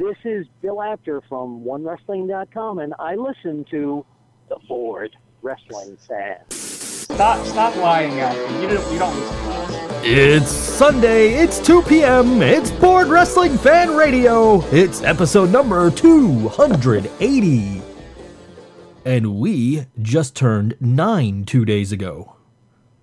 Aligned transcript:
This 0.00 0.16
is 0.24 0.46
Bill 0.62 0.80
Apter 0.80 1.20
from 1.28 1.62
OneWrestling.com, 1.62 2.78
and 2.78 2.94
I 2.98 3.16
listen 3.16 3.66
to 3.70 4.02
the 4.48 4.56
Board 4.66 5.14
Wrestling 5.42 5.98
Fan. 6.08 6.38
Stop, 6.50 7.44
stop 7.46 7.76
lying 7.76 8.18
at 8.18 8.34
me. 8.34 8.62
You 8.62 8.68
don't, 8.68 8.92
you 8.94 8.98
don't 8.98 9.14
listen 9.14 9.36
to 9.36 9.50
us. 9.50 10.00
It's 10.02 10.50
Sunday, 10.50 11.34
it's 11.34 11.58
2 11.58 11.82
p.m., 11.82 12.40
it's 12.40 12.70
Board 12.70 13.08
Wrestling 13.08 13.58
Fan 13.58 13.94
Radio. 13.94 14.62
It's 14.70 15.02
episode 15.02 15.50
number 15.50 15.90
280. 15.90 17.82
And 19.04 19.34
we 19.34 19.84
just 20.00 20.34
turned 20.34 20.76
nine 20.80 21.44
two 21.44 21.66
days 21.66 21.92
ago. 21.92 22.36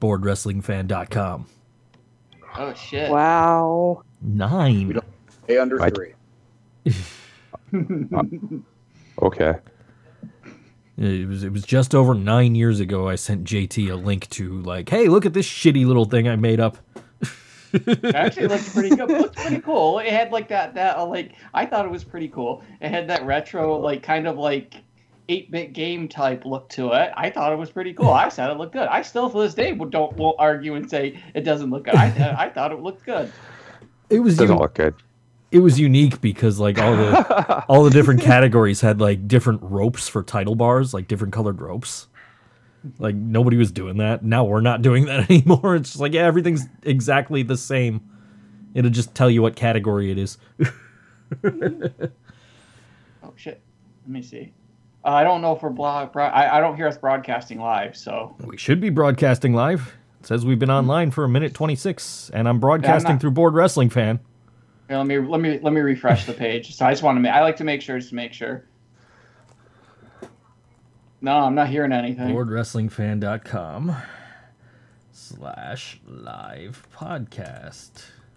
BoardWrestlingFan.com. 0.02 1.46
Oh 2.58 2.74
shit. 2.74 3.12
Wow. 3.12 4.02
Nine. 4.20 4.88
We 4.88 4.94
don't 4.96 5.06
A 5.50 5.60
under 5.60 5.80
I- 5.80 5.92
three. 5.92 6.14
Okay. 9.22 9.56
It 10.98 11.28
was 11.28 11.44
it 11.44 11.52
was 11.52 11.64
just 11.64 11.94
over 11.96 12.14
nine 12.14 12.54
years 12.56 12.80
ago. 12.80 13.08
I 13.08 13.16
sent 13.16 13.44
JT 13.44 13.92
a 13.92 13.96
link 13.96 14.30
to 14.32 14.62
like, 14.62 14.90
hey, 14.90 15.08
look 15.08 15.26
at 15.26 15.34
this 15.34 15.48
shitty 15.48 15.86
little 15.86 16.06
thing 16.06 16.28
I 16.28 16.36
made 16.36 16.60
up. 16.60 16.78
It 17.74 18.16
actually 18.16 18.48
looked 18.48 18.72
pretty 18.74 18.96
good. 18.96 19.10
It 19.10 19.22
looked 19.22 19.36
pretty 19.36 19.60
cool. 19.62 20.00
It 20.00 20.10
had 20.12 20.32
like 20.32 20.48
that 20.50 20.74
that 20.76 20.98
uh, 20.98 21.06
like 21.06 21.34
I 21.54 21.66
thought 21.66 21.86
it 21.86 21.92
was 21.92 22.04
pretty 22.04 22.28
cool. 22.28 22.64
It 22.80 22.90
had 22.90 23.08
that 23.10 23.26
retro 23.26 23.78
like 23.78 24.04
kind 24.04 24.28
of 24.28 24.38
like. 24.38 24.76
8-bit 25.30 25.74
game 25.74 26.08
type 26.08 26.46
look 26.46 26.70
to 26.70 26.94
it. 26.94 27.12
I 27.18 27.30
thought 27.30 27.52
it 27.52 27.58
was 27.58 27.70
pretty 27.70 27.92
cool. 27.92 28.12
I 28.12 28.30
said 28.30 28.50
it 28.50 28.54
looked 28.58 28.72
good. 28.72 28.88
I 28.88 29.02
still, 29.02 29.30
to 29.30 29.42
this 29.42 29.54
day, 29.54 29.74
don't 29.74 30.16
won't 30.16 30.38
argue 30.40 30.76
and 30.76 30.90
say 30.90 31.22
it 31.34 31.42
doesn't 31.42 31.70
look 31.70 31.84
good. 31.84 31.96
I, 31.96 32.46
I 32.46 32.50
thought 32.50 32.72
it 32.72 32.80
looked 32.80 33.06
good. 33.06 33.30
It 34.10 34.22
was 34.22 34.38
Doesn't 34.38 34.56
uni- 34.56 34.62
look 34.62 34.76
good. 34.76 34.96
It 35.52 35.60
was 35.60 35.80
unique 35.80 36.20
because 36.22 36.60
like 36.60 36.78
all 36.80 36.96
the 36.96 37.66
all 37.70 37.84
the 37.84 37.90
different 37.90 38.22
categories 38.22 38.82
had 38.82 39.00
like 39.00 39.28
different 39.28 39.62
ropes 39.64 40.08
for 40.08 40.24
title 40.24 40.56
bars, 40.56 40.94
like 40.94 41.08
different 41.08 41.34
colored 41.34 41.62
ropes. 41.62 42.08
Like 43.00 43.16
nobody 43.16 43.58
was 43.58 43.72
doing 43.72 43.98
that. 43.98 44.24
Now 44.24 44.44
we're 44.46 44.62
not 44.62 44.82
doing 44.82 45.06
that 45.06 45.30
anymore. 45.32 45.76
It's 45.76 45.90
just 45.92 46.02
like 46.02 46.14
yeah, 46.14 46.26
everything's 46.26 46.66
exactly 46.84 47.44
the 47.44 47.58
same. 47.58 48.02
It'll 48.74 48.92
just 48.92 49.16
tell 49.16 49.30
you 49.30 49.42
what 49.42 49.56
category 49.56 50.12
it 50.12 50.18
is. 50.18 50.38
Oh 53.24 53.34
shit. 53.36 53.62
Let 54.06 54.12
me 54.12 54.22
see. 54.22 54.54
Uh, 55.04 55.10
I 55.10 55.24
don't 55.24 55.42
know 55.42 55.56
if 55.56 55.62
we're 55.62 55.70
blog. 55.70 56.12
Bro- 56.14 56.26
I, 56.26 56.58
I 56.58 56.60
don't 56.62 56.76
hear 56.76 56.88
us 56.88 56.98
broadcasting 56.98 57.60
live, 57.60 57.96
so 57.98 58.36
We 58.46 58.58
should 58.58 58.80
be 58.80 58.90
broadcasting 58.90 59.54
live. 59.54 59.96
It 60.22 60.28
says 60.28 60.46
we've 60.46 60.60
been 60.60 60.72
online 60.72 61.12
for 61.12 61.24
a 61.24 61.30
minute 61.30 61.54
twenty 61.54 61.76
six, 61.76 62.30
and 62.34 62.48
I'm 62.48 62.60
broadcasting 62.60 63.14
not- 63.14 63.22
through 63.22 63.32
Board 63.32 63.54
Wrestling 63.54 63.90
Fan. 63.90 64.20
Here, 64.88 64.98
let 64.98 65.06
me 65.08 65.18
let 65.20 65.42
me 65.42 65.60
let 65.62 65.74
me 65.74 65.82
refresh 65.82 66.26
the 66.26 66.34
page. 66.34 66.76
So 66.76 66.86
I 66.86 66.92
just 66.92 67.04
want 67.04 67.18
to 67.18 67.20
make. 67.22 67.32
I 67.32 67.42
like 67.42 67.58
to 67.58 67.64
make 67.64 67.82
sure 67.82 67.98
just 67.98 68.10
to 68.10 68.16
make 68.16 68.34
sure. 68.34 68.64
No, 71.20 71.38
I'm 71.40 71.56
not 71.56 71.68
hearing 71.68 71.92
anything. 71.92 72.30
BoardWrestlingFan.com 72.36 73.96
slash 75.12 76.00
live 76.08 76.88
podcast. 76.96 77.90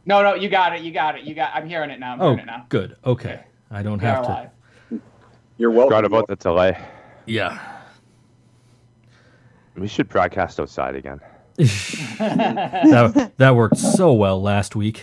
No, 0.06 0.22
no, 0.22 0.34
you 0.34 0.48
got 0.48 0.74
it. 0.74 0.80
You 0.82 0.90
got 0.92 1.16
it. 1.18 1.24
You 1.24 1.34
got. 1.34 1.54
I'm 1.54 1.68
hearing 1.68 1.90
it 1.90 2.00
now. 2.00 2.14
I'm 2.14 2.20
Oh, 2.20 2.24
hearing 2.30 2.40
it 2.40 2.46
now. 2.46 2.66
good. 2.68 2.96
Okay, 3.04 3.40
I 3.70 3.82
don't 3.82 3.98
We 3.98 4.04
have 4.06 4.22
to. 4.24 4.28
live. 4.28 5.00
You're 5.58 5.70
welcome. 5.70 5.88
Forgot 5.90 6.04
about 6.06 6.26
the 6.26 6.36
delay. 6.36 6.78
Yeah. 7.26 7.76
We 9.76 9.86
should 9.86 10.08
broadcast 10.08 10.58
outside 10.58 10.96
again. 10.96 11.20
that, 11.56 13.32
that 13.36 13.54
worked 13.54 13.76
so 13.76 14.12
well 14.14 14.40
last 14.42 14.74
week. 14.74 15.02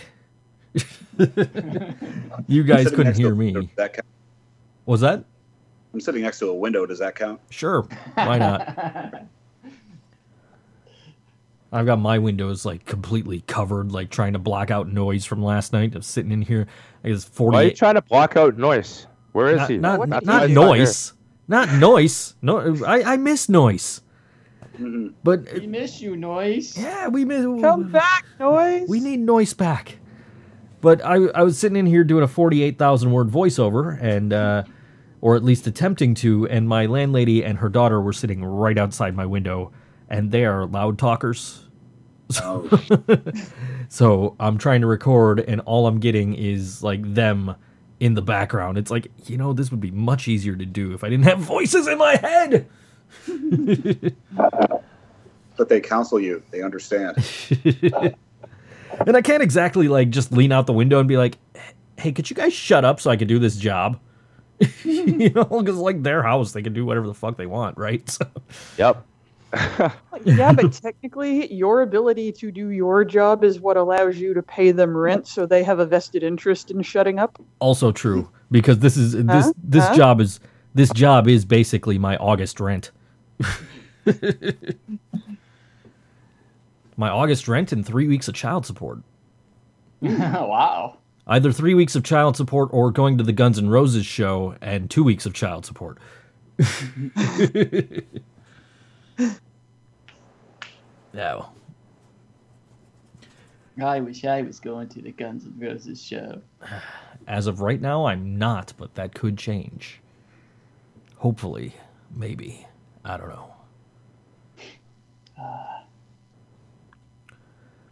you 2.46 2.62
guys 2.64 2.90
couldn't 2.90 3.16
hear 3.16 3.32
a 3.32 3.34
window, 3.34 3.60
me. 3.62 3.70
that 3.76 3.94
count? 3.94 4.06
Was 4.86 5.00
that? 5.00 5.24
I'm 5.92 6.00
sitting 6.00 6.22
next 6.22 6.38
to 6.40 6.48
a 6.50 6.54
window. 6.54 6.86
Does 6.86 6.98
that 7.00 7.14
count? 7.14 7.40
Sure. 7.50 7.82
Why 8.14 8.38
not? 8.38 9.24
I've 11.72 11.84
got 11.86 11.98
my 11.98 12.18
windows 12.18 12.64
like 12.64 12.86
completely 12.86 13.40
covered, 13.42 13.92
like 13.92 14.08
trying 14.10 14.32
to 14.32 14.38
block 14.38 14.70
out 14.70 14.88
noise 14.90 15.24
from 15.26 15.42
last 15.42 15.72
night. 15.74 15.94
I'm 15.94 16.00
sitting 16.02 16.32
in 16.32 16.40
here. 16.40 16.66
I 17.04 17.08
guess 17.10 17.30
Why 17.36 17.60
are 17.60 17.64
you 17.64 17.70
48. 17.70 17.76
trying 17.76 17.94
to 17.96 18.02
block 18.02 18.36
out 18.36 18.56
noise? 18.56 19.06
Where 19.32 19.48
is 19.48 19.58
Not, 19.58 19.70
he? 19.70 19.76
not, 19.78 19.98
What 19.98 20.08
not, 20.08 20.24
did 20.24 20.40
he 20.42 20.46
do? 20.48 20.54
noise. 20.54 21.12
Not 21.46 21.70
noise. 21.74 22.34
No, 22.42 22.74
I, 22.86 23.14
I 23.14 23.16
miss 23.18 23.48
noise. 23.48 24.00
But 25.24 25.40
uh, 25.48 25.52
We 25.58 25.66
miss 25.66 26.00
you, 26.00 26.16
noise. 26.16 26.78
yeah, 26.78 27.08
we 27.08 27.24
miss. 27.24 27.42
Come 27.60 27.90
back, 27.90 28.24
noise. 28.40 28.88
We 28.88 29.00
need 29.00 29.20
noise 29.20 29.52
back. 29.52 29.98
But 30.80 31.04
I, 31.04 31.14
I 31.14 31.42
was 31.42 31.58
sitting 31.58 31.76
in 31.76 31.86
here 31.86 32.04
doing 32.04 32.22
a 32.22 32.28
48,000 32.28 33.10
word 33.10 33.28
voiceover, 33.28 34.00
and, 34.00 34.32
uh, 34.32 34.64
or 35.20 35.34
at 35.34 35.42
least 35.42 35.66
attempting 35.66 36.14
to, 36.16 36.46
and 36.48 36.68
my 36.68 36.86
landlady 36.86 37.44
and 37.44 37.58
her 37.58 37.68
daughter 37.68 38.00
were 38.00 38.12
sitting 38.12 38.44
right 38.44 38.78
outside 38.78 39.16
my 39.16 39.26
window, 39.26 39.72
and 40.08 40.30
they 40.30 40.44
are 40.44 40.66
loud 40.66 40.98
talkers. 40.98 41.64
Oh, 42.42 42.68
So 43.88 44.36
I'm 44.38 44.58
trying 44.58 44.82
to 44.82 44.86
record, 44.86 45.40
and 45.40 45.60
all 45.62 45.86
I'm 45.86 45.98
getting 45.98 46.34
is 46.34 46.82
like 46.82 47.02
them 47.14 47.56
in 48.00 48.14
the 48.14 48.22
background. 48.22 48.78
It's 48.78 48.90
like, 48.90 49.08
you 49.26 49.36
know, 49.36 49.52
this 49.52 49.70
would 49.70 49.80
be 49.80 49.90
much 49.90 50.28
easier 50.28 50.54
to 50.54 50.66
do 50.66 50.92
if 50.92 51.02
I 51.02 51.08
didn't 51.08 51.24
have 51.24 51.38
voices 51.38 51.88
in 51.88 51.98
my 51.98 52.16
head. 52.16 52.66
but 55.56 55.68
they 55.68 55.80
counsel 55.80 56.20
you. 56.20 56.42
They 56.50 56.62
understand. 56.62 57.16
And 59.06 59.16
I 59.16 59.22
can't 59.22 59.42
exactly 59.42 59.88
like 59.88 60.10
just 60.10 60.32
lean 60.32 60.52
out 60.52 60.66
the 60.66 60.72
window 60.72 60.98
and 60.98 61.08
be 61.08 61.16
like, 61.16 61.38
"Hey, 61.98 62.12
could 62.12 62.28
you 62.30 62.36
guys 62.36 62.52
shut 62.52 62.84
up 62.84 63.00
so 63.00 63.10
I 63.10 63.16
can 63.16 63.28
do 63.28 63.38
this 63.38 63.56
job?" 63.56 63.98
you 64.84 65.30
know, 65.30 65.44
because 65.44 65.76
like 65.76 66.02
their 66.02 66.22
house, 66.22 66.52
they 66.52 66.62
can 66.62 66.72
do 66.72 66.84
whatever 66.84 67.06
the 67.06 67.14
fuck 67.14 67.36
they 67.36 67.46
want, 67.46 67.78
right? 67.78 68.02
So, 68.10 68.26
Yep. 68.76 69.04
yeah, 70.24 70.52
but 70.52 70.72
technically, 70.72 71.50
your 71.52 71.80
ability 71.80 72.32
to 72.32 72.50
do 72.50 72.68
your 72.68 73.02
job 73.04 73.44
is 73.44 73.60
what 73.60 73.76
allows 73.78 74.18
you 74.18 74.34
to 74.34 74.42
pay 74.42 74.72
them 74.72 74.94
rent, 74.96 75.26
so 75.26 75.46
they 75.46 75.62
have 75.62 75.78
a 75.78 75.86
vested 75.86 76.22
interest 76.22 76.70
in 76.70 76.82
shutting 76.82 77.18
up. 77.18 77.40
also 77.60 77.90
true 77.92 78.28
because 78.50 78.80
this 78.80 78.96
is 78.96 79.12
this 79.12 79.46
Huh? 79.46 79.52
this 79.62 79.88
Huh? 79.88 79.94
job 79.94 80.20
is 80.20 80.40
this 80.74 80.90
job 80.90 81.28
is 81.28 81.44
basically 81.46 81.98
my 81.98 82.16
August 82.18 82.60
rent. 82.60 82.90
My 86.98 87.08
August 87.08 87.48
rent 87.48 87.72
and 87.72 87.86
three 87.86 88.06
weeks 88.08 88.28
of 88.28 88.34
child 88.34 88.66
support. 88.66 88.98
wow. 90.02 90.98
Either 91.28 91.52
three 91.52 91.74
weeks 91.74 91.94
of 91.94 92.02
child 92.02 92.36
support 92.36 92.68
or 92.72 92.90
going 92.90 93.16
to 93.16 93.24
the 93.24 93.32
Guns 93.32 93.56
N' 93.56 93.70
Roses 93.70 94.04
show 94.04 94.56
and 94.60 94.90
two 94.90 95.04
weeks 95.04 95.24
of 95.24 95.32
child 95.32 95.64
support. 95.64 95.98
no. 101.14 101.50
I 103.80 104.00
wish 104.00 104.24
I 104.24 104.42
was 104.42 104.58
going 104.58 104.88
to 104.88 105.00
the 105.00 105.12
Guns 105.12 105.44
N' 105.44 105.54
Roses 105.56 106.02
show. 106.02 106.42
As 107.28 107.46
of 107.46 107.60
right 107.60 107.80
now, 107.80 108.06
I'm 108.06 108.36
not, 108.38 108.72
but 108.76 108.96
that 108.96 109.14
could 109.14 109.38
change. 109.38 110.00
Hopefully. 111.16 111.76
Maybe. 112.16 112.66
I 113.04 113.16
don't 113.16 113.28
know. 113.28 113.54
Ah. 115.40 115.77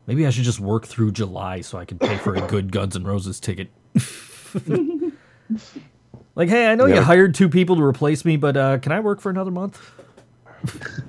Maybe 0.06 0.27
I 0.27 0.31
should 0.31 0.44
just 0.44 0.61
work 0.61 0.87
through 0.87 1.12
July 1.12 1.61
so 1.61 1.78
I 1.78 1.84
can 1.84 1.99
pay 1.99 2.17
for 2.17 2.34
a 2.34 2.41
good 2.49 2.71
Guns 2.72 2.97
N' 2.97 3.05
Roses 3.05 3.41
ticket. 3.41 3.71
like, 6.34 6.49
hey, 6.49 6.71
I 6.71 6.75
know 6.75 6.87
you 6.87 7.00
hired 7.00 7.34
two 7.34 7.49
people 7.49 7.77
to 7.77 7.83
replace 7.83 8.25
me, 8.25 8.37
but 8.37 8.56
uh, 8.56 8.78
can 8.78 8.93
I 8.93 9.00
work 9.00 9.21
for 9.21 9.31
another 9.31 9.50
month? 9.50 9.81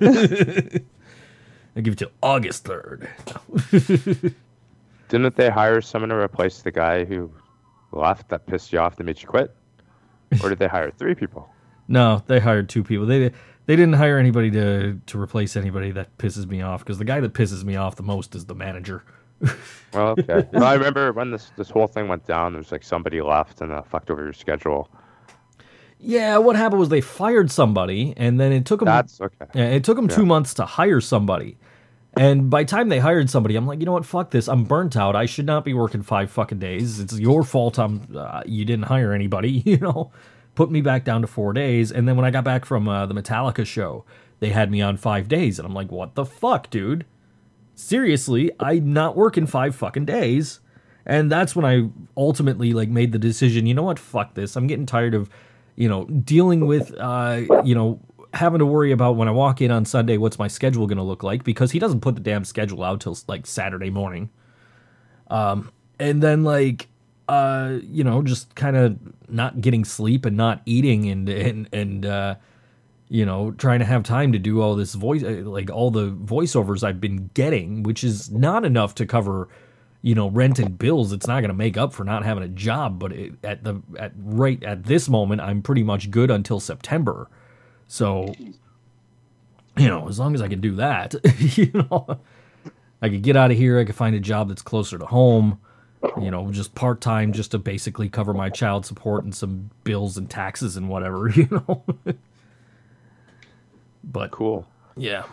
I'll 0.00 1.82
give 1.82 1.92
it 1.92 1.98
till 1.98 2.10
August 2.22 2.64
3rd. 2.64 4.34
Didn't 5.08 5.36
they 5.36 5.48
hire 5.48 5.80
someone 5.80 6.10
to 6.10 6.16
replace 6.16 6.62
the 6.62 6.72
guy 6.72 7.04
who 7.04 7.30
left 7.92 8.28
that 8.30 8.46
pissed 8.46 8.72
you 8.72 8.80
off 8.80 8.96
that 8.96 9.04
made 9.04 9.22
you 9.22 9.28
quit? 9.28 9.54
Or 10.42 10.48
did 10.50 10.58
they 10.58 10.66
hire 10.68 10.90
three 10.90 11.14
people? 11.14 11.48
No, 11.88 12.22
they 12.26 12.38
hired 12.38 12.68
two 12.68 12.84
people. 12.84 13.06
They 13.06 13.32
they 13.66 13.76
didn't 13.76 13.94
hire 13.94 14.18
anybody 14.18 14.50
to 14.52 15.00
to 15.06 15.20
replace 15.20 15.56
anybody 15.56 15.90
that 15.92 16.16
pisses 16.18 16.46
me 16.46 16.62
off 16.62 16.80
because 16.80 16.98
the 16.98 17.04
guy 17.04 17.20
that 17.20 17.32
pisses 17.32 17.64
me 17.64 17.76
off 17.76 17.96
the 17.96 18.02
most 18.02 18.34
is 18.34 18.46
the 18.46 18.54
manager. 18.54 19.04
Well, 19.94 20.08
okay. 20.18 20.46
well, 20.52 20.64
I 20.64 20.74
remember 20.74 21.14
when 21.14 21.30
this 21.30 21.50
this 21.56 21.70
whole 21.70 21.86
thing 21.86 22.08
went 22.08 22.26
down. 22.26 22.52
There 22.52 22.58
was 22.58 22.70
like 22.70 22.82
somebody 22.82 23.22
left 23.22 23.62
and 23.62 23.72
uh, 23.72 23.80
fucked 23.80 24.10
over 24.10 24.22
your 24.22 24.34
schedule. 24.34 24.90
Yeah, 25.98 26.36
what 26.36 26.56
happened 26.56 26.78
was 26.78 26.90
they 26.90 27.00
fired 27.00 27.50
somebody, 27.50 28.12
and 28.18 28.38
then 28.38 28.52
it 28.52 28.66
took 28.66 28.80
them. 28.80 28.86
That's 28.86 29.18
okay. 29.18 29.76
It 29.76 29.84
took 29.84 29.96
them 29.96 30.06
two 30.06 30.26
months 30.26 30.52
to 30.54 30.66
hire 30.66 31.00
somebody. 31.00 31.56
And 32.18 32.50
by 32.50 32.64
the 32.64 32.68
time 32.68 32.90
they 32.90 32.98
hired 32.98 33.30
somebody, 33.30 33.56
I'm 33.56 33.66
like, 33.66 33.80
you 33.80 33.86
know 33.86 33.92
what? 33.92 34.04
Fuck 34.04 34.30
this. 34.30 34.46
I'm 34.48 34.64
burnt 34.64 34.96
out. 34.96 35.16
I 35.16 35.24
should 35.24 35.46
not 35.46 35.64
be 35.64 35.72
working 35.72 36.02
five 36.02 36.30
fucking 36.30 36.58
days. 36.58 37.00
It's 37.00 37.18
your 37.18 37.42
fault. 37.42 37.78
I'm. 37.78 38.06
Uh, 38.14 38.42
you 38.44 38.66
didn't 38.66 38.84
hire 38.84 39.12
anybody. 39.12 39.62
You 39.64 39.78
know, 39.78 40.12
put 40.58 40.72
me 40.72 40.80
back 40.80 41.04
down 41.04 41.20
to 41.20 41.28
four 41.28 41.52
days. 41.52 41.92
And 41.92 42.08
then 42.08 42.16
when 42.16 42.24
I 42.24 42.32
got 42.32 42.42
back 42.42 42.64
from 42.64 42.88
uh, 42.88 43.06
the 43.06 43.14
Metallica 43.14 43.64
show, 43.64 44.04
they 44.40 44.48
had 44.48 44.72
me 44.72 44.82
on 44.82 44.96
five 44.96 45.28
days, 45.28 45.56
and 45.56 45.64
I'm 45.64 45.72
like, 45.72 45.92
what 45.92 46.16
the 46.16 46.24
fuck, 46.24 46.68
dude? 46.68 47.06
Seriously, 47.76 48.50
I'm 48.58 48.92
not 48.92 49.16
working 49.16 49.46
five 49.46 49.76
fucking 49.76 50.06
days. 50.06 50.58
And 51.06 51.30
that's 51.30 51.54
when 51.54 51.64
I 51.64 51.88
ultimately 52.16 52.72
like 52.72 52.88
made 52.88 53.12
the 53.12 53.20
decision, 53.20 53.66
you 53.66 53.74
know 53.74 53.84
what, 53.84 54.00
fuck 54.00 54.34
this. 54.34 54.56
I'm 54.56 54.66
getting 54.66 54.84
tired 54.84 55.14
of, 55.14 55.30
you 55.76 55.88
know, 55.88 56.06
dealing 56.06 56.66
with 56.66 56.92
uh, 56.98 57.42
you 57.62 57.76
know, 57.76 58.00
having 58.34 58.58
to 58.58 58.66
worry 58.66 58.90
about 58.90 59.14
when 59.14 59.28
I 59.28 59.30
walk 59.30 59.60
in 59.60 59.70
on 59.70 59.84
Sunday 59.84 60.16
what's 60.16 60.40
my 60.40 60.48
schedule 60.48 60.88
going 60.88 60.98
to 60.98 61.04
look 61.04 61.22
like 61.22 61.44
because 61.44 61.70
he 61.70 61.78
doesn't 61.78 62.00
put 62.00 62.16
the 62.16 62.20
damn 62.20 62.44
schedule 62.44 62.82
out 62.82 63.00
till 63.00 63.16
like 63.28 63.46
Saturday 63.46 63.90
morning. 63.90 64.28
Um 65.30 65.70
and 66.00 66.20
then 66.20 66.42
like 66.42 66.88
uh 67.28 67.78
you 67.82 68.04
know, 68.04 68.22
just 68.22 68.54
kind 68.54 68.76
of 68.76 68.98
not 69.28 69.60
getting 69.60 69.84
sleep 69.84 70.24
and 70.24 70.36
not 70.36 70.62
eating 70.66 71.08
and 71.08 71.28
and 71.28 71.68
and 71.72 72.06
uh 72.06 72.34
you 73.08 73.24
know, 73.24 73.52
trying 73.52 73.78
to 73.78 73.84
have 73.84 74.02
time 74.02 74.32
to 74.32 74.38
do 74.38 74.60
all 74.60 74.74
this 74.74 74.94
voice, 74.94 75.22
uh, 75.22 75.42
like 75.44 75.70
all 75.70 75.90
the 75.90 76.10
voiceovers 76.10 76.84
I've 76.84 77.00
been 77.00 77.30
getting, 77.34 77.82
which 77.82 78.04
is 78.04 78.30
not 78.30 78.64
enough 78.64 78.94
to 78.96 79.06
cover, 79.06 79.48
you 80.02 80.14
know, 80.14 80.28
rent 80.28 80.58
and 80.58 80.78
bills. 80.78 81.12
It's 81.12 81.26
not 81.26 81.40
going 81.40 81.48
to 81.48 81.54
make 81.54 81.76
up 81.76 81.92
for 81.92 82.04
not 82.04 82.24
having 82.24 82.42
a 82.42 82.48
job. 82.48 82.98
But 82.98 83.12
it, 83.12 83.32
at 83.42 83.64
the 83.64 83.80
at 83.98 84.12
right 84.16 84.62
at 84.62 84.84
this 84.84 85.08
moment, 85.08 85.40
I'm 85.40 85.62
pretty 85.62 85.82
much 85.82 86.10
good 86.10 86.30
until 86.30 86.60
September. 86.60 87.28
So, 87.86 88.34
you 89.76 89.88
know, 89.88 90.08
as 90.08 90.18
long 90.18 90.34
as 90.34 90.42
I 90.42 90.48
can 90.48 90.60
do 90.60 90.76
that, 90.76 91.14
you 91.56 91.70
know, 91.72 92.20
I 93.00 93.08
could 93.08 93.22
get 93.22 93.36
out 93.36 93.50
of 93.50 93.56
here. 93.56 93.78
I 93.78 93.84
could 93.84 93.94
find 93.94 94.14
a 94.14 94.20
job 94.20 94.48
that's 94.48 94.62
closer 94.62 94.98
to 94.98 95.06
home. 95.06 95.58
You 96.20 96.30
know, 96.30 96.50
just 96.52 96.74
part 96.74 97.00
time, 97.00 97.32
just 97.32 97.50
to 97.52 97.58
basically 97.58 98.08
cover 98.08 98.32
my 98.32 98.50
child 98.50 98.86
support 98.86 99.24
and 99.24 99.34
some 99.34 99.70
bills 99.84 100.16
and 100.16 100.30
taxes 100.30 100.76
and 100.76 100.88
whatever. 100.88 101.28
You 101.30 101.48
know. 101.50 101.84
but 104.04 104.30
Cool. 104.30 104.66
yeah. 104.96 105.24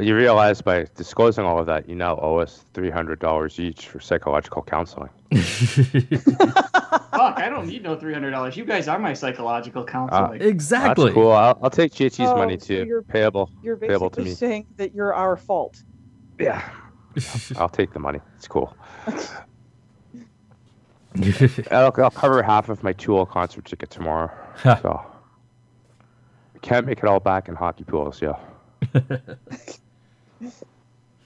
You 0.00 0.16
realize 0.16 0.60
by 0.60 0.86
disclosing 0.96 1.44
all 1.44 1.60
of 1.60 1.66
that, 1.66 1.88
you 1.88 1.94
now 1.94 2.18
owe 2.20 2.38
us 2.38 2.64
three 2.74 2.90
hundred 2.90 3.20
dollars 3.20 3.60
each 3.60 3.86
for 3.86 4.00
psychological 4.00 4.62
counseling. 4.62 5.08
Fuck, 5.32 7.38
I 7.38 7.46
don't 7.48 7.68
need 7.68 7.84
no 7.84 7.96
three 7.96 8.12
hundred 8.12 8.32
dollars. 8.32 8.56
You 8.56 8.64
guys 8.64 8.88
are 8.88 8.98
my 8.98 9.14
psychological 9.14 9.84
counselor. 9.84 10.20
Ah, 10.20 10.30
exactly. 10.32 11.04
That's 11.06 11.14
cool. 11.14 11.30
I'll, 11.30 11.58
I'll 11.62 11.70
take 11.70 11.92
JT's 11.92 12.18
Oh, 12.20 12.36
money 12.36 12.58
so 12.58 12.66
too. 12.66 12.84
you're- 12.84 13.04
Payable. 13.04 13.48
You're 13.62 13.76
Payable 13.76 14.10
to 14.10 14.16
basically 14.16 14.24
me. 14.24 14.34
saying 14.34 14.66
that 14.76 14.92
you're 14.94 15.14
our 15.14 15.36
fault. 15.36 15.82
Yeah. 16.40 16.68
I'll 17.56 17.68
take 17.68 17.92
the 17.92 17.98
money. 18.00 18.20
It's 18.36 18.48
cool. 18.48 18.76
I'll, 21.70 21.92
I'll 21.96 22.10
cover 22.10 22.42
half 22.42 22.68
of 22.68 22.82
my 22.82 22.92
Tool 22.92 23.24
concert 23.26 23.64
ticket 23.64 23.90
tomorrow. 23.90 24.30
so 24.62 25.00
can't 26.62 26.86
make 26.86 26.98
it 26.98 27.04
all 27.04 27.20
back 27.20 27.48
in 27.48 27.54
hockey 27.54 27.84
pools, 27.84 28.20
yeah. 28.20 28.34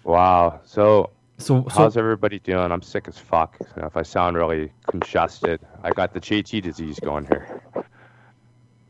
wow. 0.05 0.61
So 0.65 1.11
so, 1.39 1.65
so 1.65 1.69
how's 1.71 1.97
everybody 1.97 2.39
doing? 2.39 2.71
I'm 2.71 2.83
sick 2.83 3.09
as 3.09 3.19
fuck. 3.19 3.57
So 3.75 3.87
if 3.87 3.97
I 3.97 4.03
sound 4.03 4.37
really 4.37 4.71
congested, 4.87 5.61
I 5.83 5.91
got 5.91 6.13
the 6.13 6.21
JT 6.21 6.63
disease 6.63 7.01
going 7.01 7.27
here. 7.27 7.63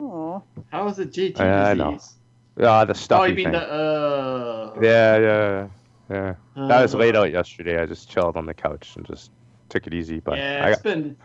Aw. 0.01 0.41
How 0.73 0.89
is 0.89 0.99
it 0.99 1.13
JT 1.13 1.41
I 1.41 1.75
know. 1.75 1.93
disease? 1.93 2.15
Ah, 2.63 2.85
the 2.85 2.91
Oh, 2.91 2.95
stuffy 2.95 3.31
you 3.31 3.37
mean 3.37 3.45
thing. 3.45 3.53
the 3.53 3.73
uh? 3.73 4.75
Yeah, 4.83 5.19
yeah, 5.19 5.69
yeah. 6.11 6.35
That 6.57 6.83
was 6.83 6.95
laid 6.95 7.17
out 7.17 7.31
yesterday. 7.33 7.81
I 7.81 7.87
just 7.87 8.11
chilled 8.11 8.37
on 8.37 8.47
the 8.47 8.55
couch 8.55 8.93
and 8.97 9.07
just 9.07 9.31
took 9.69 9.87
it 9.87 9.95
easy. 9.95 10.21
But 10.21 10.39
Yeah, 10.39 10.63
I 10.67 10.71
it's 10.71 10.83
been 10.83 11.17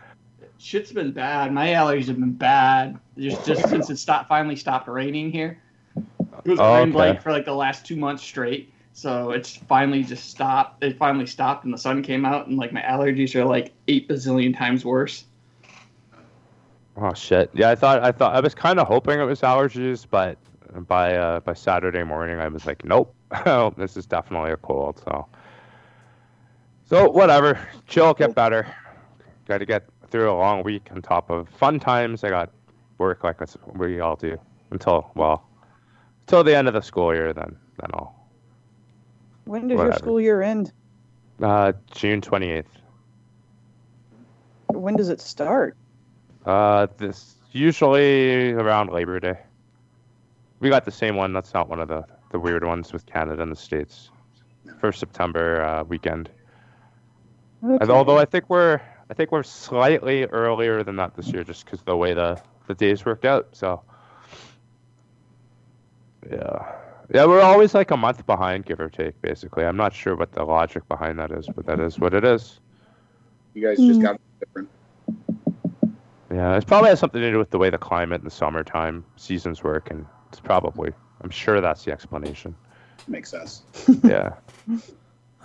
shit's 0.58 0.92
been 0.92 1.12
bad. 1.12 1.52
My 1.52 1.68
allergies 1.68 2.06
have 2.06 2.18
been 2.18 2.32
bad. 2.32 2.98
Just 3.18 3.44
just 3.46 3.68
since 3.68 3.90
it 3.90 3.98
stopped 3.98 4.28
finally 4.28 4.56
stopped 4.56 4.88
raining 4.88 5.30
here. 5.32 5.60
It 5.96 6.50
was 6.50 6.60
Oh, 6.60 6.74
rained 6.76 6.94
okay. 6.94 7.10
like 7.10 7.22
for 7.22 7.32
like 7.32 7.44
the 7.44 7.54
last 7.54 7.84
two 7.84 7.96
months 7.96 8.22
straight. 8.22 8.72
So 8.92 9.32
it's 9.32 9.56
finally 9.56 10.02
just 10.02 10.30
stopped. 10.30 10.82
It 10.82 10.96
finally 10.96 11.26
stopped 11.26 11.64
and 11.64 11.74
the 11.74 11.78
sun 11.78 12.02
came 12.02 12.24
out 12.24 12.46
and 12.46 12.56
like 12.56 12.72
my 12.72 12.82
allergies 12.82 13.34
are 13.34 13.44
like 13.44 13.72
eight 13.88 14.08
bazillion 14.08 14.56
times 14.56 14.84
worse. 14.84 15.24
Oh 16.98 17.12
shit! 17.12 17.50
Yeah, 17.52 17.68
I 17.70 17.74
thought 17.74 18.02
I 18.02 18.10
thought 18.10 18.34
I 18.34 18.40
was 18.40 18.54
kind 18.54 18.78
of 18.80 18.86
hoping 18.86 19.20
it 19.20 19.24
was 19.24 19.42
allergies, 19.42 20.06
but 20.08 20.38
by 20.86 21.14
uh, 21.16 21.40
by 21.40 21.52
Saturday 21.52 22.04
morning, 22.04 22.38
I 22.38 22.48
was 22.48 22.64
like, 22.64 22.86
nope, 22.86 23.14
oh, 23.46 23.72
this 23.76 23.96
is 23.96 24.06
definitely 24.06 24.50
a 24.50 24.56
cold. 24.56 25.00
So, 25.04 25.26
so 26.84 27.10
whatever, 27.10 27.58
chill, 27.86 28.14
get 28.14 28.34
better. 28.34 28.66
Got 29.46 29.58
to 29.58 29.66
get 29.66 29.88
through 30.10 30.30
a 30.30 30.34
long 30.34 30.62
week 30.62 30.88
on 30.90 31.02
top 31.02 31.30
of 31.30 31.48
fun 31.48 31.80
times. 31.80 32.24
I 32.24 32.30
got 32.30 32.50
work 32.98 33.24
like 33.24 33.40
we 33.74 34.00
all 34.00 34.16
do 34.16 34.38
until 34.70 35.10
well, 35.14 35.46
until 36.22 36.44
the 36.44 36.56
end 36.56 36.68
of 36.68 36.74
the 36.74 36.80
school 36.82 37.14
year. 37.14 37.32
Then 37.32 37.56
then 37.80 37.90
I'll 37.94 38.14
When 39.44 39.68
does 39.68 39.78
your 39.78 39.92
school 39.92 40.20
year 40.20 40.42
end? 40.42 40.72
uh, 41.42 41.72
June 41.90 42.20
twenty 42.20 42.50
eighth. 42.50 42.70
When 44.68 44.96
does 44.96 45.08
it 45.08 45.20
start? 45.20 45.76
Uh, 46.44 46.86
this 46.98 47.34
usually 47.52 48.52
around 48.52 48.90
Labor 48.90 49.18
Day. 49.20 49.38
We 50.60 50.70
got 50.70 50.84
the 50.84 50.90
same 50.90 51.16
one. 51.16 51.32
That's 51.32 51.52
not 51.54 51.68
one 51.68 51.80
of 51.80 51.88
the 51.88 52.04
the 52.30 52.38
weird 52.38 52.64
ones 52.64 52.92
with 52.92 53.06
Canada 53.06 53.42
and 53.42 53.52
the 53.52 53.56
states. 53.56 54.10
First 54.80 55.00
September 55.00 55.62
uh, 55.62 55.84
weekend. 55.84 56.28
Okay. 57.64 57.92
Although 57.92 58.18
I 58.18 58.24
think 58.24 58.50
we're 58.50 58.80
I 59.08 59.14
think 59.14 59.30
we're 59.32 59.42
slightly 59.42 60.24
earlier 60.24 60.82
than 60.82 60.96
that 60.96 61.14
this 61.14 61.28
year, 61.28 61.44
just 61.44 61.64
because 61.64 61.82
the 61.82 61.96
way 61.96 62.14
the 62.14 62.40
the 62.66 62.74
days 62.74 63.04
worked 63.04 63.24
out. 63.24 63.48
So 63.52 63.82
yeah, 66.30 66.74
yeah, 67.14 67.24
we're 67.24 67.40
always 67.40 67.74
like 67.74 67.92
a 67.92 67.96
month 67.96 68.26
behind, 68.26 68.66
give 68.66 68.80
or 68.80 68.90
take. 68.90 69.20
Basically, 69.22 69.64
I'm 69.64 69.76
not 69.76 69.94
sure 69.94 70.16
what 70.16 70.32
the 70.32 70.44
logic 70.44 70.86
behind 70.88 71.18
that 71.20 71.30
is, 71.30 71.48
but 71.54 71.66
that 71.66 71.78
is 71.78 71.98
what 71.98 72.14
it 72.14 72.24
is. 72.24 72.58
You 73.54 73.62
guys 73.66 73.78
just 73.78 74.02
got 74.02 74.20
different. 74.40 74.68
Yeah, 76.30 76.56
it 76.56 76.66
probably 76.66 76.90
has 76.90 76.98
something 76.98 77.20
to 77.20 77.30
do 77.30 77.38
with 77.38 77.50
the 77.50 77.58
way 77.58 77.70
the 77.70 77.78
climate 77.78 78.20
in 78.20 78.24
the 78.24 78.30
summertime 78.30 79.04
seasons 79.14 79.62
work, 79.62 79.90
and 79.90 80.04
it's 80.28 80.40
probably, 80.40 80.92
I'm 81.22 81.30
sure 81.30 81.60
that's 81.60 81.84
the 81.84 81.92
explanation. 81.92 82.54
Makes 83.08 83.30
sense. 83.30 83.62
Yeah. 84.04 84.34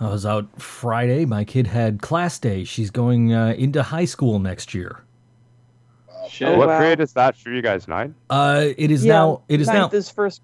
I 0.00 0.08
was 0.10 0.26
out 0.26 0.60
Friday. 0.60 1.24
My 1.24 1.44
kid 1.44 1.68
had 1.68 2.02
class 2.02 2.38
day. 2.38 2.64
She's 2.64 2.90
going 2.90 3.32
uh, 3.32 3.54
into 3.56 3.82
high 3.84 4.04
school 4.06 4.40
next 4.40 4.74
year. 4.74 5.04
Shit. 6.28 6.48
Oh, 6.48 6.56
what 6.58 6.68
wow. 6.68 6.78
grade 6.78 6.98
is 7.00 7.12
that 7.12 7.36
for 7.36 7.50
you 7.50 7.62
guys? 7.62 7.86
Nine? 7.86 8.14
Uh, 8.30 8.68
it 8.76 8.90
is 8.90 9.04
Yeah, 9.04 9.12
now. 9.12 9.42
It 9.48 9.60
is 9.60 9.68
now. 9.68 9.82
ninth 9.82 9.94
is 9.94 10.10
first. 10.10 10.42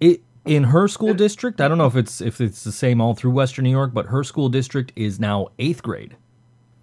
It 0.00 0.20
in 0.44 0.64
her 0.64 0.88
school 0.88 1.14
district. 1.14 1.60
I 1.60 1.68
don't 1.68 1.78
know 1.78 1.86
if 1.86 1.96
it's 1.96 2.20
if 2.20 2.40
it's 2.40 2.64
the 2.64 2.72
same 2.72 3.00
all 3.00 3.14
through 3.14 3.30
Western 3.30 3.64
New 3.64 3.70
York, 3.70 3.92
but 3.94 4.06
her 4.06 4.24
school 4.24 4.48
district 4.48 4.92
is 4.96 5.18
now 5.20 5.48
eighth 5.58 5.82
grade 5.82 6.16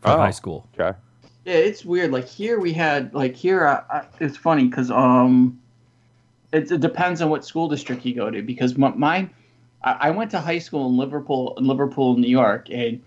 for 0.02 0.10
Oh. 0.12 0.18
high 0.18 0.32
school. 0.32 0.68
Okay. 0.80 0.98
Yeah, 1.44 1.54
it's 1.56 1.86
weird. 1.86 2.12
Like 2.12 2.28
here 2.28 2.60
we 2.60 2.74
had 2.74 3.14
like 3.14 3.36
here 3.36 3.68
I, 3.68 3.84
I, 3.98 4.06
it's 4.20 4.38
funny 4.38 4.66
because 4.68 4.90
um, 4.90 5.60
it, 6.52 6.72
it 6.72 6.82
depends 6.82 7.22
on 7.22 7.30
what 7.30 7.46
school 7.46 7.68
district 7.68 8.06
you 8.06 8.16
go 8.16 8.30
to 8.30 8.42
because 8.42 8.78
my, 8.78 8.90
mine, 8.90 9.30
I, 9.84 9.94
I 9.94 10.10
went 10.12 10.32
to 10.32 10.40
high 10.40 10.60
school 10.60 10.88
in 10.90 10.98
Liverpool, 10.98 11.54
in 11.58 11.68
Liverpool, 11.68 12.18
New 12.18 12.30
York, 12.30 12.70
and 12.72 13.02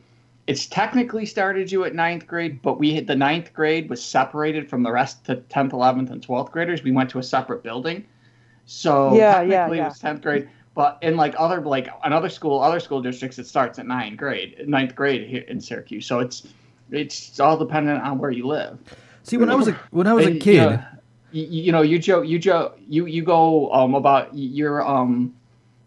it's 0.46 0.66
technically 0.66 1.26
started 1.26 1.70
you 1.70 1.84
at 1.84 1.94
ninth 1.94 2.26
grade, 2.26 2.62
but 2.62 2.78
we 2.78 2.94
had 2.94 3.06
the 3.06 3.16
ninth 3.16 3.52
grade 3.52 3.90
was 3.90 4.02
separated 4.02 4.68
from 4.68 4.82
the 4.82 4.90
rest 4.90 5.24
to 5.26 5.36
tenth, 5.36 5.72
eleventh, 5.72 6.10
and 6.10 6.22
twelfth 6.22 6.52
graders. 6.52 6.82
We 6.82 6.90
went 6.92 7.10
to 7.10 7.18
a 7.18 7.22
separate 7.22 7.62
building, 7.62 8.06
so 8.64 9.14
Yeah, 9.14 9.42
yeah, 9.42 9.60
technically 9.60 9.76
yeah. 9.78 9.84
it 9.84 9.88
was 9.88 9.98
tenth 9.98 10.22
grade. 10.22 10.48
But 10.74 10.98
in 11.02 11.16
like 11.16 11.34
other 11.36 11.60
like 11.60 11.88
another 12.04 12.28
school, 12.28 12.60
other 12.60 12.80
school 12.80 13.02
districts, 13.02 13.38
it 13.38 13.46
starts 13.46 13.78
at 13.78 13.86
ninth 13.86 14.16
grade, 14.16 14.66
ninth 14.66 14.94
grade 14.94 15.28
here 15.28 15.42
in 15.48 15.60
Syracuse. 15.60 16.06
So 16.06 16.20
it's 16.20 16.46
it's 16.90 17.38
all 17.40 17.58
dependent 17.58 18.02
on 18.02 18.18
where 18.18 18.30
you 18.30 18.46
live. 18.46 18.78
See, 19.24 19.36
when 19.36 19.50
I 19.50 19.54
was 19.54 19.68
a 19.68 19.72
when 19.90 20.06
I 20.06 20.14
was 20.14 20.26
a 20.26 20.38
kid, 20.38 20.54
You 20.54 20.60
know, 20.60 20.84
you, 21.32 21.44
you 21.64 21.72
know, 21.72 21.82
you 21.82 21.98
joke, 21.98 22.26
you 22.26 22.38
joke, 22.38 22.78
you 22.88 23.06
you 23.06 23.22
go 23.22 23.70
um 23.72 23.94
about 23.94 24.30
your 24.34 24.86
um 24.86 25.34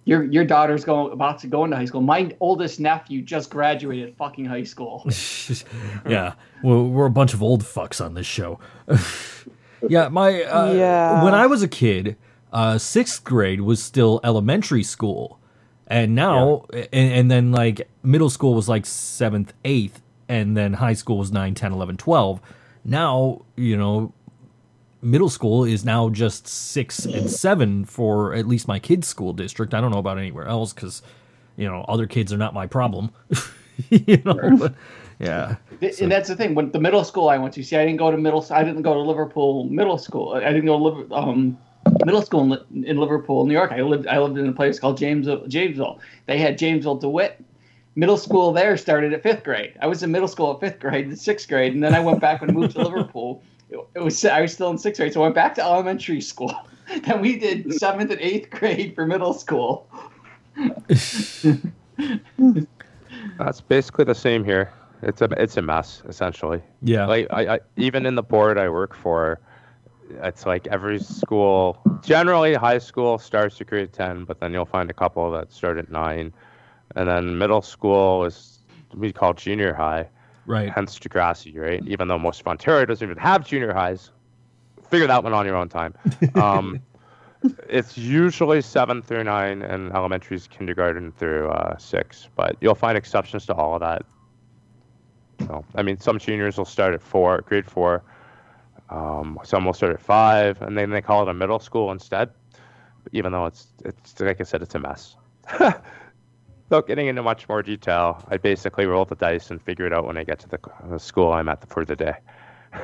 your 0.06 0.24
your 0.24 0.44
daughter's 0.44 0.84
going 0.84 1.12
about 1.14 1.40
to 1.40 1.48
go 1.48 1.64
into 1.64 1.76
high 1.78 1.86
school. 1.86 2.02
My 2.02 2.36
oldest 2.40 2.80
nephew 2.80 3.22
just 3.22 3.50
graduated 3.50 4.16
fucking 4.18 4.46
high 4.46 4.64
school. 4.64 5.06
yeah, 6.08 6.34
we're, 6.64 6.82
we're 6.84 7.06
a 7.06 7.12
bunch 7.12 7.34
of 7.34 7.44
old 7.44 7.64
fucks 7.64 8.04
on 8.04 8.14
this 8.16 8.26
show. 8.26 8.60
yeah, 9.88 10.08
my 10.10 10.44
uh, 10.44 10.74
Yeah. 10.74 11.24
when 11.24 11.34
I 11.34 11.46
was 11.46 11.62
a 11.62 11.68
kid, 11.68 12.18
uh, 12.52 12.78
sixth 12.78 13.24
grade 13.24 13.62
was 13.62 13.82
still 13.82 14.20
elementary 14.24 14.84
school, 14.84 15.40
and 15.88 16.16
now 16.16 16.66
and, 16.74 16.88
and 17.14 17.32
then 17.32 17.52
like 17.52 17.88
middle 18.02 18.30
school 18.30 18.56
was 18.56 18.68
like 18.68 18.86
seventh, 18.88 19.54
eighth, 19.66 20.02
and 20.28 20.58
then 20.58 20.74
high 20.74 20.94
school 20.94 21.18
was 21.20 21.32
9, 21.32 21.54
10, 21.54 21.72
11, 21.74 21.98
12. 21.98 22.42
Now 22.86 23.46
you 23.56 23.78
know. 23.78 24.14
Middle 25.02 25.30
school 25.30 25.64
is 25.64 25.84
now 25.84 26.10
just 26.10 26.48
six 26.48 27.06
and 27.06 27.30
seven 27.30 27.86
for 27.86 28.34
at 28.34 28.48
least 28.48 28.68
my 28.68 28.80
kids' 28.80 29.08
school 29.08 29.34
district. 29.34 29.74
I 29.74 29.82
don't 29.82 29.92
know 29.92 29.98
about 29.98 30.18
anywhere 30.18 30.46
else 30.46 30.74
because, 30.74 31.02
you 31.58 31.68
know, 31.68 31.84
other 31.88 32.06
kids 32.06 32.32
are 32.32 32.38
not 32.38 32.54
my 32.54 32.68
problem. 32.68 33.12
you 33.90 34.22
know, 34.24 34.58
but 34.58 34.76
yeah. 35.20 35.56
Th- 35.80 36.00
And 36.02 36.12
that's 36.12 36.30
the 36.30 36.36
thing. 36.36 36.54
When 36.56 36.72
the 36.72 36.80
middle 36.80 37.04
school 37.04 37.30
I 37.30 37.38
went 37.38 37.54
to, 37.56 37.64
see, 37.64 37.76
I 37.78 37.86
didn't 37.86 37.98
go 37.98 38.12
to 38.12 38.18
middle. 38.18 38.46
I 38.52 38.64
didn't 38.64 38.84
go 38.84 38.94
to 38.94 39.00
Liverpool 39.00 39.64
Middle 39.66 39.98
School. 39.98 40.34
I 40.34 40.52
didn't 40.52 40.66
go 40.66 40.78
to 40.78 40.84
Liver, 40.84 41.14
um, 41.14 41.58
middle 42.06 42.22
school 42.22 42.54
in, 42.54 42.84
in 42.84 42.98
Liverpool, 42.98 43.46
New 43.46 43.54
York. 43.54 43.72
I 43.72 43.82
lived. 43.82 44.08
I 44.08 44.20
lived 44.20 44.38
in 44.38 44.48
a 44.48 44.54
place 44.54 44.80
called 44.80 44.98
James 44.98 45.26
Jamesville. 45.26 46.00
They 46.28 46.38
had 46.38 46.58
Jamesville 46.60 47.00
DeWitt, 47.02 47.44
middle 47.96 48.18
school 48.18 48.52
there 48.52 48.78
started 48.78 49.14
at 49.14 49.24
fifth 49.24 49.44
grade. 49.44 49.74
I 49.82 49.88
was 49.88 50.04
in 50.04 50.12
middle 50.12 50.28
school 50.28 50.54
at 50.54 50.60
fifth 50.60 50.80
grade, 50.80 51.08
and 51.08 51.18
sixth 51.18 51.48
grade, 51.48 51.74
and 51.74 51.84
then 51.84 51.94
I 51.94 52.00
went 52.00 52.20
back 52.20 52.42
and 52.42 52.54
moved 52.54 52.74
to 52.74 52.84
Liverpool. 52.84 53.44
It, 53.72 53.80
it 53.96 54.04
was 54.04 54.24
I 54.26 54.42
was 54.42 54.54
still 54.54 54.70
in 54.70 54.78
sixth 54.78 55.00
grade, 55.00 55.14
so 55.14 55.22
I 55.22 55.24
went 55.24 55.36
back 55.36 55.56
to 55.56 55.64
elementary 55.64 56.22
school. 56.22 56.54
then 57.04 57.22
we 57.22 57.38
did 57.38 57.74
seventh 57.76 58.12
and 58.12 58.20
eighth 58.20 58.50
grade 58.50 58.94
for 58.96 59.06
middle 59.06 59.34
school. 59.34 59.88
That's 63.38 63.62
basically 63.62 64.06
the 64.06 64.16
same 64.16 64.44
here. 64.44 64.74
It's 65.02 65.22
a 65.22 65.30
it's 65.38 65.58
a 65.58 65.62
mess 65.62 66.04
essentially. 66.08 66.62
Yeah. 66.82 67.06
Like 67.08 67.28
I, 67.32 67.56
I 67.56 67.60
even 67.78 68.06
in 68.06 68.16
the 68.16 68.24
board 68.24 68.58
I 68.58 68.70
work 68.70 68.96
for, 68.96 69.40
it's 70.10 70.46
like 70.46 70.68
every 70.68 71.00
school 71.00 71.82
generally 72.04 72.54
high 72.54 72.78
school 72.78 73.18
starts 73.18 73.58
to 73.58 73.66
grade 73.66 73.94
ten, 73.94 74.26
but 74.26 74.40
then 74.40 74.54
you'll 74.54 74.66
find 74.66 74.90
a 74.90 74.94
couple 74.94 75.32
that 75.32 75.52
start 75.52 75.78
at 75.78 75.90
nine, 75.90 76.34
and 76.96 77.08
then 77.08 77.38
middle 77.38 77.62
school 77.62 78.26
is 78.26 78.60
we 78.94 79.12
call 79.12 79.34
junior 79.34 79.74
high, 79.74 80.08
right. 80.46 80.70
hence 80.70 80.98
Degrassi, 81.00 81.58
right? 81.58 81.84
Even 81.88 82.08
though 82.08 82.20
most 82.20 82.42
of 82.42 82.48
Ontario 82.48 82.86
doesn't 82.86 83.06
even 83.06 83.22
have 83.22 83.46
junior 83.46 83.74
highs, 83.74 84.12
figure 84.90 85.08
that 85.08 85.24
one 85.24 85.34
on 85.34 85.46
your 85.46 85.56
own 85.56 85.70
time. 85.70 85.94
Um, 86.36 86.82
it's 87.68 87.98
usually 87.98 88.62
seven 88.62 89.02
through 89.02 89.24
nine, 89.24 89.64
and 89.64 89.92
elementary 89.94 90.38
is 90.38 90.48
kindergarten 90.48 91.12
through 91.12 91.50
uh, 91.50 91.78
six. 91.78 92.30
But 92.36 92.56
you'll 92.62 92.76
find 92.76 92.98
exceptions 92.98 93.46
to 93.48 93.56
all 93.56 93.74
of 93.74 93.80
that. 93.82 94.06
So, 95.48 95.66
I 95.76 95.82
mean, 95.82 95.98
some 96.00 96.20
juniors 96.20 96.58
will 96.58 96.66
start 96.66 96.94
at 96.94 97.02
four, 97.02 97.42
grade 97.42 97.66
four. 97.66 98.04
Um, 98.90 99.40
some 99.44 99.66
will 99.66 99.74
start 99.74 99.94
at 99.94 100.02
five, 100.02 100.62
and 100.62 100.78
then 100.78 100.92
they 100.92 101.02
call 101.02 101.24
it 101.24 101.30
a 101.30 101.34
middle 101.34 101.60
school 101.60 101.92
instead. 101.92 102.30
Even 103.12 103.32
though 103.32 103.48
it's 103.48 103.68
it's 103.84 104.20
like 104.20 104.40
I 104.40 104.44
said, 104.44 104.62
it's 104.62 104.76
a 104.76 104.80
mess. 104.80 105.16
Without 106.72 106.88
getting 106.88 107.08
into 107.08 107.22
much 107.22 107.50
more 107.50 107.62
detail, 107.62 108.24
I 108.30 108.38
basically 108.38 108.86
roll 108.86 109.04
the 109.04 109.16
dice 109.16 109.52
and 109.52 109.62
figure 109.62 109.86
it 109.86 109.92
out 109.92 110.06
when 110.08 110.16
I 110.16 110.24
get 110.24 110.40
to 110.40 110.48
the, 110.48 110.58
the 110.90 111.00
school 111.00 111.34
I'm 111.34 111.50
at 111.50 111.68
for 111.68 111.84
the 111.84 111.98
day. 111.98 112.14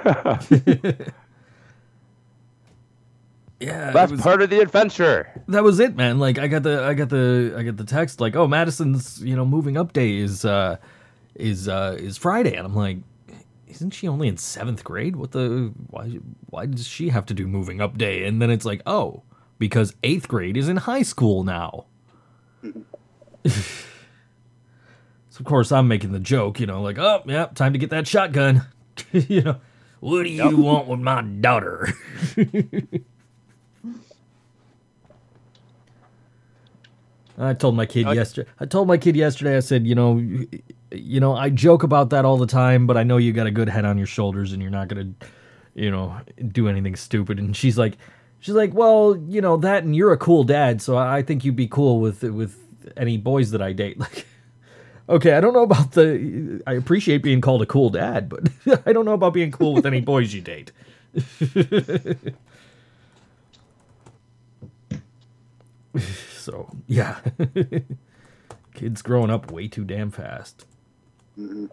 Yeah. 3.59 3.89
That's 3.91 4.11
was- 4.11 4.21
part 4.21 4.41
of 4.43 4.49
the 4.51 4.59
adventure. 4.59 5.31
that 5.47 5.63
was 5.63 5.79
it, 5.79 5.95
man. 5.95 6.19
Like 6.19 6.37
I 6.37 6.47
got 6.47 6.61
the 6.61 6.83
I 6.83 6.93
got 6.93 7.09
the 7.09 7.55
I 7.57 7.63
got 7.63 7.77
the 7.77 7.85
text 7.85 8.19
like, 8.21 8.35
oh, 8.35 8.45
Madison's 8.45 9.23
you 9.23 9.35
know 9.35 9.45
moving 9.45 9.77
up 9.77 9.93
day 9.93 10.17
is 10.17 10.45
uh 10.45 10.75
is 11.33 11.67
uh 11.67 11.97
is 11.97 12.17
Friday, 12.17 12.55
and 12.55 12.67
I'm 12.67 12.75
like, 12.75 12.97
isn't 13.67 13.95
she 13.95 14.07
only 14.07 14.27
in 14.27 14.37
seventh 14.37 14.83
grade? 14.83 15.15
What 15.15 15.31
the 15.31 15.73
why 15.89 16.19
why 16.51 16.67
does 16.67 16.85
she 16.85 17.09
have 17.09 17.25
to 17.27 17.33
do 17.33 17.47
moving 17.47 17.81
up 17.81 17.97
day? 17.97 18.25
And 18.27 18.39
then 18.39 18.51
it's 18.51 18.65
like, 18.65 18.83
oh, 18.85 19.23
because 19.57 19.95
eighth 20.03 20.27
grade 20.27 20.55
is 20.55 20.69
in 20.69 20.77
high 20.77 21.01
school 21.03 21.43
now. 21.43 21.85
so 25.29 25.39
of 25.39 25.45
course 25.45 25.71
I'm 25.71 25.87
making 25.87 26.11
the 26.11 26.19
joke, 26.19 26.59
you 26.59 26.65
know, 26.65 26.81
like, 26.81 26.97
oh, 26.97 27.23
yeah, 27.25 27.45
time 27.47 27.73
to 27.73 27.79
get 27.79 27.89
that 27.91 28.07
shotgun. 28.07 28.63
you 29.11 29.41
know, 29.41 29.57
what 29.99 30.23
do 30.23 30.29
you 30.29 30.57
want 30.57 30.87
with 30.87 30.99
my 30.99 31.21
daughter? 31.21 31.93
I 37.39 37.53
told 37.53 37.75
my 37.75 37.85
kid 37.85 38.07
Okay. 38.07 38.15
yesterday. 38.15 38.49
I 38.59 38.65
told 38.65 38.87
my 38.87 38.97
kid 38.97 39.15
yesterday. 39.15 39.57
I 39.57 39.59
said, 39.59 39.85
you 39.85 39.93
know, 39.93 40.17
you, 40.17 40.47
you 40.91 41.19
know, 41.19 41.35
I 41.35 41.49
joke 41.49 41.83
about 41.83 42.09
that 42.09 42.25
all 42.25 42.37
the 42.37 42.47
time, 42.47 42.87
but 42.87 42.97
I 42.97 43.03
know 43.03 43.17
you 43.17 43.31
got 43.31 43.45
a 43.45 43.51
good 43.51 43.69
head 43.69 43.85
on 43.85 43.97
your 43.97 44.07
shoulders, 44.07 44.53
and 44.53 44.61
you're 44.61 44.71
not 44.71 44.87
gonna, 44.87 45.09
you 45.75 45.91
know, 45.91 46.15
do 46.51 46.67
anything 46.67 46.95
stupid. 46.95 47.37
And 47.37 47.55
she's 47.55 47.77
like, 47.77 47.97
she's 48.39 48.55
like, 48.55 48.73
well, 48.73 49.15
you 49.27 49.39
know 49.39 49.55
that, 49.57 49.83
and 49.83 49.95
you're 49.95 50.11
a 50.11 50.17
cool 50.17 50.43
dad, 50.43 50.81
so 50.81 50.95
I 50.95 51.17
I 51.17 51.21
think 51.21 51.45
you'd 51.45 51.55
be 51.55 51.67
cool 51.67 51.99
with 51.99 52.23
with 52.23 52.57
any 52.95 53.17
boys 53.17 53.51
that 53.51 53.61
I 53.61 53.73
date. 53.73 53.97
Like, 55.09 55.19
okay, 55.21 55.33
I 55.33 55.39
don't 55.41 55.53
know 55.53 55.63
about 55.63 55.93
the. 55.93 56.61
I 56.67 56.73
appreciate 56.73 57.23
being 57.23 57.39
called 57.39 57.61
a 57.61 57.65
cool 57.65 57.89
dad, 57.89 58.27
but 58.27 58.49
I 58.85 58.91
don't 58.91 59.05
know 59.05 59.13
about 59.13 59.33
being 59.33 59.51
cool 59.51 59.73
with 59.73 59.85
any 59.85 60.01
boys 60.11 60.33
you 60.33 60.41
date. 60.41 60.71
so 65.99 66.69
yeah, 66.87 67.19
kids 68.73 69.01
growing 69.01 69.29
up 69.29 69.51
way 69.51 69.67
too 69.67 69.83
damn 69.83 70.11
fast. 70.11 70.65
Mhm. 71.37 71.69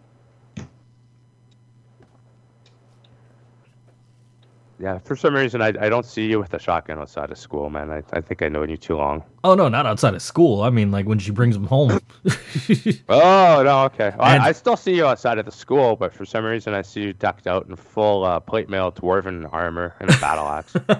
Yeah, 4.77 4.99
for 4.99 5.15
some 5.15 5.33
reason 5.33 5.61
I, 5.61 5.67
I 5.67 5.87
don't 5.87 6.05
see 6.05 6.25
you 6.25 6.37
with 6.37 6.53
a 6.53 6.59
shotgun 6.59 6.99
outside 6.99 7.31
of 7.31 7.37
school, 7.37 7.69
man. 7.69 7.89
I, 7.91 8.03
I 8.11 8.19
think 8.19 8.41
I 8.41 8.49
know 8.49 8.63
you 8.63 8.75
too 8.75 8.97
long. 8.97 9.23
Oh 9.45 9.55
no, 9.55 9.69
not 9.69 9.85
outside 9.85 10.13
of 10.15 10.21
school. 10.21 10.63
I 10.63 10.69
mean, 10.69 10.91
like 10.91 11.05
when 11.05 11.17
she 11.17 11.31
brings 11.31 11.55
them 11.55 11.65
home. 11.65 11.99
Oh 13.07 13.61
no, 13.63 13.83
okay. 13.85 14.11
Well, 14.17 14.27
And- 14.27 14.43
I, 14.43 14.47
I 14.47 14.51
still 14.51 14.75
see 14.75 14.93
you 14.95 15.05
outside 15.05 15.37
of 15.37 15.45
the 15.45 15.51
school, 15.51 15.95
but 15.95 16.13
for 16.13 16.25
some 16.25 16.43
reason 16.43 16.73
I 16.73 16.81
see 16.81 17.01
you 17.03 17.13
decked 17.13 17.47
out 17.47 17.67
in 17.67 17.75
full 17.77 18.25
uh, 18.25 18.39
plate 18.41 18.67
mail 18.69 18.91
dwarven 18.91 19.47
armor 19.53 19.95
and 20.01 20.09
a 20.09 20.17
battle 20.17 20.47
axe. 20.47 20.73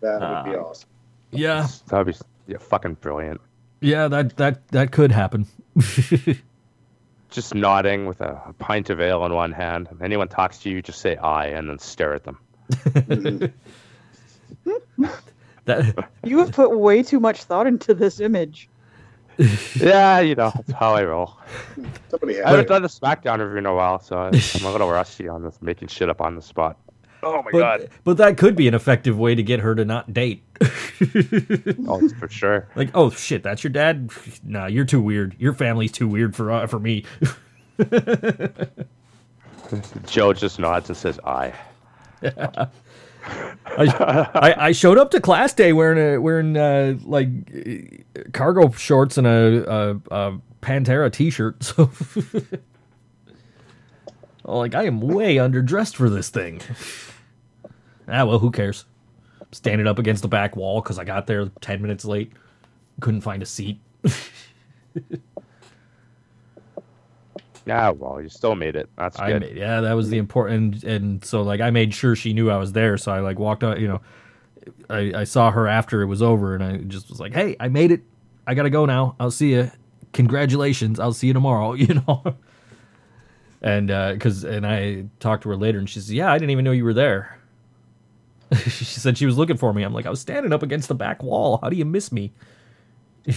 That 0.00 0.20
would 0.20 0.22
Uh, 0.22 0.44
be 0.44 0.50
awesome. 0.56 0.88
yeah, 1.30 1.66
That'd 1.88 2.06
be 2.06 2.14
yeah, 2.46 2.58
fucking 2.58 2.94
brilliant. 3.00 3.40
yeah, 3.80 4.06
that 4.08 4.36
that 4.36 4.66
that 4.68 4.92
could 4.92 5.12
happen. 5.12 5.46
Just 7.34 7.54
nodding 7.54 8.06
with 8.06 8.20
a, 8.20 8.40
a 8.46 8.52
pint 8.54 8.90
of 8.90 9.00
ale 9.00 9.24
in 9.26 9.34
one 9.34 9.52
hand. 9.52 9.88
If 9.90 10.00
anyone 10.00 10.28
talks 10.28 10.58
to 10.60 10.70
you, 10.70 10.80
just 10.80 11.00
say 11.00 11.16
"I" 11.16 11.46
and 11.46 11.68
then 11.68 11.78
stare 11.78 12.14
at 12.14 12.24
them. 12.24 12.38
That 15.64 16.08
You 16.24 16.38
have 16.38 16.52
put 16.52 16.78
way 16.78 17.02
too 17.02 17.20
much 17.20 17.44
thought 17.44 17.66
into 17.66 17.94
this 17.94 18.20
image. 18.20 18.68
yeah, 19.76 20.20
you 20.20 20.36
know 20.36 20.52
that's 20.54 20.70
how 20.72 20.94
I 20.94 21.02
roll. 21.04 21.36
Somebody 22.08 22.40
I 22.40 22.50
haven't 22.50 22.68
has. 22.68 22.68
done 22.68 22.84
a 22.84 22.88
SmackDown 22.88 23.40
review 23.40 23.58
in 23.58 23.66
a 23.66 23.74
while, 23.74 23.98
so 23.98 24.16
I'm 24.16 24.32
a 24.32 24.70
little 24.70 24.88
rusty 24.88 25.26
on 25.26 25.42
this 25.42 25.60
making 25.60 25.88
shit 25.88 26.08
up 26.08 26.20
on 26.20 26.36
the 26.36 26.42
spot. 26.42 26.78
Oh 27.24 27.42
my 27.42 27.50
but 27.52 27.88
but 28.04 28.16
that 28.18 28.36
could 28.36 28.54
be 28.56 28.68
an 28.68 28.74
effective 28.74 29.18
way 29.18 29.34
to 29.34 29.42
get 29.42 29.60
her 29.60 29.74
to 29.74 29.84
not 29.84 30.12
date. 30.12 30.42
Oh, 31.86 32.08
for 32.20 32.28
sure. 32.28 32.68
like, 32.76 32.90
oh 32.94 33.10
shit, 33.10 33.42
that's 33.42 33.64
your 33.64 33.72
dad? 33.72 34.10
Nah, 34.44 34.66
you're 34.66 34.84
too 34.84 35.00
weird. 35.02 35.34
Your 35.38 35.52
family's 35.52 35.90
too 35.90 36.06
weird 36.06 36.36
for 36.36 36.50
uh, 36.52 36.66
for 36.68 36.78
me. 36.78 37.04
Joe 40.06 40.32
just 40.32 40.58
nods 40.58 40.88
and 40.88 40.96
says 40.96 41.18
"I." 41.24 41.52
I, 42.22 42.68
I, 44.34 44.54
I 44.66 44.72
showed 44.72 44.98
up 44.98 45.10
to 45.12 45.20
class 45.20 45.52
day 45.54 45.72
wearing 45.72 45.98
a 45.98 46.18
wearing 46.20 46.56
uh, 46.56 46.96
like 47.02 47.28
uh, 47.54 48.20
cargo 48.32 48.70
shorts 48.70 49.16
and 49.18 49.26
a, 49.26 49.72
a, 49.72 50.00
a 50.10 50.40
Pantera 50.62 51.10
t-shirt. 51.12 51.64
So, 51.64 51.90
Oh, 54.44 54.58
like 54.58 54.74
I 54.74 54.84
am 54.84 55.00
way 55.00 55.36
underdressed 55.36 55.94
for 55.94 56.10
this 56.10 56.28
thing. 56.28 56.60
Ah, 58.08 58.24
well, 58.24 58.38
who 58.38 58.50
cares? 58.50 58.84
Standing 59.52 59.86
up 59.86 59.98
against 59.98 60.22
the 60.22 60.28
back 60.28 60.56
wall 60.56 60.80
because 60.82 60.98
I 60.98 61.04
got 61.04 61.26
there 61.26 61.46
ten 61.60 61.80
minutes 61.82 62.04
late, 62.04 62.32
couldn't 63.00 63.20
find 63.22 63.42
a 63.42 63.46
seat. 63.46 63.80
Yeah, 67.66 67.90
well, 67.90 68.20
you 68.20 68.28
still 68.28 68.54
made 68.54 68.76
it. 68.76 68.88
That's 68.96 69.18
I 69.18 69.32
good. 69.32 69.42
made, 69.42 69.56
yeah, 69.56 69.80
that 69.80 69.92
was 69.94 70.10
the 70.10 70.18
important, 70.18 70.82
and 70.84 71.24
so 71.24 71.42
like 71.42 71.60
I 71.60 71.70
made 71.70 71.94
sure 71.94 72.16
she 72.16 72.32
knew 72.32 72.50
I 72.50 72.56
was 72.58 72.72
there. 72.72 72.96
So 72.98 73.12
I 73.12 73.20
like 73.20 73.38
walked 73.38 73.64
out, 73.64 73.80
you 73.80 73.88
know, 73.88 74.00
I, 74.90 75.12
I 75.16 75.24
saw 75.24 75.50
her 75.50 75.66
after 75.68 76.02
it 76.02 76.06
was 76.06 76.22
over, 76.22 76.54
and 76.54 76.62
I 76.64 76.76
just 76.78 77.08
was 77.10 77.20
like, 77.20 77.32
"Hey, 77.32 77.56
I 77.60 77.68
made 77.68 77.90
it. 77.92 78.02
I 78.46 78.54
gotta 78.54 78.70
go 78.70 78.86
now. 78.86 79.16
I'll 79.20 79.30
see 79.30 79.52
you. 79.54 79.70
Congratulations. 80.12 80.98
I'll 81.00 81.12
see 81.12 81.28
you 81.28 81.32
tomorrow." 81.32 81.72
You 81.74 82.02
know, 82.06 82.36
and 83.62 83.88
because 84.14 84.44
and 84.44 84.66
I 84.66 85.06
talked 85.20 85.44
to 85.44 85.48
her 85.50 85.56
later, 85.56 85.78
and 85.78 85.88
she 85.88 86.00
said, 86.00 86.14
"Yeah, 86.14 86.32
I 86.32 86.38
didn't 86.38 86.50
even 86.50 86.64
know 86.64 86.72
you 86.72 86.84
were 86.84 86.94
there." 86.94 87.38
she 88.64 88.84
said 88.84 89.18
she 89.18 89.26
was 89.26 89.36
looking 89.38 89.56
for 89.56 89.72
me. 89.72 89.82
I'm 89.82 89.92
like, 89.94 90.06
I 90.06 90.10
was 90.10 90.20
standing 90.20 90.52
up 90.52 90.62
against 90.62 90.88
the 90.88 90.94
back 90.94 91.22
wall. 91.22 91.58
How 91.62 91.68
do 91.68 91.76
you 91.76 91.84
miss 91.84 92.12
me? 92.12 92.32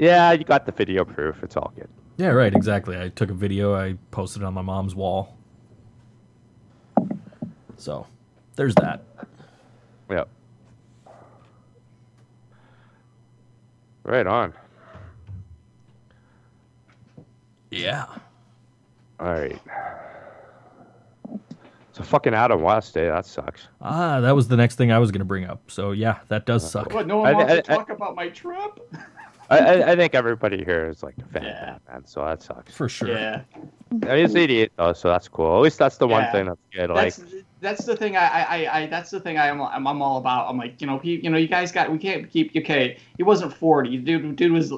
Yeah, 0.00 0.32
you 0.32 0.44
got 0.44 0.64
the 0.64 0.72
video 0.72 1.04
proof. 1.04 1.42
It's 1.42 1.58
all 1.58 1.72
good. 1.76 1.88
Yeah, 2.16 2.28
right. 2.28 2.54
Exactly. 2.54 2.98
I 2.98 3.10
took 3.10 3.30
a 3.30 3.34
video. 3.34 3.74
I 3.74 3.98
posted 4.10 4.40
it 4.40 4.46
on 4.46 4.54
my 4.54 4.62
mom's 4.62 4.94
wall. 4.94 5.36
So, 7.76 8.06
there's 8.56 8.74
that. 8.76 9.04
Yep. 10.10 10.26
Right 14.04 14.26
on. 14.26 14.54
Yeah. 17.70 18.06
All 19.20 19.26
right. 19.32 19.60
So 22.00 22.04
fucking 22.10 22.34
Adam 22.34 22.62
West, 22.62 22.96
eh? 22.96 23.08
That 23.10 23.26
sucks. 23.26 23.68
Ah, 23.80 24.20
that 24.20 24.34
was 24.34 24.48
the 24.48 24.56
next 24.56 24.76
thing 24.76 24.90
I 24.92 24.98
was 24.98 25.10
going 25.10 25.18
to 25.20 25.24
bring 25.24 25.44
up. 25.44 25.70
So, 25.70 25.92
yeah, 25.92 26.18
that 26.28 26.46
does 26.46 26.68
suck. 26.70 26.92
What? 26.94 27.06
No 27.06 27.18
one 27.18 27.28
I- 27.28 27.32
wants 27.34 27.52
I- 27.52 27.56
to 27.56 27.62
talk 27.62 27.90
about 27.90 28.14
my 28.14 28.28
trip. 28.28 28.80
I, 29.50 29.58
I, 29.58 29.90
I 29.92 29.96
think 29.96 30.14
everybody 30.14 30.64
here 30.64 30.88
is 30.88 31.02
like 31.02 31.16
a 31.18 31.24
fan 31.24 31.42
Yeah. 31.42 31.74
of 31.74 31.84
Batman, 31.84 32.06
so 32.06 32.24
that 32.24 32.40
sucks. 32.40 32.72
For 32.72 32.88
sure. 32.88 33.08
Yeah, 33.08 33.42
I 33.54 33.96
mean, 33.96 34.24
it's 34.24 34.36
88 34.36 34.70
though, 34.76 34.92
so 34.92 35.08
that's 35.08 35.26
cool. 35.26 35.56
At 35.56 35.62
least 35.62 35.76
that's 35.76 35.96
the 35.96 36.06
one 36.06 36.30
thing 36.30 36.46
that's 36.46 36.60
good. 36.72 36.88
Like, 36.88 37.16
that's 37.16 37.34
that's 37.60 37.84
the 37.84 37.96
thing. 37.96 38.16
I, 38.16 38.26
I, 38.28 38.42
I, 38.64 38.78
I 38.82 38.86
that's 38.86 39.10
the 39.10 39.18
thing. 39.18 39.38
I 39.38 39.48
am 39.48 39.60
I'm, 39.60 39.88
I'm 39.88 40.00
all 40.02 40.18
about. 40.18 40.48
I'm 40.48 40.56
like, 40.56 40.80
you 40.80 40.86
know, 40.86 41.00
he, 41.00 41.16
you 41.16 41.30
know, 41.30 41.36
you 41.36 41.48
guys 41.48 41.72
got. 41.72 41.90
We 41.90 41.98
can't 41.98 42.30
keep. 42.30 42.52
Okay, 42.56 42.98
he 43.16 43.24
wasn't 43.24 43.52
40. 43.52 43.96
Dude, 43.98 44.36
dude 44.36 44.52
was 44.52 44.72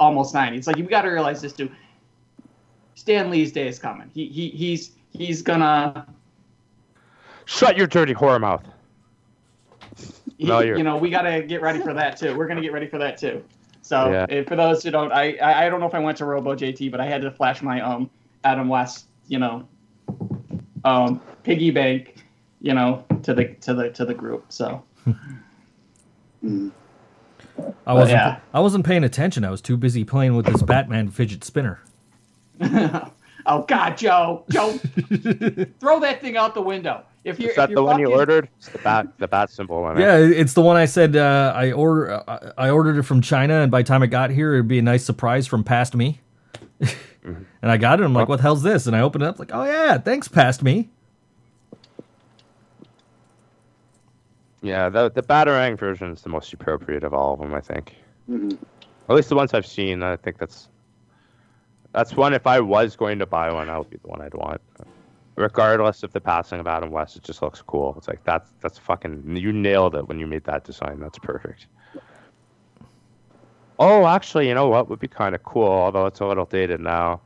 almost 0.00 0.32
ninety. 0.32 0.56
It's 0.56 0.66
like 0.66 0.78
you 0.78 0.84
got 0.84 1.02
to 1.02 1.08
realize 1.10 1.42
this 1.42 1.52
dude. 1.52 1.70
Stan 2.94 3.28
Lee's 3.30 3.52
day 3.52 3.68
is 3.68 3.78
coming. 3.78 4.10
He 4.14 4.26
he 4.28 4.48
he's 4.48 4.92
he's 5.10 5.42
gonna. 5.42 6.06
Shut 7.46 7.76
your 7.76 7.86
dirty 7.86 8.14
whore 8.14 8.40
mouth. 8.40 8.62
No, 10.38 10.60
you're- 10.60 10.76
you 10.78 10.84
know 10.84 10.96
we 10.96 11.10
got 11.10 11.22
to 11.22 11.42
get 11.42 11.62
ready 11.62 11.80
for 11.80 11.94
that 11.94 12.16
too. 12.16 12.36
We're 12.36 12.46
gonna 12.48 12.60
get 12.62 12.72
ready 12.72 12.86
for 12.88 12.98
that 12.98 13.16
too. 13.18 13.44
So 13.82 14.10
Yeah. 14.28 14.42
for 14.44 14.56
those 14.56 14.82
who 14.82 14.90
don't, 14.90 15.12
I, 15.12 15.34
I 15.36 15.66
I 15.66 15.68
don't 15.68 15.78
know 15.80 15.86
if 15.86 15.94
I 15.94 15.98
went 15.98 16.18
to 16.18 16.24
Robo 16.24 16.54
JT, 16.54 16.90
but 16.90 17.00
I 17.00 17.06
had 17.06 17.22
to 17.22 17.30
flash 17.30 17.62
my 17.62 17.80
um 17.80 18.10
Adam 18.42 18.68
West, 18.68 19.06
you 19.28 19.38
know, 19.38 19.68
um 20.84 21.20
piggy 21.44 21.70
bank, 21.70 22.24
you 22.60 22.74
know, 22.74 23.04
to 23.22 23.34
the 23.34 23.46
to 23.60 23.74
the 23.74 23.90
to 23.90 24.04
the 24.04 24.14
group. 24.14 24.46
So 24.48 24.82
Mm. 26.44 26.72
I 27.86 27.92
wasn't. 27.94 28.10
yeah. 28.18 28.38
I 28.52 28.60
wasn't 28.60 28.84
paying 28.84 29.04
attention. 29.04 29.44
I 29.44 29.50
was 29.50 29.60
too 29.62 29.76
busy 29.76 30.02
playing 30.04 30.34
with 30.34 30.44
this 30.46 30.60
Batman 30.62 31.08
fidget 31.10 31.44
spinner. 31.44 31.80
oh 33.46 33.62
God, 33.68 33.96
Joe, 33.96 34.44
Joe, 34.50 34.72
throw 35.80 36.00
that 36.00 36.18
thing 36.20 36.36
out 36.36 36.54
the 36.54 36.60
window. 36.62 37.02
If 37.24 37.40
you're 37.40 37.50
Is 37.50 37.56
that 37.56 37.64
if 37.64 37.70
you're 37.70 37.76
the 37.76 37.82
one 37.84 37.98
you 37.98 38.12
ordered? 38.12 38.48
It's 38.58 38.68
the 38.68 38.78
bat, 38.78 39.06
the 39.18 39.26
bat 39.26 39.50
symbol 39.50 39.80
one. 39.80 39.98
Yeah, 39.98 40.18
it's 40.18 40.52
the 40.52 40.60
one 40.60 40.76
I 40.76 40.84
said 40.84 41.16
uh, 41.16 41.52
I 41.56 41.72
order. 41.72 42.22
Uh, 42.28 42.52
I 42.58 42.68
ordered 42.68 42.98
it 42.98 43.02
from 43.04 43.22
China, 43.22 43.54
and 43.60 43.70
by 43.70 43.80
the 43.82 43.88
time 43.88 44.02
it 44.02 44.08
got 44.08 44.30
here, 44.30 44.54
it'd 44.54 44.68
be 44.68 44.78
a 44.78 44.82
nice 44.82 45.04
surprise 45.04 45.46
from 45.46 45.64
past 45.64 45.94
me. 45.94 46.20
and 46.80 47.46
I 47.62 47.78
got 47.78 48.00
it. 48.00 48.04
I'm 48.04 48.12
like, 48.12 48.28
"What 48.28 48.36
the 48.36 48.42
hell's 48.42 48.62
this?" 48.62 48.86
And 48.86 48.94
I 48.94 49.00
opened 49.00 49.24
it 49.24 49.26
up, 49.26 49.38
like, 49.38 49.50
"Oh 49.54 49.64
yeah, 49.64 49.96
thanks, 49.96 50.28
past 50.28 50.62
me." 50.62 50.90
Yeah, 54.60 54.90
the 54.90 55.10
the 55.10 55.22
Batarang 55.22 55.78
version 55.78 56.10
is 56.10 56.20
the 56.20 56.28
most 56.28 56.52
appropriate 56.52 57.04
of 57.04 57.14
all 57.14 57.34
of 57.34 57.40
them, 57.40 57.54
I 57.54 57.60
think. 57.60 57.94
Mhm. 58.30 58.58
At 59.08 59.16
least 59.16 59.28
the 59.28 59.36
ones 59.36 59.54
I've 59.54 59.66
seen, 59.66 60.02
I 60.02 60.16
think 60.16 60.38
that's 60.38 60.68
that's 61.92 62.14
one. 62.14 62.34
If 62.34 62.46
I 62.46 62.60
was 62.60 62.96
going 62.96 63.18
to 63.18 63.26
buy 63.26 63.52
one, 63.52 63.68
that 63.68 63.78
would 63.78 63.90
be 63.90 63.98
the 63.98 64.08
one 64.08 64.20
I'd 64.20 64.34
want. 64.34 64.60
Regardless 65.36 66.02
of 66.04 66.12
the 66.12 66.20
passing 66.20 66.60
of 66.60 66.66
Adam 66.68 66.90
West, 66.90 67.16
it 67.16 67.24
just 67.24 67.42
looks 67.42 67.60
cool. 67.60 67.94
It's 67.98 68.06
like 68.06 68.22
that's 68.24 68.50
that's 68.60 68.78
fucking 68.78 69.36
you 69.36 69.52
nailed 69.52 69.96
it 69.96 70.06
when 70.08 70.18
you 70.20 70.26
made 70.28 70.44
that 70.44 70.62
design. 70.64 71.00
That's 71.00 71.18
perfect. 71.18 71.66
Oh, 73.80 74.06
actually, 74.06 74.46
you 74.46 74.54
know 74.54 74.68
what 74.68 74.88
would 74.88 75.00
be 75.00 75.08
kind 75.08 75.34
of 75.34 75.42
cool, 75.42 75.66
although 75.68 76.06
it's 76.06 76.20
a 76.20 76.26
little 76.26 76.44
dated 76.44 76.78
now. 76.80 77.20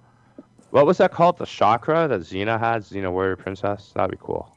What 0.71 0.87
was 0.87 0.97
that 0.99 1.13
called? 1.13 1.37
The 1.37 1.45
chakra 1.45 2.09
that 2.09 2.21
Xena 2.21 2.59
had, 2.59 2.83
Xena 2.83 3.13
Warrior 3.13 3.37
Princess. 3.37 3.93
That'd 3.95 4.11
be 4.13 4.17
cool. 4.21 4.55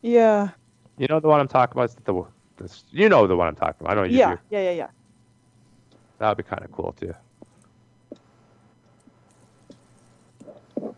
Yeah. 0.00 0.48
You 0.96 1.06
know 1.08 1.20
the 1.20 1.28
one 1.28 1.40
I'm 1.40 1.48
talking 1.48 1.78
about? 1.78 1.94
The, 2.04 2.24
this, 2.56 2.84
you 2.90 3.10
know 3.10 3.26
the 3.26 3.36
one 3.36 3.48
I'm 3.48 3.54
talking 3.56 3.76
about. 3.86 3.92
I 3.92 3.94
know 4.00 4.04
you 4.06 4.18
Yeah. 4.18 4.34
do. 4.36 4.40
Yeah. 4.50 4.60
Yeah. 4.62 4.70
Yeah. 4.70 4.86
That 6.18 6.28
would 6.28 6.36
be 6.38 6.42
kind 6.42 6.64
of 6.64 6.72
cool 6.72 6.92
too. 6.98 7.14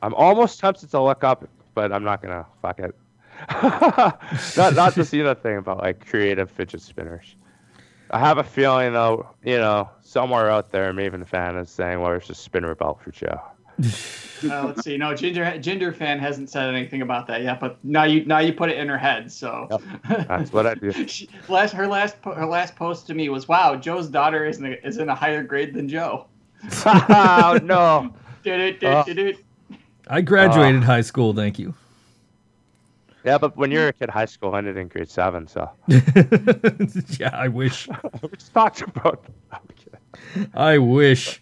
I'm 0.01 0.15
almost 0.15 0.59
tempted 0.61 0.91
to 0.91 1.01
look 1.01 1.23
up, 1.25 1.49
but 1.75 1.93
I'm 1.93 2.05
not 2.05 2.23
gonna. 2.23 2.47
Fuck 2.61 2.81
it. 2.81 2.95
not 4.57 4.75
not 4.75 4.95
to 4.95 5.05
see 5.05 5.23
that 5.23 5.43
thing 5.43 5.57
about 5.57 5.79
like 5.79 6.07
creative 6.07 6.51
fidget 6.51 6.81
spinners. 6.81 7.35
I 8.11 8.19
have 8.19 8.39
a 8.39 8.45
feeling 8.45 8.93
though, 8.93 9.29
you 9.43 9.57
know, 9.57 9.89
somewhere 10.03 10.51
out 10.51 10.71
there, 10.71 10.91
a 10.91 10.93
Maven 10.93 11.27
fan 11.27 11.57
is 11.57 11.71
saying, 11.71 12.01
"Well, 12.01 12.13
it's 12.13 12.27
just 12.27 12.43
spinner 12.43 12.75
belt 12.75 13.01
for 13.03 13.11
Joe." 13.11 13.41
Uh, 14.45 14.67
let's 14.67 14.83
see. 14.83 14.97
No, 14.97 15.15
Ginger 15.15 15.57
Ginger 15.59 15.93
fan 15.93 16.19
hasn't 16.19 16.51
said 16.51 16.75
anything 16.75 17.03
about 17.03 17.29
that 17.29 17.43
yet, 17.43 17.61
but 17.61 17.79
now 17.85 18.03
you 18.03 18.25
now 18.25 18.41
you 18.41 18.53
put 18.53 18.71
it 18.71 18.77
in 18.77 18.89
her 18.89 18.99
head. 18.99 19.31
So 19.31 19.69
That's 20.09 20.53
what 20.53 20.67
I 20.67 20.75
do. 20.75 20.93
She, 21.07 21.29
last 21.49 21.73
her 21.75 21.87
last 21.87 22.17
her 22.25 22.47
last 22.47 22.75
post 22.75 23.07
to 23.07 23.15
me 23.15 23.29
was, 23.29 23.47
"Wow, 23.47 23.77
Joe's 23.77 24.09
daughter 24.09 24.45
is 24.45 24.59
in 24.59 24.67
a, 24.67 24.71
is 24.85 24.99
in 24.99 25.09
a 25.09 25.15
higher 25.15 25.43
grade 25.45 25.75
than 25.75 25.89
Joe." 25.89 26.27
oh 26.85 27.61
no! 27.63 28.13
Did 28.43 28.81
Du-du-du-du-du. 28.81 29.39
I 30.09 30.21
graduated 30.21 30.83
uh, 30.83 30.87
high 30.87 31.01
school. 31.01 31.33
Thank 31.33 31.59
you. 31.59 31.75
Yeah, 33.25 33.39
but 33.39 33.57
when 33.57 33.71
you're 33.71 33.89
a 33.89 33.93
kid, 33.93 34.11
high 34.11 34.25
school 34.25 34.57
ended 34.57 34.77
in 34.77 34.89
grade 34.89 35.09
seven, 35.09 35.47
so 35.47 35.71
yeah, 35.87 37.31
I 37.33 37.49
wish. 37.49 37.89
we 38.23 38.29
just 38.31 38.53
talked 38.53 38.83
about. 38.83 39.25
I 40.55 40.79
wish. 40.79 41.41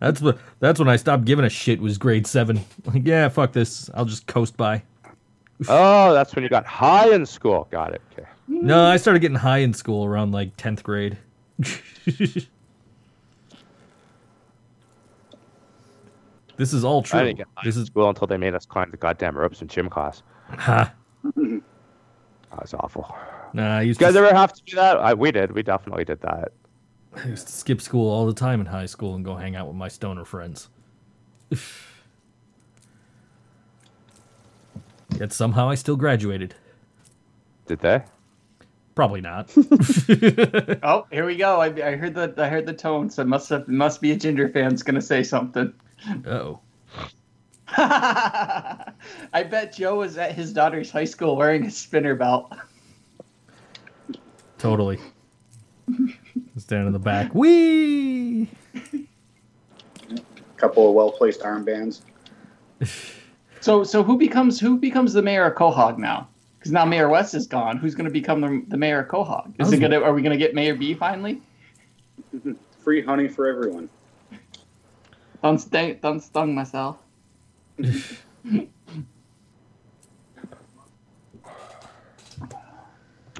that's 0.00 0.22
what. 0.22 0.38
That's 0.60 0.78
when 0.78 0.88
I 0.88 0.96
stopped 0.96 1.26
giving 1.26 1.44
a 1.44 1.50
shit. 1.50 1.80
Was 1.80 1.98
grade 1.98 2.26
seven. 2.26 2.64
Like, 2.86 3.06
yeah, 3.06 3.28
fuck 3.28 3.52
this. 3.52 3.90
I'll 3.92 4.06
just 4.06 4.26
coast 4.26 4.56
by. 4.56 4.82
Oh, 5.68 6.14
that's 6.14 6.34
when 6.34 6.44
you 6.44 6.48
got 6.48 6.64
high 6.64 7.12
in 7.12 7.26
school. 7.26 7.68
Got 7.70 7.94
it. 7.94 8.02
Okay. 8.12 8.28
No, 8.46 8.84
I 8.86 8.96
started 8.96 9.20
getting 9.20 9.36
high 9.36 9.58
in 9.58 9.74
school 9.74 10.06
around 10.06 10.32
like 10.32 10.56
tenth 10.56 10.82
grade. 10.82 11.18
This 16.58 16.72
is 16.74 16.84
all 16.84 16.98
I 17.00 17.02
true. 17.02 17.20
didn't 17.24 17.38
get 17.38 17.46
This 17.64 17.76
is 17.76 17.86
school 17.86 18.08
until 18.08 18.26
they 18.26 18.36
made 18.36 18.54
us 18.54 18.66
climb 18.66 18.90
the 18.90 18.96
goddamn 18.98 19.36
ropes 19.38 19.62
in 19.62 19.68
gym 19.68 19.88
class. 19.88 20.22
ha. 20.50 20.92
That 21.34 21.62
was 22.62 22.74
awful. 22.74 23.14
Nah, 23.52 23.78
I 23.78 23.82
used 23.82 24.00
You 24.00 24.06
guys 24.06 24.14
to, 24.14 24.20
ever 24.20 24.34
have 24.34 24.52
to 24.52 24.62
do 24.64 24.76
that? 24.76 24.96
I, 24.98 25.14
we 25.14 25.30
did. 25.32 25.52
We 25.52 25.62
definitely 25.62 26.04
did 26.04 26.20
that. 26.22 26.52
I 27.16 27.26
used 27.28 27.46
to 27.46 27.52
skip 27.52 27.80
school 27.80 28.10
all 28.10 28.26
the 28.26 28.34
time 28.34 28.60
in 28.60 28.66
high 28.66 28.86
school 28.86 29.14
and 29.14 29.24
go 29.24 29.34
hang 29.36 29.56
out 29.56 29.66
with 29.66 29.76
my 29.76 29.88
stoner 29.88 30.24
friends. 30.24 30.68
Yet 35.18 35.32
somehow 35.32 35.68
I 35.70 35.74
still 35.74 35.96
graduated. 35.96 36.54
Did 37.66 37.80
they? 37.80 38.02
Probably 38.94 39.20
not. 39.20 39.50
Oh, 40.82 41.06
here 41.10 41.24
we 41.26 41.36
go. 41.36 41.60
I, 41.60 41.66
I 41.66 41.96
heard 41.96 42.14
the 42.14 42.32
I 42.38 42.48
heard 42.48 42.66
the 42.66 42.72
tone, 42.72 43.10
so 43.10 43.22
it 43.22 43.28
must 43.28 43.48
have 43.50 43.68
must 43.68 44.00
be 44.00 44.12
a 44.12 44.16
Ginger 44.16 44.48
fan's 44.48 44.82
gonna 44.82 45.00
say 45.02 45.22
something. 45.22 45.72
Oh. 46.26 46.60
I 47.76 49.42
bet 49.48 49.74
Joe 49.74 49.98
was 49.98 50.16
at 50.16 50.32
his 50.32 50.52
daughter's 50.52 50.90
high 50.90 51.04
school 51.04 51.36
wearing 51.36 51.66
a 51.66 51.70
spinner 51.70 52.14
belt. 52.14 52.52
Totally. 54.58 54.98
Stand 56.56 56.86
in 56.86 56.92
the 56.92 56.98
back. 56.98 57.34
Wee. 57.34 58.48
couple 60.56 60.88
of 60.88 60.94
well 60.94 61.12
placed 61.12 61.40
armbands. 61.40 62.02
So 63.60 63.82
so 63.84 64.04
who 64.04 64.16
becomes 64.16 64.60
who 64.60 64.78
becomes 64.78 65.12
the 65.12 65.20
mayor 65.20 65.44
of 65.44 65.56
Quahog 65.56 65.98
now? 65.98 66.28
Because 66.58 66.72
now 66.72 66.84
Mayor 66.84 67.08
West 67.08 67.34
is 67.34 67.46
gone. 67.46 67.76
Who's 67.76 67.94
going 67.94 68.06
to 68.06 68.10
become 68.10 68.40
the, 68.40 68.64
the 68.68 68.76
mayor 68.76 69.00
of 69.00 69.08
Quahog? 69.08 69.52
Is 69.60 69.72
it 69.72 69.78
gonna? 69.78 70.00
Are 70.00 70.12
we 70.12 70.22
going 70.22 70.32
to 70.32 70.38
get 70.38 70.54
Mayor 70.54 70.74
B 70.74 70.94
finally? 70.94 71.42
Free 72.80 73.02
honey 73.02 73.28
for 73.28 73.46
everyone. 73.46 73.88
Done, 75.42 75.58
st- 75.58 76.02
done 76.02 76.20
stung 76.20 76.54
myself. 76.54 76.98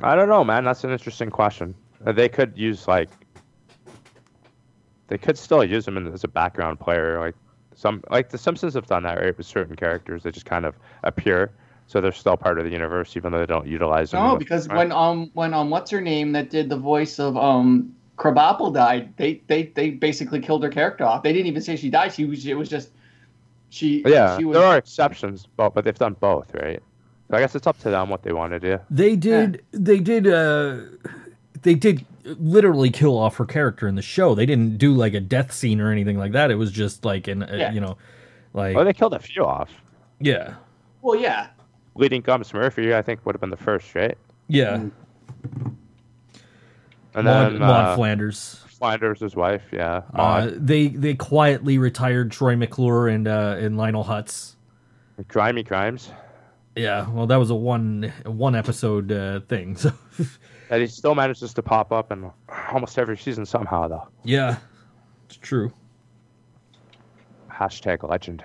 I 0.02 0.14
don't 0.14 0.28
know, 0.28 0.44
man. 0.44 0.64
That's 0.64 0.84
an 0.84 0.90
interesting 0.90 1.30
question. 1.30 1.74
Uh, 2.06 2.12
They 2.12 2.28
could 2.28 2.56
use 2.56 2.86
like. 2.86 3.08
They 5.08 5.18
could 5.18 5.38
still 5.38 5.64
use 5.64 5.88
him 5.88 6.12
as 6.12 6.22
a 6.22 6.28
background 6.28 6.78
player, 6.78 7.18
like 7.18 7.34
some 7.74 8.02
like 8.10 8.28
the 8.28 8.38
Simpsons 8.38 8.74
have 8.74 8.86
done 8.86 9.04
that, 9.04 9.18
right? 9.20 9.36
With 9.36 9.46
certain 9.46 9.74
characters, 9.74 10.22
they 10.22 10.30
just 10.30 10.46
kind 10.46 10.66
of 10.66 10.74
appear, 11.04 11.52
so 11.86 12.00
they're 12.00 12.12
still 12.12 12.36
part 12.36 12.58
of 12.58 12.64
the 12.64 12.70
universe, 12.70 13.16
even 13.16 13.32
though 13.32 13.38
they 13.38 13.46
don't 13.46 13.66
utilize 13.66 14.10
them. 14.10 14.22
No, 14.22 14.36
because 14.36 14.68
right? 14.68 14.76
when 14.76 14.92
um 14.92 15.30
when 15.32 15.54
um 15.54 15.70
what's 15.70 15.90
her 15.92 16.00
name 16.00 16.32
that 16.32 16.50
did 16.50 16.68
the 16.68 16.76
voice 16.76 17.18
of 17.18 17.36
um 17.36 17.94
Krabappel 18.18 18.74
died, 18.74 19.14
they 19.16 19.40
they 19.46 19.64
they 19.74 19.90
basically 19.90 20.40
killed 20.40 20.62
her 20.64 20.68
character 20.68 21.04
off. 21.04 21.22
They 21.22 21.32
didn't 21.32 21.46
even 21.46 21.62
say 21.62 21.76
she 21.76 21.88
died. 21.90 22.12
She 22.12 22.24
was 22.24 22.44
it 22.46 22.54
was 22.54 22.68
just 22.68 22.90
she 23.70 24.02
yeah, 24.06 24.36
she 24.36 24.44
was 24.44 24.56
there 24.58 24.66
are 24.66 24.76
exceptions, 24.76 25.46
but 25.56 25.74
but 25.74 25.84
they've 25.84 25.98
done 25.98 26.14
both, 26.20 26.52
right? 26.54 26.82
So 27.30 27.36
I 27.36 27.40
guess 27.40 27.54
it's 27.54 27.66
up 27.66 27.78
to 27.80 27.90
them 27.90 28.08
what 28.08 28.22
they 28.22 28.32
want 28.32 28.52
to 28.52 28.58
do. 28.60 28.78
They 28.90 29.14
did. 29.16 29.62
They 29.72 29.98
did. 30.00 30.26
Uh, 30.26 30.78
they 31.62 31.74
did 31.74 32.04
literally 32.24 32.90
kill 32.90 33.16
off 33.18 33.36
her 33.36 33.44
character 33.44 33.86
in 33.88 33.94
the 33.94 34.02
show. 34.02 34.34
They 34.34 34.46
didn't 34.46 34.78
do 34.78 34.92
like 34.94 35.14
a 35.14 35.20
death 35.20 35.52
scene 35.52 35.80
or 35.80 35.90
anything 35.92 36.18
like 36.18 36.32
that. 36.32 36.50
It 36.50 36.54
was 36.56 36.70
just 36.72 37.04
like 37.04 37.26
an, 37.28 37.42
uh, 37.42 37.54
Yeah. 37.54 37.72
you 37.72 37.80
know, 37.80 37.96
like 38.54 38.76
Oh, 38.76 38.84
they 38.84 38.92
killed 38.92 39.14
a 39.14 39.18
few 39.18 39.44
off. 39.44 39.70
yeah, 40.20 40.54
well 41.02 41.18
yeah. 41.18 41.48
Bleeding 41.96 42.20
Gums 42.22 42.52
Murphy, 42.54 42.94
I 42.94 43.02
think, 43.02 43.24
would 43.26 43.34
have 43.34 43.40
been 43.40 43.50
the 43.50 43.56
first, 43.56 43.94
right? 43.94 44.16
yeah. 44.48 44.84
And 47.14 47.24
Maud, 47.24 47.52
then 47.52 47.58
Maud 47.58 47.84
uh, 47.86 47.96
Flanders. 47.96 48.64
Flanders, 48.68 49.20
his 49.20 49.34
wife, 49.34 49.62
yeah. 49.72 50.02
Uh, 50.14 50.50
they 50.54 50.88
they 50.88 51.14
quietly 51.14 51.78
retired 51.78 52.30
Troy 52.30 52.54
McClure 52.54 53.08
and 53.08 53.26
uh, 53.26 53.56
and 53.58 53.76
Lionel 53.76 54.04
Hutz. 54.04 54.54
Grimey 55.22 55.66
Grimes. 55.66 56.12
Yeah, 56.76 57.10
well, 57.10 57.26
that 57.26 57.36
was 57.36 57.50
a 57.50 57.56
one 57.56 58.12
one 58.24 58.54
episode 58.54 59.10
uh, 59.12 59.40
thing. 59.40 59.76
So 60.68 60.74
And 60.74 60.82
he 60.82 60.86
still 60.86 61.14
manages 61.14 61.54
to 61.54 61.62
pop 61.62 61.92
up 61.92 62.12
in 62.12 62.30
almost 62.70 62.98
every 62.98 63.16
season 63.16 63.46
somehow, 63.46 63.88
though. 63.88 64.06
yeah, 64.22 64.58
it's 65.24 65.36
true. 65.36 65.72
Hashtag 67.50 68.08
legend. 68.08 68.44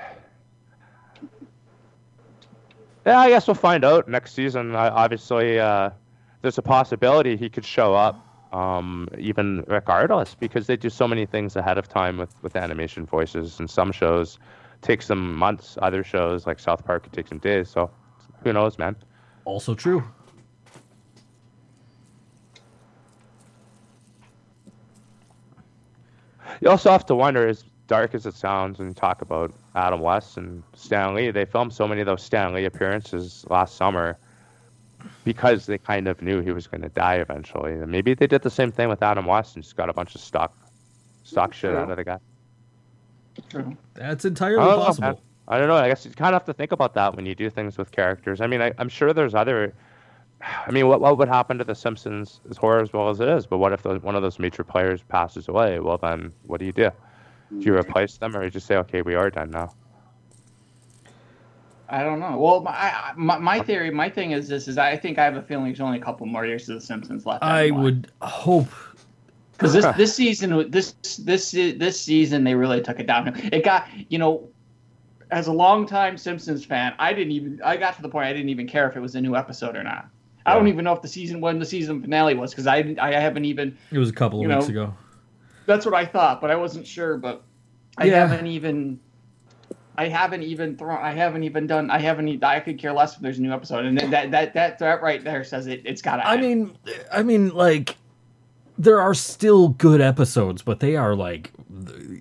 Yeah, 3.06 3.20
I 3.20 3.28
guess 3.30 3.48
we'll 3.48 3.56
find 3.56 3.84
out 3.84 4.08
next 4.08 4.34
season. 4.34 4.76
I, 4.76 4.88
obviously, 4.88 5.60
uh, 5.60 5.90
there's 6.42 6.58
a 6.58 6.62
possibility 6.62 7.36
he 7.36 7.50
could 7.50 7.66
show 7.66 7.94
up. 7.94 8.26
Um, 8.54 9.10
even 9.18 9.66
regardless, 9.68 10.36
because 10.36 10.68
they 10.68 10.78
do 10.78 10.90
so 10.90 11.08
many 11.08 11.26
things 11.26 11.56
ahead 11.56 11.78
of 11.78 11.90
time 11.90 12.18
with, 12.18 12.34
with 12.44 12.56
animation 12.56 13.06
voices. 13.06 13.60
And 13.60 13.70
some 13.70 13.92
shows 13.92 14.38
take 14.82 15.02
some 15.02 15.36
months. 15.36 15.78
Other 15.82 16.04
shows 16.04 16.46
like 16.46 16.60
South 16.60 16.86
Park, 16.86 17.08
it 17.08 17.14
takes 17.14 17.30
them 17.30 17.40
days. 17.40 17.70
So 17.70 17.90
who 18.44 18.54
knows, 18.54 18.78
man? 18.78 18.96
Also 19.46 19.74
true. 19.74 20.04
You 26.62 26.70
also 26.70 26.92
have 26.92 27.06
to 27.08 27.16
wonder, 27.16 27.48
as 27.48 27.66
dark 27.88 28.14
as 28.14 28.26
it 28.26 28.36
sounds, 28.36 28.78
when 28.78 28.90
you 28.90 28.94
talk 28.94 29.22
about 29.22 29.52
Adam 29.76 30.00
West 30.00 30.38
and 30.38 30.62
Stan 30.76 31.16
Lee, 31.16 31.32
they 31.32 31.46
filmed 31.46 31.74
so 31.74 31.88
many 31.88 32.02
of 32.02 32.06
those 32.06 32.22
Stan 32.22 32.54
Lee 32.54 32.66
appearances 32.66 33.46
last 33.50 33.76
summer 33.76 34.18
because 35.24 35.66
they 35.66 35.78
kind 35.78 36.08
of 36.08 36.22
knew 36.22 36.42
he 36.42 36.52
was 36.52 36.68
going 36.68 36.82
to 36.82 36.90
die 36.90 37.16
eventually. 37.16 37.74
And 37.74 37.92
maybe 37.92 38.14
they 38.14 38.28
did 38.28 38.42
the 38.42 38.50
same 38.50 38.72
thing 38.72 38.90
with 38.90 39.02
Adam 39.02 39.26
West 39.26 39.56
and 39.56 39.64
just 39.64 39.76
got 39.76 39.90
a 39.90 39.94
bunch 39.94 40.16
of 40.16 40.22
stock, 40.22 40.56
stock 41.24 41.54
shit 41.54 41.76
out 41.76 41.90
of 41.90 41.98
the 41.98 42.04
guy. 42.04 42.20
True. 43.50 43.76
That's 43.94 44.26
entirely 44.26 44.60
I 44.60 44.66
don't 44.66 44.80
know, 44.80 44.86
possible. 44.86 45.22
I 45.48 45.58
don't 45.58 45.68
know. 45.68 45.76
I 45.76 45.88
guess 45.88 46.06
you 46.06 46.12
kind 46.12 46.36
of 46.36 46.42
have 46.42 46.46
to 46.46 46.54
think 46.54 46.72
about 46.72 46.94
that 46.96 47.16
when 47.16 47.26
you 47.26 47.36
do 47.36 47.50
things 47.50 47.78
with 47.78 47.92
characters. 47.92 48.42
I 48.42 48.48
mean, 48.48 48.62
I, 48.62 48.72
I'm 48.78 48.90
sure 48.90 49.14
there's 49.14 49.36
other. 49.36 49.74
I 50.42 50.72
mean, 50.72 50.88
what 50.88 51.02
what 51.02 51.18
would 51.18 51.28
happen 51.28 51.58
to 51.58 51.64
The 51.64 51.76
Simpsons, 51.76 52.42
as 52.50 52.58
horror 52.58 52.82
as 52.82 52.94
well 52.94 53.10
as 53.10 53.20
it 53.20 53.28
is? 53.28 53.46
But 53.46 53.58
what 53.58 53.74
if 53.74 53.82
those, 53.84 54.02
one 54.02 54.16
of 54.16 54.22
those 54.22 54.40
major 54.40 54.64
players 54.64 55.02
passes 55.02 55.48
away? 55.48 55.80
Well, 55.80 55.98
then 55.98 56.34
what 56.48 56.60
do 56.60 56.66
you 56.66 56.74
do? 56.74 56.92
Do 57.50 57.66
you 57.66 57.74
mm. 57.74 57.80
replace 57.80 58.18
them, 58.18 58.36
or 58.36 58.44
you 58.44 58.50
just 58.50 58.68
say, 58.68 58.78
okay, 58.78 59.02
we 59.02 59.16
are 59.16 59.30
done 59.30 59.52
now? 59.52 59.74
I 61.90 62.02
don't 62.04 62.20
know. 62.20 62.38
Well, 62.38 62.62
my, 62.62 63.12
my 63.16 63.38
my 63.38 63.60
theory, 63.60 63.92
my 63.92 64.10
thing 64.10 64.32
is 64.32 64.48
this: 64.48 64.68
is 64.68 64.78
I 64.78 64.96
think 64.98 65.20
I 65.20 65.24
have 65.26 65.36
a 65.36 65.42
feeling 65.42 65.66
there's 65.66 65.80
only 65.82 66.00
a 66.00 66.02
couple 66.02 66.26
more 66.26 66.46
years 66.46 66.68
of 66.70 66.76
The 66.76 66.82
Simpsons 66.82 67.26
left. 67.26 67.44
I 67.44 67.72
would 67.72 68.12
hope. 68.22 68.70
because 69.52 69.74
this 69.74 69.86
this 69.98 70.16
season 70.16 70.72
this 70.72 70.96
this 71.18 71.52
this 71.52 72.02
season 72.02 72.44
they 72.44 72.56
really 72.56 72.82
took 72.82 73.00
it 73.00 73.08
down. 73.08 73.34
It 73.52 73.64
got 73.64 73.88
you 74.10 74.18
know, 74.18 74.50
as 75.30 75.48
a 75.48 75.52
longtime 75.54 76.18
Simpsons 76.18 76.64
fan, 76.66 76.94
I 77.00 77.14
didn't 77.14 77.34
even 77.34 77.62
I 77.64 77.78
got 77.78 77.96
to 77.98 78.02
the 78.02 78.10
point 78.10 78.28
I 78.28 78.34
didn't 78.34 78.50
even 78.50 78.68
care 78.68 78.88
if 78.90 78.96
it 78.96 79.00
was 79.02 79.16
a 79.16 79.22
new 79.22 79.36
episode 79.36 79.76
or 79.76 79.84
not. 79.84 80.08
I 80.46 80.54
don't 80.56 80.68
even 80.68 80.84
know 80.84 80.94
if 80.94 81.02
the 81.02 81.08
season 81.08 81.42
when 81.42 81.60
the 81.60 81.66
season 81.66 82.02
finale 82.02 82.34
was 82.34 82.52
because 82.52 82.68
I 82.68 82.96
I 83.00 83.12
haven't 83.14 83.46
even 83.46 83.78
It 83.92 83.98
was 83.98 84.10
a 84.10 84.14
couple 84.14 84.40
of 84.42 84.48
weeks 84.48 84.68
know, 84.68 84.72
ago. 84.72 84.94
that's 85.66 85.86
what 85.86 85.94
I 85.96 86.06
thought, 86.06 86.42
but 86.42 86.50
I 86.50 86.56
wasn't 86.56 86.88
sure. 86.88 87.18
But 87.18 87.44
I 87.98 88.06
Yeah. 88.06 88.26
haven't 88.28 88.48
even. 88.48 89.00
I 89.96 90.08
haven't 90.08 90.44
even 90.44 90.76
thrown. 90.78 90.98
I 91.00 91.12
haven't 91.12 91.44
even 91.44 91.68
done. 91.68 91.90
I 91.90 92.00
haven't. 92.00 92.44
I 92.44 92.60
could 92.60 92.80
care 92.80 92.94
less 92.94 93.16
if 93.16 93.22
there's 93.22 93.38
a 93.38 93.42
new 93.42 93.54
episode, 93.54 93.86
and 93.86 93.98
that 93.98 94.32
that 94.32 94.54
that 94.54 94.80
that 94.80 95.02
right 95.02 95.24
there 95.24 95.44
says 95.44 95.68
it. 95.68 95.82
It's 95.86 96.02
got 96.02 96.18
to. 96.18 96.28
I 96.28 96.38
mean, 96.38 96.76
I 97.12 97.22
mean, 97.22 97.50
like, 97.50 97.98
there 98.78 99.00
are 99.00 99.14
still 99.14 99.70
good 99.70 100.02
episodes, 100.02 100.62
but 100.62 100.80
they 100.80 100.96
are 100.96 101.16
like 101.16 101.52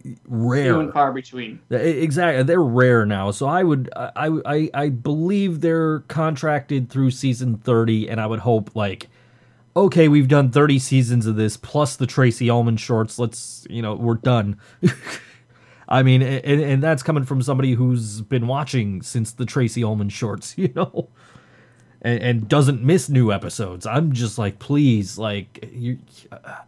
few 0.02 0.16
rare. 0.28 0.80
and 0.80 0.92
far 0.92 1.12
between. 1.12 1.60
Exactly, 1.70 2.42
they're 2.42 2.62
rare 2.62 3.06
now. 3.06 3.30
So 3.30 3.46
I 3.46 3.62
would, 3.62 3.90
I, 3.94 4.28
I, 4.44 4.70
I 4.74 4.88
believe 4.88 5.60
they're 5.60 6.00
contracted 6.00 6.90
through 6.90 7.10
season 7.12 7.58
thirty, 7.58 8.08
and 8.08 8.20
I 8.20 8.26
would 8.26 8.40
hope 8.40 8.74
like, 8.74 9.08
okay, 9.76 10.08
we've 10.08 10.28
done 10.28 10.50
thirty 10.50 10.78
seasons 10.78 11.26
of 11.26 11.36
this 11.36 11.56
plus 11.56 11.96
the 11.96 12.06
Tracey 12.06 12.50
Ullman 12.50 12.76
shorts. 12.76 13.18
Let's, 13.18 13.66
you 13.70 13.82
know, 13.82 13.94
we're 13.94 14.14
done. 14.14 14.58
I 15.92 16.02
mean, 16.02 16.22
and, 16.22 16.60
and 16.62 16.82
that's 16.82 17.02
coming 17.02 17.24
from 17.26 17.42
somebody 17.42 17.74
who's 17.74 18.22
been 18.22 18.46
watching 18.46 19.02
since 19.02 19.32
the 19.32 19.44
Tracey 19.44 19.84
Ullman 19.84 20.08
shorts, 20.08 20.54
you 20.56 20.72
know, 20.74 21.10
and, 22.00 22.22
and 22.22 22.48
doesn't 22.48 22.82
miss 22.82 23.10
new 23.10 23.30
episodes. 23.30 23.86
I'm 23.86 24.12
just 24.12 24.38
like, 24.38 24.58
please, 24.58 25.18
like, 25.18 25.68
you 25.70 25.98
uh, 26.32 26.62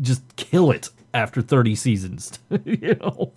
just 0.00 0.22
kill 0.36 0.70
it 0.70 0.88
after 1.12 1.42
30 1.42 1.74
seasons, 1.74 2.38
you 2.64 2.94
know. 2.94 3.32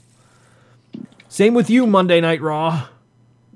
Same 1.27 1.53
with 1.53 1.69
you, 1.69 1.85
Monday 1.85 2.21
Night 2.21 2.41
Raw. 2.41 2.87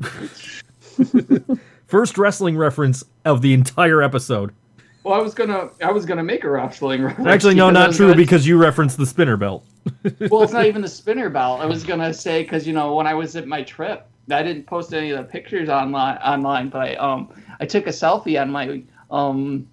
First 1.88 2.18
wrestling 2.18 2.58
reference 2.58 3.06
of 3.24 3.42
the 3.42 3.54
entire 3.54 4.04
episode. 4.04 4.54
Well, 5.04 5.14
I 5.14 5.22
was 5.22 5.34
gonna, 5.34 5.70
I 5.84 5.92
was 5.92 6.06
gonna 6.06 6.24
make 6.24 6.44
a 6.46 6.50
wrestling 6.50 7.04
reference. 7.04 7.28
Actually, 7.28 7.56
no, 7.56 7.70
not 7.70 7.94
true 7.94 8.08
gonna- 8.08 8.16
because 8.18 8.48
you 8.48 8.58
referenced 8.58 8.98
the 8.98 9.06
spinner 9.06 9.36
belt. 9.38 9.66
well, 10.32 10.44
it's 10.44 10.54
not 10.54 10.66
even 10.66 10.82
the 10.82 10.88
spinner 10.88 11.30
belt. 11.30 11.60
I 11.60 11.66
was 11.66 11.84
gonna 11.84 12.14
say 12.14 12.44
because 12.44 12.66
you 12.66 12.74
know 12.74 12.96
when 12.96 13.06
I 13.06 13.14
was 13.14 13.36
at 13.36 13.48
my 13.48 13.64
trip, 13.64 14.08
I 14.32 14.42
didn't 14.44 14.66
post 14.66 14.94
any 14.94 15.12
of 15.12 15.18
the 15.18 15.26
pictures 15.26 15.68
online, 15.68 16.18
online, 16.18 16.70
but 16.70 16.82
I 16.82 16.96
um 16.96 17.30
I 17.60 17.66
took 17.66 17.88
a 17.88 17.92
selfie 17.92 18.42
on 18.42 18.50
my 18.50 18.82
um 19.12 19.68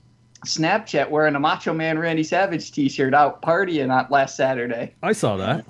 Snapchat 0.46 1.08
wearing 1.10 1.34
a 1.34 1.40
Macho 1.40 1.72
Man 1.74 1.98
Randy 1.98 2.24
Savage 2.24 2.72
T-shirt 2.72 3.12
out 3.14 3.42
partying 3.42 3.92
on 3.94 4.06
last 4.10 4.36
Saturday. 4.36 4.94
I 5.02 5.12
saw 5.12 5.36
that. 5.36 5.64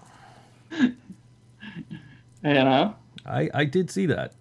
You 2.43 2.55
know. 2.55 2.95
I, 3.27 3.51
I 3.53 3.65
did 3.67 3.91
see 3.91 4.07
that. 4.07 4.33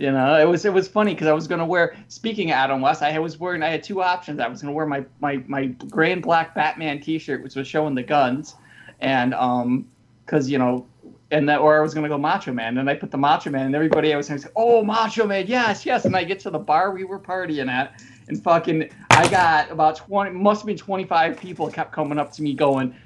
You 0.00 0.10
know, 0.10 0.40
it 0.40 0.48
was 0.48 0.64
it 0.64 0.72
was 0.72 0.88
funny 0.88 1.12
because 1.12 1.26
I 1.26 1.34
was 1.34 1.46
gonna 1.46 1.66
wear. 1.66 1.94
Speaking 2.08 2.50
of 2.50 2.54
Adam 2.54 2.80
West, 2.80 3.02
I 3.02 3.18
was 3.18 3.38
wearing. 3.38 3.62
I 3.62 3.68
had 3.68 3.82
two 3.82 4.02
options. 4.02 4.40
I 4.40 4.48
was 4.48 4.62
gonna 4.62 4.72
wear 4.72 4.86
my 4.86 5.04
my 5.20 5.42
my 5.46 5.66
gray 5.66 6.10
and 6.10 6.22
black 6.22 6.54
Batman 6.54 7.02
T-shirt, 7.02 7.42
which 7.42 7.54
was 7.54 7.68
showing 7.68 7.94
the 7.94 8.02
guns, 8.02 8.54
and 9.00 9.34
um, 9.34 9.86
because 10.24 10.48
you 10.48 10.56
know, 10.56 10.86
and 11.30 11.46
that, 11.50 11.60
or 11.60 11.78
I 11.78 11.82
was 11.82 11.92
gonna 11.92 12.08
go 12.08 12.16
Macho 12.16 12.50
Man, 12.50 12.78
and 12.78 12.88
I 12.88 12.94
put 12.94 13.10
the 13.10 13.18
Macho 13.18 13.50
Man, 13.50 13.66
and 13.66 13.74
everybody 13.74 14.14
I 14.14 14.16
was 14.16 14.28
saying, 14.28 14.42
oh 14.56 14.82
Macho 14.82 15.26
Man, 15.26 15.46
yes, 15.46 15.84
yes, 15.84 16.06
and 16.06 16.16
I 16.16 16.24
get 16.24 16.40
to 16.40 16.50
the 16.50 16.58
bar 16.58 16.92
we 16.92 17.04
were 17.04 17.20
partying 17.20 17.68
at, 17.68 18.02
and 18.28 18.42
fucking, 18.42 18.88
I 19.10 19.28
got 19.28 19.70
about 19.70 19.96
twenty, 19.96 20.30
must 20.30 20.62
have 20.62 20.66
been 20.66 20.78
twenty 20.78 21.04
five 21.04 21.38
people 21.38 21.70
kept 21.70 21.92
coming 21.92 22.18
up 22.18 22.32
to 22.32 22.42
me 22.42 22.54
going, 22.54 22.96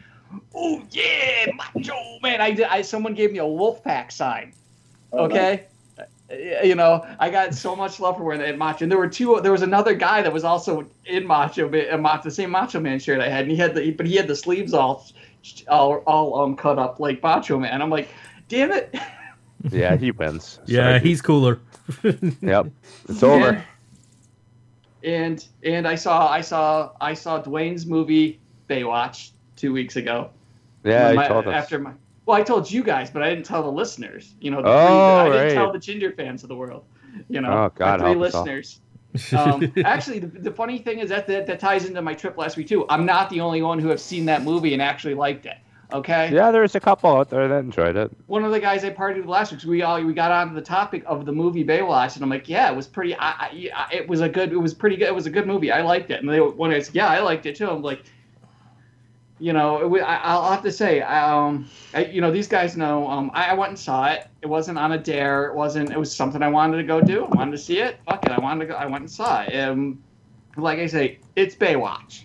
oh 0.54 0.80
yeah, 0.92 1.46
Macho 1.57 2.20
Man. 2.22 2.40
I 2.40 2.52
did. 2.52 2.66
I 2.66 2.83
someone 2.83 3.14
gave 3.14 3.33
me 3.33 3.38
a 3.38 3.46
wolf 3.46 3.83
pack 3.83 4.12
sign. 4.12 4.54
Okay. 5.12 5.64
You 6.62 6.74
know, 6.74 7.04
I 7.18 7.30
got 7.30 7.54
so 7.54 7.74
much 7.76 8.00
love 8.00 8.16
for 8.16 8.24
wearing 8.24 8.40
that 8.40 8.56
Macho. 8.58 8.84
And 8.84 8.90
there 8.92 8.98
were 8.98 9.08
two. 9.08 9.40
There 9.42 9.52
was 9.52 9.62
another 9.62 9.94
guy 9.94 10.22
that 10.22 10.32
was 10.32 10.44
also 10.44 10.86
in 11.06 11.26
Macho, 11.26 11.68
but 11.68 11.90
uh, 11.92 11.98
Ma- 11.98 12.20
the 12.20 12.30
same 12.30 12.50
Macho 12.50 12.80
Man 12.80 12.98
shirt 12.98 13.20
I 13.20 13.28
had, 13.28 13.42
and 13.42 13.50
he 13.50 13.56
had 13.56 13.74
the, 13.74 13.90
but 13.92 14.06
he 14.06 14.16
had 14.16 14.26
the 14.28 14.36
sleeves 14.36 14.72
all, 14.74 15.06
all, 15.68 15.98
all 16.06 16.40
um 16.42 16.56
cut 16.56 16.78
up 16.78 17.00
like 17.00 17.22
Macho 17.22 17.58
Man. 17.58 17.80
I'm 17.82 17.90
like, 17.90 18.08
damn 18.48 18.72
it. 18.72 18.94
Yeah, 19.70 19.96
he 19.96 20.10
wins. 20.10 20.60
Yeah, 20.66 20.98
Sorry. 20.98 21.00
he's 21.00 21.22
cooler. 21.22 21.58
Yep, 22.42 22.66
it's 23.08 23.22
over. 23.22 23.64
And 25.02 25.46
and 25.62 25.86
I 25.88 25.94
saw 25.94 26.30
I 26.30 26.40
saw 26.42 26.92
I 27.00 27.14
saw 27.14 27.42
Dwayne's 27.42 27.86
movie 27.86 28.40
Baywatch 28.68 29.30
two 29.56 29.72
weeks 29.72 29.96
ago. 29.96 30.30
Yeah, 30.84 31.10
he 31.10 31.16
My- 31.16 31.28
told 31.28 31.46
us. 31.46 31.54
after 31.54 31.78
my. 31.78 31.92
Well, 32.26 32.37
I 32.37 32.42
told 32.42 32.70
you 32.70 32.82
guys, 32.82 33.10
but 33.10 33.22
I 33.22 33.28
didn't 33.30 33.44
tell 33.44 33.62
the 33.62 33.70
listeners. 33.72 34.34
You 34.40 34.50
know, 34.50 34.62
the 34.62 34.68
Oh, 34.68 34.72
three, 34.72 34.96
I 34.96 35.24
didn't 35.30 35.46
right. 35.48 35.54
tell 35.54 35.72
the 35.72 35.78
ginger 35.78 36.12
fans 36.12 36.42
of 36.42 36.48
the 36.48 36.56
world. 36.56 36.84
You 37.28 37.40
know, 37.40 37.50
Oh, 37.52 37.72
God, 37.74 38.00
three 38.00 38.10
help 38.10 38.22
us 38.22 38.34
all. 38.34 38.42
listeners. 38.44 38.80
um, 39.37 39.72
actually, 39.84 40.18
the, 40.20 40.26
the 40.26 40.50
funny 40.50 40.78
thing 40.78 40.98
is 40.98 41.08
that, 41.10 41.26
that 41.28 41.46
that 41.46 41.60
ties 41.60 41.84
into 41.84 42.00
my 42.02 42.14
trip 42.14 42.37
last 42.38 42.56
week 42.56 42.68
too. 42.68 42.87
I'm 42.88 43.04
not 43.06 43.30
the 43.30 43.40
only 43.40 43.62
one 43.62 43.78
who 43.78 43.88
have 43.88 44.00
seen 44.00 44.24
that 44.26 44.42
movie 44.42 44.72
and 44.72 44.82
actually 44.82 45.14
liked 45.14 45.46
it. 45.46 45.56
Okay. 45.92 46.32
Yeah, 46.32 46.50
there's 46.50 46.74
a 46.74 46.80
couple 46.80 47.14
out 47.14 47.30
there 47.30 47.46
that 47.46 47.58
enjoyed 47.58 47.94
it. 47.94 48.10
One 48.26 48.42
of 48.42 48.50
the 48.50 48.58
guys 48.58 48.82
I 48.84 48.90
partied 48.90 49.18
with 49.18 49.26
last 49.26 49.52
week, 49.52 49.62
we 49.64 49.82
all 49.82 50.02
we 50.02 50.12
got 50.14 50.32
onto 50.32 50.54
the 50.54 50.62
topic 50.62 51.04
of 51.06 51.26
the 51.26 51.30
movie 51.30 51.64
Baywatch, 51.64 52.14
and 52.16 52.24
I'm 52.24 52.30
like, 52.30 52.48
yeah, 52.48 52.68
it 52.70 52.74
was 52.74 52.88
pretty. 52.88 53.14
I, 53.14 53.30
I, 53.76 53.88
it 53.92 54.08
was 54.08 54.20
a 54.20 54.28
good. 54.28 54.50
It 54.52 54.56
was 54.56 54.74
pretty 54.74 54.96
good. 54.96 55.06
It 55.08 55.14
was 55.14 55.26
a 55.26 55.30
good 55.30 55.46
movie. 55.46 55.70
I 55.70 55.82
liked 55.82 56.10
it. 56.10 56.20
And 56.20 56.28
they 56.28 56.40
when 56.40 56.72
I 56.72 56.80
said, 56.80 56.94
yeah, 56.96 57.06
I 57.06 57.20
liked 57.20 57.46
it 57.46 57.54
too. 57.54 57.68
I'm 57.70 57.82
like, 57.82 58.02
you 59.40 59.52
know, 59.52 59.96
I, 59.96 60.16
I'll 60.22 60.50
have 60.50 60.62
to 60.62 60.72
say, 60.72 61.00
um, 61.02 61.68
I, 61.92 62.04
you 62.06 62.20
know, 62.20 62.30
these 62.30 62.46
guys 62.46 62.76
know. 62.76 63.08
Um, 63.08 63.30
I, 63.34 63.46
I 63.46 63.54
went 63.54 63.70
and 63.70 63.78
saw 63.78 64.06
it. 64.06 64.28
It 64.42 64.46
wasn't 64.46 64.78
on 64.78 64.92
a 64.92 64.98
dare. 64.98 65.46
It 65.46 65.54
wasn't. 65.54 65.90
It 65.90 65.98
was 65.98 66.14
something 66.14 66.42
I 66.42 66.48
wanted 66.48 66.76
to 66.76 66.84
go 66.84 67.00
do. 67.00 67.24
I 67.24 67.36
wanted 67.36 67.52
to 67.52 67.58
see 67.58 67.80
it. 67.80 67.98
Fuck 68.06 68.24
it. 68.24 68.30
I 68.30 68.38
wanted 68.38 68.66
to 68.66 68.72
go. 68.72 68.74
I 68.78 68.86
went 68.86 69.02
and 69.02 69.10
saw 69.10 69.42
it. 69.42 69.54
Um, 69.54 70.02
like 70.56 70.78
I 70.78 70.86
say, 70.86 71.18
it's 71.34 71.56
Baywatch. 71.56 72.24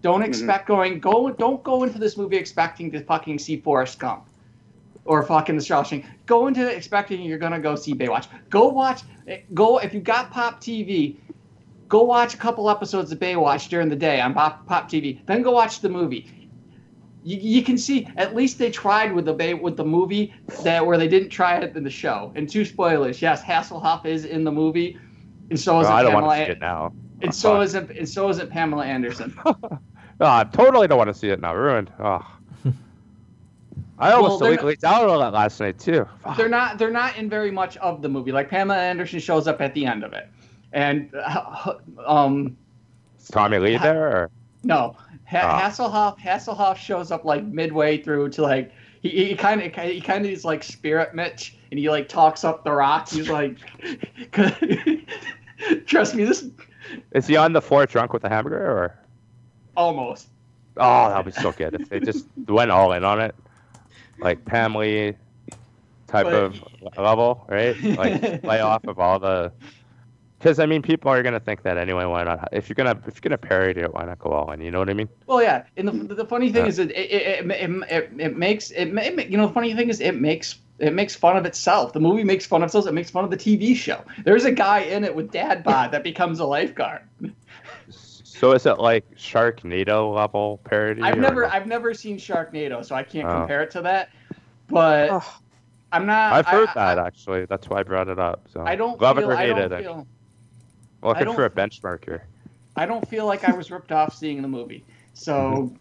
Don't 0.00 0.22
expect 0.22 0.66
going 0.66 1.00
go. 1.00 1.30
Don't 1.30 1.62
go 1.62 1.82
into 1.82 1.98
this 1.98 2.16
movie 2.16 2.36
expecting 2.36 2.90
to 2.92 3.00
fucking 3.02 3.38
see 3.38 3.60
Forrest 3.60 3.98
Gump 3.98 4.28
or 5.04 5.22
fucking 5.22 5.56
The 5.56 5.62
Shawshank. 5.62 6.06
Go 6.26 6.46
into 6.46 6.70
it 6.70 6.76
expecting 6.76 7.20
you're 7.22 7.38
gonna 7.38 7.58
go 7.58 7.74
see 7.74 7.94
Baywatch. 7.94 8.28
Go 8.48 8.68
watch. 8.68 9.02
Go 9.52 9.78
if 9.78 9.92
you 9.92 10.00
got 10.00 10.30
Pop 10.30 10.60
TV. 10.60 11.16
Go 11.88 12.02
watch 12.02 12.34
a 12.34 12.36
couple 12.36 12.68
episodes 12.68 13.10
of 13.12 13.18
Baywatch 13.18 13.70
during 13.70 13.88
the 13.88 13.96
day 13.96 14.20
on 14.20 14.34
Pop, 14.34 14.66
Pop 14.66 14.90
TV. 14.90 15.24
Then 15.24 15.42
go 15.42 15.52
watch 15.52 15.80
the 15.80 15.88
movie. 15.88 16.30
You, 17.28 17.36
you 17.58 17.62
can 17.62 17.76
see 17.76 18.08
at 18.16 18.34
least 18.34 18.58
they 18.58 18.70
tried 18.70 19.12
with 19.14 19.26
the 19.26 19.54
with 19.60 19.76
the 19.76 19.84
movie 19.84 20.32
that 20.62 20.84
where 20.86 20.96
they 20.96 21.08
didn't 21.08 21.28
try 21.28 21.58
it 21.58 21.76
in 21.76 21.84
the 21.84 21.90
show. 21.90 22.32
And 22.36 22.48
two 22.48 22.64
spoilers. 22.64 23.20
Yes, 23.20 23.42
Hasselhoff 23.42 24.06
is 24.06 24.24
in 24.24 24.44
the 24.44 24.52
movie, 24.52 24.98
and 25.50 25.60
so 25.60 25.78
is 25.80 25.86
Oh, 25.88 25.92
I 25.92 26.02
don't 26.02 26.12
Pamela. 26.12 26.26
want 26.28 26.40
to 26.40 26.46
see 26.46 26.52
it 26.52 26.60
now. 26.60 26.92
and 27.20 27.28
Oh, 27.28 27.32
so 27.32 27.54
fuck. 27.56 27.64
is 27.64 27.74
it, 27.74 27.90
and 27.98 28.08
so 28.08 28.28
isn't 28.30 28.48
Pamela 28.50 28.86
Anderson. 28.86 29.36
Oh, 29.44 29.56
I 30.20 30.44
totally 30.44 30.88
don't 30.88 30.96
want 30.96 31.08
to 31.08 31.14
see 31.14 31.28
it 31.28 31.38
now. 31.40 31.54
Ruined. 31.54 31.92
Oh. 32.00 32.26
I 33.98 34.12
almost 34.12 34.40
they're 34.40 34.48
illegally 34.52 34.76
downloaded 34.76 35.28
it 35.28 35.34
last 35.34 35.60
night 35.60 35.78
too. 35.78 36.06
Fuck. 36.22 36.36
they're 36.38 36.48
not 36.48 36.78
they're 36.78 36.90
not 36.90 37.16
in 37.18 37.28
very 37.28 37.50
much 37.50 37.76
of 37.78 38.00
the 38.00 38.08
movie. 38.08 38.32
Like 38.32 38.48
Pamela 38.48 38.78
Anderson 38.80 39.18
shows 39.20 39.46
up 39.46 39.60
at 39.60 39.74
the 39.74 39.84
end 39.84 40.02
of 40.02 40.12
it, 40.14 40.28
and 40.72 41.10
uh, 41.14 41.74
um, 42.06 42.56
Is 43.20 43.28
Tommy 43.28 43.58
Lee 43.58 43.76
there? 43.76 44.06
Or? 44.08 44.30
No, 44.64 44.96
ha- 45.28 45.40
Ah. 45.44 45.60
Hasselhoff 45.68 46.18
Hasselhoff 46.18 46.76
shows 46.76 47.10
up 47.10 47.24
like 47.24 47.44
midway 47.44 47.98
through 48.02 48.30
to 48.30 48.42
like 48.42 48.72
he, 49.02 49.34
kind 49.36 49.62
of 49.62 49.72
he 49.74 50.00
kind 50.00 50.24
of 50.26 50.30
is 50.32 50.44
like 50.44 50.62
Spirit 50.64 51.14
Mitch, 51.14 51.56
and 51.70 51.78
he 51.78 51.88
like 51.88 52.08
talks 52.08 52.42
up 52.44 52.64
the 52.64 52.72
rock. 52.72 53.08
He's 53.08 53.28
like, 53.28 53.56
trust 55.86 56.14
me, 56.14 56.24
this 56.24 56.46
Is 57.12 57.26
he 57.26 57.36
on 57.36 57.52
the 57.52 57.60
floor 57.62 57.86
drunk 57.86 58.12
with 58.12 58.24
a 58.24 58.28
hamburger 58.28 58.60
or? 58.70 58.98
almost. 59.76 60.28
Oh, 60.76 61.08
that'd 61.08 61.26
be 61.32 61.40
so 61.40 61.52
good 61.52 61.74
if 61.74 61.88
they 61.88 62.00
just 62.00 62.26
went 62.48 62.70
all 62.70 62.92
in 62.92 63.04
on 63.04 63.20
it, 63.20 63.34
like 64.18 64.38
Lee 64.52 65.14
type 66.08 66.24
But- 66.26 66.34
of 66.34 66.60
level, 66.96 67.44
right? 67.48 67.80
Like 67.82 68.42
lay 68.44 68.60
off 68.60 68.84
of 68.84 68.98
all 68.98 69.18
the. 69.18 69.52
Because 70.38 70.60
I 70.60 70.66
mean, 70.66 70.82
people 70.82 71.10
are 71.10 71.22
gonna 71.22 71.40
think 71.40 71.62
that 71.62 71.76
anyway. 71.78 72.04
Why 72.04 72.22
not? 72.22 72.48
If 72.52 72.68
you're 72.68 72.74
gonna 72.74 72.98
if 73.06 73.16
you're 73.16 73.20
gonna 73.22 73.38
parody 73.38 73.80
it, 73.80 73.92
why 73.92 74.04
not 74.04 74.18
go 74.20 74.30
all 74.30 74.50
in? 74.52 74.60
You 74.60 74.70
know 74.70 74.78
what 74.78 74.88
I 74.88 74.94
mean? 74.94 75.08
Well, 75.26 75.42
yeah, 75.42 75.64
and 75.76 75.88
the, 75.88 76.14
the 76.14 76.24
funny 76.24 76.52
thing 76.52 76.62
Yeah. 76.64 76.68
is 76.68 76.76
that 76.76 76.90
it 76.92 77.10
it, 77.10 77.50
it, 77.50 77.50
it, 77.50 77.70
it, 77.90 78.20
it 78.20 78.36
makes 78.36 78.70
it, 78.70 78.92
ma- 78.92 79.02
it 79.02 79.28
you 79.28 79.36
know 79.36 79.48
the 79.48 79.52
funny 79.52 79.74
thing 79.74 79.88
is 79.88 80.00
it 80.00 80.14
makes 80.20 80.60
it 80.78 80.94
makes 80.94 81.16
fun 81.16 81.36
of 81.36 81.44
itself. 81.44 81.92
The 81.92 81.98
movie 81.98 82.22
makes 82.22 82.46
fun 82.46 82.62
of 82.62 82.66
itself. 82.68 82.86
It 82.86 82.92
makes 82.92 83.10
fun 83.10 83.24
of 83.24 83.30
the 83.30 83.36
TV 83.36 83.74
show. 83.74 84.04
There's 84.24 84.44
a 84.44 84.52
guy 84.52 84.80
in 84.80 85.02
it 85.02 85.12
with 85.16 85.32
dad 85.32 85.64
bod 85.64 85.90
that 85.90 86.04
becomes 86.04 86.38
a 86.38 86.44
lifeguard. 86.46 87.02
So 87.90 88.52
is 88.52 88.64
it 88.66 88.78
like 88.78 89.16
Sharknado 89.16 90.14
level 90.14 90.60
parody? 90.62 91.02
I've 91.02 91.16
or 91.18 91.20
never 91.20 91.42
no? 91.42 91.48
I've 91.48 91.66
never 91.66 91.92
seen 91.94 92.16
Sharknado, 92.16 92.84
so 92.84 92.94
I 92.94 93.02
can't 93.02 93.26
Oh. 93.28 93.38
compare 93.40 93.62
it 93.62 93.72
to 93.72 93.82
that. 93.82 94.10
But 94.68 95.10
Ugh. 95.10 95.22
I'm 95.90 96.06
not. 96.06 96.32
I've 96.32 96.46
heard 96.46 96.68
I, 96.68 96.74
that 96.74 96.98
I, 97.00 97.06
actually. 97.08 97.46
That's 97.46 97.68
why 97.68 97.80
I 97.80 97.82
brought 97.82 98.08
it 98.08 98.20
up. 98.20 98.46
So 98.52 98.62
I 98.64 98.76
don't 98.76 99.00
love 99.00 99.16
feel. 99.16 99.28
it 99.30 99.34
or 99.34 99.36
I 99.36 99.46
hate 99.46 99.56
don't 99.56 99.72
it. 99.72 99.82
feel. 99.82 100.06
Looking 101.02 101.32
for 101.34 101.44
a 101.44 101.50
benchmark 101.50 102.04
here. 102.04 102.24
I 102.76 102.86
don't 102.86 103.06
feel 103.08 103.26
like 103.26 103.48
I 103.48 103.52
was 103.56 103.70
ripped 103.70 103.92
off 103.92 104.14
seeing 104.14 104.42
the 104.42 104.48
movie. 104.48 104.84
So, 105.14 105.72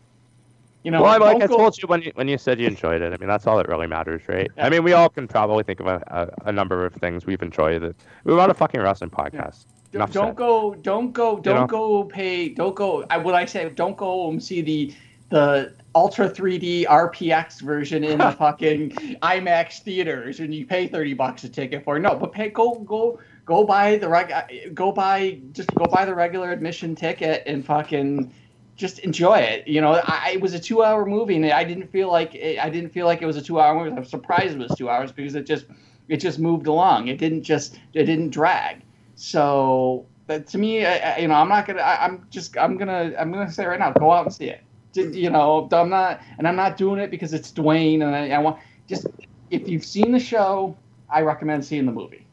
you 0.83 0.91
know, 0.91 1.01
well, 1.03 1.11
I- 1.13 1.33
like 1.33 1.43
I 1.43 1.47
told 1.47 1.77
you 1.81 1.87
when 1.87 2.01
you 2.01 2.11
when 2.15 2.27
you 2.27 2.37
said 2.37 2.59
you 2.59 2.67
enjoyed 2.67 3.01
it. 3.01 3.13
I 3.13 3.17
mean, 3.17 3.27
that's 3.27 3.45
all 3.45 3.57
that 3.57 3.67
really 3.67 3.87
matters, 3.87 4.21
right? 4.27 4.49
Yeah. 4.57 4.65
I 4.65 4.69
mean, 4.69 4.83
we 4.83 4.93
all 4.93 5.09
can 5.09 5.27
probably 5.27 5.63
think 5.63 5.79
of 5.79 5.87
a, 5.87 6.29
a, 6.43 6.49
a 6.49 6.51
number 6.51 6.85
of 6.85 6.93
things 6.95 7.25
we've 7.25 7.41
enjoyed. 7.41 7.81
That 7.83 7.95
we 8.23 8.33
run 8.33 8.49
a 8.49 8.53
fucking 8.53 8.81
wrestling 8.81 9.09
podcast. 9.11 9.65
Don't, 9.91 10.11
don't 10.11 10.35
go. 10.35 10.75
Don't 10.75 11.11
go. 11.13 11.39
Don't 11.39 11.61
know? 11.61 11.67
go 11.67 12.03
pay. 12.03 12.49
Don't 12.49 12.75
go. 12.75 13.05
I 13.09 13.17
what 13.17 13.35
I 13.35 13.45
say. 13.45 13.69
Don't 13.69 13.97
go 13.97 14.29
and 14.29 14.43
see 14.43 14.61
the 14.61 14.93
the 15.29 15.73
Ultra 15.93 16.29
3D 16.29 16.85
RPX 16.85 17.61
version 17.61 18.03
in 18.03 18.19
the 18.19 18.31
fucking 18.39 18.91
IMAX 19.21 19.79
theaters, 19.79 20.39
and 20.39 20.53
you 20.53 20.65
pay 20.65 20.87
thirty 20.87 21.13
bucks 21.13 21.43
a 21.43 21.49
ticket 21.49 21.83
for. 21.83 21.97
it. 21.97 22.01
No, 22.01 22.15
but 22.15 22.31
pay. 22.31 22.49
Go 22.49 22.75
go 22.85 23.19
go 23.47 23.63
buy 23.63 23.97
the 23.97 24.07
reg. 24.07 24.31
Uh, 24.31 24.43
go 24.75 24.91
buy 24.91 25.39
just 25.53 25.73
go 25.73 25.85
buy 25.85 26.05
the 26.05 26.13
regular 26.13 26.51
admission 26.51 26.93
ticket 26.93 27.41
and 27.47 27.65
fucking 27.65 28.31
just 28.75 28.99
enjoy 28.99 29.39
it. 29.39 29.67
You 29.67 29.81
know, 29.81 29.93
I, 30.03 30.33
it 30.35 30.41
was 30.41 30.53
a 30.53 30.59
two-hour 30.59 31.07
movie, 31.07 31.35
and 31.35 31.45
I 31.47 31.63
didn't 31.63 31.87
feel 31.91 32.11
like 32.11 32.35
it, 32.35 32.59
I 32.63 32.69
didn't 32.69 32.91
feel 32.91 33.07
like 33.07 33.23
it 33.23 33.25
was 33.25 33.37
a 33.37 33.41
two-hour 33.41 33.73
movie. 33.73 33.97
I'm 33.97 34.05
surprised 34.05 34.53
it 34.53 34.59
was 34.59 34.75
two 34.77 34.89
hours 34.89 35.11
because 35.11 35.33
it 35.33 35.47
just 35.47 35.65
it 36.09 36.17
just 36.17 36.37
moved 36.37 36.67
along. 36.67 37.07
It 37.07 37.17
didn't 37.17 37.41
just 37.41 37.79
it 37.93 38.03
didn't 38.03 38.29
drag. 38.29 38.83
So 39.15 40.05
to 40.27 40.57
me, 40.57 40.85
I, 40.85 41.15
I- 41.15 41.17
you 41.19 41.27
know, 41.27 41.35
I'm 41.35 41.49
not 41.49 41.65
gonna. 41.65 41.81
I, 41.81 42.05
I'm 42.05 42.27
just. 42.29 42.57
I'm 42.57 42.77
gonna. 42.77 43.13
I'm 43.17 43.31
gonna 43.31 43.51
say 43.51 43.65
right 43.65 43.79
now, 43.79 43.91
go 43.93 44.11
out 44.11 44.25
and 44.25 44.33
see 44.35 44.49
it. 44.49 44.61
You 44.95 45.29
know, 45.29 45.67
I'm 45.71 45.89
not, 45.89 46.21
and 46.39 46.47
I'm 46.47 46.55
not 46.55 46.75
doing 46.75 46.99
it 46.99 47.11
because 47.11 47.31
it's 47.33 47.51
Dwayne, 47.51 48.03
and 48.03 48.15
I, 48.15 48.29
I 48.29 48.39
want 48.39 48.59
just. 48.87 49.07
If 49.49 49.69
you've 49.69 49.85
seen 49.85 50.11
the 50.11 50.19
show, 50.19 50.75
I 51.09 51.21
recommend 51.21 51.63
seeing 51.63 51.85
the 51.85 51.91
movie. 51.93 52.25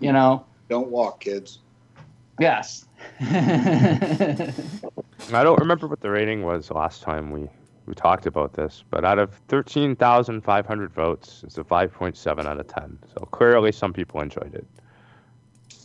You 0.00 0.12
know. 0.12 0.44
Don't 0.68 0.88
walk, 0.88 1.20
kids. 1.20 1.60
Yes. 2.38 2.86
I 3.20 4.52
don't 5.30 5.58
remember 5.58 5.86
what 5.86 6.00
the 6.00 6.10
rating 6.10 6.42
was 6.42 6.70
last 6.70 7.02
time 7.02 7.30
we, 7.30 7.48
we 7.86 7.94
talked 7.94 8.26
about 8.26 8.52
this, 8.54 8.84
but 8.90 9.04
out 9.04 9.18
of 9.18 9.32
13,500 9.48 10.92
votes, 10.92 11.42
it's 11.44 11.56
a 11.58 11.64
5.7 11.64 12.44
out 12.46 12.60
of 12.60 12.66
10. 12.68 12.98
So 13.14 13.24
clearly 13.26 13.72
some 13.72 13.92
people 13.92 14.20
enjoyed 14.20 14.54
it. 14.54 14.66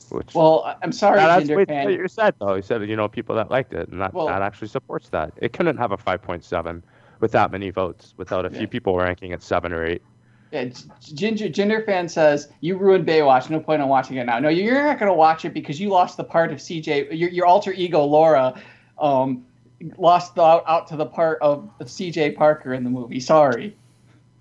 Which, 0.09 0.33
well, 0.35 0.75
I'm 0.83 0.91
sorry, 0.91 1.21
Yeah, 1.21 1.27
that's 1.27 1.41
Ginger 1.47 1.55
what 1.55 1.67
fan. 1.69 1.89
you 1.89 2.07
said, 2.09 2.35
though. 2.39 2.55
You 2.55 2.61
said, 2.61 2.81
you 2.89 2.97
know, 2.97 3.07
people 3.07 3.33
that 3.35 3.49
liked 3.49 3.73
it, 3.73 3.87
and 3.89 4.01
that, 4.01 4.13
Well- 4.13 4.27
that 4.27 4.41
actually 4.41 4.67
supports 4.67 5.07
that. 5.09 5.31
It 5.37 5.53
couldn't 5.53 5.77
have 5.77 5.93
a 5.93 5.97
5.7 5.97 6.81
with 7.21 7.31
that 7.31 7.51
many 7.51 7.69
votes, 7.69 8.13
without 8.17 8.45
a 8.45 8.49
few 8.49 8.61
Yeah. 8.61 8.65
people 8.67 8.97
ranking 8.97 9.31
at 9.31 9.41
7 9.41 9.71
or 9.71 9.85
8. 9.85 10.01
Yeah, 10.51 10.69
Ginger 11.01 11.47
Ginger 11.47 11.81
fan 11.83 12.09
says 12.09 12.49
you 12.59 12.77
ruined 12.77 13.07
Baywatch. 13.07 13.49
No 13.49 13.59
point 13.61 13.81
in 13.81 13.87
watching 13.87 14.17
it 14.17 14.25
now. 14.25 14.39
No, 14.39 14.49
you're 14.49 14.83
not 14.83 14.99
going 14.99 15.09
to 15.09 15.15
watch 15.15 15.45
it 15.45 15.53
because 15.53 15.79
you 15.79 15.89
lost 15.89 16.17
the 16.17 16.25
part 16.25 16.51
of 16.51 16.57
CJ. 16.59 17.17
Your, 17.17 17.29
your 17.29 17.45
alter 17.45 17.71
ego 17.71 18.03
Laura 18.03 18.61
um, 18.99 19.45
lost 19.97 20.35
the, 20.35 20.43
out, 20.43 20.63
out 20.67 20.87
to 20.87 20.97
the 20.97 21.05
part 21.05 21.39
of, 21.41 21.69
of 21.79 21.87
CJ 21.87 22.35
Parker 22.35 22.73
in 22.73 22.83
the 22.83 22.89
movie. 22.89 23.19
Sorry, 23.21 23.75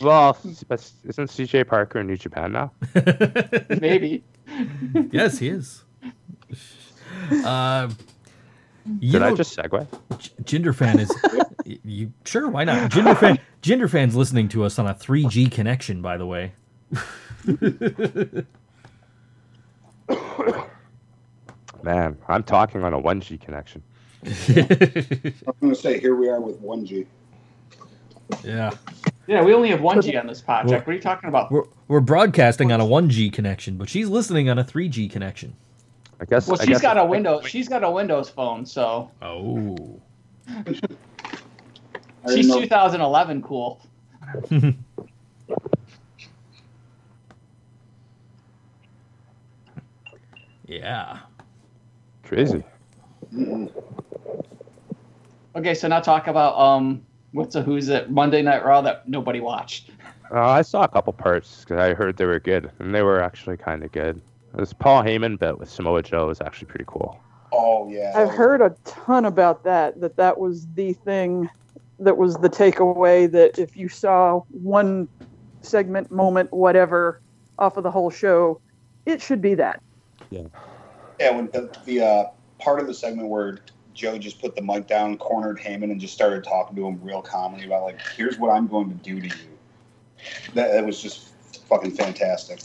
Well, 0.01 0.37
but 0.69 0.91
isn't 1.05 1.29
CJ 1.31 1.69
Parker 1.69 2.01
in 2.01 2.09
New 2.09 2.17
Japan 2.17 2.53
now? 2.53 2.73
maybe. 3.81 4.25
yes, 5.13 5.39
he 5.39 5.49
is. 5.49 5.85
Uh, 7.45 7.89
you 8.99 9.13
Did 9.13 9.21
know, 9.21 9.29
I 9.29 9.35
just 9.35 9.57
segue? 9.57 9.87
G- 10.19 10.31
Ginger 10.45 10.73
fan 10.73 10.99
is 10.99 11.13
you 11.85 12.13
sure? 12.25 12.49
Why 12.49 12.65
not? 12.65 12.91
Ginger 12.91 13.15
fan, 13.15 13.39
Ginger 13.63 13.89
fan's 13.89 14.17
listening 14.17 14.49
to 14.51 14.65
us 14.65 14.79
on 14.79 14.87
a 14.87 14.95
3G 14.95 15.51
connection, 15.53 16.01
by 16.01 16.17
the 16.17 16.27
way. 16.27 16.53
Man, 21.83 22.17
I'm 22.29 22.43
talking 22.43 22.83
on 22.85 22.93
a 22.93 23.01
1G 23.01 23.41
connection. 23.41 23.83
I 24.25 24.29
was 24.29 25.57
going 25.61 25.75
to 25.75 25.75
say, 25.75 25.99
here 25.99 26.15
we 26.15 26.29
are 26.29 26.41
with 26.41 26.61
1G. 26.63 27.07
yeah, 28.45 28.71
Yeah, 29.27 29.43
we 29.43 29.55
only 29.55 29.71
have 29.71 29.81
one 29.81 30.01
G 30.03 30.17
on 30.17 30.27
this 30.27 30.41
project. 30.43 30.87
What 30.87 30.93
are 30.93 30.97
you 30.97 31.01
talking 31.03 31.29
about? 31.29 31.51
we're 31.51 31.65
we're 31.89 32.01
broadcasting 32.01 32.71
on 32.71 32.81
a 32.81 32.85
1G 32.85 33.33
connection, 33.33 33.77
but 33.77 33.89
she's 33.89 34.09
listening 34.09 34.49
on 34.51 34.59
a 34.59 34.65
3G 34.65 35.11
connection. 35.11 35.55
I 36.21 36.27
guess. 36.27 36.47
Well, 36.47 36.61
I 36.61 36.65
she's 36.65 36.75
guess 36.75 36.83
got 36.83 36.97
a 36.97 37.01
it's- 37.01 37.11
Windows. 37.11 37.47
She's 37.49 37.69
got 37.69 37.83
a 37.83 37.91
Windows 37.91 38.29
phone, 38.29 38.67
so 38.67 39.11
Oh, 39.23 40.01
I 40.49 40.79
she's 42.29 42.49
know- 42.49 42.61
2011 42.61 43.43
cool. 43.43 43.81
yeah. 50.67 51.19
Crazy. 52.25 52.63
Okay, 55.57 55.75
so 55.75 55.89
now 55.89 56.01
talk 56.01 56.29
about 56.29 56.57
um, 56.59 57.03
what's 57.33 57.57
a 57.57 57.63
who's 57.63 57.89
it 57.89 58.11
Monday 58.11 58.41
Night 58.43 58.65
Raw 58.65 58.81
that 58.83 59.09
nobody 59.09 59.41
watched. 59.41 59.91
Uh, 60.33 60.41
I 60.47 60.63
saw 60.63 60.85
a 60.85 60.89
couple 60.89 61.13
parts 61.13 61.61
because 61.65 61.79
I 61.79 61.93
heard 61.95 62.17
they 62.17 62.25
were 62.25 62.39
good, 62.39 62.71
and 62.79 62.95
they 62.95 63.03
were 63.03 63.21
actually 63.21 63.57
kind 63.57 63.83
of 63.83 63.91
good. 63.91 64.21
This 64.55 64.73
Paul 64.73 65.03
Heyman 65.03 65.39
bit 65.39 65.59
with 65.59 65.69
Samoa 65.69 66.03
Joe 66.03 66.29
was 66.29 66.41
actually 66.41 66.69
pretty 66.69 66.85
cool. 66.87 67.19
Oh, 67.53 67.89
yeah. 67.89 68.13
I've 68.15 68.31
heard 68.31 68.61
a 68.61 68.75
ton 68.85 69.25
about 69.25 69.65
that. 69.65 70.01
That 70.01 70.17
that 70.17 70.39
was 70.39 70.69
the 70.75 70.93
thing, 70.93 71.51
that 72.01 72.17
was 72.17 72.37
the 72.37 72.51
takeaway. 72.51 73.31
That 73.31 73.59
if 73.59 73.77
you 73.77 73.89
saw 73.89 74.43
one 74.51 75.09
segment, 75.63 76.11
moment, 76.11 76.53
whatever, 76.53 77.21
off 77.59 77.77
of 77.77 77.85
the 77.85 77.91
whole 77.91 78.11
show, 78.11 78.61
it 79.07 79.21
should 79.23 79.41
be 79.41 79.55
that. 79.55 79.83
Yeah, 80.31 80.45
Yeah. 81.19 81.37
when 81.37 81.47
the, 81.53 81.71
the 81.85 82.05
uh, 82.05 82.25
part 82.59 82.81
of 82.81 82.87
the 82.87 82.95
segment 82.95 83.29
where 83.29 83.59
Joe 83.95 84.19
just 84.19 84.41
put 84.41 84.57
the 84.57 84.63
mic 84.63 84.87
down, 84.87 85.19
cornered 85.19 85.59
Heyman, 85.59 85.91
and 85.91 86.01
just 86.01 86.15
started 86.15 86.45
talking 86.45 86.77
to 86.77 86.87
him 86.87 87.01
real 87.03 87.21
calmly 87.21 87.67
about, 87.67 87.83
like, 87.83 88.01
here's 88.17 88.39
what 88.39 88.51
I'm 88.51 88.67
going 88.67 88.89
to 88.89 88.95
do 88.97 89.21
to 89.21 89.27
you. 89.27 89.59
That, 90.55 90.73
that 90.73 90.87
was 90.87 91.01
just 91.03 91.31
fucking 91.69 91.93
fantastic. 91.93 92.61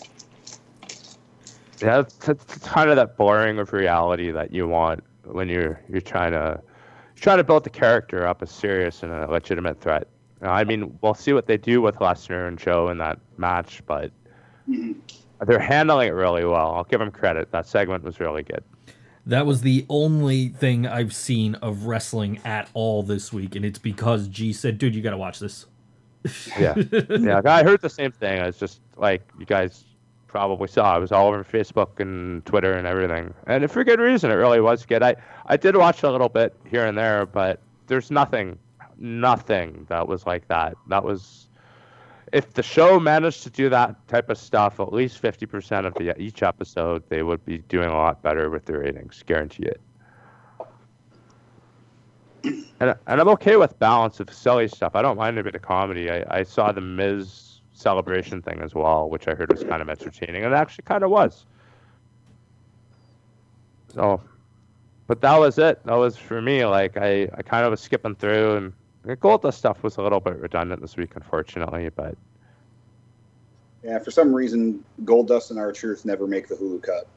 Yeah, 1.82 2.00
it's, 2.02 2.30
it's 2.30 2.58
kind 2.60 2.90
of 2.90 2.96
that 2.96 3.18
boring 3.18 3.60
of 3.60 3.74
reality 3.74 4.32
that 4.32 4.54
you 4.54 4.68
want 4.68 5.04
when 5.24 5.50
you're 5.50 5.82
you're 5.90 6.02
trying 6.02 6.32
to 6.32 6.62
you're 6.65 6.65
trying 7.16 7.38
to 7.38 7.44
build 7.44 7.64
the 7.64 7.70
character 7.70 8.26
up 8.28 8.42
as 8.42 8.52
serious 8.52 9.04
and 9.04 9.12
a 9.12 9.30
legitimate 9.30 9.80
threat. 9.82 10.08
I 10.42 10.64
mean, 10.64 10.98
we'll 11.02 11.14
see 11.14 11.34
what 11.34 11.48
they 11.48 11.58
do 11.58 11.82
with 11.82 11.96
Lesnar 11.96 12.48
and 12.48 12.58
Joe 12.60 12.90
in 12.90 12.98
that 13.00 13.20
match, 13.38 13.82
but 13.86 14.12
Mhm. 14.70 14.96
they're 15.46 15.60
handling 15.60 16.10
it 16.10 16.12
really 16.12 16.46
well. 16.46 16.76
I'll 16.76 16.84
give 16.84 17.00
them 17.00 17.12
credit. 17.12 17.52
That 17.52 17.66
segment 17.68 18.04
was 18.04 18.20
really 18.20 18.44
good. 18.44 18.64
That 19.26 19.46
was 19.48 19.62
the 19.62 19.86
only 19.90 20.50
thing 20.50 20.86
I've 20.86 21.14
seen 21.14 21.56
of 21.56 21.86
wrestling 21.88 22.40
at 22.46 22.70
all 22.74 23.02
this 23.02 23.34
week, 23.34 23.56
and 23.56 23.66
it's 23.66 23.80
because 23.80 24.28
G 24.28 24.54
said, 24.54 24.78
"Dude, 24.78 24.94
you 24.94 25.02
got 25.02 25.12
to 25.12 25.18
watch 25.18 25.40
this." 25.40 25.66
Yeah, 26.60 26.76
yeah. 27.20 27.42
I 27.46 27.64
heard 27.64 27.82
the 27.82 27.90
same 27.90 28.12
thing. 28.12 28.40
It's 28.42 28.60
just 28.60 28.82
like 28.98 29.22
you 29.40 29.46
guys 29.46 29.86
probably 30.36 30.68
saw. 30.68 30.98
It 30.98 31.00
was 31.00 31.14
all 31.14 31.30
over 31.30 31.46
Facebook 31.46 32.02
and 32.02 32.46
Twitter 32.46 32.74
and 32.74 32.86
everything, 32.86 33.34
and 33.48 33.72
for 33.72 33.86
good 33.86 34.02
reason. 34.02 34.32
It 34.32 34.34
really 34.34 34.60
was 34.60 34.86
good. 34.86 35.02
I 35.02 35.16
I 35.46 35.56
did 35.56 35.78
watch 35.78 36.04
a 36.04 36.12
little 36.12 36.28
bit 36.28 36.54
here 36.66 36.86
and 36.86 36.98
there, 36.98 37.26
but 37.26 37.62
there's 37.88 38.12
nothing, 38.12 38.60
nothing 38.98 39.86
that 39.88 40.10
was 40.10 40.26
like 40.26 40.46
that. 40.50 40.76
That 40.90 41.06
was. 41.06 41.48
If 42.34 42.56
the 42.56 42.64
show 42.64 43.00
managed 43.00 43.44
to 43.44 43.50
do 43.50 43.70
that 43.70 43.96
type 44.10 44.30
of 44.30 44.38
stuff, 44.38 44.82
at 44.82 44.92
least 44.92 45.20
fifty 45.20 45.46
percent 45.46 45.86
of 45.86 45.94
the 45.94 46.20
each 46.22 46.44
episode, 46.44 47.02
they 47.08 47.24
would 47.24 47.46
be 47.46 47.60
doing 47.70 47.88
a 47.88 47.96
lot 47.96 48.22
better 48.22 48.50
with 48.50 48.66
their 48.66 48.80
ratings. 48.80 49.24
Guarantee 49.26 49.68
it. 49.68 49.80
And, 52.44 52.94
and 53.08 53.22
I'm 53.22 53.30
okay 53.30 53.56
with 53.56 53.80
balance 53.80 54.20
of 54.20 54.34
silly 54.34 54.68
stuff. 54.68 54.98
I 54.98 55.02
don't 55.02 55.18
mind 55.18 55.40
a 55.40 55.44
bit 55.44 55.56
of 55.56 55.62
comedy. 55.62 56.12
I, 56.12 56.26
I 56.40 56.44
saw 56.44 56.74
the 56.74 56.82
Miz 56.82 57.45
celebration 57.76 58.42
thing 58.42 58.62
as 58.62 58.74
well, 58.74 59.10
which 59.10 59.28
I 59.28 59.36
heard 59.36 59.52
was 59.52 59.64
kind 59.64 59.82
of 59.82 59.90
entertaining, 59.90 60.44
and 60.44 60.54
it 60.54 60.58
actually 60.58 60.84
kind 60.86 61.04
of 61.04 61.12
was. 61.12 61.46
So, 63.90 64.22
but 65.08 65.22
that 65.22 65.36
was 65.38 65.58
it. 65.60 65.84
That 65.86 65.96
was 65.96 66.18
for 66.18 66.42
me. 66.42 66.66
Like 66.66 66.98
I, 66.98 67.24
I 67.34 67.44
kind 67.44 67.66
of 67.66 67.72
was 67.72 67.82
skipping 67.82 68.16
through, 68.16 68.58
and 68.58 68.74
the 69.04 69.18
Goldust 69.18 69.56
stuff 69.56 69.84
was 69.84 69.98
a 69.98 70.02
little 70.02 70.20
bit 70.20 70.38
redundant 70.38 70.82
this 70.82 70.98
week, 70.98 71.16
unfortunately. 71.16 71.90
But 71.90 72.18
Yeah, 73.84 74.00
for 74.00 74.12
some 74.12 74.34
reason, 74.34 74.84
Goldust 75.04 75.52
and 75.52 75.60
R-Truth 75.60 76.06
never 76.06 76.28
make 76.28 76.48
the 76.48 76.56
Hulu 76.56 76.82
cut. 76.82 77.08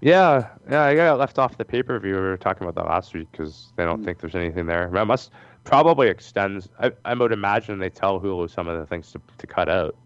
yeah, 0.00 0.48
yeah, 0.68 0.84
I 0.84 0.94
got 0.94 1.18
left 1.18 1.38
off 1.38 1.58
the 1.58 1.64
pay 1.64 1.82
per 1.82 1.98
view. 1.98 2.14
We 2.14 2.20
were 2.20 2.36
talking 2.38 2.66
about 2.66 2.74
that 2.82 2.88
last 2.90 3.14
week 3.14 3.28
because 3.30 3.72
they 3.76 3.84
don't 3.84 4.00
Mm. 4.00 4.04
think 4.04 4.18
there's 4.20 4.34
anything 4.34 4.66
there. 4.66 4.88
That 4.92 5.06
must 5.06 5.30
probably 5.64 6.08
extends. 6.08 6.68
I, 6.78 6.92
I 7.04 7.14
would 7.14 7.32
imagine 7.32 7.78
they 7.78 7.90
tell 7.90 8.20
Hulu 8.20 8.50
some 8.50 8.68
of 8.68 8.78
the 8.78 8.86
things 8.86 9.12
to, 9.12 9.20
to 9.38 9.46
cut 9.46 9.68
out. 9.68 9.96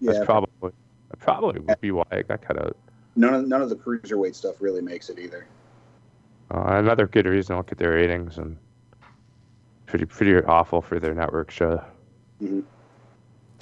Yeah, 0.00 0.12
That's 0.12 0.24
probably 0.24 0.72
probably 1.18 1.60
would 1.60 1.80
be 1.80 1.90
why 1.90 2.04
it 2.12 2.28
got 2.28 2.42
cut 2.42 2.60
out. 2.62 2.76
none 3.16 3.34
of 3.34 3.48
none 3.48 3.62
of 3.62 3.68
the 3.70 3.76
cruiserweight 3.76 4.34
stuff 4.34 4.56
really 4.60 4.82
makes 4.82 5.08
it 5.08 5.18
either. 5.18 5.46
Uh, 6.50 6.62
another 6.76 7.06
good 7.06 7.26
reason 7.26 7.54
to 7.54 7.58
look 7.58 7.72
at 7.72 7.78
their 7.78 7.90
ratings 7.92 8.38
and 8.38 8.56
pretty 9.86 10.04
pretty 10.04 10.34
awful 10.46 10.80
for 10.80 10.98
their 11.00 11.14
network 11.14 11.50
show. 11.50 11.82
Mhm. 12.42 12.62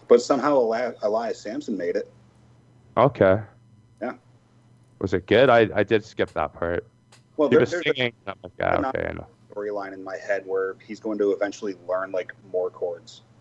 But 0.08 0.20
somehow 0.22 0.56
Eli- 0.60 0.92
Elias 1.02 1.40
Samson 1.40 1.76
made 1.76 1.96
it. 1.96 2.12
Okay. 2.96 3.40
Yeah. 4.02 4.12
Was 5.00 5.14
it 5.14 5.26
good? 5.26 5.48
I, 5.50 5.68
I 5.74 5.82
did 5.82 6.04
skip 6.04 6.30
that 6.32 6.52
part. 6.52 6.86
Well, 7.36 7.48
He 7.48 7.54
there, 7.54 7.60
was 7.60 7.70
there's 7.70 7.82
singing. 7.84 8.12
I'm 8.26 8.34
like, 8.42 8.52
yeah, 8.58 8.76
not- 8.76 8.94
okay, 8.94 9.08
I 9.08 9.12
know. 9.14 9.26
A 9.56 9.70
storyline 9.70 9.92
in 9.92 10.04
my 10.04 10.16
head 10.16 10.44
where 10.46 10.76
he's 10.86 11.00
going 11.00 11.18
to 11.18 11.32
eventually 11.32 11.74
learn 11.88 12.12
like 12.12 12.32
more 12.52 12.70
chords. 12.70 13.22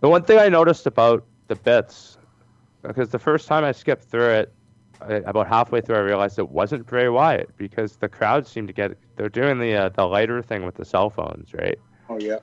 The 0.00 0.10
one 0.10 0.22
thing 0.22 0.38
I 0.38 0.48
noticed 0.48 0.86
about 0.86 1.24
the 1.48 1.56
bits, 1.56 2.18
because 2.82 3.08
the 3.08 3.18
first 3.18 3.48
time 3.48 3.64
I 3.64 3.72
skipped 3.72 4.04
through 4.04 4.30
it, 4.30 4.52
I, 5.00 5.14
about 5.14 5.48
halfway 5.48 5.80
through, 5.80 5.96
I 5.96 6.00
realized 6.00 6.38
it 6.38 6.50
wasn't 6.50 6.86
Bray 6.86 7.08
Wyatt 7.08 7.56
because 7.56 7.96
the 7.96 8.08
crowd 8.08 8.46
seemed 8.46 8.68
to 8.68 8.74
get. 8.74 8.96
They're 9.16 9.28
doing 9.28 9.58
the 9.58 9.74
uh, 9.74 9.88
the 9.90 10.04
lighter 10.06 10.42
thing 10.42 10.64
with 10.64 10.74
the 10.74 10.84
cell 10.84 11.10
phones, 11.10 11.52
right? 11.54 11.78
Oh 12.08 12.18
yeah, 12.18 12.38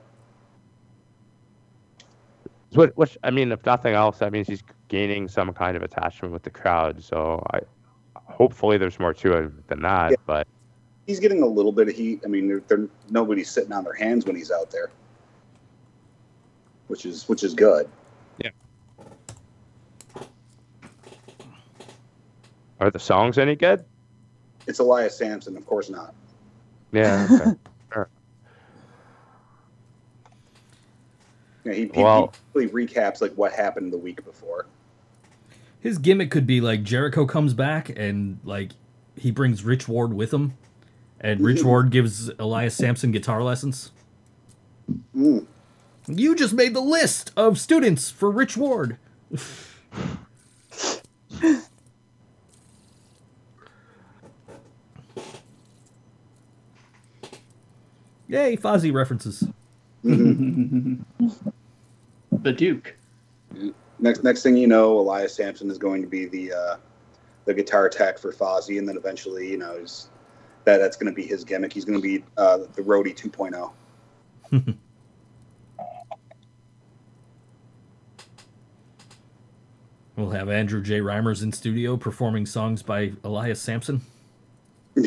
Which, 2.72 2.90
which 2.96 3.16
I 3.22 3.30
mean, 3.30 3.52
if 3.52 3.64
nothing 3.64 3.94
else, 3.94 4.18
that 4.18 4.32
means 4.32 4.46
he's 4.46 4.62
gaining 4.88 5.28
some 5.28 5.52
kind 5.52 5.76
of 5.76 5.82
attachment 5.82 6.32
with 6.32 6.42
the 6.42 6.50
crowd. 6.50 7.02
So 7.02 7.44
I, 7.52 7.60
hopefully, 8.14 8.78
there's 8.78 8.98
more 8.98 9.14
to 9.14 9.32
it 9.32 9.68
than 9.68 9.82
that. 9.82 10.10
Yeah. 10.10 10.16
But 10.26 10.48
he's 11.06 11.20
getting 11.20 11.42
a 11.42 11.46
little 11.46 11.72
bit 11.72 11.88
of 11.88 11.94
heat. 11.94 12.20
I 12.24 12.28
mean, 12.28 12.48
they're, 12.48 12.62
they're, 12.68 12.88
nobody's 13.10 13.50
sitting 13.50 13.72
on 13.72 13.84
their 13.84 13.94
hands 13.94 14.24
when 14.26 14.36
he's 14.36 14.50
out 14.50 14.70
there, 14.70 14.90
which 16.88 17.06
is 17.06 17.28
which 17.28 17.42
is 17.44 17.54
good. 17.54 17.88
Yeah. 18.38 18.50
Are 22.80 22.90
the 22.90 22.98
songs 22.98 23.38
any 23.38 23.54
good? 23.56 23.84
It's 24.66 24.78
Elias 24.78 25.16
Samson, 25.16 25.56
of 25.56 25.66
course 25.66 25.90
not. 25.90 26.14
Yeah. 26.92 27.52
Okay. 27.96 28.10
Yeah, 31.64 31.72
he, 31.72 31.80
he, 31.94 32.02
Well- 32.02 32.32
he 32.54 32.66
really 32.66 32.86
recaps 32.86 33.20
like 33.20 33.32
what 33.34 33.52
happened 33.52 33.92
the 33.92 33.98
week 33.98 34.24
before. 34.24 34.66
His 35.80 35.98
gimmick 35.98 36.30
could 36.30 36.46
be 36.46 36.60
like 36.60 36.82
Jericho 36.82 37.24
comes 37.26 37.54
back 37.54 37.90
and 37.90 38.38
like 38.42 38.72
he 39.16 39.30
brings 39.30 39.62
Rich 39.64 39.86
Ward 39.86 40.12
with 40.12 40.32
him, 40.34 40.54
and 41.24 41.40
Rich 41.40 41.64
Ward 41.64 41.90
gives 41.90 42.28
Elias 42.38 42.76
Samson 42.76 43.10
guitar 43.10 43.42
lessons. 43.42 43.92
Mm. 45.16 45.46
You 46.06 46.36
just 46.36 46.52
made 46.52 46.74
the 46.74 46.82
list 46.82 47.32
of 47.34 47.58
students 47.58 48.10
for 48.10 48.30
Rich 48.30 48.58
Ward. 48.58 48.98
Yay, 58.28 58.56
Fozzy 58.58 58.92
references. 58.92 59.48
the 60.02 60.98
Duke. 62.42 62.96
Next 63.98 64.22
next 64.22 64.42
thing 64.42 64.58
you 64.58 64.66
know, 64.66 64.98
Elias 64.98 65.34
Samson 65.34 65.70
is 65.70 65.78
going 65.78 66.02
to 66.02 66.08
be 66.08 66.26
the 66.26 66.52
uh, 66.52 66.76
the 67.46 67.54
guitar 67.54 67.88
tech 67.88 68.18
for 68.18 68.30
Fozzy, 68.30 68.78
and 68.78 68.86
then 68.86 68.98
eventually, 68.98 69.50
you 69.50 69.56
know, 69.56 69.78
he's, 69.78 70.08
that 70.64 70.78
that's 70.78 70.96
going 70.96 71.12
to 71.12 71.14
be 71.14 71.26
his 71.26 71.44
gimmick. 71.44 71.72
He's 71.72 71.84
going 71.84 72.00
to 72.00 72.02
be 72.02 72.24
uh, 72.36 72.58
the 72.74 72.82
roadie 72.82 73.14
oh. 73.24 73.72
2.0. 74.52 74.76
We'll 80.16 80.30
have 80.30 80.48
Andrew 80.48 80.80
J. 80.80 81.00
Reimers 81.00 81.42
in 81.42 81.50
studio 81.50 81.96
performing 81.96 82.46
songs 82.46 82.82
by 82.82 83.14
Elias 83.24 83.60
Samson. 83.60 84.00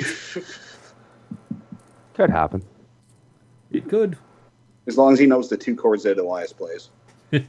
Could 2.17 2.29
happen. 2.29 2.61
It 3.71 3.87
could. 3.87 4.17
As 4.87 4.97
long 4.97 5.13
as 5.13 5.19
he 5.19 5.27
knows 5.27 5.49
the 5.49 5.57
two 5.57 5.75
chords 5.75 6.03
that 6.03 6.17
Elias 6.17 6.51
plays. 6.51 6.89
I 7.31 7.39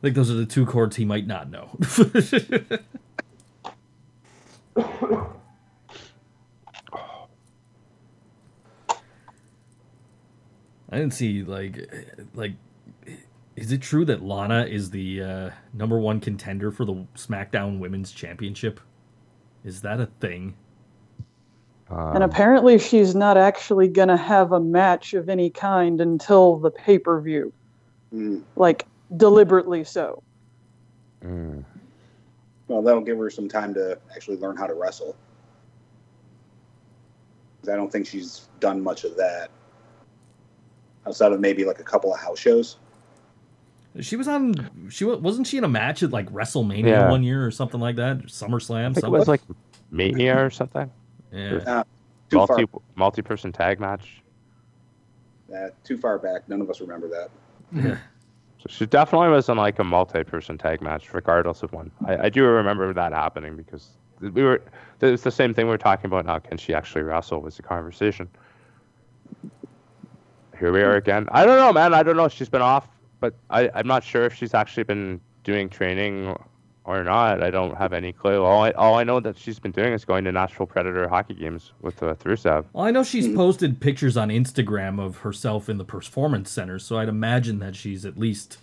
think 0.00 0.14
those 0.14 0.30
are 0.30 0.34
the 0.34 0.46
two 0.46 0.64
chords 0.64 0.96
he 0.96 1.04
might 1.04 1.26
not 1.26 1.50
know. 1.50 1.68
I 10.90 10.96
didn't 10.96 11.14
see 11.14 11.42
like 11.42 11.94
like 12.34 12.52
is 13.56 13.72
it 13.72 13.82
true 13.82 14.04
that 14.04 14.22
Lana 14.22 14.66
is 14.66 14.90
the 14.90 15.22
uh, 15.22 15.50
number 15.74 15.98
one 15.98 16.20
contender 16.20 16.70
for 16.70 16.84
the 16.84 17.06
SmackDown 17.16 17.80
Women's 17.80 18.12
Championship? 18.12 18.80
Is 19.64 19.82
that 19.82 20.00
a 20.00 20.06
thing? 20.20 20.54
Um, 21.90 22.14
And 22.14 22.24
apparently, 22.24 22.78
she's 22.78 23.14
not 23.16 23.36
actually 23.36 23.88
going 23.88 24.08
to 24.08 24.16
have 24.16 24.52
a 24.52 24.60
match 24.60 25.14
of 25.14 25.28
any 25.28 25.50
kind 25.50 26.00
until 26.00 26.56
the 26.58 26.70
pay 26.70 26.98
per 26.98 27.20
view, 27.20 27.52
Mm. 28.14 28.42
like 28.56 28.86
deliberately 29.16 29.84
so. 29.84 30.22
mm. 31.22 31.64
Well, 32.68 32.82
that'll 32.82 33.00
give 33.00 33.18
her 33.18 33.30
some 33.30 33.48
time 33.48 33.74
to 33.74 33.98
actually 34.14 34.36
learn 34.36 34.56
how 34.56 34.66
to 34.66 34.74
wrestle. 34.74 35.16
I 37.70 37.74
don't 37.76 37.90
think 37.90 38.06
she's 38.06 38.48
done 38.60 38.82
much 38.82 39.04
of 39.04 39.16
that 39.16 39.50
outside 41.06 41.32
of 41.32 41.40
maybe 41.40 41.64
like 41.64 41.80
a 41.80 41.84
couple 41.84 42.12
of 42.14 42.20
house 42.20 42.38
shows. 42.38 42.76
She 44.00 44.16
was 44.16 44.28
on. 44.28 44.88
She 44.90 45.04
wasn't 45.04 45.46
she 45.46 45.58
in 45.58 45.64
a 45.64 45.68
match 45.68 46.02
at 46.02 46.10
like 46.10 46.30
WrestleMania 46.30 46.86
Yeah. 46.86 47.10
one 47.10 47.22
year 47.22 47.44
or 47.44 47.50
something 47.50 47.80
like 47.80 47.96
that, 47.96 48.18
SummerSlam. 48.26 48.90
I 48.90 48.92
think 48.94 49.06
it 49.06 49.10
was 49.10 49.28
like 49.28 49.40
Mania 49.90 50.44
or 50.44 50.50
something. 50.50 50.90
yeah. 51.32 51.82
Too 52.30 52.36
Multi 52.36 52.66
far, 52.66 52.80
multi 52.94 53.22
person 53.22 53.52
tag 53.52 53.80
match. 53.80 54.22
uh, 55.54 55.68
too 55.82 55.96
far 55.96 56.18
back. 56.18 56.46
None 56.48 56.60
of 56.60 56.68
us 56.68 56.80
remember 56.80 57.08
that. 57.08 57.98
So 58.58 58.66
she 58.68 58.86
definitely 58.86 59.28
was 59.28 59.48
in 59.48 59.56
like 59.56 59.78
a 59.78 59.84
multi 59.84 60.24
person 60.24 60.58
tag 60.58 60.82
match, 60.82 61.14
regardless 61.14 61.62
of 61.62 61.72
one. 61.72 61.90
I, 62.06 62.16
I 62.24 62.28
do 62.28 62.44
remember 62.44 62.92
that 62.92 63.12
happening 63.12 63.56
because 63.56 63.90
we 64.20 64.42
were. 64.42 64.62
It's 65.00 65.22
the 65.22 65.30
same 65.30 65.54
thing 65.54 65.68
we 65.68 65.74
are 65.74 65.78
talking 65.78 66.06
about 66.06 66.26
now. 66.26 66.38
Can 66.40 66.58
she 66.58 66.74
actually 66.74 67.02
wrestle? 67.02 67.40
Was 67.40 67.56
the 67.56 67.62
conversation. 67.62 68.28
Here 70.58 70.72
we 70.72 70.82
are 70.82 70.96
again. 70.96 71.28
I 71.30 71.46
don't 71.46 71.56
know, 71.56 71.72
man. 71.72 71.94
I 71.94 72.02
don't 72.02 72.16
know. 72.16 72.26
She's 72.26 72.48
been 72.48 72.62
off, 72.62 72.88
but 73.20 73.34
I, 73.48 73.70
I'm 73.74 73.86
not 73.86 74.02
sure 74.02 74.24
if 74.24 74.34
she's 74.34 74.54
actually 74.54 74.82
been 74.82 75.20
doing 75.44 75.68
training 75.68 76.36
or 76.88 77.04
not. 77.04 77.42
I 77.42 77.50
don't 77.50 77.76
have 77.76 77.92
any 77.92 78.12
clue. 78.12 78.42
All 78.42 78.64
I, 78.64 78.70
all 78.72 78.94
I 78.94 79.04
know 79.04 79.20
that 79.20 79.36
she's 79.36 79.58
been 79.58 79.72
doing 79.72 79.92
is 79.92 80.06
going 80.06 80.24
to 80.24 80.32
Nashville 80.32 80.66
Predator 80.66 81.06
hockey 81.06 81.34
games 81.34 81.72
with 81.82 82.02
uh, 82.02 82.14
Rusev. 82.16 82.64
Well, 82.72 82.86
I 82.86 82.90
know 82.90 83.04
she's 83.04 83.28
posted 83.28 83.78
pictures 83.78 84.16
on 84.16 84.30
Instagram 84.30 84.98
of 84.98 85.18
herself 85.18 85.68
in 85.68 85.76
the 85.76 85.84
performance 85.84 86.50
center, 86.50 86.78
so 86.78 86.96
I'd 86.96 87.10
imagine 87.10 87.58
that 87.58 87.76
she's 87.76 88.06
at 88.06 88.16
least 88.16 88.58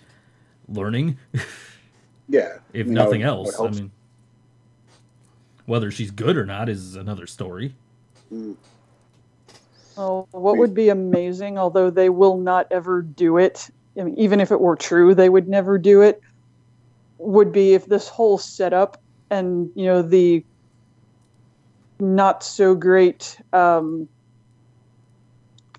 learning, 0.68 1.18
Yeah. 2.28 2.58
if 2.74 2.88
I 2.88 2.90
mean, 2.90 2.98
I 2.98 3.04
nothing 3.04 3.22
else. 3.22 3.60
I 3.60 3.70
mean, 3.70 3.92
whether 5.68 5.92
she's 5.92 6.10
good 6.10 6.36
or 6.36 6.46
not 6.46 6.68
is 6.68 6.96
another 6.96 7.28
story. 7.28 7.76
Mm. 8.34 8.56
Oh, 9.98 10.28
what 10.32 10.58
would 10.58 10.74
be 10.74 10.90
amazing, 10.90 11.60
although 11.60 11.92
they 11.92 12.10
will 12.10 12.38
not 12.38 12.68
ever 12.72 13.04
do 13.04 13.38
it, 13.38 13.70
I 13.98 14.04
mean, 14.04 14.16
even 14.18 14.40
if 14.42 14.52
it 14.52 14.60
were 14.60 14.76
true, 14.76 15.14
they 15.14 15.30
would 15.30 15.48
never 15.48 15.78
do 15.78 16.02
it, 16.02 16.22
would 17.26 17.52
be 17.52 17.74
if 17.74 17.86
this 17.86 18.08
whole 18.08 18.38
setup 18.38 19.02
and, 19.30 19.70
you 19.76 19.86
know, 19.86 20.02
the 20.02 20.44
not 22.00 22.44
so 22.44 22.76
great, 22.76 23.40
um, 23.54 24.08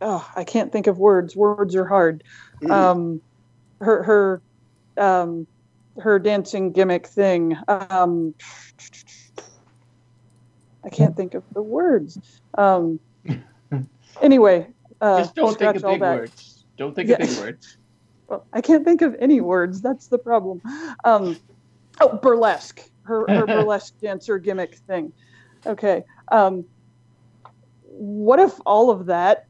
oh, 0.01 0.29
I 0.35 0.45
can't 0.45 0.73
think 0.73 0.87
of 0.87 0.99
words. 0.99 1.37
Words 1.37 1.75
are 1.77 1.87
hard. 1.87 2.25
Mm. 2.63 2.71
Um, 2.71 3.21
her, 3.81 4.03
her, 4.03 4.43
um, 4.97 5.47
her 5.99 6.19
dancing 6.19 6.73
gimmick 6.73 7.07
thing. 7.07 7.57
Um, 7.69 8.35
I 10.85 10.89
can't 10.89 11.17
think 11.17 11.35
of 11.35 11.43
the 11.53 11.63
words. 11.63 12.19
Um, 12.57 13.01
anyway, 14.23 14.69
uh, 15.01 15.21
Just 15.21 15.35
don't 15.35 15.59
think 15.59 15.77
of 15.77 15.83
big 15.83 16.01
words. 16.01 16.65
Don't 16.77 16.95
think 16.95 17.09
Yeah. 17.09 17.17
of 17.17 17.29
big 17.29 17.39
words. 17.39 17.79
Well, 18.29 18.47
I 18.53 18.61
can't 18.61 18.85
think 18.85 19.03
of 19.03 19.17
any 19.21 19.41
words. 19.41 19.81
That's 19.81 20.09
the 20.09 20.19
problem. 20.19 20.61
Um, 21.05 21.39
oh, 22.01 22.19
burlesque. 22.19 22.83
Her, 23.03 23.25
her 23.29 23.47
burlesque 23.47 23.99
dancer 24.01 24.39
gimmick 24.39 24.77
thing. 24.87 25.13
Okay. 25.65 26.03
Um, 26.33 26.65
what 27.85 28.39
if 28.39 28.55
all 28.67 28.91
of 28.91 29.07
that 29.07 29.47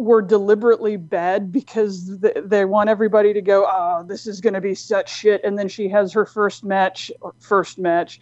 were 0.00 0.22
deliberately 0.22 0.96
bad 0.96 1.52
because 1.52 2.18
th- 2.22 2.38
they 2.44 2.64
want 2.64 2.88
everybody 2.88 3.34
to 3.34 3.42
go, 3.42 3.66
oh, 3.68 4.02
this 4.06 4.26
is 4.26 4.40
going 4.40 4.54
to 4.54 4.60
be 4.60 4.74
such 4.74 5.14
shit. 5.14 5.42
And 5.44 5.58
then 5.58 5.68
she 5.68 5.88
has 5.90 6.12
her 6.14 6.24
first 6.24 6.64
match, 6.64 7.12
or 7.20 7.34
first 7.38 7.78
match 7.78 8.18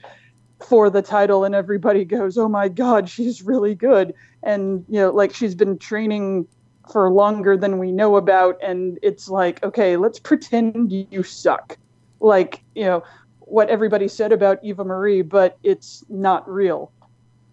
for 0.61 0.91
the 0.91 1.03
title, 1.03 1.45
and 1.45 1.55
everybody 1.55 2.05
goes, 2.05 2.37
oh 2.37 2.49
my 2.49 2.69
God, 2.69 3.09
she's 3.09 3.43
really 3.43 3.77
good. 3.77 4.13
And, 4.43 4.85
you 4.89 4.99
know, 4.99 5.11
like 5.11 5.33
she's 5.33 5.55
been 5.55 5.79
training 5.79 6.49
for 6.91 7.11
longer 7.11 7.57
than 7.57 7.79
we 7.79 7.93
know 7.93 8.17
about 8.17 8.59
and 8.63 8.99
it's 9.03 9.29
like 9.29 9.63
okay 9.63 9.97
let's 9.97 10.19
pretend 10.19 10.93
you 11.11 11.23
suck. 11.23 11.77
Like 12.21 12.63
you 12.75 12.85
know 12.85 13.05
what 13.41 13.69
everybody 13.71 14.09
said 14.09 14.33
about 14.33 14.63
eva 14.63 14.85
marie 14.85 15.23
but 15.23 15.59
it's 15.63 16.05
not 16.09 16.49
real. 16.49 16.93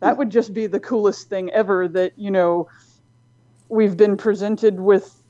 That 0.01 0.17
would 0.17 0.29
just 0.29 0.53
be 0.53 0.67
the 0.67 0.79
coolest 0.79 1.29
thing 1.29 1.49
ever 1.51 1.87
that 1.89 2.13
you 2.17 2.31
know 2.31 2.67
we've 3.69 3.97
been 3.97 4.17
presented 4.17 4.79
with 4.79 5.21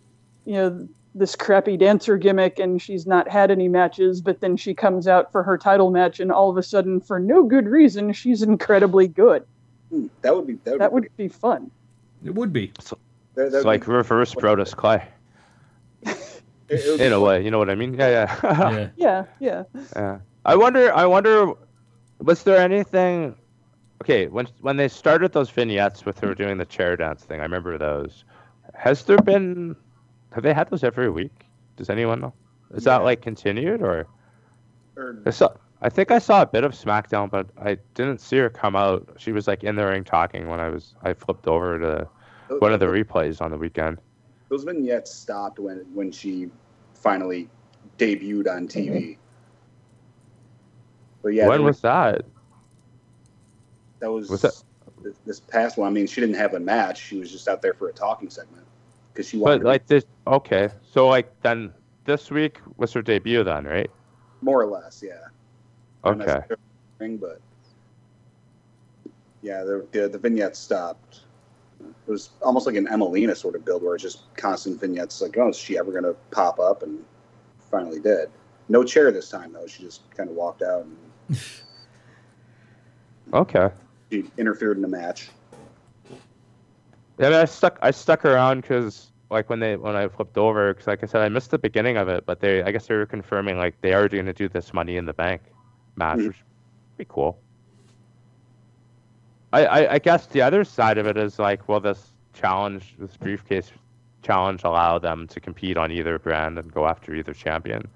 you 0.45 0.53
know 0.53 0.87
this 1.13 1.35
crappy 1.35 1.77
dancer 1.77 2.17
gimmick 2.17 2.59
and 2.59 2.81
she's 2.81 3.07
not 3.07 3.29
had 3.29 3.49
any 3.49 3.69
matches 3.69 4.21
but 4.21 4.41
then 4.41 4.57
she 4.57 4.73
comes 4.73 5.07
out 5.07 5.31
for 5.31 5.43
her 5.43 5.57
title 5.57 5.89
match 5.89 6.19
and 6.19 6.31
all 6.31 6.49
of 6.49 6.57
a 6.57 6.63
sudden 6.63 6.99
for 6.99 7.19
no 7.19 7.43
good 7.43 7.67
reason 7.67 8.11
she's 8.11 8.41
incredibly 8.41 9.07
good. 9.07 9.45
Hmm, 9.89 10.07
that 10.21 10.35
would 10.35 10.45
be 10.45 10.55
that 10.65 10.71
would, 10.71 10.81
that 10.81 10.89
be, 10.89 10.93
would 10.93 11.17
be 11.17 11.27
fun. 11.29 11.71
It 12.23 12.35
would 12.35 12.51
be. 12.51 12.73
That, 13.35 13.43
that'd 13.51 13.53
It's 13.53 13.65
like 13.65 13.87
reverse 13.87 14.33
Brodus 14.35 14.75
Clay 14.75 15.03
it- 16.03 16.17
it 16.67 16.89
would 16.89 16.97
be 16.99 17.03
in 17.05 17.13
a 17.13 17.19
way. 17.19 17.43
You 17.43 17.51
know 17.51 17.59
what 17.59 17.69
I 17.69 17.75
mean? 17.75 17.93
Yeah, 17.93 18.09
yeah. 18.09 18.39
Yeah. 18.43 18.89
yeah 18.97 19.25
yeah 19.39 19.63
Yeah. 19.95 20.19
I 20.45 20.55
wonder. 20.55 20.93
I 20.93 21.05
wonder. 21.05 21.53
Was 22.19 22.43
there 22.43 22.57
anything? 22.57 23.35
Okay, 24.01 24.27
when 24.27 24.47
when 24.61 24.77
they 24.77 24.87
started 24.87 25.31
those 25.31 25.49
vignettes 25.49 26.05
with 26.05 26.19
her 26.19 26.33
doing 26.35 26.57
the 26.57 26.65
chair 26.65 26.95
dance 26.97 27.23
thing, 27.23 27.39
I 27.39 27.43
remember 27.43 27.77
those. 27.77 28.23
Has 28.73 29.03
there 29.03 29.17
been? 29.17 29.75
Have 30.33 30.43
they 30.43 30.53
had 30.53 30.69
those 30.69 30.83
every 30.83 31.09
week? 31.09 31.45
Does 31.77 31.89
anyone 31.89 32.19
know? 32.19 32.33
Is 32.73 32.83
that 32.85 33.03
like 33.03 33.21
continued 33.21 33.81
or? 33.81 34.07
Or- 34.97 35.21
I 35.25 35.29
saw. 35.29 35.49
I 35.81 35.89
think 35.89 36.09
I 36.09 36.19
saw 36.19 36.41
a 36.41 36.45
bit 36.45 36.63
of 36.63 36.71
SmackDown, 36.73 37.29
but 37.29 37.47
I 37.61 37.77
didn't 37.93 38.19
see 38.21 38.37
her 38.37 38.49
come 38.49 38.75
out. 38.75 39.07
She 39.17 39.31
was 39.31 39.47
like 39.47 39.63
in 39.63 39.75
the 39.75 39.85
ring 39.85 40.03
talking 40.03 40.47
when 40.47 40.59
I 40.59 40.69
was. 40.69 40.95
I 41.03 41.13
flipped 41.13 41.47
over 41.47 41.77
to 41.79 42.07
one 42.49 42.73
of 42.73 42.79
the 42.79 42.85
replays 42.85 43.41
on 43.41 43.51
the 43.51 43.57
weekend. 43.57 43.99
those 44.49 44.63
vignettes 44.63 45.13
stopped 45.13 45.59
when 45.59 45.85
when 45.93 46.11
she 46.11 46.49
finally 46.93 47.49
debuted 47.97 48.47
on 48.47 48.67
TV. 48.67 48.89
Mm-hmm. 48.89 49.21
But 51.23 51.33
yeah, 51.33 51.47
when 51.47 51.63
was 51.63 51.81
that? 51.81 52.25
that 53.99 54.11
was, 54.11 54.29
was 54.29 54.41
that- 54.41 54.63
this, 55.03 55.15
this 55.25 55.39
past 55.39 55.77
one. 55.77 55.87
I 55.87 55.91
mean, 55.91 56.07
she 56.07 56.21
didn't 56.21 56.35
have 56.35 56.53
a 56.53 56.59
match; 56.59 56.99
she 57.01 57.17
was 57.17 57.31
just 57.31 57.47
out 57.47 57.61
there 57.61 57.73
for 57.73 57.89
a 57.89 57.93
talking 57.93 58.29
segment 58.29 58.65
because 59.13 59.27
she 59.29 59.37
But 59.37 59.43
wanted 59.43 59.59
to 59.59 59.67
like 59.67 59.87
this. 59.87 60.05
Okay, 60.27 60.69
so 60.81 61.07
like 61.07 61.31
then 61.41 61.73
this 62.05 62.31
week 62.31 62.59
was 62.77 62.93
her 62.93 63.01
debut 63.01 63.43
then, 63.43 63.65
right? 63.65 63.89
more 64.41 64.61
or 64.61 64.67
less, 64.67 65.03
yeah. 65.03 65.27
Okay. 66.05 66.39
ring, 66.99 67.17
but 67.17 67.41
yeah, 69.41 69.63
the, 69.63 69.85
the 69.91 70.07
the 70.07 70.17
vignettes 70.19 70.59
stopped. 70.59 71.21
It 71.79 72.11
was 72.11 72.29
almost 72.41 72.67
like 72.67 72.75
an 72.75 72.87
Emmalina 72.87 73.35
sort 73.35 73.55
of 73.55 73.65
build, 73.65 73.81
where 73.83 73.95
it's 73.95 74.03
just 74.03 74.33
constant 74.37 74.79
vignettes. 74.79 75.21
Like, 75.21 75.37
oh, 75.37 75.49
is 75.49 75.57
she 75.57 75.77
ever 75.77 75.91
going 75.91 76.03
to 76.03 76.15
pop 76.31 76.59
up? 76.59 76.83
And 76.83 77.03
finally 77.71 77.99
did. 77.99 78.29
No 78.69 78.83
chair 78.83 79.11
this 79.11 79.29
time 79.29 79.53
though. 79.53 79.67
She 79.67 79.83
just 79.83 80.09
kind 80.15 80.29
of 80.29 80.35
walked 80.35 80.61
out 80.61 80.85
and 81.29 81.39
Okay. 83.33 83.69
she 84.11 84.25
interfered 84.37 84.77
in 84.77 84.81
the 84.81 84.87
match. 84.87 85.29
Yeah, 87.17 87.27
I, 87.27 87.29
mean, 87.29 87.39
I 87.39 87.45
stuck 87.45 87.79
I 87.81 87.91
stuck 87.91 88.25
around 88.25 88.61
because 88.61 89.11
like 89.29 89.49
when 89.49 89.59
they 89.59 89.75
when 89.77 89.95
I 89.95 90.07
flipped 90.07 90.37
over 90.37 90.73
because 90.73 90.87
like 90.87 91.03
I 91.03 91.07
said 91.07 91.21
I 91.21 91.29
missed 91.29 91.51
the 91.51 91.57
beginning 91.57 91.97
of 91.97 92.07
it, 92.07 92.25
but 92.25 92.39
they 92.39 92.61
I 92.63 92.71
guess 92.71 92.87
they 92.87 92.95
were 92.95 93.05
confirming 93.05 93.57
like 93.57 93.79
they 93.81 93.93
are 93.93 94.07
going 94.07 94.25
to 94.25 94.33
do 94.33 94.47
this 94.49 94.73
Money 94.73 94.97
in 94.97 95.05
the 95.05 95.13
Bank 95.13 95.41
match, 95.95 96.19
Mhm. 96.19 96.27
which 96.27 96.37
would 96.37 96.97
be 96.97 97.05
cool. 97.05 97.39
I, 99.53 99.65
I 99.65 99.93
I 99.93 99.99
guess 99.99 100.25
the 100.27 100.41
other 100.41 100.63
side 100.63 100.97
of 100.97 101.07
it 101.07 101.17
is 101.17 101.39
like, 101.39 101.67
will 101.69 101.79
this 101.79 102.11
challenge, 102.33 102.95
this 102.99 103.15
briefcase 103.17 103.71
challenge, 104.21 104.63
allow 104.63 104.99
them 104.99 105.27
to 105.27 105.39
compete 105.39 105.77
on 105.77 105.91
either 105.91 106.19
brand 106.19 106.57
and 106.59 106.73
go 106.73 106.87
after 106.87 107.13
either 107.15 107.33
champion? 107.33 107.87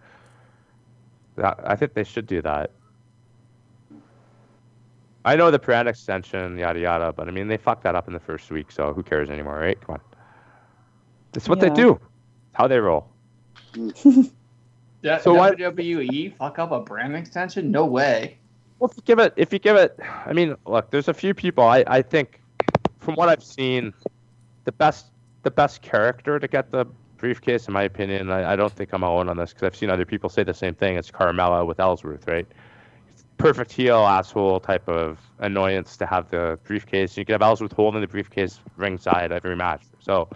That, 1.36 1.60
I 1.64 1.76
think 1.76 1.93
they 1.93 2.04
should 2.04 2.28
do 2.28 2.41
that. 2.41 2.72
I 5.26 5.36
know 5.36 5.52
the 5.52 5.60
brand 5.60 5.88
extension, 5.89 6.58
yada 6.58 6.80
yada, 6.80 7.12
but 7.14 7.28
I 7.28 7.32
mean 7.32 7.47
they 7.47 7.58
fucked 7.58 7.84
that 7.84 7.95
up 7.95 8.08
in 8.08 8.14
the 8.14 8.20
first 8.20 8.50
week, 8.52 8.72
so 8.72 8.93
who 8.93 9.04
cares 9.04 9.30
anymore, 9.30 9.60
right? 9.60 9.80
Come 9.82 9.95
on. 9.95 10.02
That's 11.34 11.47
what 11.50 11.62
Yeah. 11.62 11.70
they 11.70 11.76
do. 11.76 12.00
How 12.54 12.68
they 12.68 12.80
roll. 12.80 13.08
Yeah, 15.02 15.18
So 15.20 15.34
why- 15.34 15.52
WWE 15.52 16.36
fuck 16.36 16.60
up 16.60 16.72
a 16.74 16.82
brand 16.82 17.16
extension? 17.16 17.72
No 17.72 17.86
way. 17.86 18.38
Well, 18.80 18.89
if 18.89 18.97
you 18.97 19.03
give 19.03 19.19
it, 19.19 19.34
if 19.36 19.51
you 19.51 19.59
give 19.59 19.75
it, 19.75 19.99
I 20.25 20.32
mean, 20.32 20.55
look, 20.65 20.89
there's 20.89 21.09
a 21.09 21.13
few 21.13 21.34
people. 21.34 21.65
I, 21.65 21.84
I 21.86 22.01
think, 22.01 22.41
from 22.99 23.15
what 23.15 23.27
I've 23.27 23.43
seen, 23.43 23.93
the 24.63 24.71
best, 24.71 25.07
the 25.43 25.51
best 25.51 25.82
character 25.82 26.39
to 26.39 26.47
get 26.47 26.71
the 26.71 26.86
briefcase, 27.17 27.67
in 27.67 27.73
my 27.73 27.84
opinion, 27.84 28.32
I, 28.32 28.53
I 28.53 28.55
don't 28.55 28.71
think 28.71 28.93
I'm 28.93 29.03
alone 29.03 29.27
on 29.27 29.36
this 29.36 29.51
because 29.51 29.63
I've 29.63 29.75
seen 29.75 29.89
other 29.89 30.05
people 30.05 30.30
say 30.30 30.43
the 30.43 30.53
same 30.53 30.75
thing. 30.75 30.95
It's 30.95 31.11
Carmella 31.11 31.67
with 31.67 31.80
Ellsworth, 31.80 32.25
right? 32.27 32.47
Perfect 33.38 33.71
heel 33.71 33.97
asshole 33.97 34.61
type 34.61 34.88
of 34.88 35.19
annoyance 35.39 35.97
to 35.97 36.05
have 36.05 36.30
the 36.30 36.57
briefcase. 36.63 37.17
You 37.17 37.25
can 37.25 37.34
have 37.34 37.41
Ellsworth 37.41 37.73
holding 37.73 37.99
the 38.01 38.07
briefcase 38.07 38.59
ringside 38.77 39.32
every 39.32 39.55
match. 39.55 39.84
So 39.99 40.30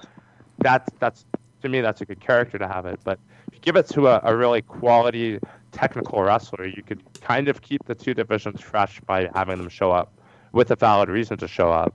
that's 0.59 0.89
that's 0.99 1.25
to 1.61 1.69
me 1.69 1.81
that's 1.81 2.01
a 2.01 2.05
good 2.05 2.19
character 2.19 2.57
to 2.57 2.67
have 2.67 2.85
it. 2.85 2.99
But 3.03 3.19
if 3.47 3.55
you 3.55 3.59
give 3.61 3.75
it 3.75 3.87
to 3.89 4.07
a, 4.07 4.21
a 4.23 4.35
really 4.35 4.61
quality 4.61 5.39
technical 5.74 6.21
wrestler, 6.24 6.65
you 6.65 6.84
could 6.84 7.03
kind 7.21 7.49
of 7.49 7.61
keep 7.61 7.84
the 7.86 7.95
two 7.95 8.13
divisions 8.13 8.61
fresh 8.61 9.01
by 9.01 9.30
having 9.36 9.57
them 9.57 9.69
show 9.69 9.91
up 9.91 10.13
with 10.53 10.71
a 10.71 10.76
valid 10.76 11.09
reason 11.09 11.38
to 11.38 11.47
show 11.47 11.71
up 11.71 11.93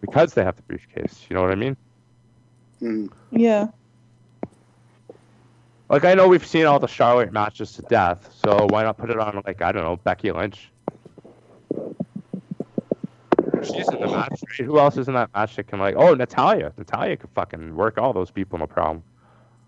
because 0.00 0.34
they 0.34 0.42
have 0.42 0.56
the 0.56 0.62
briefcase. 0.62 1.26
You 1.30 1.36
know 1.36 1.42
what 1.42 1.52
I 1.52 1.54
mean? 1.54 1.76
Mm. 2.82 3.12
yeah 3.30 3.68
Like 5.88 6.04
I 6.04 6.14
know 6.14 6.26
we've 6.26 6.44
seen 6.44 6.66
all 6.66 6.80
the 6.80 6.88
Charlotte 6.88 7.32
matches 7.32 7.74
to 7.74 7.82
death, 7.82 8.34
so 8.44 8.66
why 8.70 8.82
not 8.82 8.98
put 8.98 9.10
it 9.10 9.18
on 9.20 9.40
like 9.46 9.62
I 9.62 9.70
don't 9.70 9.84
know 9.84 9.96
Becky 9.96 10.32
Lynch? 10.32 10.72
She's 13.62 13.88
in 13.88 14.00
the 14.00 14.08
match. 14.08 14.40
Who 14.58 14.80
else 14.80 14.96
is 14.96 15.06
in 15.06 15.14
that 15.14 15.30
match 15.32 15.54
that 15.54 15.68
can 15.68 15.78
like? 15.78 15.94
Oh, 15.96 16.14
Natalya. 16.14 16.72
Natalya 16.76 17.16
could 17.16 17.30
fucking 17.30 17.76
work 17.76 17.98
all 17.98 18.12
those 18.12 18.32
people, 18.32 18.58
no 18.58 18.66
problem. 18.66 19.04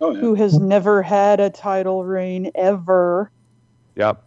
Oh 0.01 0.11
yeah. 0.13 0.21
who 0.21 0.35
has 0.35 0.59
never 0.59 1.03
had 1.03 1.41
a 1.41 1.51
title 1.51 2.05
reign 2.05 2.51
ever. 2.55 3.31
Yep. 3.97 4.23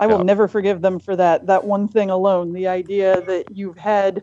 I 0.00 0.06
will 0.06 0.18
Yeah. 0.18 0.24
never 0.24 0.48
forgive 0.48 0.80
them 0.80 0.98
for 0.98 1.14
that. 1.16 1.46
That 1.46 1.64
one 1.64 1.86
thing 1.86 2.10
alone. 2.10 2.52
The 2.52 2.66
idea 2.66 3.20
that 3.22 3.56
you've 3.56 3.76
had 3.78 4.22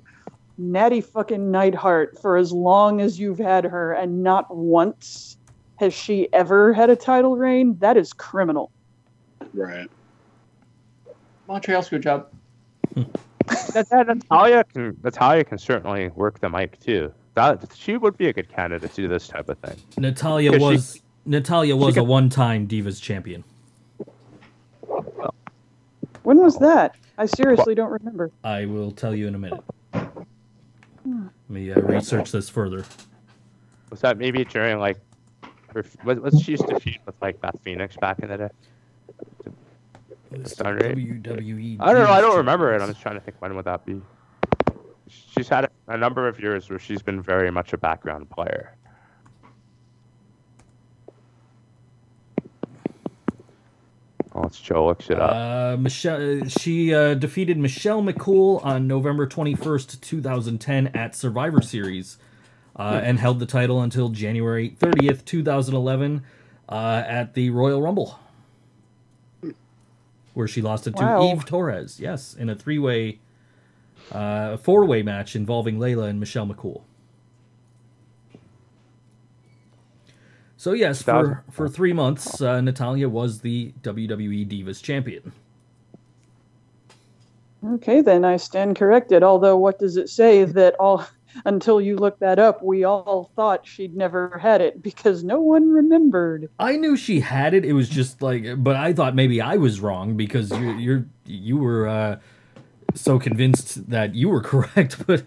Natty 0.58 1.00
fucking 1.00 1.50
Neidhart 1.52 2.20
for 2.22 2.36
as 2.36 2.52
long 2.52 3.00
as 3.00 3.18
you've 3.18 3.40
had 3.40 3.64
her, 3.64 3.94
and 3.94 4.24
not 4.24 4.54
once 4.54 5.38
has 5.78 5.94
she 5.94 6.28
ever 6.34 6.74
had 6.74 6.90
a 6.90 6.96
title 6.98 7.38
reign. 7.38 7.78
That 7.80 7.96
is 7.96 8.12
criminal. 8.12 8.70
Right. 9.54 9.90
Montreal 11.48 11.82
screw 11.82 12.00
job. 12.00 12.28
That, 13.74 13.90
that 13.90 14.08
you 14.52 14.64
can 14.72 14.98
that's 15.02 15.18
how 15.18 15.34
you 15.34 15.44
can 15.44 15.58
certainly 15.58 16.10
work 16.10 16.40
the 16.40 16.50
mic 16.50 16.80
too. 16.80 17.12
That 17.36 17.72
she 17.76 17.98
would 17.98 18.18
be 18.18 18.28
a 18.28 18.34
good 18.34 18.50
candidate 18.50 18.94
to 18.94 19.02
do 19.04 19.08
this 19.08 19.28
type 19.28 19.50
of 19.50 19.58
thing. 19.60 19.78
Natalya 19.98 20.52
Because 20.52 20.62
she- 20.64 20.76
was 20.76 21.02
Natalya 21.26 21.76
was 21.76 21.96
a 21.98 22.04
one-time 22.04 22.68
Divas 22.68 23.02
champion. 23.02 23.44
When 26.24 26.38
was 26.38 26.58
that? 26.60 26.96
I 27.18 27.26
seriously 27.26 27.76
don't 27.76 27.92
remember. 27.92 28.32
I 28.44 28.66
will 28.66 28.92
tell 28.92 29.14
you 29.16 29.28
in 29.28 29.36
a 29.36 29.40
minute. 29.40 29.64
Let 29.94 30.14
me 31.50 31.72
uh, 31.72 31.80
research 31.82 32.32
this 32.32 32.50
further. 32.50 32.84
Was 33.90 34.02
that 34.02 34.18
maybe 34.18 34.44
during 34.46 34.80
like 34.80 35.00
her, 35.74 35.86
what 36.04 36.22
what 36.22 36.38
she 36.40 36.52
used 36.52 36.68
to 36.68 36.80
feud 36.80 37.00
with 37.06 37.16
like 37.22 37.40
Beth 37.42 37.58
Phoenix 37.64 37.96
back 37.98 38.20
in 38.20 38.30
the 38.30 38.38
day? 38.38 38.50
WWE. 40.34 41.78
I 41.80 41.94
don't 41.94 42.04
know. 42.04 42.12
I 42.12 42.22
don't 42.22 42.38
remember 42.38 42.74
it. 42.76 42.82
I'm 42.82 42.90
just 42.90 43.02
trying 43.02 43.16
to 43.16 43.22
think 43.22 43.38
when 43.42 43.56
would 43.56 43.66
that 43.66 43.86
be. 43.86 44.02
She's 45.40 45.48
had 45.48 45.70
a 45.88 45.96
number 45.96 46.28
of 46.28 46.38
years 46.38 46.70
where 46.70 46.80
she's 46.80 47.02
been 47.02 47.22
very 47.22 47.50
much 47.50 47.72
a 47.72 47.78
background 47.78 48.30
player. 48.30 48.76
Oh, 54.36 54.42
Let's 54.42 54.60
Joe 54.60 54.86
looks 54.86 55.10
it 55.10 55.18
up. 55.18 55.32
Uh, 55.32 55.78
Michelle, 55.80 56.46
she 56.50 56.94
uh, 56.94 57.14
defeated 57.14 57.58
Michelle 57.58 58.04
McCool 58.04 58.64
on 58.66 58.86
November 58.86 59.26
21st, 59.26 60.02
2010 60.02 60.88
at 60.88 61.16
Survivor 61.16 61.62
Series 61.62 62.18
uh, 62.76 63.00
and 63.02 63.18
held 63.18 63.40
the 63.40 63.46
title 63.46 63.82
until 63.82 64.10
January 64.10 64.76
30th, 64.78 65.24
2011 65.24 66.22
uh, 66.68 67.04
at 67.08 67.34
the 67.34 67.50
Royal 67.50 67.82
Rumble, 67.82 68.20
where 70.34 70.50
she 70.50 70.62
lost 70.62 70.86
it 70.86 70.98
to 70.98 71.02
Wow. 71.04 71.32
Eve 71.32 71.46
Torres. 71.46 71.98
Yes, 71.98 72.34
in 72.34 72.50
a 72.50 72.56
three-way, 72.56 73.20
uh, 74.12 74.58
four-way 74.58 75.04
match 75.04 75.36
involving 75.36 75.78
Layla 75.78 76.10
and 76.10 76.20
Michelle 76.20 76.48
McCool. 76.48 76.84
So 80.58 80.74
yes, 80.74 81.02
for, 81.02 81.46
for 81.50 81.70
three 81.70 81.94
months, 81.94 82.42
uh, 82.42 82.60
Natalya 82.60 83.08
was 83.08 83.40
the 83.40 83.72
WWE 83.82 84.46
Divas 84.46 84.84
champion. 84.84 85.32
Okay, 87.66 88.02
then 88.02 88.26
I 88.26 88.38
stand 88.38 88.76
corrected. 88.76 89.24
Although, 89.24 89.58
what 89.58 89.80
does 89.80 89.98
it 89.98 90.10
say 90.10 90.44
that 90.44 90.76
all 90.80 91.06
until 91.46 91.80
you 91.80 91.96
look 91.96 92.20
that 92.20 92.40
up, 92.40 92.64
we 92.64 92.84
all 92.84 93.32
thought 93.36 93.66
she'd 93.66 93.96
never 93.96 94.38
had 94.38 94.62
it 94.62 94.82
because 94.82 95.24
no 95.24 95.40
one 95.40 95.70
remembered. 95.70 96.50
I 96.60 96.76
knew 96.78 96.98
she 96.98 97.20
had 97.20 97.54
it. 97.54 97.66
It 97.66 97.74
was 97.74 97.90
just 97.90 98.22
like, 98.22 98.46
but 98.58 98.76
I 98.76 98.94
thought 98.94 99.16
maybe 99.16 99.42
I 99.42 99.58
was 99.58 99.80
wrong 99.80 100.16
because 100.16 100.52
you 100.52 100.72
you're 100.74 101.06
you 101.26 101.58
were 101.58 101.88
uh, 101.88 102.20
so 102.96 103.20
convinced 103.20 103.90
that 103.90 104.16
you 104.16 104.30
were 104.30 104.42
correct. 104.52 105.06
But 105.08 105.24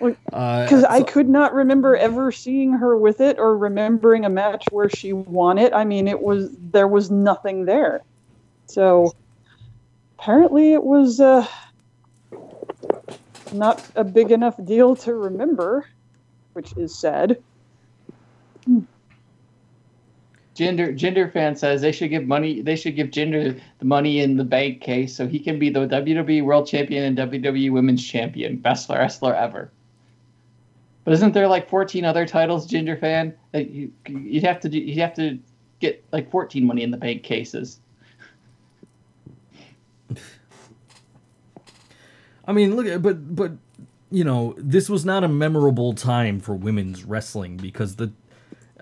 Well, 0.00 0.14
uh, 0.32 0.64
Because 0.64 0.84
I 0.84 0.98
so- 1.00 1.04
could 1.04 1.28
not 1.28 1.52
remember 1.54 1.96
ever 1.96 2.32
seeing 2.32 2.72
her 2.72 2.96
with 2.96 3.20
it 3.20 3.38
or 3.38 3.56
remembering 3.56 4.24
a 4.24 4.30
match 4.30 4.64
where 4.70 4.88
she 4.88 5.12
won 5.12 5.58
it. 5.58 5.72
I 5.74 5.84
mean, 5.84 6.08
it 6.08 6.20
was 6.22 6.50
there 6.72 6.88
was 6.88 7.10
nothing 7.10 7.64
there. 7.64 8.02
So 8.66 9.14
apparently, 10.18 10.72
it 10.72 10.84
was 10.84 11.20
uh, 11.20 11.46
not 13.52 13.84
a 13.96 14.04
big 14.04 14.30
enough 14.30 14.54
deal 14.64 14.94
to 14.96 15.14
remember, 15.14 15.86
which 16.52 16.72
is 16.76 16.96
sad. 16.96 17.36
Gender 20.60 20.92
Gender 20.92 21.26
fan 21.26 21.56
says 21.56 21.80
they 21.80 21.90
should 21.90 22.10
give 22.10 22.26
money. 22.26 22.60
They 22.60 22.76
should 22.76 22.94
give 22.94 23.10
Gender 23.10 23.56
the 23.78 23.84
money 23.86 24.20
in 24.20 24.36
the 24.36 24.44
bank 24.44 24.82
case 24.82 25.16
so 25.16 25.26
he 25.26 25.38
can 25.38 25.58
be 25.58 25.70
the 25.70 25.86
WWE 25.86 26.44
World 26.44 26.68
Champion 26.68 27.02
and 27.02 27.16
WWE 27.16 27.72
Women's 27.72 28.06
Champion, 28.06 28.58
best 28.58 28.90
wrestler 28.90 29.34
ever. 29.34 29.70
But 31.04 31.14
isn't 31.14 31.32
there 31.32 31.48
like 31.48 31.70
14 31.70 32.04
other 32.04 32.26
titles, 32.26 32.66
Ginger 32.66 32.98
fan? 32.98 33.34
That 33.52 33.70
you 33.70 33.90
you'd 34.06 34.44
have 34.44 34.60
to 34.60 34.68
do, 34.68 34.76
you'd 34.78 34.98
have 34.98 35.14
to 35.14 35.38
get 35.78 36.04
like 36.12 36.30
14 36.30 36.66
money 36.66 36.82
in 36.82 36.90
the 36.90 36.98
bank 36.98 37.22
cases. 37.22 37.80
I 42.44 42.52
mean, 42.52 42.76
look, 42.76 42.84
at 42.84 43.00
but 43.00 43.34
but 43.34 43.52
you 44.10 44.24
know, 44.24 44.54
this 44.58 44.90
was 44.90 45.06
not 45.06 45.24
a 45.24 45.28
memorable 45.28 45.94
time 45.94 46.38
for 46.38 46.54
women's 46.54 47.04
wrestling 47.04 47.56
because 47.56 47.96
the 47.96 48.12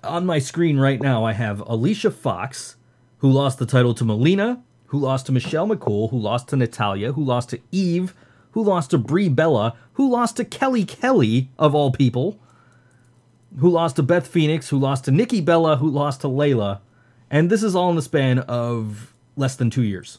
on 0.03 0.27
my 0.27 0.39
screen 0.39 0.79
right 0.79 1.01
now 1.01 1.25
I 1.25 1.33
have 1.33 1.61
Alicia 1.61 2.11
Fox, 2.11 2.77
who 3.19 3.31
lost 3.31 3.59
the 3.59 3.67
title 3.67 3.95
to 3.95 4.05
Melina, 4.05 4.63
who 4.87 4.99
lost 4.99 5.27
to 5.27 5.33
Michelle 5.33 5.69
McCool, 5.69 6.11
who 6.11 6.19
lost 6.19 6.49
to 6.49 6.57
Natalya, 6.57 7.13
who 7.13 7.23
lost 7.23 7.51
to 7.51 7.61
Eve, 7.71 8.15
who 8.53 8.63
lost 8.63 8.91
to 8.91 8.99
Brie 8.99 9.29
Bella, 9.29 9.75
who 9.95 10.11
lost 10.11 10.37
to 10.37 10.45
Kelly 10.45 10.85
Kelly 10.85 11.51
of 11.59 11.75
all 11.75 11.93
people, 11.93 12.39
who 13.59 13.69
lost 13.69 13.97
to 13.97 14.03
Beth 14.03 14.27
Phoenix, 14.27 14.69
who 14.69 14.79
lost 14.79 15.05
to 15.05 15.11
Nikki 15.11 15.41
Bella, 15.41 15.77
who 15.77 15.89
lost 15.89 16.23
to 16.23 16.29
Layla, 16.29 16.81
and 17.31 17.51
this 17.51 17.63
is 17.63 17.75
all 17.75 17.91
in 17.91 17.97
the 17.97 18.03
span 18.03 18.39
of 18.41 19.13
less 19.37 19.57
than 19.57 19.71
two 19.71 19.83
years. 19.83 20.19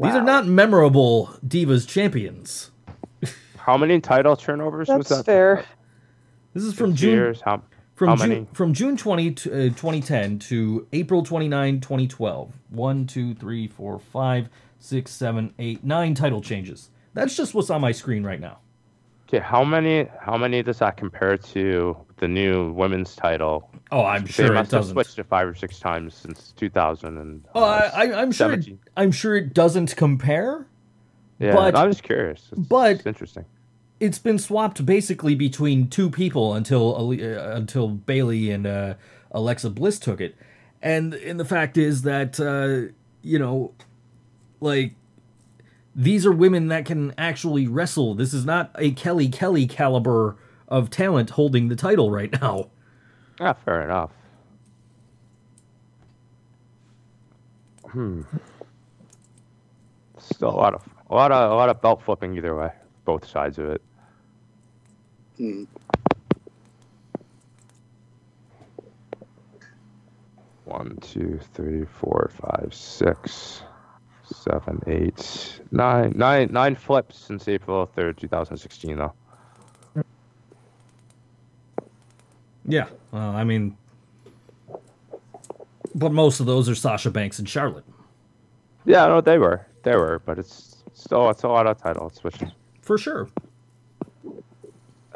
These 0.00 0.14
are 0.14 0.22
not 0.22 0.46
memorable 0.46 1.34
Divas 1.44 1.88
champions. 1.88 2.70
How 3.56 3.76
many 3.76 4.00
title 4.00 4.36
turnovers 4.36 4.88
was 4.88 5.08
That's 5.08 5.18
that? 5.18 5.26
fair. 5.26 5.64
This 6.54 6.64
is 6.64 6.74
from 6.74 6.94
June 6.94 7.10
years. 7.14 7.40
How, 7.40 7.62
from 7.94 8.08
how 8.08 8.16
June 8.16 8.28
many? 8.28 8.46
from 8.52 8.72
June 8.74 8.96
20 8.96 9.30
to, 9.32 9.50
uh, 9.50 9.54
2010 9.70 10.38
to 10.40 10.86
April 10.92 11.22
29 11.22 11.80
2012. 11.80 12.52
One, 12.70 13.06
two, 13.06 13.34
three, 13.34 13.66
four, 13.68 13.98
five, 13.98 14.48
six, 14.78 15.10
seven, 15.12 15.52
eight, 15.58 15.84
nine 15.84 16.14
title 16.14 16.40
changes. 16.40 16.90
That's 17.14 17.36
just 17.36 17.54
what's 17.54 17.70
on 17.70 17.80
my 17.80 17.92
screen 17.92 18.24
right 18.24 18.40
now. 18.40 18.58
Okay, 19.28 19.40
how 19.40 19.62
many? 19.62 20.08
How 20.20 20.38
many 20.38 20.62
does 20.62 20.78
that 20.78 20.96
compare 20.96 21.36
to 21.36 21.96
the 22.16 22.26
new 22.28 22.72
women's 22.72 23.14
title? 23.14 23.70
Oh, 23.92 24.02
I'm 24.04 24.24
They 24.24 24.30
sure 24.30 24.46
it 24.46 24.54
must 24.54 24.70
have 24.70 24.80
doesn't. 24.80 24.94
switched 24.94 25.18
it 25.18 25.26
five 25.26 25.46
or 25.46 25.54
six 25.54 25.78
times 25.78 26.14
since 26.14 26.52
2000 26.56 27.18
and. 27.18 27.44
Oh, 27.54 27.62
I, 27.62 27.90
I, 27.94 28.22
I'm 28.22 28.32
sure. 28.32 28.52
It, 28.54 28.68
I'm 28.96 29.12
sure 29.12 29.36
it 29.36 29.52
doesn't 29.52 29.96
compare. 29.96 30.66
yeah, 31.38 31.52
but- 31.54 31.76
I'm 31.76 31.90
just 31.90 32.02
curious. 32.04 32.48
It's, 32.52 32.60
but- 32.68 32.92
it's 32.96 33.06
interesting. 33.06 33.44
It's 34.00 34.18
been 34.18 34.38
swapped 34.38 34.86
basically 34.86 35.34
between 35.34 35.88
two 35.88 36.10
people 36.10 36.54
until 36.54 36.96
uh, 36.96 37.56
until 37.56 37.88
Bayley 37.88 38.50
and 38.50 38.66
uh, 38.66 38.94
Alexa 39.32 39.70
Bliss 39.70 39.98
took 39.98 40.20
it, 40.20 40.36
and 40.80 41.14
and 41.14 41.38
the 41.38 41.44
fact 41.44 41.76
is 41.76 42.02
that 42.02 42.38
uh, 42.38 42.92
you 43.22 43.38
know, 43.38 43.72
like 44.60 44.94
these 45.94 46.24
are 46.24 46.32
women 46.32 46.68
that 46.68 46.84
can 46.84 47.12
actually 47.18 47.66
wrestle. 47.66 48.14
This 48.14 48.32
is 48.32 48.44
not 48.44 48.70
a 48.76 48.92
Kelly 48.92 49.28
Kelly 49.28 49.66
caliber 49.66 50.36
of 50.68 50.90
talent 50.90 51.30
holding 51.30 51.68
the 51.68 51.76
title 51.76 52.10
right 52.10 52.40
now. 52.40 52.70
Yeah, 53.40 53.52
fair 53.52 53.82
enough. 53.82 54.10
Hmm. 57.86 58.22
Still 60.18 60.50
a 60.50 60.52
lot 60.52 60.74
of 60.74 60.88
a 61.10 61.14
lot 61.14 61.32
of 61.32 61.50
a 61.50 61.54
lot 61.54 61.68
of 61.68 61.80
belt 61.80 62.02
flipping 62.04 62.36
either 62.36 62.54
way, 62.54 62.70
both 63.04 63.26
sides 63.26 63.58
of 63.58 63.68
it. 63.70 63.82
Hmm. 65.38 65.64
One, 70.64 70.98
two, 71.00 71.40
three, 71.54 71.86
four, 71.86 72.30
five, 72.40 72.74
six, 72.74 73.62
seven, 74.24 74.82
eight, 74.86 75.60
nine, 75.70 76.12
nine, 76.14 76.48
nine 76.52 76.74
flips 76.74 77.16
since 77.18 77.48
April 77.48 77.86
third, 77.86 78.18
two 78.18 78.28
thousand 78.28 78.58
sixteen. 78.58 78.98
Though. 78.98 79.14
Yeah, 82.66 82.86
well, 83.12 83.30
I 83.30 83.44
mean, 83.44 83.78
but 85.94 86.12
most 86.12 86.40
of 86.40 86.44
those 86.44 86.68
are 86.68 86.74
Sasha 86.74 87.10
Banks 87.10 87.38
and 87.38 87.48
Charlotte 87.48 87.84
Yeah, 88.84 89.06
no, 89.06 89.22
they 89.22 89.38
were, 89.38 89.66
they 89.84 89.96
were, 89.96 90.20
but 90.26 90.38
it's 90.38 90.76
still 90.92 91.30
it's 91.30 91.44
a 91.44 91.48
lot 91.48 91.66
of 91.66 91.80
title 91.80 92.10
switching. 92.10 92.52
for 92.82 92.98
sure. 92.98 93.28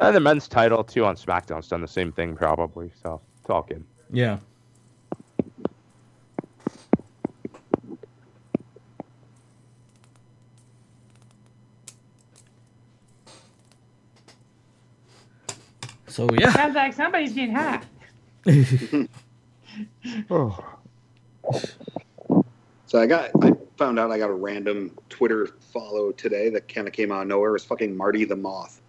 And 0.03 0.13
the 0.13 0.19
men's 0.19 0.49
title 0.49 0.83
too 0.83 1.05
on 1.05 1.15
SmackDown's 1.15 1.69
done 1.69 1.79
the 1.79 1.87
same 1.87 2.11
thing 2.11 2.35
probably. 2.35 2.91
So 3.01 3.21
it's 3.39 3.49
all 3.49 3.61
good. 3.61 3.85
Yeah. 4.11 4.37
So 16.07 16.27
yeah, 16.37 16.51
Sounds 16.51 16.75
like 16.75 16.93
somebody's 16.93 17.33
being 17.33 17.51
hacked. 17.51 17.87
Oh. 20.29 20.63
So 22.85 23.01
I 23.01 23.07
got, 23.07 23.31
I 23.41 23.53
found 23.77 23.97
out 23.97 24.11
I 24.11 24.19
got 24.19 24.29
a 24.29 24.33
random 24.33 24.95
Twitter 25.09 25.47
follow 25.71 26.11
today 26.11 26.51
that 26.51 26.67
kind 26.67 26.87
of 26.87 26.93
came 26.93 27.11
out 27.11 27.23
of 27.23 27.27
nowhere. 27.27 27.49
It 27.49 27.53
was 27.53 27.65
fucking 27.65 27.97
Marty 27.97 28.23
the 28.23 28.35
Moth. 28.35 28.82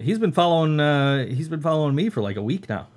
He's 0.00 0.18
been 0.18 0.32
following. 0.32 0.78
Uh, 0.80 1.26
he's 1.26 1.48
been 1.48 1.60
following 1.62 1.94
me 1.94 2.08
for 2.08 2.20
like 2.22 2.36
a 2.36 2.42
week 2.42 2.68
now. 2.68 2.88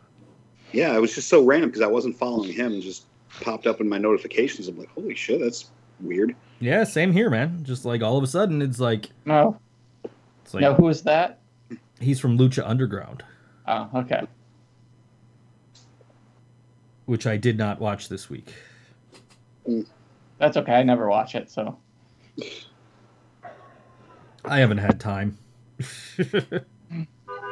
Yeah, 0.71 0.95
it 0.95 0.99
was 1.01 1.15
just 1.15 1.27
so 1.29 1.43
random 1.43 1.69
because 1.69 1.81
I 1.81 1.87
wasn't 1.87 2.17
following 2.17 2.51
him. 2.53 2.73
It 2.73 2.81
just 2.81 3.05
popped 3.41 3.65
up 3.67 3.81
in 3.81 3.89
my 3.89 3.97
notifications. 3.97 4.67
I'm 4.67 4.77
like, 4.77 4.89
holy 4.89 5.15
shit, 5.15 5.39
that's 5.41 5.69
weird. 5.99 6.35
Yeah, 6.59 6.83
same 6.83 7.11
here, 7.11 7.29
man. 7.29 7.63
Just 7.63 7.85
like 7.85 8.01
all 8.03 8.17
of 8.17 8.23
a 8.23 8.27
sudden, 8.27 8.61
it's 8.61 8.79
like 8.79 9.09
No, 9.25 9.57
it's 10.43 10.53
like 10.53 10.61
no, 10.61 10.73
who 10.75 10.87
is 10.89 11.01
that? 11.03 11.39
he's 11.99 12.19
from 12.19 12.37
Lucha 12.37 12.63
Underground, 12.67 13.23
Oh, 13.67 13.89
okay. 13.95 14.21
which 17.05 17.25
I 17.27 17.37
did 17.37 17.57
not 17.57 17.79
watch 17.79 18.09
this 18.09 18.29
week. 18.29 18.53
That's 20.37 20.55
okay. 20.57 20.73
I 20.73 20.83
never 20.83 21.07
watch 21.09 21.35
it, 21.35 21.49
so 21.49 21.77
I 24.45 24.59
haven't 24.59 24.77
had 24.79 24.99
time. 24.99 25.37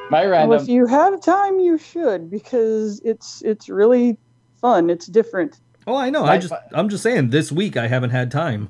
my 0.10 0.28
Well, 0.28 0.54
if 0.54 0.68
you 0.68 0.86
have 0.86 1.22
time, 1.22 1.60
you 1.60 1.78
should 1.78 2.30
because 2.30 3.00
it's 3.04 3.42
it's 3.44 3.70
really 3.70 4.18
fun. 4.62 4.90
It's 4.90 5.06
different. 5.08 5.60
oh, 5.86 5.96
I 5.96 6.10
know. 6.10 6.24
I 6.26 6.38
just 6.38 6.50
but- 6.52 6.68
I'm 6.74 6.90
just 6.90 7.04
saying 7.04 7.30
this 7.30 7.52
week 7.52 7.78
I 7.78 7.88
haven't 7.88 8.12
had 8.12 8.32
time. 8.32 8.70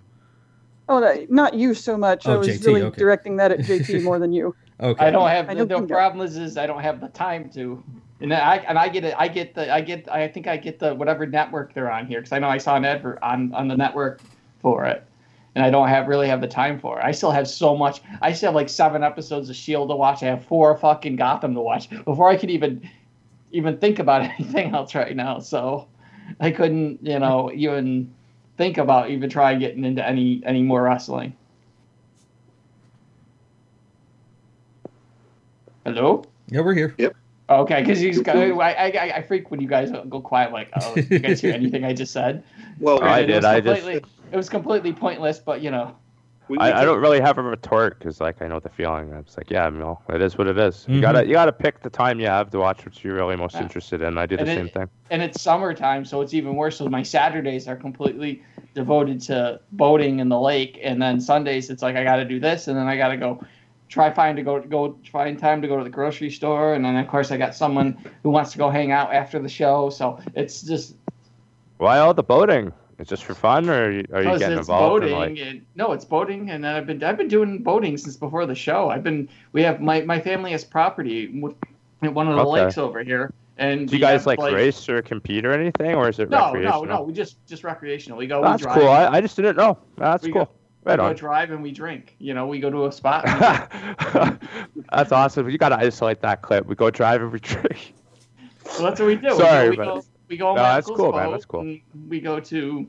Oh, 0.89 0.99
no, 0.99 1.25
not 1.29 1.53
you 1.53 1.73
so 1.73 1.97
much. 1.97 2.25
Oh, 2.25 2.31
I 2.31 2.35
Oh, 2.35 2.39
was 2.39 2.47
JT, 2.47 2.65
really 2.65 2.81
okay. 2.83 2.97
directing 2.97 3.35
that 3.37 3.51
at 3.51 3.59
JT 3.59 4.03
more 4.05 4.19
than 4.19 4.31
you. 4.31 4.55
Okay. 4.79 5.05
I 5.05 5.11
don't 5.11 5.27
have 5.27 5.49
I 5.49 5.53
the, 5.53 5.59
know 5.61 5.65
the 5.65 5.75
Bingo. 5.81 5.93
problem 5.93 6.25
is, 6.25 6.37
is 6.37 6.55
I 6.57 6.65
don't 6.65 6.81
have 6.81 7.01
the 7.01 7.09
time 7.09 7.49
to. 7.55 7.83
And 8.21 8.33
I 8.33 8.57
and 8.57 8.79
I 8.79 8.87
get 8.89 9.03
it. 9.03 9.13
I 9.17 9.27
get 9.27 9.53
the 9.53 9.71
I 9.71 9.81
get 9.81 10.07
I 10.09 10.27
think 10.27 10.47
I 10.47 10.57
get 10.57 10.79
the 10.79 10.95
whatever 10.95 11.25
network 11.27 11.73
they're 11.73 11.91
on 11.91 12.07
here 12.07 12.19
because 12.19 12.31
I 12.31 12.39
know 12.39 12.47
I 12.47 12.57
saw 12.57 12.75
an 12.75 12.85
advert 12.85 13.19
on 13.21 13.53
on 13.53 13.67
the 13.67 13.75
network 13.77 14.21
for 14.59 14.85
it, 14.85 15.03
and 15.57 15.65
I 15.65 15.71
don't 15.71 15.87
have 15.87 16.07
really 16.07 16.27
have 16.27 16.39
the 16.39 16.47
time 16.47 16.79
for 16.79 16.99
it. 16.99 17.03
I 17.03 17.11
still 17.11 17.31
have 17.31 17.47
so 17.47 17.75
much. 17.75 18.03
I 18.21 18.31
still 18.31 18.49
have 18.49 18.55
like 18.55 18.69
seven 18.69 19.01
episodes 19.01 19.49
of 19.49 19.55
Shield 19.55 19.89
to 19.89 19.95
watch. 19.95 20.21
I 20.21 20.27
have 20.27 20.45
four 20.45 20.77
fucking 20.77 21.15
Gotham 21.15 21.55
to 21.55 21.61
watch 21.61 21.89
before 21.89 22.29
I 22.29 22.37
could 22.37 22.51
even 22.51 22.87
even 23.51 23.79
think 23.79 23.97
about 23.97 24.21
anything 24.39 24.75
else 24.75 24.93
right 24.93 25.15
now. 25.15 25.39
So 25.39 25.87
I 26.39 26.51
couldn't 26.51 26.99
you 27.01 27.17
know 27.17 27.51
even 27.51 28.13
think 28.55 28.77
about 28.77 29.09
even 29.09 29.31
trying 29.31 29.57
getting 29.57 29.83
into 29.83 30.07
any 30.07 30.43
any 30.45 30.61
more 30.61 30.83
wrestling. 30.83 31.35
Hello. 35.85 36.23
Yeah, 36.49 36.61
we're 36.61 36.75
here. 36.75 36.95
Okay, 37.49 37.81
because 37.81 37.99
he's 37.99 38.19
got, 38.21 38.35
I, 38.35 38.71
I 38.73 39.15
I 39.17 39.21
freak 39.21 39.51
when 39.51 39.61
you 39.61 39.67
guys 39.69 39.89
go 40.09 40.19
quiet. 40.19 40.51
Like, 40.51 40.69
oh, 40.81 40.95
you 40.95 41.19
guys 41.19 41.39
hear 41.39 41.53
anything 41.53 41.85
I 41.85 41.93
just 41.93 42.11
said? 42.11 42.43
Well, 42.79 43.01
I 43.01 43.19
it 43.21 43.27
did, 43.27 43.35
was 43.37 43.45
I 43.45 43.61
just- 43.61 43.81
completely- 43.81 44.09
It 44.31 44.35
was 44.35 44.49
completely 44.49 44.91
pointless, 44.93 45.39
but 45.39 45.61
you 45.61 45.71
know. 45.71 45.95
we, 46.49 46.57
I, 46.57 46.81
I 46.81 46.85
don't 46.85 46.99
really 46.99 47.21
have 47.21 47.37
a 47.37 47.41
retort 47.41 47.99
because 47.99 48.19
like 48.19 48.41
I 48.41 48.47
know 48.47 48.59
the 48.59 48.67
feeling. 48.69 49.13
It's 49.13 49.37
like 49.37 49.49
yeah, 49.49 49.69
no, 49.69 50.01
it 50.09 50.21
is 50.21 50.37
what 50.37 50.47
it 50.47 50.57
is. 50.57 50.85
You 50.89 50.97
Mhm. 50.99 51.01
gotta 51.01 51.25
you 51.25 51.33
gotta 51.33 51.53
pick 51.53 51.81
the 51.81 51.89
time 51.89 52.19
you 52.19 52.27
have 52.27 52.49
to 52.51 52.59
watch 52.59 52.85
what 52.85 53.01
you're 53.01 53.15
really 53.15 53.37
most 53.37 53.55
Yeah. 53.55 53.61
interested 53.63 54.01
in. 54.01 54.17
I 54.17 54.25
do 54.25 54.35
the 54.35 54.43
it- 54.43 54.55
same 54.55 54.67
thing. 54.69 54.89
and 55.09 55.21
it's 55.21 55.41
summertime, 55.41 56.03
so 56.03 56.19
it's 56.19 56.33
even 56.33 56.55
worse. 56.55 56.75
So 56.77 56.89
my 56.89 57.01
Saturdays 57.03 57.65
are 57.69 57.77
completely 57.77 58.43
devoted 58.75 59.21
to 59.21 59.59
boating 59.71 60.19
in 60.19 60.27
the 60.27 60.39
lake, 60.39 60.77
and 60.83 61.01
then 61.01 61.21
Sundays 61.21 61.69
it's 61.69 61.81
like 61.81 61.95
I 61.95 62.03
got 62.03 62.17
to 62.17 62.25
do 62.25 62.39
this, 62.41 62.67
and 62.67 62.77
then 62.77 62.87
I 62.87 62.97
got 62.97 63.07
to 63.09 63.17
go 63.17 63.41
try 63.89 64.11
find 64.11 64.35
to 64.37 64.43
go 64.43 64.59
go 64.59 64.97
find 65.11 65.39
time 65.39 65.61
to 65.61 65.67
go 65.67 65.77
to 65.77 65.83
the 65.83 65.89
grocery 65.89 66.29
store, 66.29 66.73
and 66.73 66.83
then 66.83 66.95
of 66.97 67.07
course 67.07 67.31
I 67.31 67.37
got 67.37 67.55
someone 67.55 67.97
who 68.23 68.29
wants 68.29 68.51
to 68.51 68.57
go 68.57 68.69
hang 68.69 68.91
out 68.91 69.13
after 69.13 69.39
the 69.39 69.49
show. 69.49 69.89
So 69.89 70.19
it's 70.35 70.61
just 70.61 70.95
Why 71.77 71.99
all 71.99 72.13
the 72.13 72.23
boating? 72.23 72.73
It's 72.99 73.09
just 73.09 73.25
for 73.25 73.35
fun, 73.35 73.69
or 73.69 73.85
are 73.85 73.91
you, 73.91 74.05
are 74.11 74.23
you 74.23 74.39
getting 74.39 74.57
it's 74.57 74.67
involved? 74.67 75.01
boating. 75.03 75.11
in, 75.13 75.17
like, 75.19 75.37
and, 75.37 75.65
no, 75.75 75.91
it's 75.91 76.03
boating, 76.03 76.49
and 76.49 76.65
I've 76.65 76.87
been 76.87 77.03
I've 77.03 77.17
been 77.17 77.27
doing 77.27 77.61
boating 77.61 77.95
since 77.97 78.17
before 78.17 78.45
the 78.47 78.55
show. 78.55 78.89
I've 78.89 79.03
been 79.03 79.29
we 79.51 79.61
have 79.61 79.79
my 79.81 80.01
my 80.01 80.19
family 80.19 80.51
has 80.51 80.63
property 80.65 81.25
at 82.01 82.13
one 82.13 82.27
of 82.27 82.35
the 82.35 82.41
Okay. 82.41 82.63
lakes 82.63 82.77
over 82.79 83.03
here, 83.03 83.31
and 83.59 83.87
do 83.87 83.95
you 83.95 84.01
guys 84.01 84.25
like, 84.25 84.39
race 84.39 84.89
or 84.89 85.03
compete 85.03 85.45
or 85.45 85.51
anything, 85.53 85.93
or 85.93 86.09
is 86.09 86.17
it 86.17 86.31
No, 86.31 86.37
no, 86.39 86.53
recreational? 86.53 86.85
no. 86.85 87.01
We 87.03 87.13
just 87.13 87.37
just 87.45 87.63
recreational. 87.63 88.17
We 88.17 88.25
go. 88.25 88.41
That's 88.41 88.63
we 88.63 88.65
drive, 88.65 88.79
cool. 88.79 88.89
I, 88.89 89.07
I 89.09 89.21
just 89.21 89.35
didn't 89.35 89.57
know. 89.57 89.77
That's 89.97 90.23
We 90.23 90.31
cool. 90.31 90.45
go- 90.45 90.51
right 90.87 90.99
we 90.99 91.05
go 91.09 91.13
drive 91.13 91.51
and 91.51 91.61
we 91.61 91.71
drink. 91.71 92.15
You 92.19 92.33
know, 92.33 92.47
we 92.47 92.59
go 92.59 92.69
to 92.69 92.85
a 92.87 92.91
spot. 92.91 93.27
and 93.27 93.39
we 93.39 94.19
drink. 94.21 94.41
That's 94.91 95.11
awesome. 95.11 95.49
You 95.49 95.57
gotta 95.57 95.77
isolate 95.77 96.21
that 96.21 96.41
clip. 96.41 96.65
We 96.65 96.75
go 96.75 96.89
drive 96.89 97.21
and 97.21 97.31
we 97.31 97.39
drink. 97.41 97.93
so 98.65 98.83
that's 98.83 98.99
what 98.99 99.07
we 99.07 99.15
do. 99.15 99.31
Sorry, 99.35 99.69
we 99.69 99.75
go, 99.77 99.85
but- 99.85 99.95
we 99.95 100.01
go, 100.01 100.05
we 100.29 100.37
go 100.37 100.47
on 100.49 100.55
No, 100.57 100.63
that's 100.63 100.87
cool, 100.87 101.11
man, 101.13 101.31
that's 101.31 101.45
cool. 101.45 101.77
We 102.09 102.19
go 102.21 102.39
to 102.39 102.87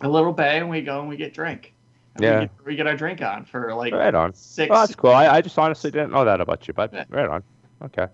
a 0.00 0.08
little 0.08 0.32
bay 0.32 0.58
and 0.58 0.68
we 0.70 0.80
go 0.82 1.00
and 1.00 1.08
we 1.08 1.16
get 1.16 1.32
drink. 1.34 1.72
And 2.16 2.24
Yeah. 2.24 2.34
We 2.40 2.40
get, 2.46 2.50
we 2.66 2.76
get 2.76 2.86
our 2.86 2.96
drink 2.96 3.22
on 3.22 3.44
for 3.44 3.74
like 3.74 3.92
Right 3.92 4.14
on. 4.14 4.32
six. 4.34 4.70
Oh, 4.70 4.80
that's 4.80 4.94
cool. 4.94 5.10
I, 5.10 5.28
I 5.36 5.40
just 5.40 5.58
honestly 5.58 5.90
didn't 5.90 6.10
know 6.12 6.24
that 6.24 6.40
about 6.40 6.66
you, 6.68 6.74
but 6.74 6.92
Yeah. 6.92 7.04
right 7.10 7.28
on. 7.28 7.42
Okay. 7.84 8.06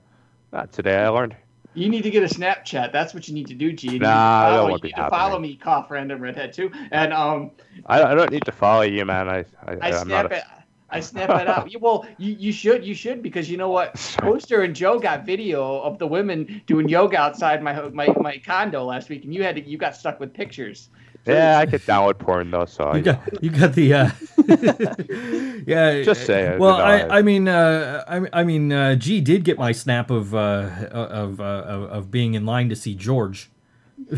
Uh, 0.52 0.66
today 0.66 0.96
I 0.98 1.08
learned. 1.08 1.34
You 1.74 1.88
need 1.90 2.02
to 2.02 2.10
get 2.10 2.22
a 2.22 2.26
Snapchat. 2.34 2.92
That's 2.92 3.14
what 3.14 3.28
you 3.28 3.34
need 3.34 3.48
to 3.48 3.54
do, 3.54 3.72
G. 3.72 3.88
You 3.90 4.00
need 4.00 4.22
to 4.22 4.30
Nah, 4.30 4.50
that 4.50 4.62
follow, 4.62 4.68
won't 4.68 4.80
you 4.80 4.80
be 4.82 4.88
need 4.88 4.96
to 4.96 5.04
follow 5.04 5.38
me, 5.38 5.56
cough 5.56 5.90
random 5.90 6.20
redhead 6.20 6.52
too. 6.52 6.70
And 6.90 7.12
um, 7.12 7.52
I, 7.86 8.02
I 8.02 8.14
don't 8.14 8.30
need 8.30 8.44
to 8.46 8.52
follow 8.52 8.82
you, 8.82 9.04
man. 9.04 9.28
I, 9.28 9.44
I, 9.66 9.76
I 9.80 9.90
I'm 10.00 10.08
not 10.08 10.26
snap 10.26 10.26
a, 10.26 10.32
it. 10.32 10.44
I 10.90 11.00
snap 11.00 11.36
it 11.36 11.46
out. 11.48 11.70
You- 11.70 11.78
Well, 11.80 12.06
you, 12.16 12.32
you 12.34 12.52
should 12.52 12.84
you 12.84 12.94
should 12.94 13.22
because 13.22 13.50
you 13.50 13.56
know 13.56 13.70
what? 13.70 13.96
Poster 14.20 14.62
and 14.62 14.74
Joe 14.74 14.98
got 15.00 15.26
video 15.26 15.80
of 15.80 15.98
the 15.98 16.06
women 16.06 16.62
doing 16.66 16.88
yoga 16.88 17.18
outside 17.18 17.62
my 17.62 17.88
my, 17.90 18.16
my 18.18 18.38
condo 18.38 18.84
last 18.84 19.08
week, 19.08 19.24
and 19.24 19.34
you 19.34 19.42
had 19.42 19.56
to, 19.56 19.68
you 19.68 19.78
got 19.78 19.96
stuck 19.96 20.20
with 20.20 20.34
pictures. 20.34 20.88
Yeah, 21.26 21.58
I 21.58 21.66
could 21.66 21.80
download 21.82 22.18
porn 22.18 22.50
though, 22.50 22.66
so 22.66 22.84
I, 22.84 22.96
You 22.96 23.02
got 23.02 23.42
you 23.42 23.50
got 23.50 23.72
the 23.74 23.94
uh, 23.94 24.10
yeah. 25.66 26.02
Just 26.02 26.26
say 26.26 26.42
it, 26.54 26.58
Well, 26.60 26.76
I, 26.76 26.98
I- 27.00 27.18
I 27.18 27.22
mean, 27.22 27.48
uh, 27.48 28.04
I, 28.06 28.40
I 28.40 28.44
mean, 28.44 28.72
uh, 28.72 28.94
G 28.96 29.20
did 29.20 29.44
get 29.44 29.58
my 29.58 29.72
snap 29.72 30.10
of 30.10 30.34
uh, 30.34 30.70
of, 30.90 31.40
uh, 31.40 31.44
of 31.44 32.10
being 32.10 32.34
in 32.34 32.44
line 32.46 32.68
to 32.68 32.76
see 32.76 32.94
George. 32.94 33.50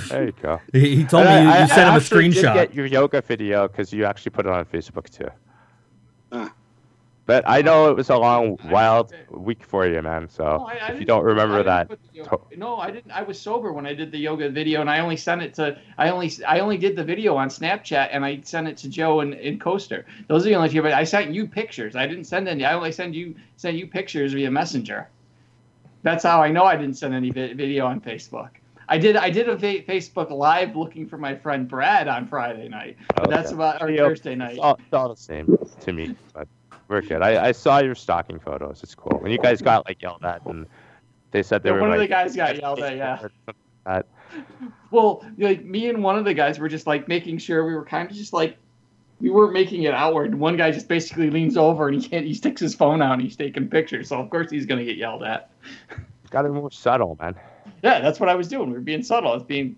there 0.09 0.25
you 0.27 0.33
go. 0.43 0.61
He, 0.73 0.97
he 0.97 1.05
told 1.05 1.27
And 1.27 1.45
me 1.47 1.51
you, 1.51 1.57
I- 1.57 1.63
you 1.63 1.69
sent 1.69 1.81
him 1.89 1.95
a 1.95 1.97
actually 1.97 2.29
did 2.31 2.45
screenshot. 2.45 2.55
Get 2.55 2.75
your 2.75 2.87
yoga 2.87 3.21
video 3.23 3.69
because 3.69 3.93
you 3.93 4.05
actually 4.05 4.31
put 4.31 4.47
it 4.47 4.53
on 4.53 4.65
Facebook 4.65 5.09
too. 5.11 5.29
But 7.27 7.43
I 7.47 7.61
know 7.61 7.91
it 7.91 7.97
was 7.97 8.09
a 8.09 8.17
long, 8.17 8.57
wild 8.71 9.13
week 9.31 9.65
for 9.65 9.85
you, 9.85 10.01
man. 10.01 10.29
So 10.29 10.45
No, 10.45 10.65
I- 10.67 10.79
I 10.81 10.89
if 10.93 11.01
you 11.01 11.07
don't 11.07 11.25
remember 11.25 11.63
that, 11.65 11.91
no, 12.57 12.77
I 12.79 12.93
didn't. 12.93 13.11
I 13.11 13.23
was 13.23 13.41
sober 13.41 13.73
when 13.73 13.85
I 13.85 13.95
did 13.95 14.13
the 14.13 14.19
yoga 14.19 14.49
video, 14.49 14.81
and 14.81 14.89
I 14.89 15.01
only 15.01 15.17
sent 15.17 15.43
it 15.43 15.53
to. 15.55 15.77
I 15.99 16.11
only 16.11 16.31
I 16.47 16.61
only 16.61 16.79
did 16.79 16.95
the 16.95 17.03
video 17.03 17.35
on 17.37 17.49
Snapchat, 17.49 18.11
and 18.13 18.25
I 18.25 18.41
sent 18.43 18.69
it 18.69 18.77
to 18.79 18.89
Joe 18.89 19.21
and, 19.21 19.35
and 19.35 19.61
Coaster. 19.61 20.07
Those 20.29 20.47
are 20.47 20.51
the 20.51 20.55
only 20.55 20.69
two. 20.69 20.83
But 20.83 20.93
I 20.93 21.03
sent 21.03 21.35
you 21.35 21.49
pictures. 21.49 21.97
I 21.97 22.07
didn't 22.07 22.25
send 22.25 22.47
any. 22.49 22.65
I 22.65 22.75
only 22.75 22.93
send 22.93 23.15
you 23.17 23.35
sent 23.57 23.77
you 23.77 23.89
pictures 23.89 24.33
via 24.33 24.51
Messenger. 24.51 25.09
That's 26.03 26.23
how 26.23 26.41
I 26.41 26.53
know 26.53 26.65
I 26.65 26.77
didn't 26.77 26.97
send 26.97 27.13
any 27.13 27.31
video 27.31 27.87
on 27.87 28.01
Facebook. 28.01 28.51
I 28.89 28.99
did. 28.99 29.17
I 29.17 29.31
did 29.31 29.49
a 29.49 29.59
fa- 29.59 29.83
Facebook 29.83 30.31
live 30.31 30.77
looking 30.77 31.09
for 31.09 31.19
my 31.19 31.35
friend 31.35 31.67
Brad 31.67 32.07
on 32.07 32.29
Friday 32.29 32.69
night. 32.69 32.97
But 33.17 33.27
oh, 33.27 33.31
that's 33.31 33.49
Okay. 33.49 33.57
about 33.57 33.83
or 33.83 33.89
Thursday 33.97 34.37
night. 34.37 34.53
It's 34.53 34.61
all, 34.61 34.79
it's 34.79 34.93
all 34.95 35.09
the 35.09 35.17
same 35.17 35.59
to 35.81 35.93
me. 35.93 36.15
But 36.33 36.47
we're 36.89 37.03
good. 37.03 37.23
I, 37.23 37.49
I 37.49 37.53
saw 37.53 37.79
your 37.79 37.95
stocking 37.95 38.39
photos. 38.39 38.83
It's 38.83 38.95
cool. 38.95 39.19
When 39.19 39.33
you 39.33 39.39
guys 39.39 39.61
got 39.61 39.87
like 39.87 40.01
yelled 40.03 40.25
at 40.25 40.45
and 40.47 40.67
they 41.33 41.43
said 41.43 41.63
they 41.63 41.71
Yeah, 41.71 41.77
were 41.77 41.81
one 41.83 41.93
of 41.93 41.99
the 41.99 42.07
guys 42.07 42.37
got 42.37 42.59
yelled 42.59 42.81
at. 42.81 42.97
Yeah. 42.97 44.03
Well, 44.91 45.25
like 45.39 45.65
me 45.65 45.89
and 45.89 46.03
one 46.03 46.17
of 46.19 46.25
the 46.25 46.35
guys 46.35 46.59
were 46.59 46.69
just 46.69 46.87
like 46.87 47.07
making 47.07 47.39
sure 47.39 47.65
we 47.65 47.75
were 47.75 47.85
kind 47.85 48.11
of 48.11 48.17
just 48.17 48.33
like 48.33 48.57
we 49.21 49.31
weren't 49.31 49.53
making 49.53 49.85
it 49.85 49.95
outward. 49.95 50.35
One 50.35 50.57
guy 50.57 50.71
just 50.71 50.89
basically 50.89 51.31
leans 51.31 51.57
over 51.57 51.89
and 51.89 52.01
he 52.01 52.09
can't. 52.09 52.27
He 52.27 52.35
sticks 52.35 52.61
his 52.61 52.75
phone 52.75 53.01
out 53.01 53.13
and 53.13 53.23
he's 53.23 53.37
taking 53.37 53.69
pictures. 53.69 54.09
So 54.09 54.21
of 54.21 54.29
course 54.31 54.51
he's 54.51 54.67
gonna 54.67 54.85
get 54.85 54.97
yelled 54.97 55.23
at. 55.23 55.51
got 56.31 56.43
to 56.43 56.49
be 56.49 56.55
more 56.55 56.71
subtle, 56.73 57.17
man. 57.21 57.37
Yeah, 57.83 58.01
that's 58.01 58.19
what 58.19 58.29
I 58.29 58.35
was 58.35 58.49
doing. 58.49 58.69
We 58.69 58.75
were 58.75 58.81
being 58.81 59.03
subtle. 59.03 59.31
I 59.31 59.35
was 59.35 59.45
being 59.45 59.77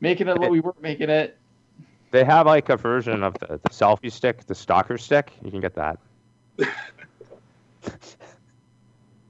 making 0.00 0.28
it. 0.28 0.38
What 0.38 0.50
we 0.50 0.60
weren't 0.60 0.82
making 0.82 1.10
it. 1.10 1.38
They 2.12 2.24
have 2.24 2.46
like 2.46 2.68
a 2.68 2.76
version 2.76 3.22
of 3.24 3.34
the, 3.40 3.58
the 3.62 3.70
selfie 3.70 4.12
stick, 4.12 4.46
the 4.46 4.54
stalker 4.54 4.98
stick. 4.98 5.32
You 5.42 5.50
can 5.50 5.60
get 5.60 5.74
that. 5.74 5.98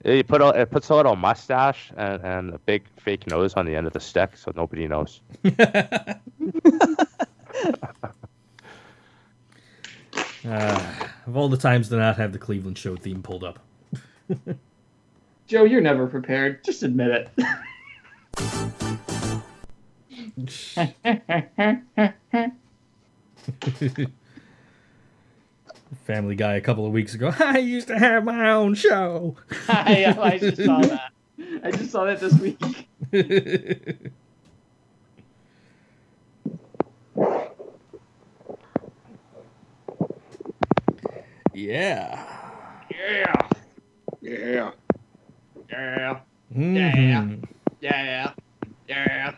you 0.05 0.25
put 0.25 0.43
a, 0.43 0.49
it 0.49 0.71
puts 0.73 0.89
a 0.91 0.97
little 0.97 1.15
mustache 1.15 1.93
and, 1.97 2.23
and 2.25 2.55
a 2.55 2.59
big 2.59 2.83
fake 2.99 3.29
nose 3.29 3.55
on 3.55 3.67
the 3.67 3.77
end 3.77 3.87
of 3.87 3.93
the 3.93 4.01
stick, 4.01 4.37
so 4.37 4.53
nobody 4.55 4.87
knows. 4.89 5.21
Uh, 10.45 10.85
of 11.29 11.37
all 11.37 11.49
the 11.49 11.57
times 11.57 11.89
to 11.89 11.95
not 11.95 12.17
have 12.17 12.33
the 12.33 12.39
Cleveland 12.39 12.77
show 12.77 12.97
theme 12.97 13.23
pulled 13.23 13.45
up. 13.45 13.61
Joe, 15.47 15.63
you're 15.63 15.81
never 15.81 16.09
prepared. 16.09 16.65
Just 16.65 16.83
admit 16.83 17.31
it. 22.35 22.53
Family 26.05 26.35
Guy 26.35 26.55
a 26.55 26.61
couple 26.61 26.87
of 26.87 26.93
weeks 26.93 27.15
ago. 27.15 27.33
I 27.39 27.59
used 27.59 27.89
to 27.89 27.99
have 27.99 28.25
my 28.25 28.51
own 28.51 28.75
show. 28.75 29.37
I, 29.69 30.07
I 30.19 30.39
just 30.39 30.65
saw 30.65 30.81
that. 30.81 31.11
I 31.63 31.71
just 31.71 31.91
saw 31.91 32.05
that 32.05 32.21
this 32.21 32.35
week. 32.39 32.59
yeah. 41.55 42.27
Yeah. 42.91 43.45
Yeah. 44.21 44.71
Yeah. 45.71 46.21
Mhm. 46.55 47.45
Yeah. 47.81 48.33
Yeah. 48.89 49.33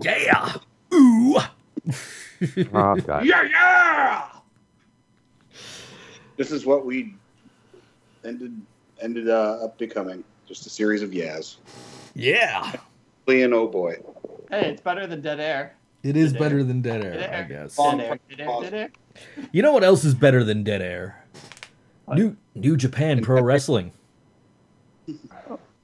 Yeah. 0.00 0.56
Ooh. 0.94 1.38
Oh 2.74 2.96
god. 2.96 3.24
Yeah. 3.24 3.42
Yeah. 3.42 4.28
This 6.36 6.52
is 6.52 6.64
what 6.66 6.84
we 6.86 7.14
ended 8.24 8.60
ended 9.00 9.28
uh, 9.28 9.64
up 9.64 9.78
becoming. 9.78 10.22
Just 10.46 10.66
a 10.66 10.70
series 10.70 11.02
of 11.02 11.12
yas. 11.12 11.58
yeah. 12.14 12.72
Leon, 13.26 13.52
oh 13.52 13.66
boy. 13.68 13.96
Hey, 14.50 14.70
it's 14.70 14.80
better 14.80 15.06
than 15.06 15.20
dead 15.20 15.40
air. 15.40 15.74
It 16.02 16.16
is 16.16 16.32
Dead 16.32 16.40
air. 16.40 16.48
better 16.48 16.64
than 16.64 16.80
dead 16.80 17.02
Dead 17.02 17.16
air, 17.16 17.30
I 17.30 17.36
air. 17.38 17.44
guess. 17.44 17.76
Long 17.78 17.98
Dead 17.98 18.06
air. 18.10 18.18
Dead 18.36 18.40
air. 18.48 18.60
Dead 18.62 18.74
air. 18.74 18.90
You 19.52 19.60
know 19.62 19.72
what 19.72 19.84
else 19.84 20.04
is 20.04 20.14
better 20.14 20.42
than 20.44 20.62
dead 20.62 20.80
air? 20.80 21.22
New 22.14 22.36
New 22.54 22.76
Japan 22.76 23.20
Pro 23.22 23.42
Wrestling. 23.42 23.92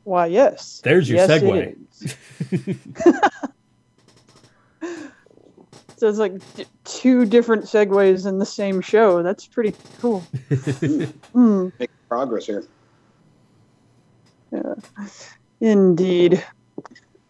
Why, 0.04 0.26
yes. 0.26 0.80
There's 0.84 1.08
your 1.08 1.18
Yes, 1.18 1.30
segue. 1.30 1.76
is. 6.04 6.16
so 6.16 6.24
it's 6.24 6.32
like 6.32 6.54
d- 6.56 6.66
two 6.84 7.24
different 7.24 7.64
segues 7.64 8.26
in 8.26 8.38
the 8.38 8.46
same 8.46 8.80
show. 8.80 9.22
That's 9.22 9.46
pretty 9.46 9.74
cool. 10.00 10.24
Hmm. 11.32 11.68
Make 11.78 11.90
progress 12.08 12.46
here. 12.46 12.64
Yeah. 14.52 14.74
Indeed. 15.60 16.44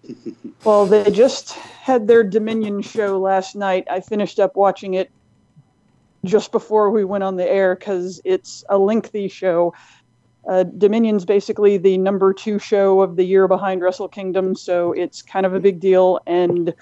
well, 0.64 0.86
they 0.86 1.10
just 1.10 1.52
had 1.52 2.06
their 2.06 2.22
Dominion 2.22 2.82
show 2.82 3.18
last 3.18 3.56
night. 3.56 3.86
I 3.90 4.00
finished 4.00 4.38
up 4.38 4.56
watching 4.56 4.94
it 4.94 5.10
just 6.24 6.52
before 6.52 6.90
we 6.90 7.04
went 7.04 7.24
on 7.24 7.36
the 7.36 7.48
air 7.48 7.74
because 7.76 8.20
it's 8.24 8.64
a 8.68 8.78
lengthy 8.78 9.28
show. 9.28 9.74
Uh, 10.48 10.64
Dominion's 10.64 11.24
basically 11.24 11.78
the 11.78 11.96
number 11.96 12.34
two 12.34 12.58
show 12.58 13.00
of 13.00 13.16
the 13.16 13.24
year 13.24 13.48
behind 13.48 13.80
Wrestle 13.80 14.08
Kingdom, 14.08 14.54
so 14.54 14.92
it's 14.92 15.22
kind 15.22 15.46
of 15.46 15.54
a 15.54 15.60
big 15.60 15.80
deal. 15.80 16.20
And 16.26 16.74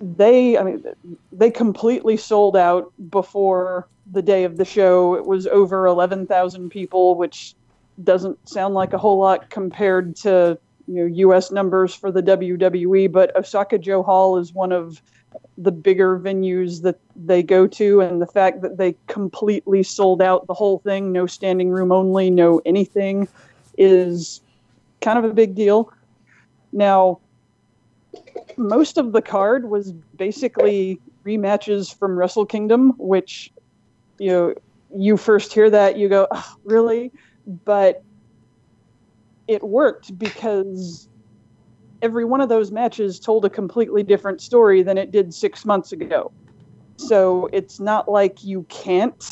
they, 0.00 0.56
I 0.58 0.62
mean, 0.62 0.84
they 1.32 1.50
completely 1.50 2.16
sold 2.16 2.56
out 2.56 2.92
before 3.10 3.88
the 4.10 4.22
day 4.22 4.44
of 4.44 4.56
the 4.56 4.64
show. 4.64 5.14
It 5.14 5.26
was 5.26 5.46
over 5.46 5.86
11,000 5.86 6.70
people, 6.70 7.16
which 7.16 7.54
doesn't 8.04 8.48
sound 8.48 8.74
like 8.74 8.92
a 8.92 8.98
whole 8.98 9.18
lot 9.18 9.50
compared 9.50 10.14
to 10.16 10.58
you 10.86 10.94
know 10.94 11.06
U.S. 11.06 11.50
numbers 11.50 11.94
for 11.94 12.10
the 12.10 12.22
WWE. 12.22 13.10
But 13.10 13.36
Osaka-jo 13.36 14.02
Hall 14.02 14.38
is 14.38 14.52
one 14.52 14.72
of 14.72 15.02
the 15.58 15.72
bigger 15.72 16.18
venues 16.18 16.82
that 16.82 16.98
they 17.14 17.42
go 17.42 17.66
to, 17.66 18.00
and 18.00 18.22
the 18.22 18.26
fact 18.26 18.62
that 18.62 18.78
they 18.78 18.96
completely 19.08 19.82
sold 19.82 20.22
out 20.22 20.46
the 20.46 20.54
whole 20.54 20.78
thing, 20.78 21.12
no 21.12 21.26
standing 21.26 21.70
room 21.70 21.92
only, 21.92 22.30
no 22.30 22.62
anything, 22.64 23.28
is 23.76 24.40
kind 25.00 25.18
of 25.18 25.24
a 25.24 25.34
big 25.34 25.54
deal. 25.54 25.92
Now, 26.72 27.20
most 28.56 28.98
of 28.98 29.12
the 29.12 29.22
card 29.22 29.68
was 29.68 29.92
basically 30.16 31.00
rematches 31.26 31.94
from 31.94 32.18
Wrestle 32.18 32.46
Kingdom, 32.46 32.92
which 32.98 33.50
you 34.18 34.30
know 34.30 34.54
you 34.94 35.16
first 35.16 35.52
hear 35.52 35.70
that 35.70 35.96
you 35.98 36.08
go, 36.08 36.26
really? 36.64 37.12
But 37.64 37.96
it 39.46 39.62
worked 39.62 40.16
because 40.18 41.08
every 42.02 42.24
one 42.24 42.40
of 42.40 42.48
those 42.48 42.70
matches 42.70 43.18
told 43.18 43.44
a 43.44 43.50
completely 43.50 44.02
different 44.02 44.40
story 44.40 44.82
than 44.82 44.98
it 44.98 45.10
did 45.10 45.34
six 45.34 45.64
months 45.64 45.92
ago. 45.92 46.32
So 46.98 47.48
it's 47.52 47.80
not 47.80 48.10
like 48.10 48.42
you 48.42 48.66
can't 48.68 49.24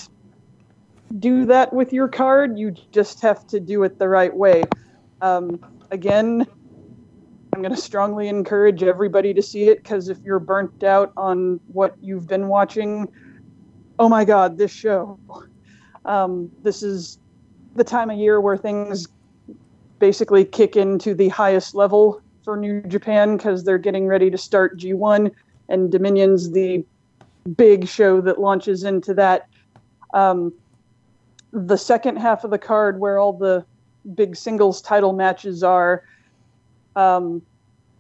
do 1.19 1.47
that 1.47 1.73
with 1.73 1.93
your 1.93 2.09
card. 2.09 2.59
You 2.59 2.75
just 2.93 3.23
have 3.23 3.47
to 3.49 3.61
do 3.61 3.83
it 3.85 3.99
the 3.99 4.09
right 4.09 4.35
way. 4.35 4.65
Um, 5.21 5.61
again, 5.91 6.47
I'm 7.57 7.63
going 7.63 7.75
to 7.75 7.81
strongly 7.81 8.29
encourage 8.29 8.83
everybody 8.83 9.33
to 9.33 9.41
see 9.41 9.71
it 9.71 9.83
because 9.83 10.11
if 10.11 10.19
you're 10.23 10.39
burnt 10.39 10.85
out 10.85 11.11
on 11.17 11.59
what 11.69 11.95
you've 12.03 12.29
been 12.29 12.49
watching, 12.49 13.09
oh 13.99 14.11
my 14.11 14.27
God, 14.27 14.59
this 14.59 14.71
show. 14.71 15.19
Um, 16.05 16.53
this 16.63 16.83
is 16.83 17.19
the 17.75 17.83
time 17.83 18.11
of 18.11 18.19
year 18.19 18.43
where 18.43 18.59
things 18.59 19.09
basically 19.99 20.45
kick 20.45 20.77
into 20.77 21.15
the 21.15 21.31
highest 21.31 21.75
level 21.75 22.21
for 22.45 22.59
New 22.59 22.83
Japan 22.83 23.39
because 23.39 23.65
they're 23.65 23.79
getting 23.79 24.07
ready 24.07 24.31
to 24.31 24.37
start 24.37 24.79
G1 24.79 25.31
and 25.71 25.91
Dominion's 25.91 26.51
the 26.51 26.85
big 27.57 27.89
show 27.89 28.21
that 28.21 28.39
launches 28.39 28.85
into 28.85 29.15
that. 29.15 29.49
Um, 30.13 30.53
the 31.53 31.79
second 31.79 32.17
half 32.17 32.45
of 32.45 32.51
the 32.51 32.59
card, 32.59 33.01
where 33.01 33.19
all 33.19 33.33
the 33.33 33.65
big 34.15 34.37
singles 34.37 34.83
title 34.83 35.15
matches 35.15 35.63
are, 35.63 36.05
um, 36.97 37.43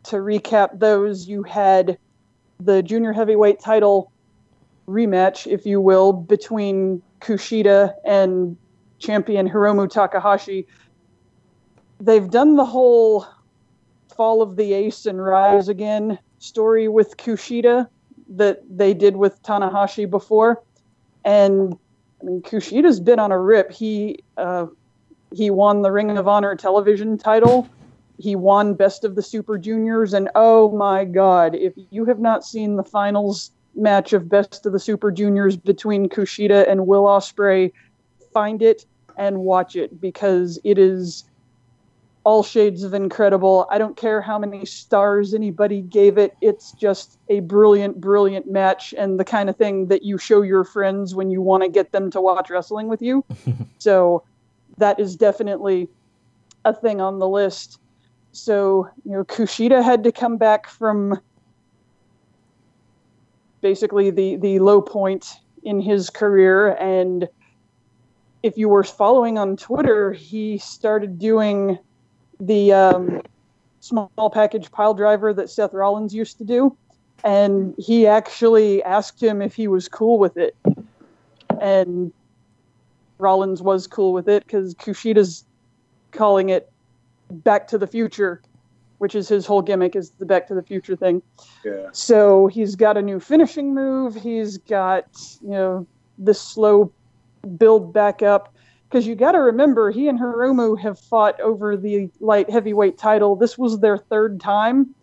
to 0.05 0.17
recap 0.17 0.79
those, 0.79 1.29
you 1.29 1.43
had 1.43 1.99
the 2.59 2.83
junior 2.83 3.13
heavyweight 3.13 3.61
title 3.61 4.11
rematch, 4.89 5.47
if 5.47 5.67
you 5.67 5.81
will, 5.81 6.13
between 6.13 7.03
Kushida 7.21 7.95
and 8.05 8.57
champion 8.99 9.49
Hiromu 9.49 9.91
Takahashi. 9.91 10.67
They've 12.01 12.29
done 12.31 12.57
the 12.57 12.65
whole 12.65 13.27
fall 14.17 14.43
of 14.43 14.57
the 14.57 14.73
ace 14.73 15.07
and 15.07 15.23
rise 15.23 15.69
again 15.69 16.19
story 16.39 16.89
with 16.89 17.17
Kushida 17.17 17.89
that 18.31 18.63
they 18.71 18.95
did 18.95 19.17
with 19.17 19.43
Tanahashi 19.43 20.09
before. 20.09 20.63
And 21.25 21.77
I 22.21 22.25
mean, 22.25 22.43
Kushida's 22.43 23.01
been 23.01 23.19
on 23.19 23.33
a 23.33 23.39
rip. 23.39 23.73
He 23.73 24.25
uh, 24.37 24.67
he 25.35 25.51
won 25.51 25.83
the 25.83 25.93
Ring 25.93 26.17
of 26.17 26.29
Honor 26.29 26.55
television 26.55 27.19
title. 27.19 27.69
He 28.19 28.35
won 28.35 28.75
Best 28.75 29.05
of 29.05 29.15
the 29.15 29.23
Super 29.23 29.59
Juniors, 29.59 30.15
and 30.15 30.29
oh 30.35 30.71
my 30.73 31.05
God, 31.05 31.55
if 31.55 31.75
you 31.91 32.05
have 32.07 32.19
not 32.19 32.45
seen 32.45 32.77
the 32.77 32.85
finals 32.85 33.51
match 33.75 34.13
of 34.13 34.29
Best 34.29 34.65
of 34.65 34.73
the 34.73 34.81
Super 34.81 35.11
Juniors 35.11 35.57
between 35.57 36.09
Kushida 36.09 36.69
and 36.69 36.87
Will 36.87 37.05
Ospreay, 37.05 37.73
find 38.33 38.63
it 38.63 38.87
and 39.19 39.39
watch 39.39 39.77
it 39.77 40.01
because 40.01 40.59
it 40.65 40.79
is 40.79 41.25
all 42.27 42.43
shades 42.43 42.83
of 42.83 42.93
incredible. 42.93 43.69
I 43.71 43.79
don't 43.79 43.97
care 43.97 44.21
how 44.21 44.37
many 44.37 44.65
stars 44.65 45.33
anybody 45.33 45.81
gave 45.81 46.19
it. 46.19 46.35
It's 46.41 46.73
just 46.73 47.21
a 47.29 47.39
brilliant, 47.39 48.01
brilliant 48.01 48.51
match 48.51 48.93
and 48.99 49.21
the 49.21 49.25
kind 49.25 49.49
of 49.49 49.57
thing 49.57 49.87
that 49.87 50.03
you 50.03 50.19
show 50.19 50.43
your 50.43 50.65
friends 50.65 51.15
when 51.15 51.31
you 51.31 51.41
want 51.41 51.63
to 51.63 51.69
get 51.69 51.93
them 51.93 52.11
to 52.11 52.21
watch 52.21 52.51
wrestling 52.51 52.89
with 52.89 53.01
you. 53.01 53.25
so 53.79 54.25
that 54.79 54.99
is 54.99 55.15
definitely 55.15 55.89
a 56.65 56.75
thing 56.75 57.01
on 57.01 57.21
the 57.21 57.29
list. 57.29 57.79
So, 58.37 58.89
you 59.05 59.13
know, 59.13 59.25
Kushida 59.25 59.83
had 59.83 60.05
to 60.05 60.13
come 60.13 60.37
back 60.37 60.69
from 60.69 61.21
basically 63.63 64.11
the, 64.11 64.37
the 64.37 64.59
low 64.59 64.83
point 64.83 65.27
in 65.63 65.81
his 65.81 66.11
career. 66.11 66.75
And 66.75 67.29
if 68.43 68.59
you 68.59 68.69
were 68.69 68.85
following 68.85 69.39
on 69.39 69.57
Twitter, 69.57 70.13
he 70.13 70.59
started 70.59 71.19
doing 71.19 71.79
the 72.39 72.73
um, 72.73 73.23
small 73.81 74.31
package 74.33 74.71
pile 74.71 74.93
driver 74.93 75.33
that 75.33 75.49
Seth 75.49 75.73
Rollins 75.73 76.15
used 76.15 76.37
to 76.39 76.45
do. 76.45 76.77
And 77.25 77.75
he 77.79 78.07
actually 78.07 78.83
asked 78.83 79.21
him 79.21 79.41
if 79.41 79.57
he 79.57 79.67
was 79.67 79.89
cool 79.89 80.19
with 80.19 80.37
it. 80.37 80.55
And 81.61 82.13
Rollins 83.19 83.63
was 83.63 83.87
cool 83.87 84.13
with 84.13 84.29
it 84.29 84.45
because 84.45 84.75
Kushida's 84.75 85.45
calling 86.13 86.51
it 86.51 86.71
Back 87.31 87.67
to 87.69 87.79
the 87.79 87.87
Future, 87.87 88.43
which 88.99 89.15
is 89.15 89.29
his 89.29 89.47
whole 89.47 89.63
gimmick 89.63 89.97
is 89.97 90.11
the 90.11 90.27
Back 90.27 90.47
to 90.49 90.55
the 90.55 90.63
Future 90.63 90.97
thing. 90.97 91.23
Yeah. 91.65 91.89
So 91.93 92.47
he's 92.47 92.77
got 92.77 92.97
a 92.97 93.03
new 93.03 93.21
finishing 93.21 93.75
move. 93.75 94.15
He's 94.15 94.59
got, 94.59 95.07
you 95.43 95.51
know, 95.51 95.87
this 96.19 96.41
slow 96.41 96.93
build 97.59 97.93
back 97.93 98.23
up 98.23 98.55
because 98.89 99.07
you 99.07 99.15
got 99.15 99.33
to 99.33 99.39
remember 99.39 99.91
he 99.91 100.09
and 100.09 100.19
Hiromu 100.19 100.79
have 100.81 100.99
fought 100.99 101.41
over 101.41 101.77
the 101.77 102.09
light 102.21 102.49
heavyweight 102.49 102.99
title. 102.99 103.37
This 103.37 103.59
was 103.59 103.81
their 103.81 103.99
third 103.99 104.41
time, 104.41 104.95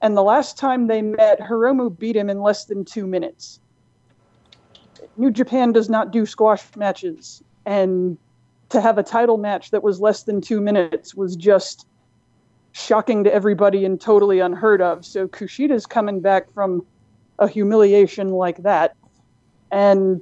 and 0.00 0.16
the 0.16 0.22
last 0.22 0.58
time 0.58 0.86
they 0.86 1.02
met, 1.02 1.40
Hiromu 1.40 1.96
beat 1.96 2.16
him 2.16 2.30
in 2.30 2.40
less 2.40 2.64
than 2.64 2.84
two 2.84 3.06
minutes. 3.06 3.60
New 5.16 5.30
Japan 5.30 5.72
does 5.72 5.88
not 5.88 6.10
do 6.10 6.24
squash 6.24 6.64
matches, 6.76 7.42
and 7.66 8.16
to 8.70 8.80
have 8.80 8.98
a 8.98 9.02
title 9.02 9.38
match 9.38 9.70
that 9.70 9.82
was 9.82 10.00
less 10.00 10.24
than 10.24 10.40
two 10.40 10.60
minutes 10.60 11.14
was 11.14 11.36
just 11.36 11.86
shocking 12.72 13.24
to 13.24 13.32
everybody 13.32 13.84
and 13.84 14.00
totally 14.00 14.40
unheard 14.40 14.82
of. 14.82 15.04
So 15.04 15.26
Kushida's 15.26 15.86
coming 15.86 16.20
back 16.20 16.52
from 16.52 16.84
a 17.38 17.48
humiliation 17.48 18.30
like 18.30 18.62
that, 18.62 18.94
and 19.70 20.20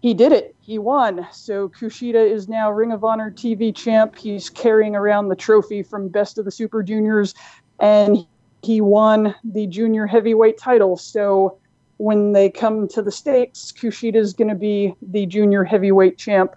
he 0.00 0.14
did 0.14 0.32
it. 0.32 0.54
He 0.60 0.78
won. 0.78 1.26
So 1.32 1.68
Kushida 1.68 2.30
is 2.30 2.48
now 2.48 2.70
Ring 2.70 2.92
of 2.92 3.04
Honor 3.04 3.30
TV 3.30 3.74
champ. 3.74 4.16
He's 4.16 4.48
carrying 4.48 4.96
around 4.96 5.28
the 5.28 5.36
trophy 5.36 5.82
from 5.82 6.08
Best 6.08 6.38
of 6.38 6.44
the 6.44 6.50
Super 6.50 6.82
Juniors, 6.82 7.34
and 7.78 8.26
he 8.62 8.80
won 8.80 9.34
the 9.44 9.66
junior 9.66 10.06
heavyweight 10.06 10.58
title. 10.58 10.96
So 10.96 11.58
when 11.98 12.32
they 12.32 12.48
come 12.48 12.88
to 12.88 13.02
the 13.02 13.12
states, 13.12 13.72
Kushida 13.72 14.16
is 14.16 14.32
going 14.32 14.48
to 14.48 14.54
be 14.54 14.94
the 15.02 15.26
junior 15.26 15.64
heavyweight 15.64 16.16
champ, 16.16 16.54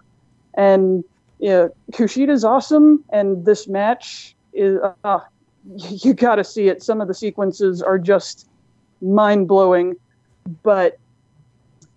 and 0.56 1.04
yeah, 1.39 1.68
Kushida's 1.91 2.45
awesome. 2.45 3.04
And 3.12 3.45
this 3.45 3.68
match 3.68 4.36
is 4.54 4.80
uh, 5.04 5.20
you 5.76 6.14
got 6.14 6.36
to 6.36 6.43
see 6.43 6.68
it. 6.68 6.84
Some 6.84 7.01
of 7.01 7.08
the 7.08 7.14
sequences 7.14 7.82
are 7.82 7.99
just 7.99 8.47
mind 9.01 9.47
blowing, 9.47 9.95
but 10.64 10.97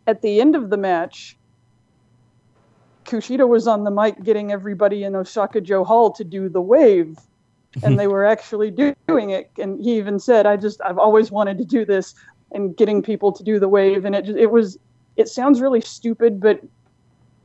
at 0.06 0.22
the 0.22 0.40
end 0.40 0.54
of 0.56 0.70
the 0.70 0.76
match, 0.76 1.36
Kushida 3.04 3.46
was 3.46 3.66
on 3.66 3.84
the 3.84 3.90
mic 3.90 4.22
getting 4.24 4.52
everybody 4.52 5.04
in 5.04 5.14
Osaka-jo 5.14 5.84
Hall 5.84 6.10
to 6.12 6.24
do 6.24 6.48
the 6.48 6.60
wave. 6.60 7.16
and 7.82 7.98
they 7.98 8.06
were 8.14 8.24
actually 8.24 8.70
doing 8.70 9.30
it. 9.30 9.50
And 9.58 9.80
he 9.80 9.96
even 9.96 10.18
said, 10.18 10.46
I 10.46 10.56
just, 10.56 10.80
I've 10.82 10.98
always 10.98 11.30
wanted 11.30 11.58
to 11.58 11.64
do 11.64 11.84
this 11.84 12.14
and 12.52 12.76
getting 12.76 13.02
people 13.02 13.32
to 13.32 13.44
do 13.44 13.58
the 13.58 13.68
wave. 13.68 14.04
And 14.04 14.14
it, 14.14 14.24
just, 14.24 14.38
it 14.38 14.50
was, 14.50 14.78
it 15.16 15.28
sounds 15.28 15.60
really 15.60 15.80
stupid, 15.80 16.40
but 16.40 16.60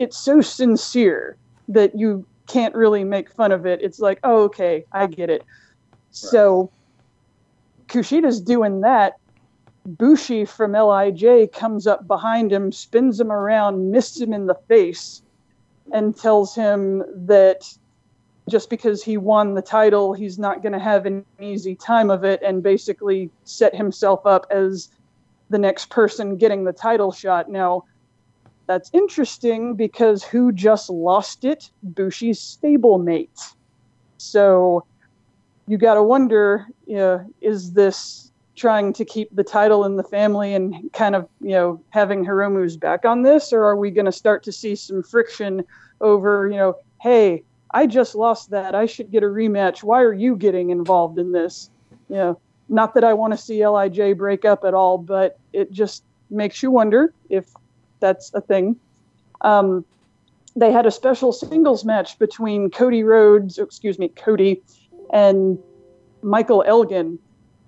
it's 0.02 0.18
so 0.18 0.42
sincere 0.42 1.38
that 1.68 1.98
you 1.98 2.26
can't 2.48 2.76
really 2.76 3.04
make 3.04 3.32
fun 3.32 3.52
of 3.52 3.66
it. 3.66 3.82
It's 3.82 4.00
like, 4.00 4.20
oh, 4.24 4.44
okay, 4.44 4.84
I 4.92 5.08
get 5.08 5.30
it. 5.30 5.42
Right. 5.42 5.50
So 6.10 6.72
Kushida's 7.88 8.42
doing 8.42 8.82
that 8.82 9.14
Bushi 9.86 10.46
from 10.46 10.74
LIJ 10.74 11.52
comes 11.52 11.88
up 11.88 12.08
behind 12.08 12.52
him, 12.52 12.72
spins 12.72 13.20
him 13.20 13.32
around, 13.32 13.92
misses 13.92 14.22
him 14.22 14.34
in 14.34 14.46
the 14.46 14.60
face, 14.68 15.24
and 15.92 16.16
tells 16.16 16.54
him 16.54 17.04
that 17.26 17.68
just 18.50 18.70
because 18.70 19.04
he 19.04 19.18
won 19.18 19.54
the 19.54 19.62
title, 19.62 20.14
he's 20.14 20.38
not 20.38 20.62
going 20.62 20.74
to 20.74 20.80
have 20.80 21.06
an 21.06 21.26
easy 21.40 21.76
time 21.76 22.10
of 22.10 22.24
it 22.24 22.42
and 22.44 22.62
basically 22.62 23.30
set 23.44 23.76
himself 23.76 24.26
up 24.26 24.46
as 24.52 24.90
the 25.50 25.58
next 25.58 25.90
person 25.90 26.38
getting 26.38 26.64
the 26.64 26.74
title 26.74 27.12
shot. 27.12 27.50
Now, 27.50 27.84
that's 28.72 28.90
interesting 28.94 29.76
because 29.76 30.24
who 30.24 30.54
just 30.54 30.90
lost 30.90 31.44
it? 31.44 31.70
Bushi's 31.84 32.40
stablemate. 32.40 33.54
So 34.18 34.86
you 35.68 35.78
got 35.78 35.96
to 35.96 36.04
wonder, 36.04 36.68
you 36.88 36.96
know, 36.96 37.30
is 37.42 37.74
this 37.74 38.32
trying 38.56 38.94
to 38.94 39.04
keep 39.04 39.28
the 39.36 39.44
title 39.44 39.84
in 39.84 39.98
the 39.98 40.06
family 40.06 40.54
and 40.54 40.90
kind 40.94 41.16
of, 41.16 41.28
you 41.42 41.50
know, 41.50 41.84
having 41.90 42.24
Hiromu's 42.24 42.78
back 42.78 43.04
on 43.04 43.24
this, 43.24 43.52
or 43.52 43.66
are 43.66 43.76
we 43.76 43.92
going 43.92 44.06
to 44.06 44.12
start 44.12 44.42
to 44.44 44.54
see 44.54 44.76
some 44.76 45.04
friction 45.04 45.66
over, 46.00 46.48
you 46.48 46.56
know, 46.56 46.78
hey, 47.02 47.44
I 47.72 47.88
just 47.88 48.16
lost 48.16 48.52
that. 48.52 48.74
I 48.74 48.86
should 48.86 49.12
get 49.12 49.22
a 49.22 49.26
rematch. 49.28 49.84
Why 49.84 50.02
are 50.02 50.14
you 50.14 50.38
getting 50.38 50.70
involved 50.70 51.20
in 51.20 51.34
this? 51.34 51.70
You 52.08 52.16
know, 52.16 52.40
not 52.70 52.94
that 52.94 53.04
I 53.04 53.14
want 53.16 53.34
to 53.34 53.38
see 53.38 53.68
Lij 53.68 54.16
break 54.16 54.46
up 54.46 54.64
at 54.64 54.74
all, 54.74 54.98
but 54.98 55.38
it 55.52 55.74
just 55.74 56.06
makes 56.30 56.64
you 56.64 56.72
wonder 56.72 57.14
if 57.30 57.46
that's 58.02 58.34
a 58.34 58.42
thing. 58.42 58.76
Um, 59.42 59.86
they 60.56 60.72
had 60.72 60.86
a 60.86 60.92
special 60.92 61.32
singles 61.32 61.86
match 61.86 62.20
between 62.20 62.70
Cody 62.70 63.04
Rhodes, 63.04 63.58
excuse 63.58 63.98
me, 63.98 64.10
Cody, 64.10 64.62
and 65.14 65.58
Michael 66.22 66.64
Elgin. 66.68 67.18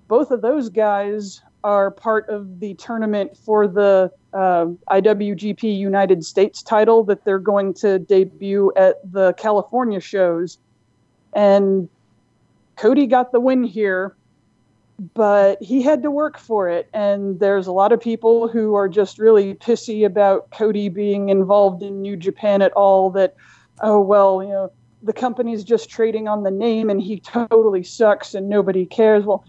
Both 0.10 0.32
of 0.32 0.42
those 0.42 0.70
guys 0.70 1.42
are 1.64 1.92
part 1.92 2.28
of 2.28 2.60
the 2.60 2.74
tournament 2.74 3.38
for 3.38 3.68
the 3.68 4.12
uh, 4.34 4.66
IWGP 4.92 5.78
United 5.78 6.26
States 6.26 6.62
title 6.62 7.04
that 7.06 7.24
they're 7.24 7.40
going 7.40 7.74
to 7.76 8.00
debut 8.00 8.74
at 8.76 8.96
the 9.10 9.34
California 9.34 10.02
shows. 10.02 10.58
And 11.34 11.88
Cody 12.76 13.08
got 13.08 13.32
the 13.32 13.40
win 13.40 13.64
here, 13.64 14.16
but 15.14 15.62
he 15.62 15.82
had 15.82 16.04
to 16.04 16.12
work 16.12 16.38
for 16.38 16.70
it. 16.70 16.90
And 16.94 17.40
there's 17.40 17.68
a 17.68 17.72
lot 17.72 17.92
of 17.92 18.00
people 18.00 18.48
who 18.48 18.76
are 18.76 18.88
just 18.88 19.20
really 19.20 19.56
pissy 19.56 20.06
about 20.06 20.52
Cody 20.52 20.90
being 20.90 21.30
involved 21.30 21.82
in 21.82 22.02
New 22.02 22.16
Japan 22.16 22.62
at 22.62 22.72
all. 22.74 23.10
That, 23.12 23.36
oh, 23.82 24.00
well, 24.02 24.44
you 24.44 24.50
know, 24.50 24.72
the 25.02 25.14
company's 25.14 25.64
just 25.64 25.90
trading 25.90 26.28
on 26.28 26.44
the 26.44 26.52
name 26.52 26.90
and 26.90 27.02
he 27.02 27.20
totally 27.20 27.84
sucks 27.84 28.34
and 28.34 28.48
nobody 28.50 28.86
cares. 28.86 29.26
Well, 29.26 29.44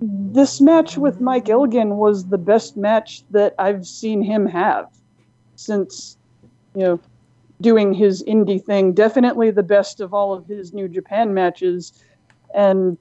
this 0.00 0.60
match 0.60 0.98
with 0.98 1.20
Mike 1.20 1.48
Elgin 1.48 1.96
was 1.96 2.26
the 2.26 2.38
best 2.38 2.76
match 2.76 3.22
that 3.30 3.54
I've 3.58 3.86
seen 3.86 4.22
him 4.22 4.46
have 4.46 4.88
since, 5.54 6.16
you 6.74 6.82
know, 6.82 7.00
doing 7.60 7.94
his 7.94 8.24
indie 8.24 8.60
thing. 8.60 8.92
Definitely 8.92 9.52
the 9.52 9.62
best 9.62 10.00
of 10.00 10.12
all 10.12 10.32
of 10.34 10.46
his 10.46 10.72
New 10.72 10.88
Japan 10.88 11.32
matches. 11.32 11.92
And 12.52 12.98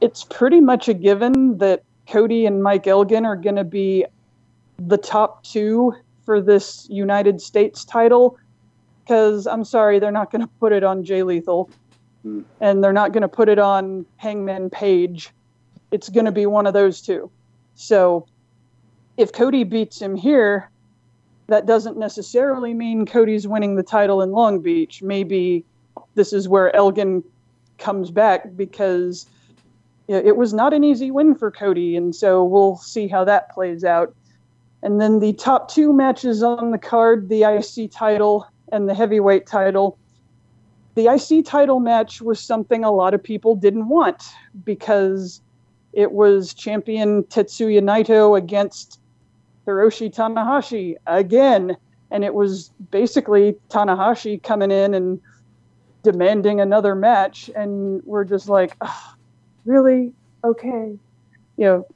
it's 0.00 0.24
pretty 0.24 0.60
much 0.60 0.88
a 0.88 0.94
given 0.94 1.58
that 1.58 1.82
Cody 2.08 2.46
and 2.46 2.62
Mike 2.62 2.86
Elgin 2.86 3.24
are 3.24 3.36
going 3.36 3.56
to 3.56 3.64
be 3.64 4.04
the 4.78 4.98
top 4.98 5.42
two 5.42 5.94
for 6.24 6.40
this 6.40 6.86
United 6.90 7.40
States 7.40 7.84
title. 7.84 8.38
Because 9.04 9.46
I'm 9.46 9.64
sorry, 9.64 9.98
they're 9.98 10.10
not 10.12 10.30
going 10.30 10.42
to 10.42 10.50
put 10.60 10.72
it 10.72 10.84
on 10.84 11.04
Jay 11.04 11.22
Lethal. 11.22 11.70
Hmm. 12.22 12.42
And 12.60 12.82
they're 12.82 12.92
not 12.92 13.12
going 13.12 13.22
to 13.22 13.28
put 13.28 13.48
it 13.48 13.58
on 13.58 14.04
Hangman 14.16 14.70
Page. 14.70 15.30
It's 15.90 16.08
going 16.08 16.26
to 16.26 16.32
be 16.32 16.46
one 16.46 16.66
of 16.66 16.74
those 16.74 17.00
two. 17.00 17.30
So 17.74 18.26
if 19.16 19.32
Cody 19.32 19.64
beats 19.64 20.00
him 20.00 20.14
here, 20.14 20.70
that 21.46 21.64
doesn't 21.64 21.96
necessarily 21.96 22.74
mean 22.74 23.06
Cody's 23.06 23.48
winning 23.48 23.76
the 23.76 23.82
title 23.82 24.20
in 24.20 24.32
Long 24.32 24.60
Beach. 24.60 25.02
Maybe 25.02 25.64
this 26.14 26.32
is 26.32 26.48
where 26.48 26.74
Elgin 26.76 27.24
comes 27.78 28.10
back 28.10 28.54
because 28.56 29.26
it 30.08 30.36
was 30.36 30.54
not 30.54 30.72
an 30.72 30.84
easy 30.84 31.10
win 31.10 31.34
for 31.34 31.50
Cody, 31.50 31.96
and 31.96 32.14
so 32.14 32.42
we'll 32.42 32.76
see 32.76 33.08
how 33.08 33.24
that 33.24 33.50
plays 33.50 33.84
out. 33.84 34.14
And 34.82 35.00
then 35.00 35.20
the 35.20 35.34
top 35.34 35.70
two 35.70 35.92
matches 35.92 36.42
on 36.42 36.70
the 36.70 36.78
card 36.78 37.28
the 37.28 37.42
IC 37.42 37.90
title 37.90 38.46
and 38.72 38.88
the 38.88 38.94
heavyweight 38.94 39.46
title. 39.46 39.98
The 40.94 41.06
IC 41.06 41.44
title 41.44 41.80
match 41.80 42.22
was 42.22 42.40
something 42.40 42.84
a 42.84 42.90
lot 42.90 43.14
of 43.14 43.22
people 43.22 43.54
didn't 43.54 43.88
want 43.88 44.24
because 44.64 45.42
it 45.92 46.12
was 46.12 46.54
champion 46.54 47.24
Tetsuya 47.24 47.82
Naito 47.82 48.36
against 48.36 49.00
Hiroshi 49.66 50.14
Tanahashi 50.14 50.96
again. 51.06 51.76
And 52.10 52.24
it 52.24 52.34
was 52.34 52.70
basically 52.90 53.56
Tanahashi 53.68 54.42
coming 54.42 54.70
in 54.70 54.94
and 54.94 55.20
demanding 56.02 56.60
another 56.60 56.94
match. 56.94 57.50
And 57.54 58.02
we're 58.04 58.24
just 58.24 58.48
like, 58.48 58.76
"Ugh, 58.80 59.17
really? 59.68 60.12
Okay. 60.42 60.98
You 61.56 61.64
know, 61.64 61.86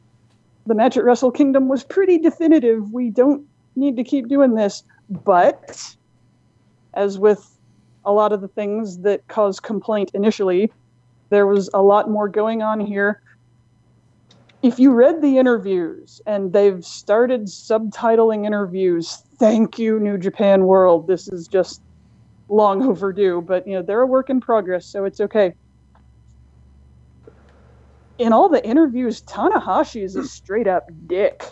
the 0.67 0.75
match 0.75 0.97
at 0.97 1.05
Wrestle 1.05 1.31
Kingdom 1.31 1.69
was 1.69 1.83
pretty 1.83 2.19
definitive. 2.19 2.93
We 2.93 3.11
don't 3.11 3.47
need 3.75 3.97
to 3.97 4.05
keep 4.05 4.29
doing 4.29 4.55
this. 4.55 4.85
But 5.09 5.97
as 6.95 7.19
with 7.19 7.59
a 8.05 8.13
lot 8.13 8.33
of 8.33 8.41
the 8.41 8.49
things 8.49 8.99
that 8.99 9.27
caused 9.29 9.63
complaint 9.63 10.11
initially, 10.15 10.71
there 11.31 11.47
was 11.47 11.71
a 11.73 11.83
lot 11.83 12.11
more 12.11 12.29
going 12.29 12.63
on 12.63 12.79
here. 12.79 13.23
If 14.63 14.79
you 14.79 14.93
read 14.93 15.23
the 15.23 15.39
interviews, 15.39 16.21
and 16.25 16.53
they've 16.53 16.85
started 16.85 17.47
subtitling 17.47 18.47
interviews, 18.47 19.25
thank 19.39 19.79
you, 19.79 19.99
New 19.99 20.19
Japan 20.19 20.67
World. 20.67 21.09
This 21.09 21.27
is 21.27 21.49
just 21.49 21.83
long 22.49 22.83
overdue, 22.89 23.41
but 23.41 23.67
you 23.67 23.75
know 23.75 23.83
they're 23.83 24.03
a 24.03 24.07
work 24.07 24.31
in 24.31 24.41
progress, 24.41 24.87
so 24.87 25.05
it's 25.05 25.21
okay. 25.21 25.55
In 28.19 28.33
all 28.33 28.49
the 28.49 28.65
interviews, 28.67 29.23
Tanahashi 29.23 30.03
is 30.03 30.17
a 30.17 30.21
hmm. 30.21 30.27
straight 30.27 30.67
up 30.67 30.91
dick. 31.07 31.45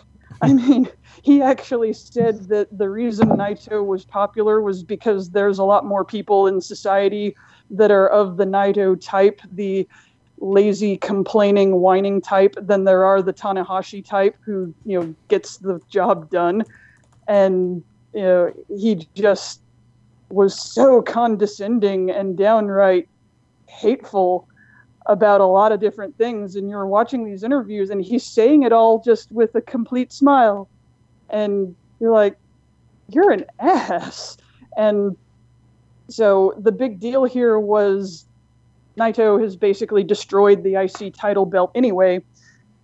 I 0.42 0.50
hmm. 0.50 0.56
mean, 0.56 0.88
he 1.22 1.42
actually 1.42 1.92
said 1.92 2.48
that 2.48 2.76
the 2.76 2.88
reason 2.88 3.28
Naito 3.28 3.84
was 3.84 4.04
popular 4.04 4.60
was 4.60 4.82
because 4.82 5.30
there's 5.30 5.58
a 5.58 5.64
lot 5.64 5.84
more 5.84 6.04
people 6.04 6.46
in 6.46 6.60
society 6.60 7.34
that 7.70 7.90
are 7.90 8.08
of 8.08 8.36
the 8.36 8.44
Naito 8.44 9.00
type, 9.00 9.40
the 9.52 9.86
lazy, 10.38 10.96
complaining, 10.96 11.76
whining 11.76 12.20
type, 12.20 12.54
than 12.60 12.84
there 12.84 13.04
are 13.04 13.22
the 13.22 13.32
Tanahashi 13.32 14.04
type 14.04 14.36
who, 14.40 14.74
you 14.84 14.98
know, 14.98 15.14
gets 15.28 15.58
the 15.58 15.80
job 15.90 16.30
done. 16.30 16.64
And, 17.28 17.84
you 18.14 18.22
know, 18.22 18.52
he 18.74 19.06
just 19.14 19.60
was 20.30 20.58
so 20.58 21.02
condescending 21.02 22.10
and 22.10 22.36
downright 22.36 23.08
hateful 23.66 24.48
about 25.10 25.40
a 25.40 25.46
lot 25.46 25.72
of 25.72 25.80
different 25.80 26.16
things 26.16 26.54
and 26.54 26.70
you're 26.70 26.86
watching 26.86 27.24
these 27.24 27.42
interviews 27.42 27.90
and 27.90 28.00
he's 28.00 28.24
saying 28.24 28.62
it 28.62 28.72
all 28.72 29.02
just 29.02 29.30
with 29.32 29.54
a 29.56 29.60
complete 29.60 30.12
smile. 30.12 30.68
And 31.28 31.74
you're 31.98 32.12
like 32.12 32.36
you're 33.08 33.32
an 33.32 33.44
ass. 33.58 34.36
And 34.76 35.16
so 36.08 36.54
the 36.58 36.72
big 36.72 37.00
deal 37.00 37.24
here 37.24 37.58
was 37.58 38.24
Naito 38.96 39.42
has 39.42 39.56
basically 39.56 40.04
destroyed 40.04 40.62
the 40.62 40.76
IC 40.76 41.14
title 41.14 41.44
belt 41.44 41.72
anyway. 41.74 42.22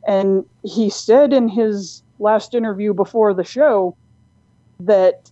And 0.07 0.45
he 0.64 0.91
said 0.91 1.33
in 1.33 1.49
his 1.49 2.03
last 2.18 2.55
interview 2.55 2.93
before 2.93 3.35
the 3.35 3.45
show 3.45 3.97
that 4.81 5.31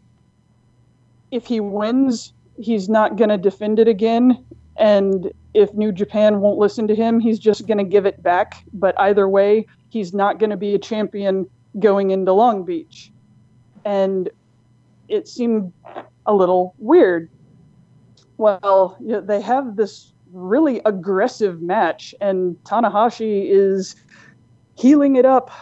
if 1.32 1.44
he 1.46 1.58
wins 1.58 2.32
he's 2.56 2.88
not 2.88 3.16
going 3.16 3.30
to 3.30 3.38
defend 3.38 3.78
it 3.78 3.88
again. 3.88 4.44
And 4.76 5.32
if 5.54 5.72
New 5.72 5.92
Japan 5.92 6.40
won't 6.40 6.58
listen 6.58 6.86
to 6.88 6.94
him, 6.94 7.20
he's 7.20 7.38
just 7.38 7.66
going 7.66 7.78
to 7.78 7.84
give 7.84 8.04
it 8.04 8.22
back. 8.22 8.64
But 8.74 8.98
either 9.00 9.28
way, 9.28 9.66
he's 9.88 10.12
not 10.12 10.38
going 10.38 10.50
to 10.50 10.56
be 10.56 10.74
a 10.74 10.78
champion 10.78 11.48
going 11.78 12.10
into 12.10 12.32
Long 12.32 12.64
Beach. 12.64 13.12
And 13.84 14.28
it 15.08 15.28
seemed 15.28 15.72
a 16.26 16.34
little 16.34 16.74
weird. 16.78 17.30
Well, 18.36 18.98
they 19.00 19.40
have 19.40 19.76
this 19.76 20.12
really 20.32 20.80
aggressive 20.84 21.62
match, 21.62 22.14
and 22.20 22.56
Tanahashi 22.64 23.48
is 23.48 23.94
heeling 24.74 25.14
it 25.14 25.24
up 25.24 25.52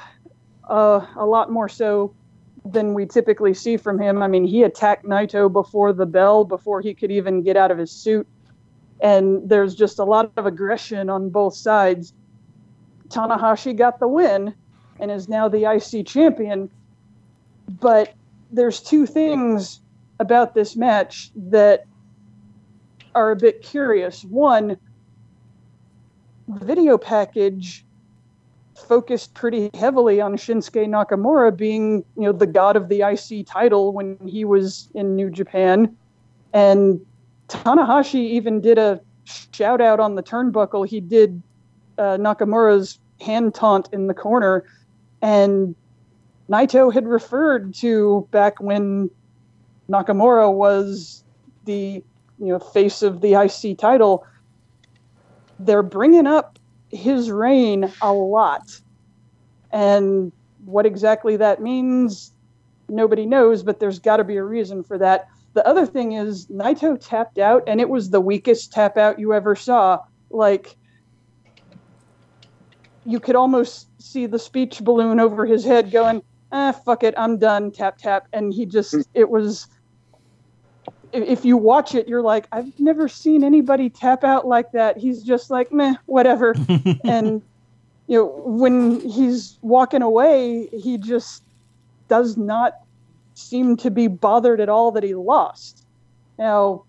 uh, 0.71 1.07
a 1.17 1.27
lot 1.27 1.51
more 1.51 1.69
so 1.69 2.15
than 2.65 2.95
we 2.95 3.05
typically 3.05 3.53
see 3.53 3.77
from 3.77 4.01
him. 4.01 4.23
I 4.23 4.29
mean, 4.29 4.47
he 4.47 4.63
attacked 4.63 5.05
Naito 5.05 5.53
before 5.53 5.93
the 5.93 6.07
bell, 6.07 6.45
before 6.45 6.81
he 6.81 6.95
could 6.95 7.11
even 7.11 7.43
get 7.43 7.59
out 7.59 7.71
of 7.71 7.77
his 7.77 7.91
suit 7.91 8.27
and 9.03 9.49
there's 9.49 9.75
just 9.75 9.99
a 9.99 10.05
lot 10.05 10.31
of 10.37 10.47
aggression 10.47 11.11
on 11.11 11.29
both 11.29 11.55
sides. 11.55 12.15
Tanahashi 13.09 13.77
got 13.77 13.99
the 13.99 14.07
win 14.09 14.55
and 15.01 15.11
is 15.11 15.29
now 15.29 15.49
the 15.49 15.71
IC 15.71 16.07
champion. 16.07 16.71
But 17.81 18.15
there's 18.53 18.81
two 18.81 19.05
things 19.05 19.81
about 20.21 20.55
this 20.55 20.77
match 20.77 21.33
that 21.35 21.85
are 23.15 23.33
a 23.33 23.37
bit 23.37 23.61
curious. 23.63 24.25
One, 24.25 24.77
the 26.47 26.65
video 26.65 26.97
package 26.97 27.85
focused 28.87 29.35
pretty 29.35 29.71
heavily 29.75 30.21
on 30.21 30.37
Shinsuke 30.37 30.87
Nakamura 30.87 31.57
being, 31.57 32.05
you 32.17 32.23
know, 32.23 32.33
the 32.33 32.47
god 32.47 32.77
of 32.77 32.89
the 32.89 33.03
IC 33.03 33.47
title 33.47 33.93
when 33.93 34.17
he 34.27 34.45
was 34.45 34.89
in 34.95 35.17
New 35.17 35.29
Japan. 35.29 35.97
And 36.53 37.05
Tanahashi 37.53 38.31
even 38.31 38.61
did 38.61 38.79
a 38.79 39.01
shout 39.53 39.81
out 39.81 40.01
on 40.01 40.15
the 40.15 40.23
turnbuckle. 40.23 40.89
He 40.89 41.01
did 41.01 41.43
uh, 41.99 42.17
Nakamura's 42.19 42.99
hand 43.21 43.55
taunt 43.55 43.89
in 43.93 44.07
the 44.07 44.15
corner, 44.15 44.65
and 45.21 45.75
Naito 46.49 46.93
had 46.93 47.07
referred 47.07 47.75
to 47.77 48.27
back 48.31 48.61
when 48.61 49.11
Nakamura 49.89 50.53
was 50.53 51.23
the 51.65 52.03
you 52.39 52.47
know 52.47 52.59
face 52.59 53.03
of 53.03 53.21
the 53.21 53.35
IC 53.35 53.79
title. 53.79 54.27
They're 55.59 55.83
bringing 55.83 56.27
up 56.27 56.59
his 56.91 57.31
reign 57.31 57.93
a 58.01 58.13
lot, 58.13 58.81
and 59.71 60.33
what 60.65 60.87
exactly 60.87 61.37
that 61.37 61.61
means, 61.61 62.33
nobody 62.89 63.27
knows. 63.27 63.63
But 63.63 63.79
there's 63.79 63.99
got 63.99 64.17
to 64.17 64.25
be 64.25 64.37
a 64.37 64.45
reason 64.45 64.83
for 64.83 64.99
that. 64.99 65.29
The 65.55 65.67
other 65.67 65.87
thing 65.87 66.13
is 66.13 66.47
Naito 66.47 66.99
tapped 67.01 67.39
out, 67.39 67.65
and 67.67 67.81
it 67.81 67.89
was 67.89 68.11
the 68.11 68.21
weakest 68.21 68.73
tap 68.73 68.97
out 68.97 69.19
you 69.19 69.35
ever 69.35 69.55
saw. 69.55 70.01
Like 70.31 70.77
you 73.05 73.21
could 73.21 73.37
almost 73.37 73.89
see 74.01 74.27
the 74.27 74.39
speech 74.39 74.81
balloon 74.81 75.19
over 75.19 75.47
his 75.47 75.65
head 75.65 75.91
going, 75.91 76.23
ah, 76.53 76.73
fuck 76.73 77.03
it, 77.03 77.15
I'm 77.17 77.39
done, 77.39 77.71
tap, 77.71 77.99
tap. 77.99 78.29
And 78.33 78.53
he 78.53 78.67
just, 78.67 78.95
it 79.15 79.29
was, 79.29 79.67
if 81.13 81.45
you 81.45 81.57
watch 81.57 81.95
it, 81.95 82.07
you're 82.07 82.23
like, 82.23 82.47
I've 82.53 82.79
never 82.79 83.09
seen 83.09 83.43
anybody 83.43 83.91
tap 83.91 84.23
out 84.25 84.47
like 84.47 84.73
that. 84.73 84.99
He's 84.99 85.23
just 85.23 85.51
like, 85.51 85.73
meh, 85.73 85.95
whatever. 86.07 86.55
and, 87.05 87.43
you 88.07 88.19
know, 88.19 88.27
when 88.45 89.01
he's 89.01 89.59
walking 89.63 90.03
away, 90.03 90.69
he 90.69 90.99
just 90.99 91.43
does 92.09 92.37
not 92.37 92.75
seem 93.35 93.77
to 93.79 93.91
be 93.91 94.07
bothered 94.07 94.61
at 94.61 94.69
all 94.69 94.93
that 94.93 95.03
he 95.03 95.15
lost. 95.15 95.87
Now, 96.39 96.85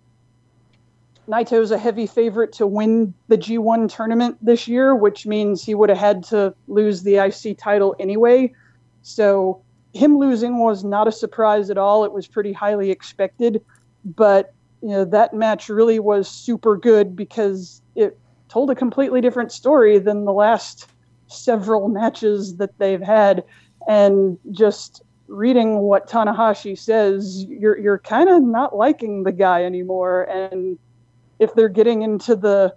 Naito's 1.28 1.72
a 1.72 1.78
heavy 1.78 2.06
favorite 2.06 2.52
to 2.54 2.68
win 2.68 3.14
the 3.30 3.38
G1 3.38 3.94
tournament 3.94 4.38
this 4.42 4.68
year, 4.68 4.94
which 4.96 5.26
means 5.26 5.64
he 5.64 5.74
would 5.74 5.90
have 5.90 5.98
had 5.98 6.24
to 6.26 6.54
lose 6.68 7.04
the 7.04 7.16
IC 7.16 7.58
title 7.58 7.96
anyway. 8.00 8.54
So 9.04 9.62
him 9.94 10.18
losing 10.18 10.60
was 10.60 10.84
not 10.84 11.08
a 11.08 11.12
surprise 11.12 11.70
at 11.70 11.78
all. 11.78 12.04
It 12.04 12.12
was 12.12 12.28
pretty 12.28 12.52
highly 12.52 12.92
expected, 12.92 13.64
but 14.04 14.54
you 14.82 14.90
know 14.90 15.06
that 15.06 15.34
match 15.34 15.70
really 15.70 16.00
was 16.00 16.28
super 16.28 16.76
good 16.76 17.16
because 17.16 17.82
it 17.96 18.20
told 18.50 18.70
a 18.70 18.76
completely 18.76 19.22
different 19.22 19.52
story 19.52 19.98
than 20.00 20.26
the 20.26 20.34
last 20.34 20.88
several 21.28 21.88
matches 21.88 22.58
that 22.58 22.78
they've 22.80 23.02
had 23.02 23.44
and 23.88 24.38
just 24.52 25.04
reading 25.34 25.80
what 25.80 26.08
Tanahashi 26.08 26.78
says, 26.78 27.46
you're 27.46 27.78
you're 27.78 28.00
kind 28.00 28.30
of 28.30 28.44
not 28.44 28.76
liking 28.76 29.24
the 29.24 29.32
guy 29.32 29.64
anymore. 29.64 30.24
And 30.24 30.78
if 31.40 31.54
they're 31.56 31.70
getting 31.70 32.04
into 32.04 32.36
the 32.36 32.74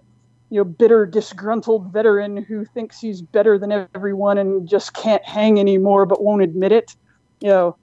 you 0.49 0.57
know 0.57 0.63
bitter 0.63 1.05
disgruntled 1.05 1.91
veteran 1.91 2.37
who 2.37 2.65
thinks 2.65 2.99
he's 2.99 3.21
better 3.21 3.57
than 3.57 3.87
everyone 3.93 4.37
and 4.37 4.67
just 4.67 4.93
can't 4.93 5.23
hang 5.25 5.59
anymore 5.59 6.05
but 6.05 6.23
won't 6.23 6.41
admit 6.41 6.71
it 6.71 6.95
you 7.41 7.49
know 7.49 7.75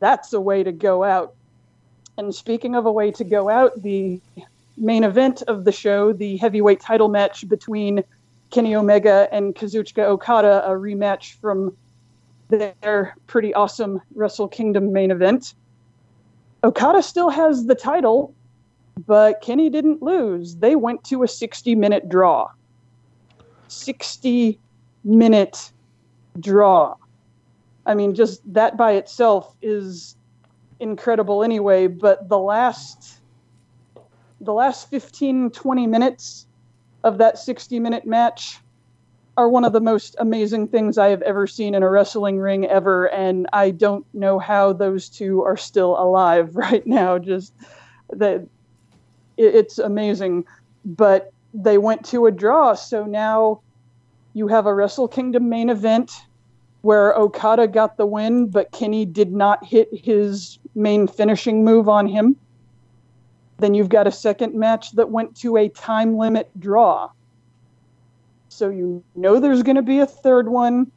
that's 0.00 0.34
a 0.34 0.40
way 0.40 0.62
to 0.62 0.70
go 0.70 1.02
out. 1.02 1.34
And 2.18 2.34
speaking 2.34 2.74
of 2.74 2.84
a 2.84 2.92
way 2.92 3.10
to 3.12 3.24
go 3.24 3.48
out 3.48 3.82
the 3.82 4.20
main 4.76 5.02
event 5.02 5.42
of 5.42 5.64
the 5.64 5.72
show 5.72 6.12
the 6.12 6.36
heavyweight 6.36 6.80
title 6.80 7.08
match 7.08 7.48
between 7.48 8.02
kenny 8.50 8.74
omega 8.74 9.28
and 9.32 9.54
kazuchika 9.54 10.02
okada 10.02 10.64
a 10.66 10.70
rematch 10.70 11.34
from 11.40 11.76
their 12.58 13.16
pretty 13.26 13.52
awesome 13.54 14.00
wrestle 14.14 14.48
kingdom 14.48 14.92
main 14.92 15.10
event 15.10 15.54
okada 16.62 17.02
still 17.02 17.30
has 17.30 17.66
the 17.66 17.74
title 17.74 18.34
but 19.06 19.40
Kenny 19.40 19.70
didn't 19.70 20.02
lose. 20.02 20.56
They 20.56 20.76
went 20.76 21.04
to 21.04 21.22
a 21.22 21.28
60 21.28 21.74
minute 21.74 22.08
draw. 22.08 22.50
60 23.68 24.58
minute 25.02 25.72
draw. 26.40 26.96
I 27.86 27.94
mean, 27.94 28.14
just 28.14 28.40
that 28.52 28.76
by 28.76 28.92
itself 28.92 29.54
is 29.60 30.16
incredible 30.80 31.42
anyway, 31.42 31.86
but 31.86 32.28
the 32.28 32.38
last 32.38 33.20
the 34.40 34.52
last 34.52 34.90
15 34.90 35.50
20 35.50 35.86
minutes 35.86 36.46
of 37.02 37.18
that 37.18 37.38
60 37.38 37.78
minute 37.80 38.06
match 38.06 38.58
are 39.36 39.48
one 39.48 39.64
of 39.64 39.72
the 39.72 39.80
most 39.80 40.14
amazing 40.18 40.68
things 40.68 40.96
I 40.96 41.08
have 41.08 41.22
ever 41.22 41.46
seen 41.46 41.74
in 41.74 41.82
a 41.82 41.90
wrestling 41.90 42.38
ring 42.38 42.66
ever 42.66 43.06
and 43.06 43.48
I 43.52 43.70
don't 43.70 44.06
know 44.14 44.38
how 44.38 44.72
those 44.72 45.08
two 45.08 45.42
are 45.42 45.56
still 45.56 45.98
alive 45.98 46.54
right 46.56 46.86
now 46.86 47.18
just 47.18 47.52
that 48.10 48.46
it's 49.36 49.78
amazing. 49.78 50.44
But 50.84 51.32
they 51.52 51.78
went 51.78 52.04
to 52.06 52.26
a 52.26 52.30
draw, 52.30 52.74
so 52.74 53.04
now 53.04 53.60
you 54.34 54.48
have 54.48 54.66
a 54.66 54.74
Wrestle 54.74 55.08
Kingdom 55.08 55.48
main 55.48 55.70
event 55.70 56.12
where 56.82 57.14
Okada 57.14 57.66
got 57.66 57.96
the 57.96 58.04
win, 58.04 58.46
but 58.48 58.70
Kenny 58.72 59.06
did 59.06 59.32
not 59.32 59.64
hit 59.64 59.88
his 59.92 60.58
main 60.74 61.06
finishing 61.06 61.64
move 61.64 61.88
on 61.88 62.06
him. 62.06 62.36
Then 63.58 63.72
you've 63.72 63.88
got 63.88 64.06
a 64.06 64.12
second 64.12 64.54
match 64.54 64.92
that 64.92 65.08
went 65.08 65.36
to 65.38 65.56
a 65.56 65.68
time 65.68 66.18
limit 66.18 66.50
draw. 66.60 67.10
So 68.54 68.70
you 68.70 69.02
know 69.14 69.40
there's 69.40 69.62
going 69.62 69.76
to 69.76 69.82
be 69.82 69.98
a 69.98 70.06
third 70.06 70.48
one, 70.48 70.90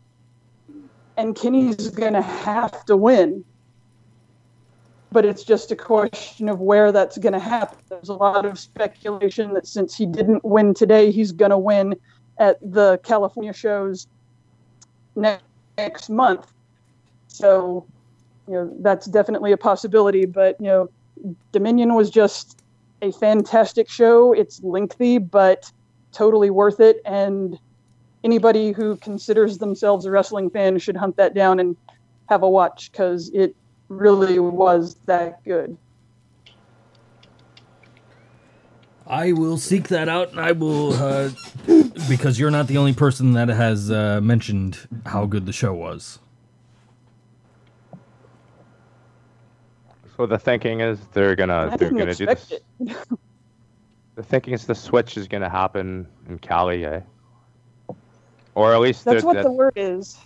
and 1.18 1.36
Kenny's 1.36 1.90
going 1.90 2.14
to 2.14 2.22
have 2.22 2.86
to 2.86 2.96
win 2.96 3.44
but 5.12 5.26
it's 5.26 5.44
just 5.44 5.72
a 5.72 5.76
question 5.76 6.50
of 6.50 6.60
where 6.60 6.92
that's 6.92 7.18
going 7.18 7.34
to 7.34 7.40
happen. 7.40 7.78
There's 7.90 8.10
a 8.10 8.14
lot 8.14 8.46
of 8.46 8.60
speculation 8.60 9.54
that 9.54 9.66
since 9.66 9.96
he 9.96 10.06
didn't 10.06 10.44
win 10.44 10.74
today, 10.74 11.12
he's 11.12 11.32
going 11.32 11.52
to 11.52 11.58
win 11.58 11.96
at 12.38 12.60
the 12.62 13.00
California 13.04 13.54
shows 13.54 14.08
next, 15.16 15.44
next 15.78 16.10
month. 16.10 16.52
So, 17.28 17.86
you 18.48 18.54
know, 18.54 18.74
that's 18.82 19.08
definitely 19.08 19.52
a 19.54 19.58
possibility. 19.58 20.26
But, 20.26 20.60
you 20.60 20.68
know, 20.68 20.90
Dominion 21.52 21.96
was 21.96 22.10
just 22.10 22.62
a 23.02 23.12
fantastic 23.12 23.90
show. 23.90 24.34
It's 24.34 24.62
lengthy, 24.62 25.20
but 25.20 25.72
totally 26.18 26.50
worth 26.50 26.80
it. 26.80 27.02
And 27.06 27.60
anybody 28.24 28.72
who 28.72 28.98
considers 28.98 29.60
themselves 29.60 30.06
a 30.06 30.12
wrestling 30.12 30.50
fan 30.50 30.80
should 30.80 30.98
hunt 30.98 31.16
that 31.18 31.36
down 31.36 31.60
and 31.60 31.78
have 32.28 32.42
a 32.44 32.50
watch 32.50 32.92
because 32.92 33.30
it 33.34 33.56
really 33.88 34.40
was 34.40 34.96
that 35.06 35.44
good. 35.46 35.78
I 39.06 39.32
will 39.32 39.58
seek 39.58 39.88
that 39.88 40.10
out, 40.10 40.32
and 40.32 40.40
I 40.42 40.52
will, 40.52 40.92
uh, 40.92 41.30
because 42.10 42.38
you're 42.38 42.52
not 42.52 42.68
the 42.68 42.78
only 42.78 42.92
person 42.92 43.32
that 43.34 43.48
has 43.48 43.90
uh, 43.90 44.20
mentioned 44.22 44.80
how 45.06 45.26
good 45.26 45.46
the 45.46 45.54
show 45.54 45.74
was. 45.74 46.20
So 50.18 50.26
the 50.26 50.38
thinking 50.38 50.82
is 50.82 51.00
they're 51.14 51.38
gonna 51.38 51.70
I 51.72 51.78
they're 51.78 51.92
gonna 51.92 52.16
do 52.16 52.26
this. 52.26 52.54
The 54.18 54.24
thinking 54.24 54.56
is 54.56 54.66
the 54.66 54.74
switch 54.74 55.16
is 55.16 55.28
gonna 55.28 55.48
happen 55.50 56.08
in 56.28 56.40
Cali, 56.40 56.84
eh? 56.84 57.02
Or 58.56 58.74
at 58.74 58.80
least 58.82 59.06
That's 59.06 59.24
what 59.24 59.36
that- 59.36 59.44
the 59.44 59.52
word 59.52 59.74
is. 59.76 60.18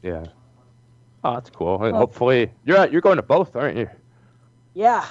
yeah. 0.00 0.24
Oh, 1.24 1.34
that's 1.34 1.50
cool. 1.50 1.82
And 1.82 1.96
hopefully 1.96 2.52
you're 2.64 2.76
at, 2.76 2.92
you're 2.92 3.00
going 3.00 3.16
to 3.16 3.22
both, 3.22 3.54
aren't 3.56 3.76
you? 3.76 3.88
Yeah. 4.74 5.04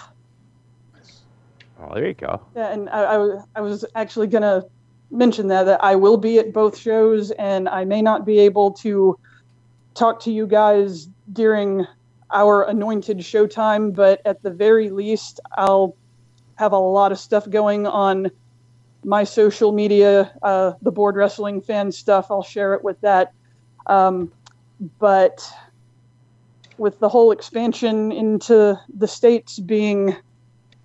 Oh, 1.80 1.94
there 1.94 2.08
you 2.08 2.14
go. 2.14 2.42
Yeah, 2.56 2.68
and 2.72 2.90
I, 2.90 3.04
I, 3.04 3.18
was- 3.18 3.44
I 3.56 3.62
was 3.62 3.86
actually 3.96 4.28
going 4.28 4.42
to 4.44 4.66
mention 5.10 5.48
that, 5.48 5.64
that 5.64 5.84
I 5.84 5.96
will 5.96 6.18
be 6.18 6.38
at 6.40 6.52
both 6.54 6.78
shows, 6.78 7.32
and 7.32 7.68
I 7.70 7.84
may 7.86 8.02
not 8.02 8.26
be 8.26 8.40
able 8.40 8.72
to 8.74 9.18
talk 9.94 10.20
to 10.22 10.32
you 10.32 10.48
guys 10.48 11.08
during 11.34 11.86
our 12.32 12.64
anointed 12.64 13.18
showtime, 13.20 13.94
but 13.96 14.22
at 14.26 14.42
the 14.42 14.52
very 14.52 14.90
least, 14.90 15.40
I'll 15.58 15.96
have 16.62 16.74
a 16.74 16.78
lot 16.78 17.12
of 17.12 17.18
stuff 17.18 17.49
going 17.49 17.88
on 17.88 18.30
my 19.03 19.24
social 19.24 19.72
media, 19.72 20.32
uh, 20.43 20.74
the 20.84 20.91
board 20.91 21.16
wrestling 21.16 21.59
fan 21.59 21.91
stuff. 21.91 22.28
I'll 22.30 22.43
share 22.43 22.76
it 22.76 22.84
with 22.84 23.01
that. 23.01 23.34
Um, 23.88 24.32
but 24.99 25.51
with 26.78 26.99
the 26.99 27.09
whole 27.09 27.32
expansion 27.32 28.12
into 28.12 28.80
the 28.95 29.07
states 29.07 29.57
being 29.57 30.16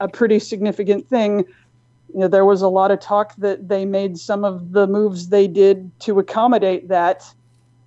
a 0.00 0.08
pretty 0.08 0.38
significant 0.38 1.06
thing, 1.10 1.40
you 2.14 2.20
know, 2.20 2.28
there 2.28 2.46
was 2.46 2.62
a 2.62 2.68
lot 2.68 2.90
of 2.90 2.98
talk 2.98 3.36
that 3.36 3.68
they 3.68 3.84
made 3.84 4.16
some 4.16 4.46
of 4.46 4.72
the 4.72 4.86
moves 4.86 5.28
they 5.28 5.46
did 5.46 5.90
to 6.00 6.18
accommodate 6.18 6.88
that. 6.88 7.22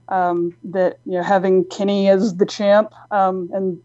Um, 0.10 0.56
that 0.64 1.00
you 1.06 1.14
know, 1.14 1.24
having 1.24 1.66
Kenny 1.66 2.08
as 2.08 2.36
the 2.36 2.46
champ, 2.46 2.94
um, 3.12 3.50
and 3.54 3.80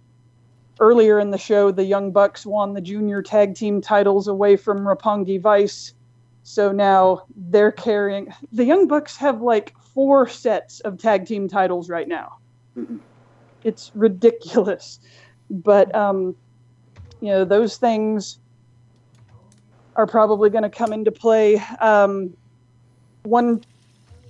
earlier 0.81 1.18
in 1.18 1.31
the 1.31 1.39
show, 1.39 1.70
the 1.70 1.85
Young 1.85 2.11
Bucks 2.11 2.45
won 2.45 2.75
the 2.75 2.81
junior 2.81 3.22
tag 3.22 3.55
team 3.55 3.81
titles 3.81 4.29
away 4.29 4.57
from 4.57 4.81
Roppongi 4.81 5.41
Vice. 5.41 5.95
So 6.43 6.72
now 6.72 7.25
they're 7.37 7.72
carrying 7.72 8.33
the 8.53 8.64
Young 8.64 8.87
Bucks 8.87 9.16
have 9.16 9.41
like 9.41 9.75
four 9.95 10.29
sets 10.29 10.81
of 10.81 10.99
tag 10.99 11.27
team 11.27 11.49
titles 11.49 11.89
right 11.89 12.07
now. 12.07 12.39
It's 13.62 13.91
ridiculous, 13.95 15.01
but 15.49 15.95
um, 15.95 16.37
you 17.20 17.29
know 17.29 17.45
those 17.45 17.79
things 17.79 18.39
are 19.97 20.07
probably 20.07 20.51
going 20.51 20.64
to 20.64 20.70
come 20.70 20.93
into 20.93 21.12
play. 21.12 21.57
Um, 21.81 22.37
one 23.22 23.62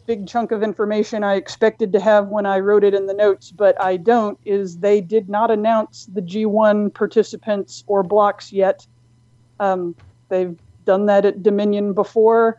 big 0.07 0.27
chunk 0.27 0.53
of 0.53 0.63
information 0.63 1.25
I 1.25 1.35
expected 1.35 1.93
to 1.93 2.01
have 2.01 2.29
when 2.29 2.47
I 2.47 2.59
wrote 2.59 2.85
it 2.85 2.95
in 2.95 3.07
the 3.07 3.15
notes, 3.15 3.51
but 3.51 3.81
I 3.81 3.97
don't, 3.97 4.39
is 4.45 4.79
they 4.79 5.01
did 5.01 5.29
not 5.29 5.51
announce 5.51 6.07
the 6.07 6.21
G1 6.21 6.93
participants 6.93 7.85
or 7.87 8.03
blocks 8.03 8.53
yet. 8.53 8.87
Um, 9.61 9.95
they've 10.29 10.57
done 10.85 11.07
that 11.07 11.25
at 11.25 11.43
Dominion 11.43 11.95
before. 11.95 12.59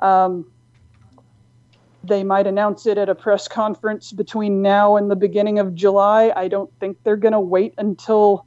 Um, 0.00 0.46
they 2.04 2.24
might 2.24 2.46
announce 2.46 2.86
it 2.86 2.98
at 2.98 3.08
a 3.08 3.14
press 3.14 3.46
conference 3.48 4.12
between 4.12 4.60
now 4.60 4.96
and 4.96 5.10
the 5.10 5.16
beginning 5.16 5.58
of 5.58 5.74
July. 5.74 6.32
I 6.34 6.48
don't 6.48 6.70
think 6.80 6.98
they're 7.04 7.16
going 7.16 7.32
to 7.32 7.40
wait 7.40 7.74
until 7.78 8.44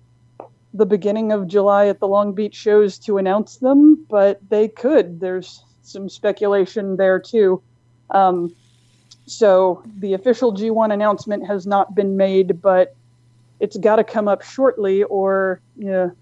the 0.73 0.85
beginning 0.85 1.31
of 1.31 1.47
July 1.47 1.87
at 1.87 1.99
the 1.99 2.07
Long 2.07 2.33
Beach 2.33 2.53
shows 2.53 2.99
to 2.99 3.17
announce 3.17 3.57
them, 3.57 4.05
but 4.09 4.41
they 4.49 4.67
could. 4.67 5.21
There's 5.21 5.63
some 5.83 6.09
speculation 6.09 6.97
there 6.97 7.19
too. 7.19 7.61
Um, 8.15 8.55
so 9.25 9.83
the 9.97 10.13
official 10.13 10.53
G1 10.53 10.93
announcement 10.93 11.45
has 11.45 11.67
not 11.67 11.93
been 11.95 12.15
made, 12.15 12.61
but 12.61 12.95
it's 13.59 13.77
got 13.77 13.97
to 13.97 14.03
come 14.03 14.27
up 14.27 14.41
shortly, 14.41 15.03
or 15.03 15.59
they're 15.75 16.15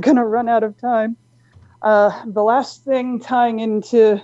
going 0.00 0.16
to 0.16 0.24
run 0.24 0.48
out 0.48 0.64
of 0.64 0.76
time. 0.78 1.16
Uh, 1.82 2.24
the 2.26 2.42
last 2.42 2.84
thing 2.84 3.20
tying 3.20 3.60
into 3.60 4.20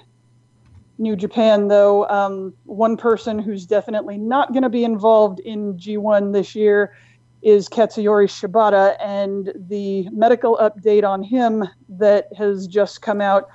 New 0.99 1.15
Japan, 1.15 1.69
though, 1.69 2.09
um, 2.09 2.55
one 2.65 2.97
person 2.97 3.39
who's 3.39 3.67
definitely 3.67 4.19
not 4.19 4.53
going 4.53 4.63
to 4.63 4.69
be 4.69 4.85
involved 4.85 5.41
in 5.41 5.75
G1 5.75 6.33
this 6.33 6.55
year 6.55 6.97
is 7.43 7.69
Katsuyori 7.69 8.27
Shibata, 8.27 8.97
and 9.01 9.53
the 9.69 10.09
medical 10.11 10.59
update 10.59 11.05
on 11.05 11.23
him 11.23 11.67
that 11.89 12.29
has 12.37 12.67
just 12.67 13.03
come 13.03 13.21
out. 13.21 13.49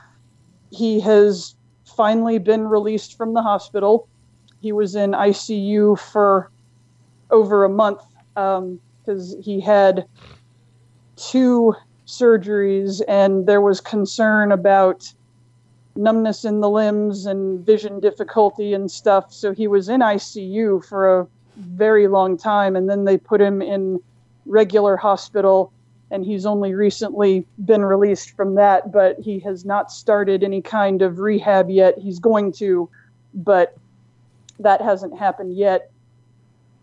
He 0.71 0.99
has 1.01 1.55
finally 1.95 2.37
been 2.37 2.67
released 2.67 3.17
from 3.17 3.33
the 3.33 3.41
hospital. 3.41 4.07
He 4.61 4.71
was 4.71 4.95
in 4.95 5.11
ICU 5.11 5.97
for 5.99 6.51
over 7.31 7.63
a 7.63 7.69
month 7.69 8.01
because 8.33 9.35
um, 9.35 9.41
he 9.41 9.59
had 9.59 10.05
two 11.15 11.73
surgeries, 12.07 13.01
and 13.07 13.47
there 13.47 13.61
was 13.61 13.81
concern 13.81 14.51
about 14.51 15.11
numbness 15.95 16.43
in 16.43 16.59
the 16.59 16.69
limbs 16.69 17.25
and 17.25 17.65
vision 17.65 17.99
difficulty 17.99 18.73
and 18.73 18.91
stuff. 18.91 19.31
So 19.31 19.53
he 19.53 19.67
was 19.67 19.87
in 19.87 20.01
ICU 20.01 20.83
for 20.85 21.21
a 21.21 21.27
very 21.57 22.07
long 22.07 22.37
time, 22.37 22.75
and 22.75 22.89
then 22.89 23.05
they 23.05 23.17
put 23.17 23.41
him 23.41 23.61
in 23.61 23.99
regular 24.45 24.97
hospital 24.97 25.71
and 26.11 26.23
he's 26.23 26.45
only 26.45 26.73
recently 26.73 27.45
been 27.65 27.83
released 27.83 28.35
from 28.35 28.55
that, 28.55 28.91
but 28.91 29.19
he 29.19 29.39
has 29.39 29.65
not 29.65 29.91
started 29.91 30.43
any 30.43 30.61
kind 30.61 31.01
of 31.01 31.19
rehab 31.19 31.69
yet. 31.69 31.97
He's 31.97 32.19
going 32.19 32.51
to, 32.53 32.89
but 33.33 33.75
that 34.59 34.81
hasn't 34.81 35.17
happened 35.17 35.55
yet. 35.55 35.91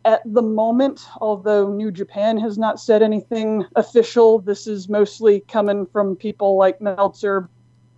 At 0.05 0.23
the 0.25 0.43
moment, 0.43 1.07
although 1.21 1.73
New 1.73 1.93
Japan 1.93 2.37
has 2.39 2.59
not 2.59 2.81
said 2.81 3.03
anything 3.03 3.65
official, 3.77 4.41
this 4.41 4.67
is 4.67 4.89
mostly 4.89 5.41
coming 5.41 5.87
from 5.87 6.17
people 6.17 6.57
like 6.57 6.81
Meltzer. 6.81 7.49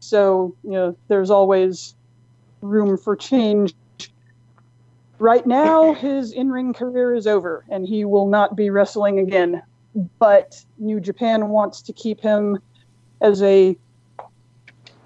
So, 0.00 0.54
you 0.62 0.72
know, 0.72 0.96
there's 1.08 1.30
always 1.30 1.94
room 2.60 2.98
for 2.98 3.16
change. 3.16 3.74
Right 5.18 5.46
now, 5.46 5.94
his 5.94 6.32
in 6.32 6.50
ring 6.50 6.74
career 6.74 7.14
is 7.14 7.26
over 7.26 7.64
and 7.70 7.86
he 7.86 8.04
will 8.04 8.26
not 8.26 8.54
be 8.54 8.68
wrestling 8.68 9.20
again 9.20 9.62
but 10.18 10.64
New 10.78 11.00
Japan 11.00 11.48
wants 11.48 11.82
to 11.82 11.92
keep 11.92 12.20
him 12.20 12.58
as 13.20 13.42
a 13.42 13.76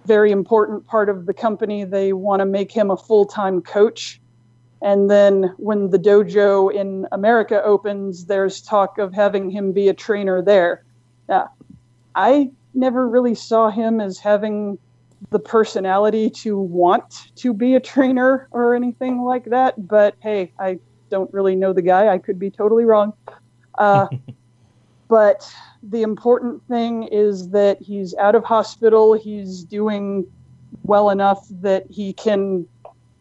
very 0.07 0.33
important 0.33 0.87
part 0.87 1.09
of 1.09 1.27
the 1.27 1.35
company. 1.35 1.85
They 1.85 2.13
want 2.13 2.41
to 2.41 2.47
make 2.47 2.73
him 2.73 2.91
a 2.91 2.97
full 2.97 3.27
time 3.27 3.61
coach. 3.61 4.21
And 4.81 5.11
then 5.11 5.55
when 5.57 5.91
the 5.91 5.99
dojo 5.99 6.73
in 6.73 7.07
America 7.13 7.63
opens, 7.63 8.27
there's 8.27 8.61
talk 8.61 8.99
of 8.99 9.13
having 9.13 9.51
him 9.51 9.73
be 9.73 9.89
a 9.89 9.95
trainer 9.95 10.41
there. 10.41 10.85
Now, 11.29 11.51
I 12.15 12.51
never 12.75 13.09
really 13.09 13.35
saw 13.35 13.71
him 13.71 14.01
as 14.01 14.19
having 14.19 14.79
the 15.31 15.39
personality 15.39 16.31
to 16.31 16.59
want 16.59 17.33
to 17.37 17.53
be 17.53 17.75
a 17.75 17.81
trainer 17.81 18.49
or 18.53 18.75
anything 18.75 19.23
like 19.23 19.47
that. 19.47 19.89
But 19.89 20.15
hey, 20.21 20.53
I 20.59 20.79
don't 21.11 21.33
really 21.35 21.57
know 21.57 21.73
the 21.73 21.83
guy. 21.83 22.09
I 22.09 22.19
could 22.19 22.39
be 22.39 22.51
totally 22.51 22.85
wrong. 22.85 23.13
Uh, 23.77 24.07
But 25.09 25.53
the 25.83 26.03
important 26.03 26.63
thing 26.69 27.05
is 27.05 27.51
that 27.51 27.81
he's 27.81 28.15
out 28.17 28.35
of 28.35 28.45
hospital. 28.45 29.15
He's 29.15 29.65
doing 29.65 30.27
well 30.85 31.11
enough 31.11 31.47
that 31.63 31.87
he 31.91 32.13
can 32.13 32.67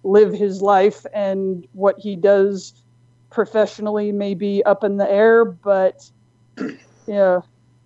live 0.04 0.34
his 0.34 0.62
life, 0.62 1.06
and 1.14 1.68
what 1.74 1.98
he 1.98 2.16
does 2.16 2.74
professionally 3.30 4.12
may 4.12 4.34
be 4.34 4.64
up 4.64 4.84
in 4.84 4.98
the 4.98 5.10
air, 5.10 5.46
but 5.46 6.10
yeah, 7.08 7.42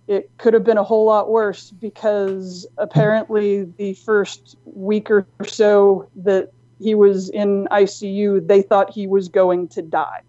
it 0.08 0.30
could 0.38 0.54
have 0.54 0.64
been 0.64 0.78
a 0.78 0.84
whole 0.84 1.04
lot 1.04 1.30
worse 1.30 1.70
because 1.70 2.66
apparently 2.78 3.64
the 3.76 3.94
first 3.94 4.56
week 4.64 5.10
or 5.10 5.26
so 5.44 6.08
that 6.16 6.50
he 6.80 6.94
was 6.94 7.28
in 7.30 7.66
ICU, 7.70 8.46
they 8.46 8.62
thought 8.62 8.90
he 8.90 9.06
was 9.06 9.28
going 9.28 9.68
to 9.68 9.82
die. 9.82 10.22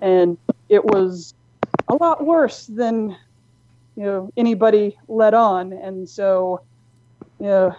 And 0.00 0.38
it 0.68 0.84
was 0.84 1.34
a 1.88 1.94
lot 1.94 2.24
worse 2.24 2.66
than 2.66 3.16
you 3.96 4.02
know 4.02 4.30
anybody 4.36 4.96
let 5.08 5.34
on, 5.34 5.72
and 5.72 6.08
so 6.08 6.60
you 7.38 7.46
know 7.46 7.76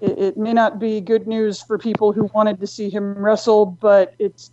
it, 0.00 0.18
it 0.18 0.36
may 0.36 0.52
not 0.52 0.78
be 0.78 1.00
good 1.00 1.26
news 1.26 1.62
for 1.62 1.78
people 1.78 2.12
who 2.12 2.24
wanted 2.34 2.60
to 2.60 2.66
see 2.66 2.90
him 2.90 3.16
wrestle, 3.16 3.66
but 3.66 4.14
it's 4.18 4.50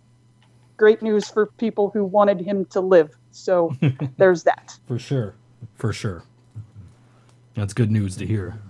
great 0.76 1.02
news 1.02 1.28
for 1.28 1.46
people 1.46 1.90
who 1.90 2.04
wanted 2.04 2.40
him 2.40 2.64
to 2.66 2.80
live. 2.80 3.10
So 3.30 3.76
there's 4.16 4.44
that. 4.44 4.78
For 4.86 4.98
sure, 4.98 5.34
for 5.74 5.92
sure. 5.92 6.24
That's 7.54 7.74
good 7.74 7.90
news 7.90 8.16
to 8.16 8.26
hear 8.26 8.60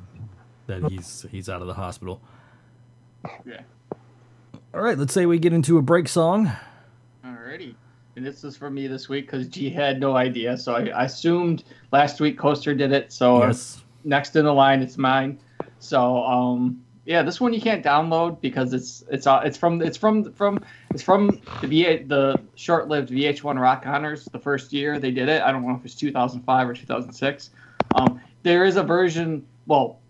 that 0.67 0.91
he's 0.91 1.25
he's 1.31 1.49
out 1.49 1.61
of 1.61 1.69
the 1.69 1.75
hospital. 1.75 2.21
Yeah. 3.45 3.61
All 4.75 4.81
right, 4.81 4.99
let's 4.99 5.13
say 5.13 5.27
we 5.27 5.39
get 5.39 5.53
into 5.53 5.79
a 5.79 5.83
break 5.83 6.09
song. 6.09 6.51
And 8.17 8.27
this 8.27 8.45
is 8.45 8.57
for 8.57 8.69
me 8.69 8.87
this 8.87 9.09
week 9.09 9.27
because 9.27 9.49
G 9.49 9.71
had 9.71 9.99
no 9.99 10.17
idea. 10.17 10.57
So 10.59 10.75
I, 10.75 10.89
I, 10.89 11.05
assumed 11.05 11.65
last 11.93 12.21
week 12.21 12.39
Coaster 12.39 12.75
did 12.75 12.93
it. 12.93 13.11
So 13.11 13.43
yes. 13.45 13.83
next 14.05 14.37
in 14.37 14.45
the 14.45 14.53
line, 14.53 14.83
it's 14.83 14.99
mine. 14.99 15.39
So 15.79 16.23
um, 16.25 16.83
yeah, 17.07 17.23
this 17.23 17.41
one 17.41 17.55
you 17.55 17.61
can't 17.61 17.83
download 17.83 18.41
because 18.43 18.75
it's 18.75 19.03
it's 19.11 19.27
uh, 19.27 19.41
it's 19.45 19.57
from 19.57 19.81
it's 19.81 19.97
from 19.97 20.31
from 20.35 20.63
it's 20.91 21.03
from 21.03 21.41
the 21.63 21.67
VA, 21.67 22.05
the 22.07 22.39
short-lived 22.55 23.09
VH1 23.09 23.59
Rock 23.59 23.85
Honors. 23.87 24.27
The 24.27 24.39
first 24.39 24.75
year 24.75 24.99
they 24.99 25.11
did 25.11 25.31
it, 25.31 25.41
I 25.41 25.51
don't 25.51 25.67
know 25.67 25.75
if 25.75 25.85
it's 25.85 25.95
2005 25.95 26.69
or 26.69 26.75
2006. 26.75 27.51
Um, 27.95 28.21
there 28.43 28.65
is 28.67 28.77
a 28.77 28.83
version. 28.83 29.47
Well, 29.67 30.01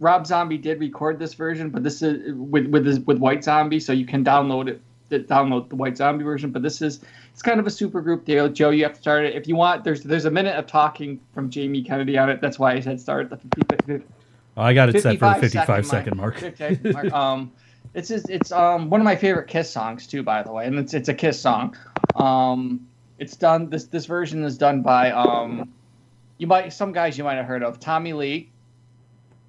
Rob 0.00 0.26
Zombie 0.26 0.58
did 0.58 0.80
record 0.80 1.18
this 1.18 1.34
version, 1.34 1.68
but 1.68 1.82
this 1.82 2.00
is 2.00 2.34
with 2.34 2.68
with 2.68 2.86
this, 2.86 2.98
with 3.00 3.18
White 3.18 3.44
Zombie, 3.44 3.80
so 3.80 3.92
you 3.92 4.06
can 4.06 4.24
download 4.24 4.68
it 4.68 4.80
download 5.10 5.68
the 5.68 5.76
White 5.76 5.96
Zombie 5.96 6.24
version, 6.24 6.50
but 6.50 6.62
this 6.62 6.82
is 6.82 7.00
it's 7.34 7.42
kind 7.42 7.58
of 7.58 7.66
a 7.66 7.70
super 7.70 8.00
group 8.00 8.24
deal. 8.24 8.48
Joe, 8.48 8.70
you 8.70 8.84
have 8.84 8.92
to 8.92 9.00
start 9.00 9.24
it 9.24 9.34
if 9.34 9.48
you 9.48 9.56
want. 9.56 9.82
There's 9.82 10.04
there's 10.04 10.24
a 10.24 10.30
minute 10.30 10.54
of 10.54 10.68
talking 10.68 11.20
from 11.34 11.50
Jamie 11.50 11.82
Kennedy 11.82 12.16
on 12.16 12.30
it. 12.30 12.40
That's 12.40 12.60
why 12.60 12.74
I 12.74 12.80
said 12.80 13.00
start 13.00 13.28
the 13.28 13.36
50, 13.36 13.62
50, 13.98 14.04
I 14.56 14.72
got 14.72 14.88
it 14.88 15.02
set 15.02 15.18
for 15.18 15.24
a 15.24 15.40
55 15.40 15.84
second, 15.84 16.16
mark. 16.16 16.40
mark. 16.84 17.12
um, 17.12 17.52
it's 17.92 18.08
just, 18.08 18.30
it's 18.30 18.52
um 18.52 18.88
one 18.88 19.00
of 19.00 19.04
my 19.04 19.16
favorite 19.16 19.48
Kiss 19.48 19.68
songs 19.68 20.06
too, 20.06 20.22
by 20.22 20.44
the 20.44 20.52
way, 20.52 20.64
and 20.64 20.78
it's 20.78 20.94
it's 20.94 21.08
a 21.08 21.14
Kiss 21.14 21.40
song. 21.40 21.76
Um, 22.14 22.86
it's 23.18 23.36
done. 23.36 23.68
This 23.68 23.86
this 23.86 24.06
version 24.06 24.44
is 24.44 24.56
done 24.56 24.82
by 24.82 25.10
um, 25.10 25.72
you 26.38 26.46
might 26.46 26.72
some 26.72 26.92
guys 26.92 27.18
you 27.18 27.24
might 27.24 27.34
have 27.34 27.46
heard 27.46 27.64
of 27.64 27.80
Tommy 27.80 28.12
Lee, 28.12 28.50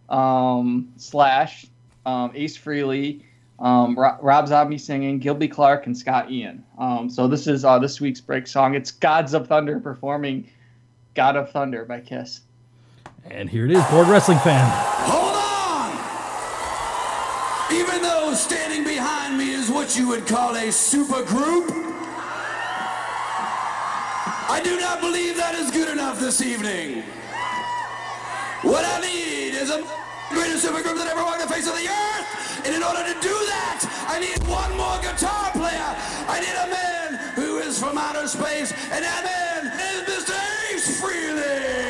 um, 0.09 0.91
Slash, 0.97 1.67
um, 2.03 2.31
Ace 2.33 2.57
Frehley, 2.57 3.21
um, 3.59 3.97
Rob 3.97 4.47
Zombie 4.47 4.77
singing, 4.77 5.19
Gilby 5.19 5.47
Clarke, 5.47 5.85
and 5.85 5.97
Scott 5.97 6.29
Ian. 6.29 6.63
Um, 6.77 7.09
so 7.09 7.27
this 7.27 7.47
is 7.47 7.63
uh, 7.63 7.79
this 7.79 8.01
week's 8.01 8.21
break 8.21 8.47
song. 8.47 8.75
It's 8.75 8.91
Gods 8.91 9.33
of 9.33 9.47
Thunder 9.47 9.79
performing 9.79 10.49
God 11.13 11.35
of 11.37 11.51
Thunder 11.51 11.85
by 11.85 12.01
Kiss. 12.01 12.41
And 13.31 13.49
here 13.49 13.65
it 13.65 13.71
is, 13.71 13.83
Board 13.85 14.07
Wrestling 14.07 14.39
fan. 14.39 14.69
Hold 15.07 15.35
on! 15.35 15.95
Even 17.73 18.01
though 18.01 18.33
standing 18.33 18.83
behind 18.83 19.37
me 19.37 19.51
is 19.53 19.71
what 19.71 19.97
you 19.97 20.07
would 20.09 20.27
call 20.27 20.55
a 20.55 20.71
super 20.71 21.23
group, 21.23 21.71
I 24.47 24.61
do 24.63 24.79
not 24.79 25.01
believe 25.01 25.37
that 25.37 25.55
is 25.55 25.71
good 25.71 25.89
enough 25.89 26.19
this 26.19 26.41
evening. 26.41 27.03
What 28.61 28.85
I 28.85 28.99
need 29.01 29.55
is 29.55 29.71
a 29.71 29.81
greatest 30.29 30.65
supergroup 30.65 30.97
that 30.97 31.07
ever 31.07 31.23
walked 31.23 31.41
the 31.41 31.47
face 31.47 31.67
of 31.67 31.75
the 31.75 31.87
earth. 31.87 32.44
And 32.65 32.73
in 32.73 32.81
order 32.81 33.03
to 33.03 33.13
do 33.21 33.35
that, 33.53 33.85
I 34.09 34.19
need 34.19 34.41
one 34.47 34.75
more 34.75 34.97
guitar 34.97 35.51
player. 35.51 35.91
I 36.27 36.39
need 36.41 36.57
a 36.65 36.69
man 36.73 37.33
who 37.35 37.59
is 37.59 37.77
from 37.77 37.95
outer 37.95 38.27
space, 38.27 38.71
and 38.91 39.05
that 39.05 39.21
man 39.23 39.67
is 39.67 40.01
Mr. 40.09 40.33
Ace 40.73 40.99
Frehley. 40.99 41.84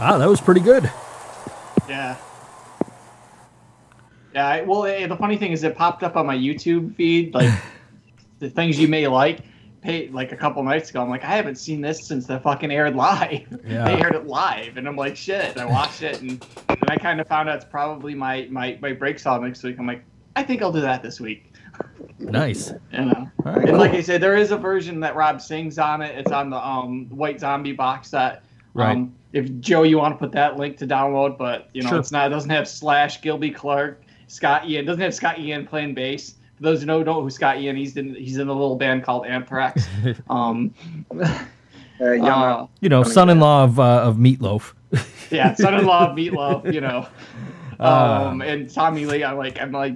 Wow, 0.00 0.16
that 0.18 0.28
was 0.28 0.40
pretty 0.40 0.62
good. 0.62 0.90
Yeah. 1.88 2.16
Yeah. 4.34 4.46
I- 4.48 4.62
Well, 4.62 4.86
eh, 4.86 5.06
the 5.06 5.16
funny 5.16 5.36
thing 5.36 5.52
is, 5.52 5.62
it 5.62 5.76
popped 5.76 6.02
up 6.02 6.16
on 6.16 6.26
my 6.26 6.36
YouTube 6.36 6.94
feed, 6.96 7.34
like 7.34 7.50
the 8.38 8.48
things 8.50 8.78
you 8.78 8.88
may 8.88 9.06
like. 9.06 9.40
Pay, 9.82 10.08
like 10.08 10.30
a 10.32 10.36
couple 10.36 10.62
nights 10.62 10.90
ago, 10.90 11.00
I'm 11.00 11.08
like, 11.08 11.24
I 11.24 11.28
haven't 11.36 11.54
seen 11.56 11.80
this 11.80 12.06
since 12.06 12.26
the 12.26 12.38
fucking 12.40 12.70
aired 12.70 12.94
live. 12.96 13.46
Yeah. 13.66 13.84
they 13.84 13.94
aired 14.02 14.14
it 14.14 14.26
live, 14.26 14.76
and 14.76 14.86
I'm 14.86 14.94
like, 14.96 15.16
shit. 15.16 15.56
I 15.56 15.64
watched 15.64 16.02
it, 16.02 16.20
and, 16.20 16.44
and 16.68 16.90
I 16.90 16.96
kind 16.96 17.18
of 17.18 17.26
found 17.28 17.48
out 17.48 17.56
it's 17.56 17.64
probably 17.64 18.14
my 18.14 18.46
my 18.50 18.78
my 18.82 18.92
break 18.92 19.18
song 19.18 19.42
next 19.44 19.62
week. 19.62 19.76
I'm 19.78 19.86
like, 19.86 20.02
I 20.36 20.42
think 20.42 20.60
I'll 20.60 20.72
do 20.72 20.80
that 20.82 21.02
this 21.02 21.20
week. 21.20 21.52
Nice. 22.18 22.74
You 22.92 23.06
know. 23.06 23.30
Right, 23.42 23.66
And 23.66 23.78
like. 23.78 23.92
I 23.92 24.02
said, 24.02 24.20
there 24.20 24.36
is 24.36 24.50
a 24.50 24.56
version 24.58 25.00
that 25.00 25.16
Rob 25.16 25.40
sings 25.40 25.78
on 25.78 26.02
it. 26.02 26.18
It's 26.18 26.30
on 26.30 26.50
the 26.50 26.58
um, 26.58 27.06
White 27.08 27.40
Zombie 27.40 27.72
box 27.72 28.08
set. 28.10 28.42
Right. 28.74 28.96
Um, 28.96 29.14
if 29.32 29.60
Joe, 29.60 29.82
you 29.84 29.98
want 29.98 30.14
to 30.14 30.18
put 30.18 30.32
that 30.32 30.56
link 30.58 30.76
to 30.78 30.86
download, 30.86 31.38
but 31.38 31.68
you 31.72 31.82
know, 31.82 31.90
Sure. 31.90 31.98
it's 31.98 32.10
not. 32.12 32.26
It 32.26 32.30
doesn't 32.30 32.50
have 32.50 32.66
Slash, 32.68 33.20
Gilby 33.20 33.50
Clarke, 33.50 34.02
Scott 34.26 34.68
Ian. 34.68 34.84
It 34.84 34.86
doesn't 34.86 35.02
have 35.02 35.14
Scott 35.14 35.38
Ian 35.38 35.66
playing 35.66 35.94
bass. 35.94 36.34
For 36.56 36.62
those 36.64 36.80
who 36.80 36.86
know, 36.86 37.02
don't 37.04 37.16
know 37.16 37.22
who 37.22 37.30
Scott 37.30 37.58
Ian, 37.60 37.76
he's 37.76 37.96
in. 37.96 38.14
He's 38.14 38.36
in 38.38 38.48
a 38.48 38.52
little 38.52 38.76
band 38.76 39.02
called 39.04 39.26
Anthrax. 39.26 39.86
um, 40.30 40.74
Uh, 41.12 41.38
young 42.00 42.28
uh, 42.28 42.66
You 42.80 42.88
know, 42.88 43.02
son-in-law 43.02 43.64
of 43.64 43.78
uh, 43.80 44.02
of 44.02 44.16
Meatloaf. 44.16 44.72
yeah, 45.30 45.54
son-in-law 45.54 46.10
of 46.10 46.16
Meatloaf. 46.16 46.72
You 46.72 46.80
know, 46.80 47.06
Uh. 47.78 48.28
um, 48.30 48.42
and 48.42 48.68
Tommy 48.72 49.06
Lee. 49.06 49.22
I'm 49.24 49.36
like, 49.36 49.60
I'm 49.60 49.72
like, 49.72 49.94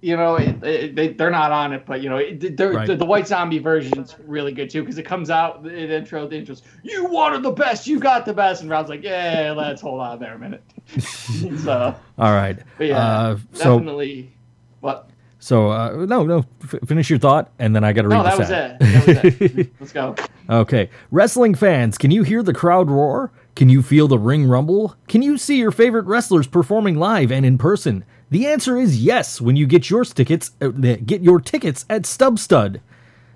you 0.00 0.16
know, 0.16 0.36
it, 0.36 0.62
it, 0.62 0.94
they 0.94 1.08
they're 1.08 1.30
not 1.30 1.50
on 1.50 1.72
it, 1.72 1.84
but 1.84 2.00
you 2.02 2.08
know, 2.08 2.18
it, 2.18 2.42
Right. 2.60 2.86
the, 2.86 2.96
the 2.96 3.04
White 3.04 3.26
Zombie 3.26 3.58
version's 3.58 4.14
really 4.24 4.52
good 4.52 4.70
too 4.70 4.82
because 4.82 4.98
it 4.98 5.02
comes 5.04 5.28
out 5.30 5.62
the 5.64 5.96
intro. 5.96 6.26
The 6.28 6.36
intro's 6.36 6.62
you 6.82 7.06
wanted 7.06 7.42
the 7.42 7.50
best, 7.52 7.86
you 7.86 7.98
got 7.98 8.24
the 8.24 8.32
best, 8.32 8.62
and 8.62 8.70
Rob's 8.70 8.88
like, 8.88 9.02
yeah, 9.02 9.52
let's 9.56 9.80
hold 9.82 10.00
on 10.00 10.18
there 10.20 10.34
a 10.34 10.38
minute. 10.38 10.62
so, 11.00 11.94
All 12.18 12.32
right. 12.32 12.58
but 12.78 12.86
yeah, 12.86 12.98
Uh, 12.98 13.38
so 13.52 13.76
definitely. 13.78 14.32
What? 14.80 15.10
so 15.40 15.68
uh, 15.70 16.04
no 16.08 16.24
no 16.24 16.44
f- 16.64 16.74
finish 16.86 17.08
your 17.10 17.18
thought 17.20 17.50
and 17.60 17.74
then 17.74 17.84
I 17.84 17.92
got 17.92 18.02
to 18.02 18.08
read 18.08 18.16
No, 18.16 18.22
that 18.24 18.38
was 18.38 18.50
it. 18.50 18.78
That 18.80 19.06
was 19.06 19.40
it. 19.40 19.72
Let's 19.80 19.92
go. 19.92 20.14
Okay. 20.50 20.90
Wrestling 21.12 21.54
fans, 21.54 21.96
can 21.98 22.10
you 22.10 22.22
hear 22.24 22.42
the 22.42 22.52
crowd 22.54 22.90
roar? 22.90 23.30
Can 23.54 23.68
you 23.68 23.82
feel 23.82 24.08
the 24.08 24.18
ring 24.18 24.46
rumble? 24.48 24.96
Can 25.08 25.22
you 25.22 25.36
see 25.38 25.58
your 25.58 25.70
favorite 25.70 26.06
wrestlers 26.06 26.46
performing 26.46 26.96
live 26.98 27.30
and 27.32 27.44
in 27.46 27.56
person? 27.58 28.04
The 28.30 28.46
answer 28.46 28.76
is 28.76 29.02
yes 29.02 29.40
when 29.40 29.56
you 29.56 29.66
get 29.66 29.88
your 29.88 30.04
tickets 30.04 30.50
uh, 30.60 30.68
get 30.68 31.22
your 31.22 31.40
tickets 31.40 31.86
at 31.88 32.02
StubStud. 32.02 32.80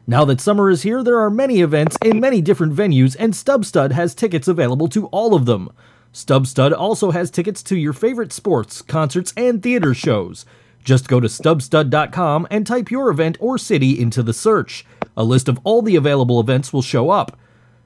Now 0.07 0.27
that 0.27 0.41
summer 0.41 0.69
is 0.69 0.83
here, 0.83 1.03
there 1.03 1.19
are 1.19 1.31
many 1.31 1.63
events 1.63 1.97
in 2.05 2.21
many 2.21 2.43
different 2.43 2.75
venues 2.75 3.17
and 3.19 3.33
StubStud 3.33 3.93
has 3.93 4.15
tickets 4.15 4.49
available 4.49 4.89
to 4.89 5.07
all 5.07 5.35
of 5.35 5.47
them. 5.47 5.71
StubStud 6.13 6.77
also 6.77 7.11
has 7.11 7.31
tickets 7.31 7.63
to 7.63 7.77
your 7.77 7.95
favorite 7.95 8.35
sports, 8.35 8.83
concerts, 8.83 9.33
and 9.35 9.63
theater 9.63 9.95
shows. 9.95 10.45
Just 10.85 11.09
go 11.09 11.21
to 11.21 11.29
stubstud.com 11.29 12.47
and 12.51 12.67
type 12.67 12.91
your 12.91 13.09
event 13.09 13.39
or 13.41 13.57
city 13.57 13.99
into 13.99 14.23
the 14.23 14.35
search. 14.35 14.85
A 15.17 15.25
list 15.25 15.49
of 15.49 15.59
all 15.65 15.81
the 15.81 15.97
available 15.97 16.39
events 16.39 16.71
will 16.71 16.83
show 16.83 17.09
up. 17.09 17.39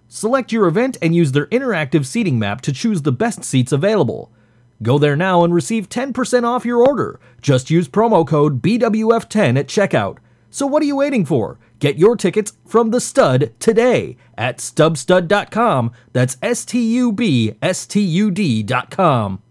Select 0.09 0.51
your 0.51 0.67
event 0.67 0.97
and 1.01 1.15
use 1.15 1.33
their 1.33 1.47
interactive 1.47 2.05
seating 2.05 2.39
map 2.39 2.63
to 2.63 2.73
choose 2.73 3.03
the 3.03 3.13
best 3.13 3.45
seats 3.45 3.71
available. 3.71 4.33
Go 4.83 4.99
there 4.99 5.17
now 5.17 5.43
and 5.43 5.55
receive 5.55 5.89
10% 5.89 6.45
off 6.45 6.65
your 6.65 6.87
order. 6.87 7.19
Just 7.41 7.71
use 7.71 7.89
promo 7.89 8.27
code 8.27 8.61
BWF10 8.63 9.59
at 9.59 9.67
checkout. 9.69 10.19
So 10.51 10.67
what 10.67 10.83
are 10.83 10.87
you 10.87 10.97
waiting 10.97 11.25
for? 11.25 11.59
Get 11.79 11.99
your 11.99 12.17
tickets 12.17 12.55
from 12.67 12.91
the 12.91 13.01
stud 13.01 13.53
today 13.59 14.17
at 14.39 14.59
stubstud.com. 14.59 15.93
That's 16.13 16.37
S 16.43 16.65
T 16.65 16.83
U 16.97 17.13
B 17.13 17.55
S 17.61 17.87
T 17.87 18.01
U 18.01 18.31
D.com. 18.31 19.43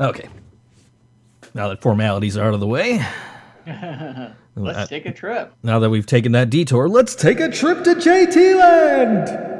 Okay. 0.00 0.28
Now 1.54 1.68
that 1.68 1.80
formalities 1.80 2.36
are 2.36 2.48
out 2.48 2.54
of 2.54 2.60
the 2.60 2.66
way, 2.66 3.04
Let's 4.56 4.88
take 4.88 5.06
a 5.06 5.12
trip. 5.12 5.54
now 5.62 5.78
that 5.78 5.90
we've 5.90 6.06
taken 6.06 6.32
that 6.32 6.50
detour, 6.50 6.88
let's 6.88 7.14
take 7.14 7.40
a 7.40 7.50
trip 7.50 7.82
to 7.84 7.94
JT 7.94 8.58
Land! 8.58 9.55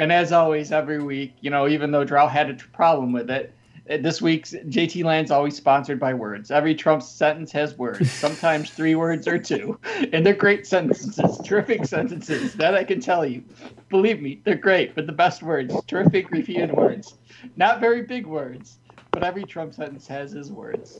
And 0.00 0.10
as 0.10 0.32
always, 0.32 0.72
every 0.72 1.02
week, 1.02 1.34
you 1.42 1.50
know, 1.50 1.68
even 1.68 1.90
though 1.90 2.04
Drow 2.04 2.26
had 2.26 2.48
a 2.48 2.54
problem 2.54 3.12
with 3.12 3.28
it, 3.28 3.52
uh, 3.90 3.98
this 3.98 4.22
week's 4.22 4.52
JT 4.54 5.04
Land's 5.04 5.30
always 5.30 5.54
sponsored 5.54 6.00
by 6.00 6.14
words. 6.14 6.50
Every 6.50 6.74
Trump 6.74 7.02
sentence 7.02 7.52
has 7.52 7.76
words, 7.76 8.10
sometimes 8.24 8.70
three 8.70 8.94
words 8.94 9.28
or 9.28 9.36
two. 9.36 9.78
And 10.14 10.24
they're 10.24 10.32
great 10.32 10.66
sentences, 10.66 11.38
terrific 11.44 11.84
sentences. 11.84 12.54
That 12.54 12.74
I 12.74 12.82
can 12.82 12.98
tell 12.98 13.26
you. 13.26 13.44
Believe 13.90 14.22
me, 14.22 14.40
they're 14.44 14.54
great, 14.54 14.94
but 14.94 15.06
the 15.06 15.12
best 15.12 15.42
words, 15.42 15.74
terrific 15.86 16.30
repeated 16.30 16.72
words. 16.72 17.16
Not 17.56 17.78
very 17.78 18.00
big 18.00 18.26
words, 18.26 18.78
but 19.10 19.22
every 19.22 19.44
Trump 19.44 19.74
sentence 19.74 20.06
has 20.06 20.32
his 20.32 20.50
words. 20.50 20.98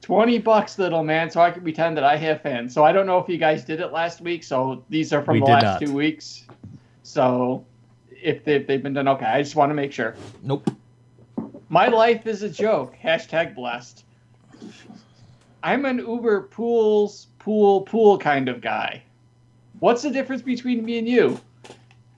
20 0.00 0.38
bucks, 0.40 0.78
little 0.78 1.02
man, 1.02 1.28
so 1.28 1.40
I 1.40 1.50
can 1.50 1.62
pretend 1.62 1.96
that 1.96 2.04
I 2.04 2.16
have 2.18 2.42
fans. 2.42 2.72
So 2.72 2.84
I 2.84 2.92
don't 2.92 3.06
know 3.06 3.18
if 3.18 3.28
you 3.28 3.38
guys 3.38 3.64
did 3.64 3.80
it 3.80 3.90
last 3.90 4.20
week, 4.20 4.44
so 4.44 4.84
these 4.90 5.12
are 5.12 5.22
from 5.22 5.32
We 5.34 5.40
the 5.40 5.46
last 5.46 5.62
not. 5.64 5.80
two 5.80 5.94
weeks. 5.94 6.43
So 7.04 7.64
if 8.10 8.44
they've, 8.44 8.66
they've 8.66 8.82
been 8.82 8.94
done 8.94 9.06
okay, 9.06 9.26
I 9.26 9.42
just 9.42 9.54
want 9.54 9.70
to 9.70 9.74
make 9.74 9.92
sure. 9.92 10.16
Nope. 10.42 10.68
My 11.68 11.88
life 11.88 12.26
is 12.26 12.42
a 12.42 12.48
joke. 12.48 12.96
Hashtag 13.02 13.54
blessed. 13.54 14.04
I'm 15.62 15.84
an 15.84 15.98
Uber 15.98 16.42
pools, 16.42 17.28
pool, 17.38 17.82
pool 17.82 18.18
kind 18.18 18.48
of 18.48 18.60
guy. 18.60 19.02
What's 19.80 20.02
the 20.02 20.10
difference 20.10 20.42
between 20.42 20.84
me 20.84 20.98
and 20.98 21.08
you? 21.08 21.38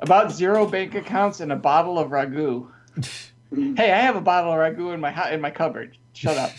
About 0.00 0.32
zero 0.32 0.66
bank 0.66 0.94
accounts 0.94 1.40
and 1.40 1.50
a 1.50 1.56
bottle 1.56 1.98
of 1.98 2.10
ragu. 2.10 2.68
hey, 3.76 3.92
I 3.92 3.98
have 3.98 4.14
a 4.14 4.20
bottle 4.20 4.52
of 4.52 4.58
ragu 4.58 4.94
in 4.94 5.00
my 5.00 5.32
in 5.32 5.40
my 5.40 5.50
cupboard. 5.50 5.98
Shut 6.12 6.36
up. 6.36 6.52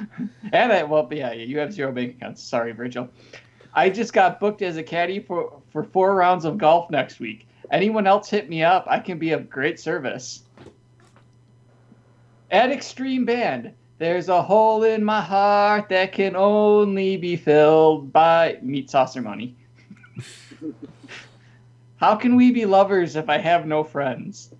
and 0.52 0.72
I, 0.72 0.84
well, 0.84 1.08
yeah, 1.10 1.32
you 1.32 1.58
have 1.58 1.72
zero 1.72 1.90
bank 1.90 2.16
accounts. 2.16 2.42
Sorry, 2.42 2.72
Virgil. 2.72 3.08
I 3.74 3.88
just 3.90 4.12
got 4.12 4.38
booked 4.38 4.62
as 4.62 4.76
a 4.76 4.82
caddy 4.82 5.18
for 5.18 5.60
for 5.70 5.82
four 5.82 6.14
rounds 6.14 6.44
of 6.44 6.58
golf 6.58 6.90
next 6.90 7.18
week. 7.18 7.46
Anyone 7.72 8.06
else 8.06 8.28
hit 8.28 8.50
me 8.50 8.62
up? 8.62 8.84
I 8.86 8.98
can 8.98 9.18
be 9.18 9.32
of 9.32 9.48
great 9.48 9.80
service. 9.80 10.42
At 12.50 12.70
Extreme 12.70 13.24
Band, 13.24 13.72
there's 13.96 14.28
a 14.28 14.42
hole 14.42 14.82
in 14.82 15.02
my 15.02 15.22
heart 15.22 15.88
that 15.88 16.12
can 16.12 16.36
only 16.36 17.16
be 17.16 17.34
filled 17.34 18.12
by 18.12 18.58
meat 18.60 18.90
saucer 18.90 19.22
money. 19.22 19.56
How 21.96 22.14
can 22.14 22.36
we 22.36 22.50
be 22.50 22.66
lovers 22.66 23.16
if 23.16 23.30
I 23.30 23.38
have 23.38 23.66
no 23.66 23.82
friends? 23.82 24.50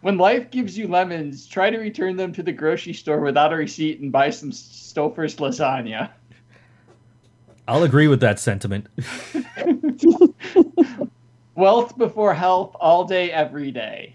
when 0.00 0.18
life 0.18 0.50
gives 0.50 0.76
you 0.76 0.88
lemons, 0.88 1.46
try 1.46 1.70
to 1.70 1.78
return 1.78 2.16
them 2.16 2.32
to 2.32 2.42
the 2.42 2.50
grocery 2.50 2.92
store 2.94 3.20
without 3.20 3.52
a 3.52 3.56
receipt 3.56 4.00
and 4.00 4.10
buy 4.10 4.30
some 4.30 4.50
Stouffer's 4.50 5.36
lasagna. 5.36 6.10
I'll 7.68 7.84
agree 7.84 8.08
with 8.08 8.18
that 8.20 8.40
sentiment. 8.40 8.88
Wealth 11.54 11.98
before 11.98 12.32
health 12.32 12.74
all 12.80 13.04
day, 13.04 13.30
every 13.30 13.70
day. 13.70 14.10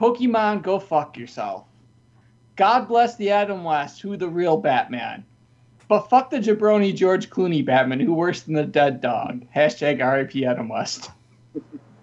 Pokemon, 0.00 0.62
go 0.62 0.78
fuck 0.78 1.18
yourself. 1.18 1.66
God 2.56 2.88
bless 2.88 3.16
the 3.16 3.30
Adam 3.30 3.64
West, 3.64 4.00
who 4.00 4.16
the 4.16 4.28
real 4.28 4.56
Batman. 4.56 5.26
But 5.86 6.08
fuck 6.08 6.30
the 6.30 6.38
jabroni 6.38 6.94
George 6.94 7.28
Clooney 7.28 7.62
Batman, 7.62 8.00
who 8.00 8.14
worse 8.14 8.40
than 8.42 8.54
the 8.54 8.64
dead 8.64 9.02
dog. 9.02 9.44
Hashtag 9.54 10.00
RIP 10.00 10.42
Adam 10.46 10.70
West. 10.70 11.10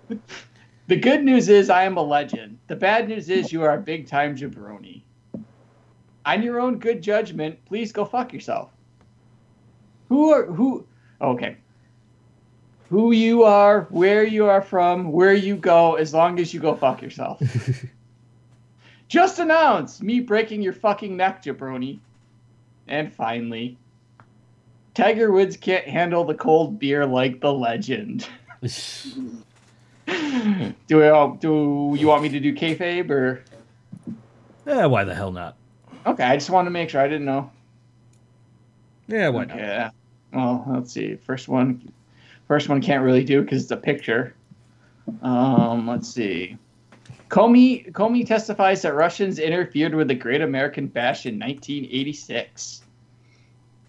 the 0.88 0.96
good 0.96 1.24
news 1.24 1.50
is 1.50 1.72
I 1.72 1.84
am 1.86 1.98
a 1.98 2.04
legend. 2.04 2.60
The 2.68 2.76
bad 2.76 3.10
news 3.10 3.30
is 3.32 3.52
you 3.52 3.64
are 3.64 3.74
a 3.74 3.82
big 3.82 4.08
time 4.08 4.38
jabroni. 4.38 5.02
On 6.24 6.44
your 6.44 6.62
own 6.62 6.78
good 6.78 7.02
judgment, 7.02 7.58
please 7.66 7.92
go 7.92 8.06
fuck 8.06 8.32
yourself. 8.32 8.70
Who 10.10 10.32
are 10.32 10.46
who? 10.46 10.86
Okay 11.20 11.58
who 12.92 13.14
you 13.14 13.44
are, 13.44 13.88
where 13.90 14.26
you 14.26 14.48
are 14.48 14.62
from, 14.62 15.14
where 15.14 15.34
you 15.34 15.56
go, 15.56 15.96
as 15.96 16.14
long 16.14 16.38
as 16.42 16.54
you 16.54 16.60
go 16.60 16.76
fuck 16.76 17.02
yourself. 17.02 17.42
Just 19.08 19.40
announce 19.40 20.02
me 20.02 20.20
breaking 20.20 20.62
your 20.62 20.74
fucking 20.74 21.16
neck, 21.16 21.42
jabroni. 21.42 22.00
And 22.90 23.14
finally, 23.14 23.78
Tiger 24.94 25.32
Woods 25.32 25.56
can't 25.56 25.88
handle 25.88 26.26
the 26.26 26.34
cold 26.34 26.80
beer 26.80 27.06
like 27.06 27.40
the 27.40 27.54
legend. 27.54 28.28
do 28.62 28.74
I, 30.06 31.36
do 31.40 31.96
you 31.98 32.08
want 32.08 32.24
me 32.24 32.30
to 32.30 32.42
do 32.42 32.54
kayfabe 32.54 33.10
or? 33.10 33.46
Eh, 34.68 34.86
why 34.86 35.06
the 35.06 35.16
hell 35.16 35.32
not? 35.32 35.56
Okay, 36.06 36.26
I 36.26 36.36
just 36.36 36.50
wanted 36.50 36.66
to 36.66 36.72
make 36.72 36.90
sure. 36.90 37.00
I 37.00 37.08
didn't 37.08 37.26
know. 37.26 37.50
Yeah, 39.08 39.30
why 39.30 39.46
not? 39.46 39.58
Yeah. 39.58 39.92
Well, 40.34 40.66
let's 40.68 40.92
see. 40.92 41.16
First 41.16 41.48
one, 41.48 41.90
first 42.52 42.68
one 42.68 42.82
can't 42.82 43.02
really 43.02 43.24
do 43.24 43.42
because 43.42 43.62
it's 43.64 43.72
a 43.72 43.78
picture. 43.78 44.36
Um, 45.22 45.88
let's 45.88 46.14
see. 46.14 46.58
Comey 47.30 47.90
Comey 47.94 48.28
testifies 48.28 48.82
that 48.82 48.94
Russians 48.94 49.40
interfered 49.40 49.96
with 49.96 50.10
the 50.10 50.16
Great 50.16 50.42
American 50.42 50.88
Bash 50.88 51.26
in 51.26 51.40
1986. 51.40 52.82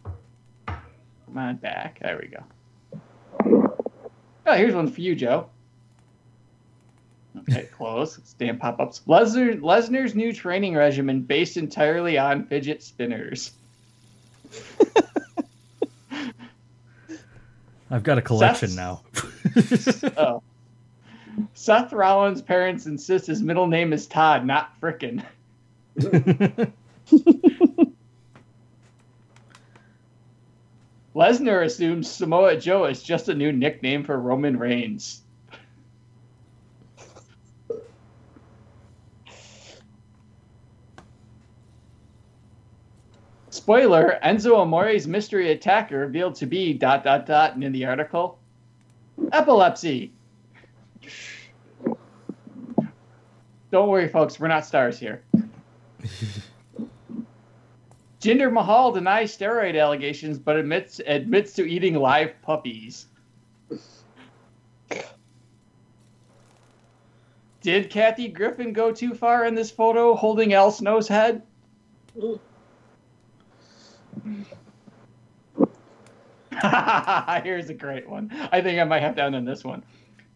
Come 0.04 0.78
on 1.34 1.56
back. 1.56 1.98
There 2.02 2.20
we 2.22 2.28
go. 2.28 3.72
Oh, 4.46 4.54
here's 4.54 4.76
one 4.76 4.86
for 4.86 5.00
you, 5.00 5.16
Joe. 5.16 5.50
Okay, 7.36 7.64
close. 7.76 8.20
Stand 8.22 8.60
pop-ups. 8.60 9.02
Lesnar, 9.08 9.60
Lesnar's 9.60 10.14
new 10.14 10.32
training 10.32 10.76
regimen 10.76 11.22
based 11.22 11.56
entirely 11.56 12.16
on 12.16 12.46
fidget 12.46 12.80
spinners. 12.80 13.54
I've 17.92 18.02
got 18.02 18.16
a 18.18 18.22
collection 18.22 18.70
Seth's- 18.70 20.02
now. 20.02 20.12
Oh. 20.16 20.42
Seth 21.54 21.92
Rollins' 21.92 22.42
parents 22.42 22.86
insist 22.86 23.26
his 23.26 23.40
middle 23.42 23.66
name 23.66 23.92
is 23.92 24.06
Todd, 24.06 24.44
not 24.46 24.78
Frickin'. 24.80 25.22
Lesnar 31.14 31.64
assumes 31.64 32.10
Samoa 32.10 32.56
Joe 32.56 32.86
is 32.86 33.02
just 33.02 33.28
a 33.28 33.34
new 33.34 33.52
nickname 33.52 34.04
for 34.04 34.18
Roman 34.18 34.58
Reigns. 34.58 35.22
Spoiler: 43.62 44.18
Enzo 44.24 44.60
Amore's 44.60 45.06
mystery 45.06 45.52
attacker 45.52 46.00
revealed 46.00 46.34
to 46.34 46.46
be 46.46 46.72
dot 46.72 47.04
dot 47.04 47.26
dot, 47.26 47.54
and 47.54 47.62
in 47.62 47.70
the 47.70 47.84
article, 47.84 48.40
epilepsy. 49.30 50.12
Don't 53.70 53.88
worry, 53.88 54.08
folks. 54.08 54.40
We're 54.40 54.48
not 54.48 54.66
stars 54.66 54.98
here. 54.98 55.22
Jinder 58.20 58.52
Mahal 58.52 58.90
denies 58.90 59.38
steroid 59.38 59.80
allegations, 59.80 60.40
but 60.40 60.56
admits 60.56 61.00
admits 61.06 61.52
to 61.52 61.64
eating 61.64 61.94
live 61.94 62.32
puppies. 62.42 63.06
Did 67.60 67.90
Kathy 67.90 68.26
Griffin 68.26 68.72
go 68.72 68.90
too 68.90 69.14
far 69.14 69.44
in 69.44 69.54
this 69.54 69.70
photo, 69.70 70.16
holding 70.16 70.52
Al 70.52 70.72
Snow's 70.72 71.06
head? 71.06 71.42
Here's 77.44 77.70
a 77.70 77.74
great 77.74 78.08
one. 78.08 78.30
I 78.52 78.60
think 78.60 78.78
I 78.78 78.84
might 78.84 79.00
have 79.00 79.16
to 79.16 79.22
end 79.22 79.34
on 79.34 79.44
this 79.44 79.64
one. 79.64 79.82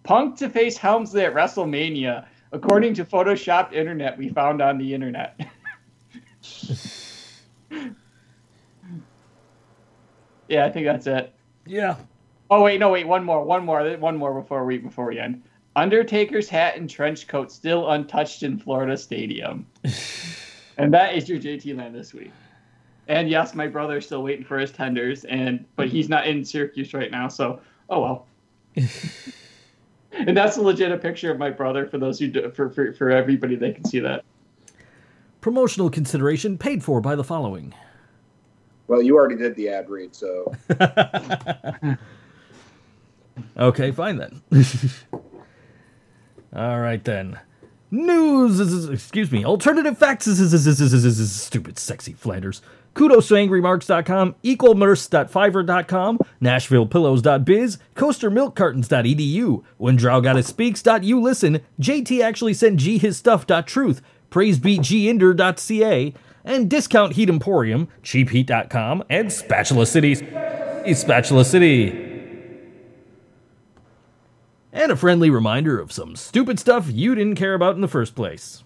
Punk 0.02 0.36
to 0.38 0.48
face 0.48 0.76
Helmsley 0.76 1.24
at 1.24 1.34
WrestleMania, 1.34 2.26
according 2.52 2.94
to 2.94 3.04
photoshopped 3.04 3.72
internet 3.72 4.16
we 4.16 4.28
found 4.28 4.62
on 4.62 4.78
the 4.78 4.94
internet. 4.94 5.38
yeah, 10.48 10.64
I 10.64 10.70
think 10.70 10.86
that's 10.86 11.06
it. 11.06 11.32
yeah. 11.66 11.96
Oh 12.48 12.62
wait, 12.62 12.78
no, 12.78 12.90
wait, 12.90 13.08
one 13.08 13.24
more, 13.24 13.44
one 13.44 13.64
more, 13.64 13.96
one 13.96 14.16
more 14.16 14.40
before 14.40 14.64
we 14.64 14.78
before 14.78 15.06
we 15.06 15.18
end. 15.18 15.42
Undertaker's 15.74 16.48
hat 16.48 16.76
and 16.76 16.88
trench 16.88 17.26
coat 17.28 17.50
still 17.50 17.90
untouched 17.90 18.42
in 18.42 18.58
Florida 18.58 18.96
Stadium. 18.96 19.66
and 20.78 20.94
that 20.94 21.14
is 21.14 21.28
your 21.28 21.38
JT 21.38 21.76
land 21.76 21.94
this 21.94 22.14
week. 22.14 22.30
And 23.08 23.28
yes, 23.28 23.54
my 23.54 23.66
brother's 23.66 24.06
still 24.06 24.22
waiting 24.22 24.44
for 24.44 24.58
his 24.58 24.72
tenders, 24.72 25.24
and 25.24 25.64
but 25.76 25.88
he's 25.88 26.08
not 26.08 26.26
in 26.26 26.44
Syracuse 26.44 26.92
right 26.92 27.10
now, 27.10 27.28
so 27.28 27.60
oh 27.88 28.00
well. 28.00 28.26
and 30.12 30.36
that's 30.36 30.56
a 30.56 30.62
legit 30.62 31.00
picture 31.00 31.30
of 31.30 31.38
my 31.38 31.50
brother 31.50 31.86
for 31.86 31.98
those 31.98 32.18
who 32.18 32.28
do, 32.28 32.50
for, 32.50 32.68
for 32.70 32.92
for 32.92 33.10
everybody 33.10 33.54
they 33.54 33.72
can 33.72 33.84
see 33.84 34.00
that. 34.00 34.24
Promotional 35.40 35.88
consideration 35.88 36.58
paid 36.58 36.82
for 36.82 37.00
by 37.00 37.14
the 37.14 37.22
following 37.22 37.72
Well, 38.88 39.00
you 39.00 39.16
already 39.16 39.36
did 39.36 39.54
the 39.54 39.68
ad 39.68 39.88
read, 39.88 40.14
so 40.14 40.52
Okay, 43.58 43.90
fine 43.90 44.16
then. 44.16 44.42
All 46.54 46.80
right 46.80 47.04
then. 47.04 47.38
News, 47.90 48.88
excuse 48.90 49.30
me, 49.30 49.44
alternative 49.44 49.96
facts, 49.96 50.24
stupid 50.26 51.78
sexy 51.78 52.12
Flanders. 52.14 52.60
Kudos 52.96 53.28
to 53.28 53.34
nashvillepillows.biz, 56.40 57.78
coastermilkcartons.edu, 57.94 59.62
when 59.76 59.96
Drow 59.96 60.22
Gotta 60.22 60.42
Speaks.you 60.42 61.20
listen, 61.20 61.60
JT 61.78 62.22
actually 62.22 62.54
sent 62.54 62.80
G 62.80 62.96
his 62.96 63.18
stuff.truth, 63.18 64.00
praisebeatginder.ca, 64.30 66.14
and 66.42 66.70
Discount 66.70 67.12
Heat 67.12 67.28
Emporium, 67.28 67.88
cheapheat.com, 68.02 69.04
and 69.10 69.30
Spatula 69.30 69.84
City, 69.84 70.14
Spatula 70.94 71.44
City. 71.44 71.88
And 74.72 74.90
a 74.90 74.96
friendly 74.96 75.28
reminder 75.28 75.78
of 75.78 75.92
some 75.92 76.16
stupid 76.16 76.58
stuff 76.58 76.90
you 76.90 77.14
didn't 77.14 77.36
care 77.36 77.52
about 77.52 77.74
in 77.74 77.82
the 77.82 77.88
first 77.88 78.14
place. 78.14 78.64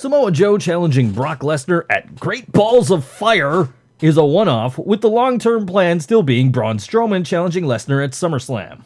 Samoa 0.00 0.32
Joe 0.32 0.56
challenging 0.56 1.12
Brock 1.12 1.40
Lesnar 1.40 1.84
at 1.90 2.18
Great 2.18 2.50
Balls 2.50 2.90
of 2.90 3.04
Fire 3.04 3.68
is 4.00 4.16
a 4.16 4.24
one 4.24 4.48
off, 4.48 4.78
with 4.78 5.02
the 5.02 5.10
long 5.10 5.38
term 5.38 5.66
plan 5.66 6.00
still 6.00 6.22
being 6.22 6.50
Braun 6.50 6.78
Strowman 6.78 7.26
challenging 7.26 7.64
Lesnar 7.64 8.02
at 8.02 8.12
SummerSlam. 8.12 8.82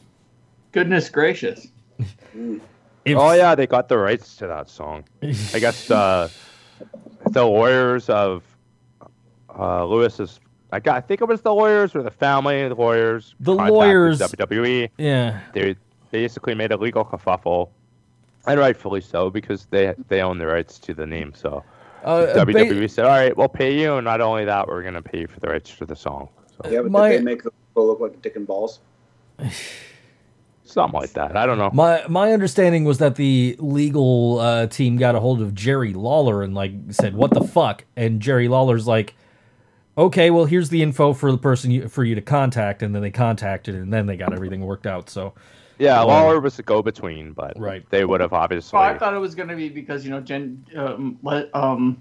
Goodness 0.73 1.09
gracious. 1.09 1.69
If, 3.05 3.19
Oh 3.19 3.33
yeah, 3.33 3.55
they 3.55 3.67
got 3.67 3.91
the 3.91 3.99
rights 3.99 4.35
to 4.37 4.47
that 4.47 4.71
song. 4.71 5.05
I 5.23 5.59
guess 5.59 5.87
the 5.89 6.31
the 7.33 7.45
lawyers 7.45 8.09
of 8.09 8.43
uh, 9.57 9.85
Lewis's. 9.85 10.41
I 10.73 10.81
got. 10.81 10.97
I 10.97 11.01
think 11.03 11.21
it 11.21 11.29
was 11.29 11.43
the 11.43 11.55
lawyers 11.55 11.95
or 11.95 12.03
the 12.03 12.11
family 12.11 12.67
the 12.67 12.75
lawyers. 12.75 13.35
The 13.41 13.55
lawyers- 13.55 14.21
WWE. 14.21 14.89
Yeah. 14.97 15.39
They 15.53 15.77
basically 16.13 16.55
made 16.55 16.73
a 16.73 16.79
legal 16.79 17.05
kerfuffle, 17.05 17.69
and 18.47 18.59
rightfully 18.61 19.01
so 19.01 19.31
because 19.31 19.67
they 19.67 19.95
they 20.09 20.21
own 20.23 20.39
the 20.39 20.47
rights 20.47 20.79
to 20.81 20.95
the 20.95 21.07
name. 21.07 21.33
So 21.35 21.63
Uh, 22.05 22.27
ba- 22.45 22.53
WWE 22.53 22.89
said, 22.91 23.05
"All 23.07 23.11
right, 23.11 23.37
we'll 23.37 23.49
pay 23.49 23.79
you, 23.81 23.95
and 23.95 24.05
not 24.05 24.21
only 24.21 24.45
that, 24.45 24.69
we're 24.69 24.83
gonna 24.83 25.03
pay 25.03 25.21
you 25.21 25.27
for 25.27 25.41
the 25.41 25.49
rights 25.49 25.75
to 25.79 25.87
the 25.87 25.97
song." 25.97 26.29
So 26.63 26.71
yeah, 26.71 26.83
but 26.83 26.91
My- 26.91 27.11
did 27.11 27.21
they 27.21 27.25
make 27.25 27.43
the 27.43 27.51
people 27.51 27.87
look 27.87 28.01
like 28.01 28.21
dick 28.23 28.37
and 28.37 28.47
balls? 28.47 28.81
something 30.65 30.99
like 30.99 31.13
that. 31.13 31.37
I 31.37 31.47
don't 31.47 31.59
know. 31.59 31.71
My 31.73 32.03
my 32.09 32.33
understanding 32.33 32.85
was 32.85 32.99
that 32.99 33.17
the 33.17 33.57
legal 33.59 34.39
uh, 34.41 34.67
team 34.67 34.97
got 34.97 35.15
a 35.15 35.21
hold 35.21 35.41
of 35.41 35.55
Jerry 35.55 35.93
Lawler 35.93 36.43
and 36.43 36.55
like 36.55 36.73
said, 36.91 37.15
"What 37.15 37.31
the 37.33 37.43
fuck?" 37.45 37.85
And 37.97 38.21
Jerry 38.21 38.49
Lawler's 38.49 38.87
like, 38.87 39.15
"Okay, 39.97 40.31
well, 40.31 40.45
here's 40.47 40.71
the 40.71 40.83
info 40.83 41.13
for 41.13 41.31
the 41.33 41.39
person 41.39 41.71
you, 41.71 41.89
for 41.89 42.05
you 42.05 42.15
to 42.15 42.23
contact." 42.23 42.83
And 42.83 42.95
then 42.95 43.03
they 43.03 43.11
contacted, 43.11 43.75
and 43.75 43.93
then 43.93 44.07
they 44.07 44.17
got 44.17 44.33
everything 44.33 44.61
worked 44.63 44.87
out. 44.87 45.11
So 45.11 45.35
Yeah, 45.79 45.99
Well- 45.99 46.09
Lawler 46.09 46.41
was 46.41 46.57
the 46.57 46.63
go-between, 46.63 47.33
but 47.33 47.59
Right. 47.59 47.85
they 47.91 48.05
would 48.05 48.21
have 48.21 48.33
obviously. 48.33 48.77
Well, 48.79 48.87
I 48.89 48.97
thought 48.99 49.15
it 49.15 49.19
was 49.19 49.35
going 49.35 49.49
to 49.49 49.57
be 49.57 49.69
because 49.69 50.05
you 50.05 50.11
know 50.11 50.21
Jen, 50.21 50.65
um, 50.77 51.19
um, 51.55 51.97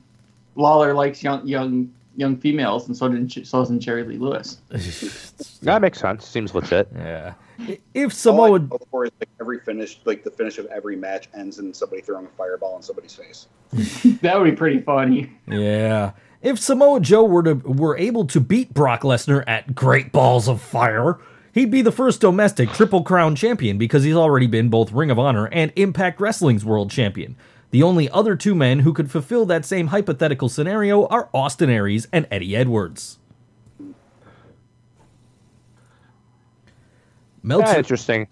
Lawler 0.55 0.93
likes 0.93 1.23
young 1.23 1.45
young 1.47 1.89
young 2.15 2.37
females, 2.37 2.87
and 2.87 2.95
so 2.95 3.07
didn't 3.09 3.29
so 3.45 3.59
doesn't 3.59 3.79
Jerry 3.79 4.03
Lee 4.03 4.17
Lewis. 4.17 4.59
That 5.63 5.81
makes 5.81 5.99
sense. 5.99 6.25
Seems 6.27 6.53
legit. 6.53 6.89
yeah, 6.93 7.33
if 7.57 7.71
All 7.95 8.03
I 8.03 8.09
Samoa 8.09 8.59
know 8.59 8.77
for 8.91 9.05
is 9.05 9.11
like 9.21 9.29
every 9.39 9.59
finish, 9.59 9.99
like 10.05 10.23
the 10.25 10.29
finish 10.29 10.57
of 10.57 10.65
every 10.67 10.95
match 10.97 11.29
ends 11.33 11.57
in 11.57 11.73
somebody 11.73 12.01
throwing 12.01 12.25
a 12.25 12.29
fireball 12.37 12.75
in 12.75 12.81
somebody's 12.83 13.15
face. 13.15 13.47
That 14.21 14.37
would 14.37 14.49
be 14.51 14.55
pretty 14.55 14.81
funny. 14.81 15.31
Yeah. 15.47 16.11
If 16.41 16.59
Samoa 16.59 16.99
Joe 16.99 17.23
were 17.23 17.43
to 17.43 17.53
were 17.55 17.97
able 17.97 18.25
to 18.27 18.39
beat 18.41 18.73
Brock 18.73 19.01
Lesnar 19.03 19.43
at 19.47 19.73
Great 19.73 20.11
Balls 20.11 20.47
of 20.49 20.61
Fire, 20.61 21.17
he'd 21.53 21.71
be 21.71 21.81
the 21.81 21.91
first 21.91 22.19
domestic 22.19 22.71
Triple 22.71 23.03
Crown 23.03 23.35
champion 23.35 23.77
because 23.77 24.03
he's 24.03 24.15
already 24.15 24.47
been 24.47 24.69
both 24.69 24.91
Ring 24.91 25.09
of 25.09 25.17
Honor 25.17 25.47
and 25.47 25.71
Impact 25.75 26.19
Wrestling's 26.19 26.65
world 26.65 26.91
champion. 26.91 27.37
The 27.71 27.81
only 27.81 28.09
other 28.09 28.35
two 28.35 28.53
men 28.53 28.79
who 28.79 28.93
could 28.93 29.09
fulfill 29.09 29.45
that 29.47 29.65
same 29.65 29.87
hypothetical 29.87 30.49
scenario 30.49 31.07
are 31.07 31.29
Austin 31.33 31.69
Aries 31.69 32.07
and 32.11 32.27
Eddie 32.29 32.55
Edwards. 32.55 33.17
Yeah, 37.43 37.77
interesting. 37.77 38.27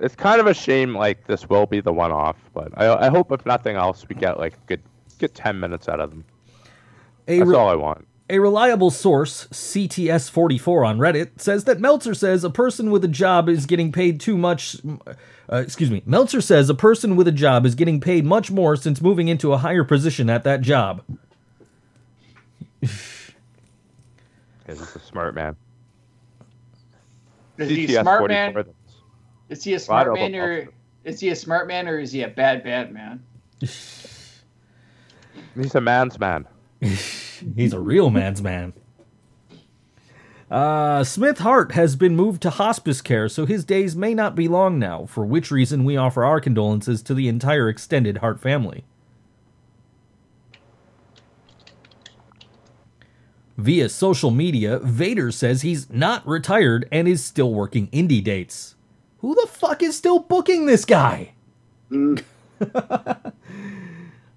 It's 0.00 0.14
kind 0.14 0.40
of 0.40 0.46
a 0.46 0.54
shame. 0.54 0.94
Like 0.94 1.26
this 1.26 1.48
will 1.48 1.66
be 1.66 1.80
the 1.80 1.92
one-off, 1.92 2.36
but 2.54 2.72
I, 2.76 3.06
I 3.06 3.08
hope 3.08 3.32
if 3.32 3.44
nothing 3.44 3.76
else, 3.76 4.06
we 4.08 4.14
get 4.14 4.38
like 4.38 4.54
good, 4.66 4.80
good 5.18 5.34
ten 5.34 5.58
minutes 5.58 5.88
out 5.88 6.00
of 6.00 6.10
them. 6.10 6.24
a, 7.26 7.38
That's 7.38 7.50
re- 7.50 7.56
all 7.56 7.68
I 7.68 7.74
want. 7.74 8.06
A 8.30 8.38
reliable 8.38 8.90
source, 8.90 9.46
CTS44 9.46 10.86
on 10.86 10.98
Reddit, 10.98 11.40
says 11.40 11.64
that 11.64 11.80
Meltzer 11.80 12.12
says 12.14 12.44
a 12.44 12.50
person 12.50 12.90
with 12.90 13.02
a 13.02 13.08
job 13.08 13.48
is 13.48 13.64
getting 13.64 13.90
paid 13.90 14.20
too 14.20 14.36
much. 14.36 14.76
Uh, 15.50 15.56
excuse 15.56 15.90
me. 15.90 16.02
Meltzer 16.04 16.42
says 16.42 16.68
a 16.68 16.74
person 16.74 17.16
with 17.16 17.26
a 17.26 17.32
job 17.32 17.64
is 17.64 17.74
getting 17.74 18.00
paid 18.00 18.26
much 18.26 18.50
more 18.50 18.76
since 18.76 19.00
moving 19.00 19.28
into 19.28 19.54
a 19.54 19.58
higher 19.58 19.82
position 19.82 20.28
at 20.28 20.44
that 20.44 20.60
job. 20.60 21.02
'cause 22.82 23.32
he's 24.66 24.96
a 24.96 25.00
smart 25.00 25.34
man. 25.34 25.56
Is 27.56 27.70
he 27.70 27.96
a 27.96 28.02
smart 28.02 28.20
44 28.20 28.52
man? 28.52 28.64
Is 29.48 29.64
he 29.64 29.72
a 29.72 29.78
smart 29.78 30.14
man 30.14 30.34
or 30.34 30.68
is 31.04 31.20
he 31.20 31.30
a 31.30 31.36
smart 31.36 31.66
man 31.66 31.88
or 31.88 31.98
is 31.98 32.12
he 32.12 32.22
a 32.22 32.28
bad 32.28 32.62
bad 32.62 32.92
man? 32.92 33.22
He's 33.60 34.42
a 35.74 35.80
man's 35.80 36.20
man. 36.20 36.46
He's 37.56 37.72
a 37.72 37.80
real 37.80 38.10
man's 38.10 38.42
man. 38.42 38.72
Uh, 40.50 41.04
Smith 41.04 41.38
Hart 41.40 41.72
has 41.72 41.94
been 41.94 42.16
moved 42.16 42.40
to 42.42 42.50
hospice 42.50 43.02
care, 43.02 43.28
so 43.28 43.44
his 43.44 43.64
days 43.64 43.94
may 43.94 44.14
not 44.14 44.34
be 44.34 44.48
long 44.48 44.78
now, 44.78 45.04
for 45.04 45.24
which 45.26 45.50
reason 45.50 45.84
we 45.84 45.96
offer 45.96 46.24
our 46.24 46.40
condolences 46.40 47.02
to 47.02 47.14
the 47.14 47.28
entire 47.28 47.68
extended 47.68 48.18
Hart 48.18 48.40
family. 48.40 48.84
Via 53.58 53.88
social 53.88 54.30
media, 54.30 54.78
Vader 54.78 55.30
says 55.32 55.62
he's 55.62 55.90
not 55.90 56.26
retired 56.26 56.88
and 56.90 57.08
is 57.08 57.22
still 57.24 57.52
working 57.52 57.88
indie 57.88 58.22
dates. 58.22 58.76
Who 59.18 59.34
the 59.34 59.48
fuck 59.48 59.82
is 59.82 59.96
still 59.96 60.20
booking 60.20 60.66
this 60.66 60.84
guy? 60.84 61.32
uh, 61.92 62.14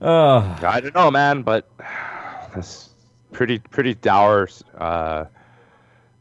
I 0.02 0.80
don't 0.82 0.96
know, 0.96 1.12
man, 1.12 1.44
but 1.44 1.70
that's 2.54 2.91
pretty, 3.32 3.60
pretty 3.60 3.96
dour, 3.96 4.50
uh, 4.78 5.26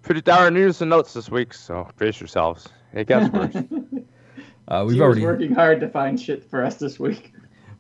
pretty 0.03 0.21
dour 0.21 0.51
news 0.51 0.81
and 0.81 0.91
notes 0.91 1.13
this 1.13 1.31
week. 1.31 1.55
So 1.55 1.89
brace 1.97 2.21
yourselves. 2.21 2.69
It 2.93 3.07
gets 3.07 3.31
worse. 3.35 3.55
uh, 3.55 4.85
we've 4.87 4.97
was 4.97 5.01
already 5.01 5.25
working 5.25 5.55
hard 5.55 5.81
to 5.81 5.89
find 5.89 6.21
shit 6.21 6.49
for 6.49 6.65
us 6.65 6.77
this 6.77 6.99
week. 6.99 7.33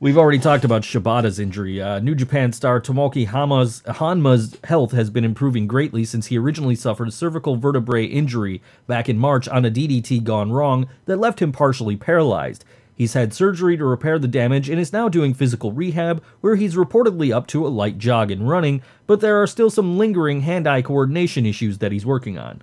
We've 0.02 0.16
already 0.16 0.38
talked 0.38 0.64
about 0.64 0.80
Shibata's 0.80 1.38
injury. 1.38 1.78
Uh, 1.78 1.98
New 1.98 2.14
Japan 2.14 2.54
star 2.54 2.80
Tomoaki 2.80 3.26
Hama's, 3.26 3.82
Honma's 3.86 4.56
health 4.64 4.92
has 4.92 5.10
been 5.10 5.26
improving 5.26 5.66
greatly 5.66 6.06
since 6.06 6.28
he 6.28 6.38
originally 6.38 6.74
suffered 6.74 7.08
a 7.08 7.12
cervical 7.12 7.56
vertebrae 7.56 8.06
injury 8.06 8.62
back 8.86 9.10
in 9.10 9.18
March 9.18 9.46
on 9.46 9.66
a 9.66 9.70
DDT 9.70 10.24
gone 10.24 10.52
wrong 10.52 10.88
that 11.04 11.18
left 11.18 11.42
him 11.42 11.52
partially 11.52 11.96
paralyzed. 11.96 12.64
He's 13.00 13.14
had 13.14 13.32
surgery 13.32 13.78
to 13.78 13.84
repair 13.86 14.18
the 14.18 14.28
damage 14.28 14.68
and 14.68 14.78
is 14.78 14.92
now 14.92 15.08
doing 15.08 15.32
physical 15.32 15.72
rehab, 15.72 16.22
where 16.42 16.56
he's 16.56 16.74
reportedly 16.74 17.34
up 17.34 17.46
to 17.46 17.66
a 17.66 17.68
light 17.68 17.96
jog 17.96 18.30
and 18.30 18.46
running, 18.46 18.82
but 19.06 19.20
there 19.22 19.40
are 19.40 19.46
still 19.46 19.70
some 19.70 19.96
lingering 19.96 20.42
hand 20.42 20.68
eye 20.68 20.82
coordination 20.82 21.46
issues 21.46 21.78
that 21.78 21.92
he's 21.92 22.04
working 22.04 22.36
on. 22.36 22.60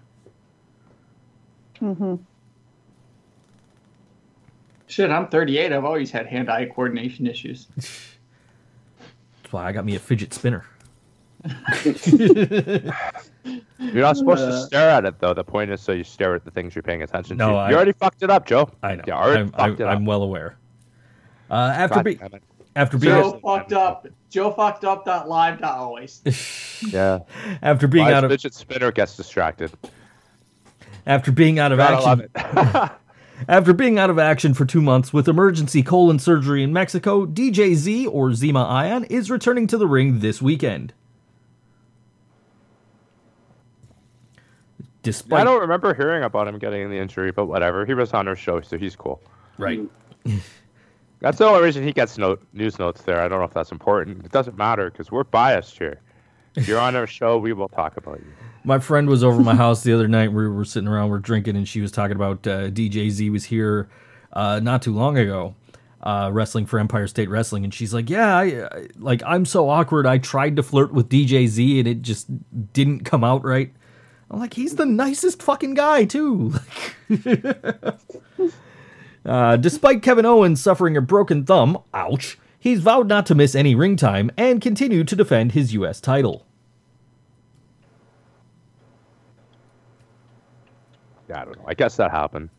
Mm-hmm. 1.81 2.18
Shit, 4.85 5.09
I'm 5.09 5.27
38. 5.27 5.73
I've 5.73 5.84
always 5.84 6.11
had 6.11 6.27
hand-eye 6.27 6.68
coordination 6.68 7.26
issues. 7.26 7.65
That's 7.76 9.49
why 9.49 9.65
I 9.65 9.72
got 9.72 9.85
me 9.85 9.95
a 9.95 9.99
fidget 9.99 10.35
spinner. 10.35 10.65
You're 13.80 14.02
not 14.03 14.18
supposed 14.18 14.41
to 14.41 14.48
Uh, 14.49 14.65
stare 14.65 14.90
at 14.90 15.06
it, 15.06 15.19
though. 15.19 15.34
The 15.34 15.44
point 15.44 15.72
is 15.72 15.82
so 15.82 15.91
you 15.91 16.03
stare 16.03 16.36
at 16.36 16.44
the 16.44 16.52
things 16.52 16.76
you're 16.76 16.84
paying 16.84 17.03
attention 17.03 17.38
No, 17.38 17.52
to. 17.52 17.56
I- 17.57 17.69
you 17.69 17.76
already 17.76 17.91
fucked 17.94 18.24
it 18.24 18.30
up, 18.30 18.45
Joe. 18.45 18.69
I 18.84 18.95
know. 18.95 19.03
You 19.07 19.14
already 19.14 19.41
I'm, 19.41 19.49
fucked 19.52 19.61
I'm, 19.61 19.72
it 19.74 19.82
up. 19.82 19.95
I'm 19.95 20.06
well 20.06 20.24
aware. 20.24 20.57
Uh, 21.49 21.53
after, 21.76 21.95
God 21.95 22.03
be, 22.06 22.19
after 22.76 22.98
being 22.98 23.14
Joe 23.14 23.40
fucked 23.44 23.72
up. 23.74 24.07
Joe 24.30 24.52
fucked 24.52 24.84
up. 24.84 25.06
Dot 25.06 25.30
live. 25.30 25.60
Dot 25.60 25.78
always. 25.78 26.22
Yeah. 26.91 27.19
after 27.64 27.88
being 27.88 28.06
Wise 28.06 28.14
out 28.14 28.24
of 28.24 28.30
fidget 28.30 28.53
spinner 28.53 28.91
gets 28.91 29.18
distracted. 29.18 29.72
after 31.07 31.32
being 31.32 31.57
out 31.57 31.72
of 31.72 31.80
Gotta 31.80 32.06
love 32.06 32.22
action 32.36 32.84
it. 32.86 32.91
after 33.49 33.74
being 33.74 33.98
out 33.98 34.11
of 34.11 34.19
action 34.19 34.53
for 34.53 34.64
two 34.65 34.82
months 34.82 35.11
with 35.11 35.28
emergency 35.28 35.82
colon 35.82 36.19
surgery 36.19 36.61
in 36.61 36.72
Mexico, 36.74 37.26
DJ 37.26 37.74
Z 37.74 38.06
or 38.07 38.30
Zema 38.30 38.64
Ion 38.69 39.06
is 39.06 39.32
returning 39.32 39.65
to 39.68 39.78
the 39.78 39.88
ring 39.88 40.19
this 40.19 40.40
weekend. 40.40 40.94
Despite 45.07 45.39
I 45.39 45.43
don't 45.45 45.61
remember 45.61 45.93
hearing 45.93 46.23
about 46.23 46.49
him 46.49 46.59
getting 46.59 46.89
the 46.89 46.97
injury, 46.97 47.31
but 47.31 47.45
whatever. 47.45 47.85
He 47.85 47.93
was 47.93 48.11
on 48.11 48.27
our 48.27 48.35
show, 48.35 48.59
so 48.59 48.77
he's 48.77 48.93
cool. 48.93 49.21
right, 49.57 49.79
That's 51.21 51.38
the 51.38 51.45
only 51.45 51.63
reason 51.63 51.85
he 51.85 51.93
gets 51.93 52.17
note, 52.17 52.45
news 52.51 52.77
notes 52.77 53.03
there. 53.03 53.21
I 53.21 53.29
don't 53.29 53.39
know 53.39 53.45
if 53.45 53.53
that's 53.53 53.71
important. 53.71 54.25
It 54.25 54.34
doesn't 54.34 54.57
matter 54.57 54.91
because 54.91 55.09
we're 55.11 55.23
biased 55.23 55.77
here. 55.77 56.01
If 56.55 56.67
you're 56.67 56.79
on 56.79 56.93
our 56.97 57.07
show, 57.19 57.38
we 57.38 57.53
will 57.53 57.69
talk 57.69 57.95
about 57.95 58.19
you. 58.19 58.34
My 58.65 58.79
friend 58.79 59.07
was 59.07 59.23
over 59.23 59.41
my 59.41 59.55
house 59.55 59.84
the 59.84 59.93
other 59.93 60.09
night. 60.09 60.34
We 60.34 60.45
were 60.45 60.65
sitting 60.65 60.89
around, 60.89 61.09
we're 61.09 61.19
drinking, 61.19 61.55
and 61.55 61.65
she 61.65 61.79
was 61.79 61.93
talking 61.93 62.17
about 62.17 62.45
uh, 62.45 62.69
DJ 62.69 63.09
Z 63.09 63.29
was 63.29 63.45
here 63.45 63.88
uh, 64.34 64.59
not 64.61 64.81
too 64.81 64.93
long 64.93 65.17
ago, 65.17 65.55
uh, 66.03 66.29
wrestling 66.34 66.65
for 66.65 66.77
Empire 66.77 67.07
State 67.07 67.29
Wrestling, 67.29 67.63
and 67.63 67.73
she's 67.73 67.93
like, 67.93 68.09
"Yeah, 68.09 68.38
I, 68.38 68.43
I, 68.43 68.88
like 68.97 69.23
I'm 69.25 69.45
so 69.45 69.69
awkward. 69.69 70.05
I 70.05 70.17
tried 70.17 70.57
to 70.57 70.63
flirt 70.63 70.91
with 70.91 71.07
DJ 71.07 71.47
Z, 71.47 71.79
and 71.79 71.88
it 71.88 72.01
just 72.01 72.27
didn't 72.73 73.05
come 73.05 73.23
out 73.23 73.45
right." 73.45 73.73
I'm 74.29 74.39
like, 74.39 74.53
"He's 74.53 74.75
the 74.75 74.85
nicest 74.85 75.41
fucking 75.41 75.73
guy 75.73 76.05
too." 76.05 76.53
uh, 79.25 79.57
despite 79.57 80.01
Kevin 80.01 80.25
Owens 80.25 80.61
suffering 80.61 80.97
a 80.97 81.01
broken 81.01 81.45
thumb, 81.45 81.81
ouch, 81.93 82.37
he's 82.59 82.81
vowed 82.81 83.07
not 83.07 83.25
to 83.27 83.35
miss 83.35 83.55
any 83.55 83.75
ring 83.75 83.95
time 83.95 84.31
and 84.37 84.61
continue 84.61 85.03
to 85.03 85.15
defend 85.15 85.53
his 85.53 85.73
U.S. 85.73 86.01
title. 86.01 86.45
Yeah, 91.29 91.41
I 91.41 91.45
don't 91.45 91.57
know. 91.57 91.65
I 91.67 91.73
guess 91.73 91.95
that 91.97 92.11
happened. 92.11 92.49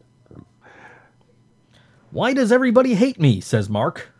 Why 2.10 2.32
does 2.32 2.52
everybody 2.52 2.94
hate 2.94 3.20
me? 3.20 3.40
says 3.40 3.68
Mark. 3.68 4.10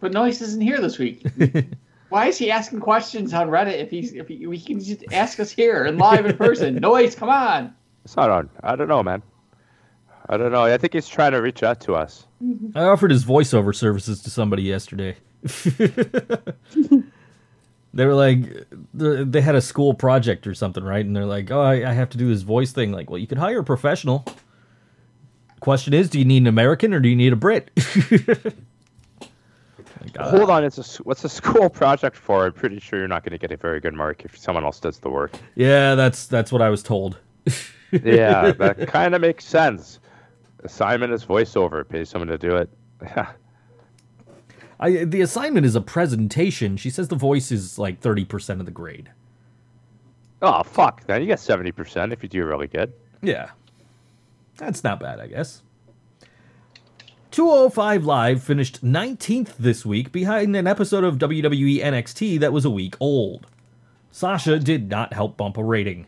But 0.00 0.12
Noise 0.12 0.42
isn't 0.42 0.60
here 0.60 0.80
this 0.80 0.98
week. 0.98 1.24
Why 2.12 2.26
is 2.26 2.36
he 2.36 2.50
asking 2.50 2.80
questions 2.80 3.32
on 3.32 3.48
Reddit 3.48 3.80
if 3.80 3.90
he's 3.90 4.12
if 4.12 4.28
he, 4.28 4.46
we 4.46 4.60
can 4.60 4.78
just 4.78 5.02
ask 5.12 5.40
us 5.40 5.50
here 5.50 5.86
and 5.86 5.96
live 5.96 6.26
in 6.26 6.36
person? 6.36 6.74
Noise, 6.80 7.14
come 7.14 7.30
on. 7.30 7.74
It's 8.04 8.16
not 8.16 8.28
on. 8.28 8.50
I 8.62 8.76
don't 8.76 8.88
know, 8.88 9.02
man. 9.02 9.22
I 10.28 10.36
don't 10.36 10.52
know. 10.52 10.64
I 10.64 10.76
think 10.76 10.92
he's 10.92 11.08
trying 11.08 11.32
to 11.32 11.38
reach 11.38 11.62
out 11.62 11.80
to 11.80 11.94
us. 11.94 12.26
Mm-hmm. 12.44 12.76
I 12.76 12.84
offered 12.84 13.12
his 13.12 13.24
voiceover 13.24 13.74
services 13.74 14.22
to 14.24 14.30
somebody 14.30 14.62
yesterday. 14.62 15.16
they 17.94 18.04
were 18.04 18.12
like, 18.12 18.66
they 18.92 19.40
had 19.40 19.54
a 19.54 19.62
school 19.62 19.94
project 19.94 20.46
or 20.46 20.52
something, 20.52 20.84
right? 20.84 21.06
And 21.06 21.16
they're 21.16 21.24
like, 21.24 21.50
oh, 21.50 21.62
I, 21.62 21.88
I 21.88 21.94
have 21.94 22.10
to 22.10 22.18
do 22.18 22.28
this 22.28 22.42
voice 22.42 22.72
thing. 22.72 22.92
Like, 22.92 23.08
well, 23.08 23.18
you 23.18 23.26
could 23.26 23.38
hire 23.38 23.60
a 23.60 23.64
professional. 23.64 24.26
Question 25.60 25.94
is, 25.94 26.10
do 26.10 26.18
you 26.18 26.26
need 26.26 26.42
an 26.42 26.46
American 26.46 26.92
or 26.92 27.00
do 27.00 27.08
you 27.08 27.16
need 27.16 27.32
a 27.32 27.36
Brit? 27.36 27.70
Hold 30.18 30.50
on. 30.50 30.64
It's 30.64 30.78
a 30.78 31.02
what's 31.02 31.24
a 31.24 31.28
school 31.40 31.68
project 31.68 32.16
for? 32.16 32.46
I'm 32.46 32.52
pretty 32.52 32.80
sure 32.80 32.98
you're 32.98 33.08
not 33.08 33.24
going 33.24 33.32
to 33.32 33.38
get 33.38 33.52
a 33.52 33.56
very 33.56 33.80
good 33.80 33.94
mark 33.94 34.24
if 34.24 34.36
someone 34.36 34.64
else 34.64 34.80
does 34.80 34.98
the 34.98 35.10
work. 35.10 35.32
Yeah, 35.54 35.94
that's 35.94 36.26
that's 36.26 36.52
what 36.52 36.62
I 36.62 36.68
was 36.68 36.82
told. 36.82 37.18
yeah, 37.90 38.52
that 38.58 38.86
kind 38.88 39.14
of 39.14 39.20
makes 39.20 39.44
sense. 39.44 39.98
Assignment 40.64 41.12
is 41.12 41.24
voiceover. 41.24 41.88
Pay 41.88 42.04
someone 42.04 42.28
to 42.28 42.38
do 42.38 42.56
it. 42.56 42.70
I 44.80 45.04
the 45.04 45.20
assignment 45.20 45.66
is 45.66 45.74
a 45.76 45.80
presentation. 45.80 46.76
She 46.76 46.90
says 46.90 47.08
the 47.08 47.16
voice 47.16 47.52
is 47.52 47.78
like 47.78 48.00
thirty 48.00 48.24
percent 48.24 48.60
of 48.60 48.66
the 48.66 48.72
grade. 48.72 49.10
oh 50.40 50.62
fuck! 50.62 51.04
Then 51.06 51.20
you 51.20 51.26
get 51.26 51.40
seventy 51.40 51.72
percent 51.72 52.12
if 52.12 52.22
you 52.22 52.28
do 52.28 52.44
really 52.44 52.66
good. 52.66 52.92
Yeah. 53.22 53.50
That's 54.56 54.84
not 54.84 55.00
bad, 55.00 55.18
I 55.18 55.26
guess. 55.28 55.62
205 57.32 58.04
Live 58.04 58.42
finished 58.42 58.84
19th 58.84 59.56
this 59.58 59.86
week 59.86 60.12
behind 60.12 60.54
an 60.54 60.66
episode 60.66 61.02
of 61.02 61.16
WWE 61.16 61.82
NXT 61.82 62.38
that 62.40 62.52
was 62.52 62.66
a 62.66 62.70
week 62.70 62.94
old. 63.00 63.46
Sasha 64.10 64.58
did 64.58 64.90
not 64.90 65.14
help 65.14 65.38
bump 65.38 65.56
a 65.56 65.64
rating. 65.64 66.06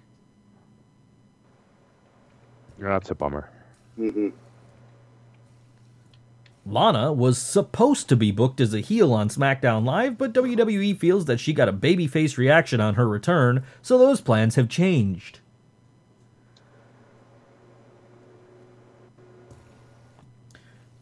That's 2.78 3.10
a 3.10 3.14
bummer. 3.14 3.48
Mm-hmm. 3.98 4.28
Lana 6.66 7.10
was 7.10 7.38
supposed 7.38 8.10
to 8.10 8.16
be 8.16 8.30
booked 8.30 8.60
as 8.60 8.74
a 8.74 8.80
heel 8.80 9.14
on 9.14 9.30
SmackDown 9.30 9.86
Live, 9.86 10.18
but 10.18 10.34
WWE 10.34 10.98
feels 10.98 11.24
that 11.24 11.40
she 11.40 11.54
got 11.54 11.70
a 11.70 11.72
babyface 11.72 12.36
reaction 12.36 12.82
on 12.82 12.96
her 12.96 13.08
return, 13.08 13.64
so 13.80 13.96
those 13.96 14.20
plans 14.20 14.56
have 14.56 14.68
changed. 14.68 15.40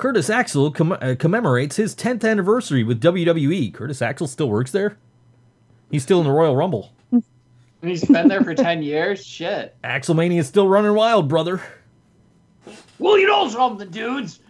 Curtis 0.03 0.29
Axel 0.29 0.73
com- 0.73 0.99
uh, 1.01 1.15
commemorates 1.17 1.77
his 1.77 1.95
10th 1.95 2.29
anniversary 2.29 2.83
with 2.83 3.01
WWE. 3.01 3.73
Curtis 3.73 4.03
Axel 4.03 4.27
still 4.27 4.49
works 4.49 4.73
there? 4.73 4.99
He's 5.93 6.03
still 6.03 6.19
in 6.19 6.27
the 6.27 6.33
Royal 6.33 6.57
Rumble. 6.57 6.91
And 7.13 7.23
he's 7.81 8.05
been 8.05 8.27
there 8.27 8.43
for 8.43 8.53
ten 8.53 8.83
years. 8.83 9.25
Shit. 9.25 9.77
Axelmania 9.85 10.41
is 10.41 10.49
still 10.49 10.67
running 10.67 10.95
wild, 10.95 11.29
brother. 11.29 11.61
Well, 12.99 13.17
you 13.17 13.29
know 13.29 13.49
something, 13.49 13.91
dudes. 13.91 14.41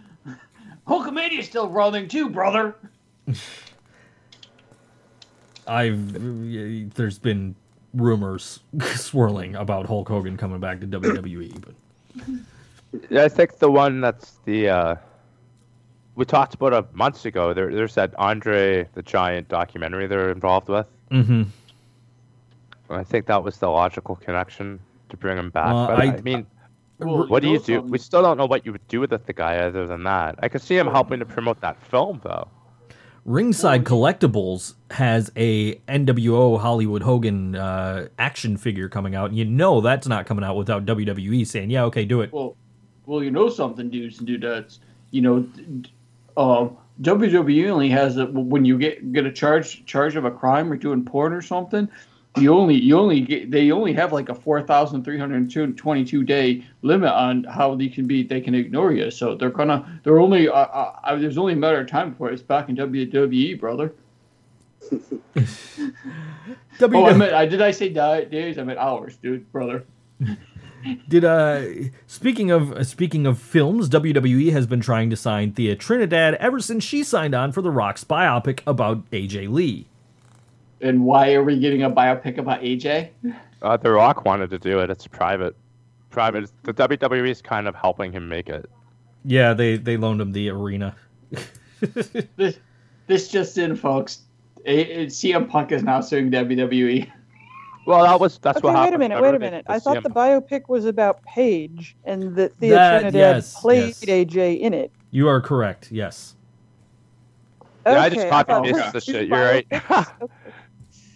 Hulkamania's 0.87 1.45
still 1.45 1.69
running 1.69 2.07
too, 2.07 2.31
brother. 2.31 2.75
I've 5.67 6.93
there's 6.95 7.19
been 7.19 7.53
rumors 7.93 8.59
swirling 8.95 9.53
about 9.53 9.85
Hulk 9.85 10.09
Hogan 10.09 10.35
coming 10.35 10.59
back 10.59 10.79
to 10.79 10.87
WWE, 10.87 11.63
but 11.63 13.03
Yeah, 13.11 13.25
I 13.25 13.29
think 13.29 13.59
the 13.59 13.69
one 13.69 14.01
that's 14.01 14.39
the 14.45 14.69
uh, 14.69 14.95
we 16.15 16.25
talked 16.25 16.53
about 16.53 16.73
a 16.73 16.85
months 16.93 17.25
ago. 17.25 17.53
There, 17.53 17.73
there's 17.73 17.95
that 17.95 18.13
Andre 18.17 18.87
the 18.93 19.01
Giant 19.01 19.47
documentary 19.49 20.07
they're 20.07 20.29
involved 20.31 20.69
with. 20.69 20.87
Mhm. 21.11 21.47
I 22.89 23.03
think 23.03 23.25
that 23.27 23.43
was 23.43 23.57
the 23.57 23.69
logical 23.69 24.15
connection 24.17 24.79
to 25.09 25.17
bring 25.17 25.37
him 25.37 25.49
back. 25.49 25.67
Uh, 25.73 25.87
but 25.87 25.99
I, 25.99 26.05
I- 26.17 26.21
mean, 26.21 26.45
Well, 26.99 27.27
what 27.27 27.41
do 27.41 27.49
you 27.49 27.59
do? 27.59 27.75
something. 27.75 27.91
We 27.91 27.97
still 27.97 28.21
don't 28.21 28.37
know 28.37 28.45
what 28.45 28.65
you 28.65 28.71
would 28.71 28.87
do 28.87 28.99
with 28.99 29.09
the 29.25 29.33
guy 29.33 29.57
other 29.57 29.87
than 29.87 30.03
that. 30.03 30.35
I 30.43 30.47
could 30.49 30.61
see 30.61 30.77
him 30.77 30.87
helping 30.87 31.19
to 31.19 31.25
promote 31.25 31.59
that 31.61 31.81
film, 31.81 32.21
though. 32.23 32.47
Ringside 33.25 33.85
Collectibles 33.85 34.75
has 34.91 35.31
a 35.37 35.75
NWO 35.87 36.59
Hollywood 36.59 37.01
Hogan 37.03 37.55
uh, 37.55 38.09
action 38.19 38.57
figure 38.57 38.89
coming 38.89 39.15
out, 39.15 39.29
and 39.29 39.37
you 39.37 39.45
know 39.45 39.79
that's 39.79 40.07
not 40.07 40.25
coming 40.25 40.43
out 40.43 40.57
without 40.57 40.85
WWE 40.85 41.47
saying, 41.47 41.69
"Yeah, 41.69 41.85
okay, 41.85 42.03
do 42.03 42.19
it." 42.19 42.33
Well, 42.33 42.57
well, 43.05 43.23
you 43.23 43.31
know 43.31 43.47
something, 43.47 43.89
dudes 43.89 44.19
and 44.19 44.27
dudettes. 44.27 44.79
You 45.11 45.21
know, 45.21 45.39
d- 45.39 45.63
d- 45.83 45.92
um, 46.37 46.77
WWE 47.01 47.69
only 47.69 47.89
has 47.89 48.17
a, 48.17 48.25
when 48.27 48.65
you 48.65 48.77
get 48.77 49.11
get 49.13 49.25
a 49.25 49.31
charge 49.31 49.85
charge 49.85 50.15
of 50.15 50.25
a 50.25 50.31
crime 50.31 50.71
or 50.71 50.77
doing 50.77 51.03
porn 51.03 51.33
or 51.33 51.41
something. 51.41 51.89
You 52.37 52.55
only 52.55 52.75
you 52.75 52.97
only 52.97 53.21
get 53.21 53.51
they 53.51 53.71
only 53.71 53.93
have 53.93 54.11
like 54.11 54.29
a 54.29 54.35
four 54.35 54.61
thousand 54.61 55.03
three 55.03 55.19
hundred 55.19 55.77
twenty 55.77 56.03
two 56.03 56.23
day 56.23 56.65
limit 56.81 57.11
on 57.11 57.43
how 57.43 57.75
they 57.75 57.87
can 57.87 58.07
be 58.07 58.23
they 58.23 58.41
can 58.41 58.55
ignore 58.55 58.91
you. 58.91 59.11
So 59.11 59.35
they're 59.35 59.51
gonna 59.51 60.01
they're 60.03 60.19
only 60.19 60.47
uh, 60.47 60.53
uh, 60.53 60.95
uh, 61.03 61.15
there's 61.15 61.37
only 61.37 61.53
a 61.53 61.57
matter 61.57 61.79
of 61.79 61.87
time 61.87 62.11
before 62.11 62.31
it's 62.31 62.41
back 62.41 62.69
in 62.69 62.75
WWE, 62.75 63.59
brother. 63.59 63.93
WWE 64.91 65.93
Oh, 66.81 67.05
I 67.05 67.13
meant 67.13 67.33
I 67.33 67.45
did 67.45 67.61
I 67.61 67.71
say 67.71 67.89
di- 67.89 68.25
days? 68.25 68.57
I 68.57 68.63
meant 68.63 68.79
hours, 68.79 69.17
dude, 69.17 69.51
brother. 69.51 69.85
Did 71.07 71.23
uh 71.25 71.63
speaking 72.07 72.51
of 72.51 72.71
uh, 72.73 72.83
speaking 72.83 73.25
of 73.25 73.39
films, 73.39 73.89
WWE 73.89 74.51
has 74.51 74.67
been 74.67 74.81
trying 74.81 75.09
to 75.09 75.15
sign 75.15 75.53
Thea 75.53 75.75
Trinidad 75.75 76.35
ever 76.35 76.59
since 76.59 76.83
she 76.83 77.03
signed 77.03 77.33
on 77.35 77.51
for 77.51 77.61
the 77.61 77.71
Rock's 77.71 78.03
biopic 78.03 78.61
about 78.67 79.09
AJ 79.11 79.49
Lee. 79.51 79.87
And 80.81 81.05
why 81.05 81.33
are 81.33 81.43
we 81.43 81.59
getting 81.59 81.83
a 81.83 81.89
biopic 81.89 82.37
about 82.37 82.61
AJ? 82.61 83.09
Uh, 83.61 83.77
the 83.77 83.91
Rock 83.91 84.25
wanted 84.25 84.49
to 84.49 84.59
do 84.59 84.79
it. 84.79 84.89
It's 84.89 85.07
private. 85.07 85.55
Private. 86.09 86.51
The 86.63 86.73
WWE 86.73 87.29
is 87.29 87.41
kind 87.41 87.67
of 87.67 87.75
helping 87.75 88.11
him 88.11 88.27
make 88.27 88.49
it. 88.49 88.69
Yeah, 89.23 89.53
they 89.53 89.77
they 89.77 89.95
loaned 89.97 90.19
him 90.21 90.33
the 90.33 90.49
arena. 90.49 90.95
this 92.35 92.59
this 93.07 93.27
just 93.29 93.57
in, 93.57 93.75
folks. 93.75 94.21
A- 94.65 95.03
a- 95.03 95.05
CM 95.07 95.49
Punk 95.49 95.71
is 95.71 95.83
now 95.83 96.01
suing. 96.01 96.29
WWE. 96.31 97.09
Well, 97.85 98.03
that 98.03 98.19
was 98.19 98.37
that's 98.39 98.57
okay, 98.57 98.65
what 98.67 98.73
wait 98.75 98.79
happened. 98.79 98.95
a 98.95 98.99
minute, 99.09 99.21
wait 99.21 99.35
a 99.35 99.39
minute. 99.39 99.65
I 99.67 99.79
thought 99.79 100.03
the 100.03 100.09
biopic 100.09 100.69
was 100.69 100.85
about 100.85 101.21
Paige 101.23 101.95
and 102.05 102.35
that 102.35 102.55
Thea 102.57 102.71
That- 102.75 102.91
Trinidad 103.01 103.35
yes, 103.35 103.59
played 103.59 103.95
yes. 104.01 104.05
AJ 104.05 104.59
in 104.61 104.73
it. 104.73 104.91
You 105.11 105.27
are 105.27 105.41
correct. 105.41 105.91
Yes. 105.91 106.35
Yeah, 107.85 107.99
I 107.99 108.09
just 108.09 108.21
Okay, 108.21 108.29
copy 108.29 108.53
and 108.53 108.65
it 108.65 108.73
pasted 108.75 108.93
the 108.93 109.01
shit. 109.01 109.27
You're 109.27 109.37
right. 109.39 109.67
Okay. 109.71 110.31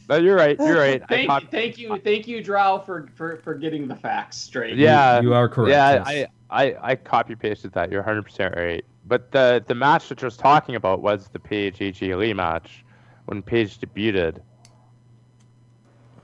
No, 0.09 0.15
you're 0.15 0.37
right. 0.37 0.57
You're 0.57 0.79
right. 0.79 1.03
Thank, 1.09 1.27
copy- 1.27 1.47
thank 1.51 1.77
you, 1.77 1.97
thank 2.01 2.27
you, 2.29 2.41
Drow, 2.41 2.79
for, 2.79 3.09
for, 3.15 3.37
for 3.43 3.53
getting 3.55 3.89
the 3.89 3.95
facts 3.95 4.37
straight. 4.37 4.77
Yeah, 4.77 5.19
you 5.19 5.33
are 5.33 5.49
correct, 5.49 5.71
Yeah, 5.71 6.09
yes. 6.09 6.29
I, 6.49 6.63
I, 6.63 6.91
I 6.91 6.95
copy 6.95 7.35
pasted 7.35 7.73
that. 7.73 7.91
You're 7.91 8.01
100 8.01 8.23
percent 8.23 8.55
right. 8.55 8.85
But 9.05 9.31
the 9.31 9.63
the 9.67 9.75
match 9.75 10.07
that 10.09 10.21
you're 10.21 10.31
talking 10.31 10.75
about 10.75 11.01
was 11.01 11.27
the 11.29 11.39
Paige 11.39 11.79
AJ 11.79 12.17
Lee 12.17 12.33
match 12.33 12.85
when 13.25 13.41
Paige 13.41 13.79
debuted. 13.79 14.39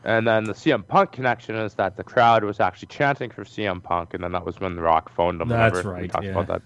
And 0.05 0.27
then 0.27 0.43
the 0.43 0.53
CM 0.53 0.85
Punk 0.85 1.11
connection 1.13 1.55
is 1.55 1.75
that 1.75 1.95
the 1.95 2.03
crowd 2.03 2.43
was 2.43 2.59
actually 2.59 2.87
chanting 2.87 3.29
for 3.29 3.43
CM 3.43 3.81
Punk, 3.81 4.13
and 4.13 4.23
then 4.23 4.33
that 4.33 4.45
was 4.45 4.59
when 4.59 4.75
The 4.75 4.81
Rock 4.81 5.09
phoned 5.09 5.41
him. 5.41 5.47
That's 5.47 5.71
whenever 5.71 5.93
we 5.93 6.01
right, 6.01 6.11
talked 6.11 6.25
yeah. 6.25 6.31
about 6.31 6.47
that. 6.47 6.61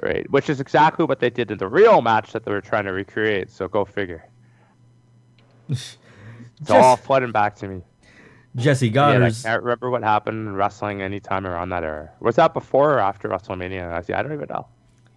Right, 0.00 0.30
which 0.30 0.48
is 0.48 0.60
exactly 0.60 1.04
what 1.04 1.18
they 1.18 1.28
did 1.28 1.50
in 1.50 1.58
the 1.58 1.66
real 1.66 2.00
match 2.00 2.32
that 2.32 2.44
they 2.44 2.52
were 2.52 2.60
trying 2.60 2.84
to 2.84 2.92
recreate. 2.92 3.50
So 3.50 3.68
go 3.68 3.84
figure. 3.84 4.28
It's 6.60 6.70
all 6.70 6.96
flooding 6.96 7.30
back 7.30 7.54
to 7.56 7.68
me. 7.68 7.82
Jesse 8.56 8.88
Yeah, 8.88 9.24
I 9.24 9.30
can't 9.30 9.62
remember 9.62 9.90
what 9.90 10.02
happened 10.02 10.48
in 10.48 10.54
wrestling 10.54 11.02
anytime 11.02 11.46
around 11.46 11.68
that 11.68 11.84
era. 11.84 12.10
Was 12.20 12.36
that 12.36 12.52
before 12.52 12.94
or 12.94 12.98
after 12.98 13.28
WrestleMania? 13.28 13.92
I 13.92 14.00
see. 14.00 14.12
I 14.12 14.22
don't 14.22 14.32
even 14.32 14.48
know. 14.50 14.66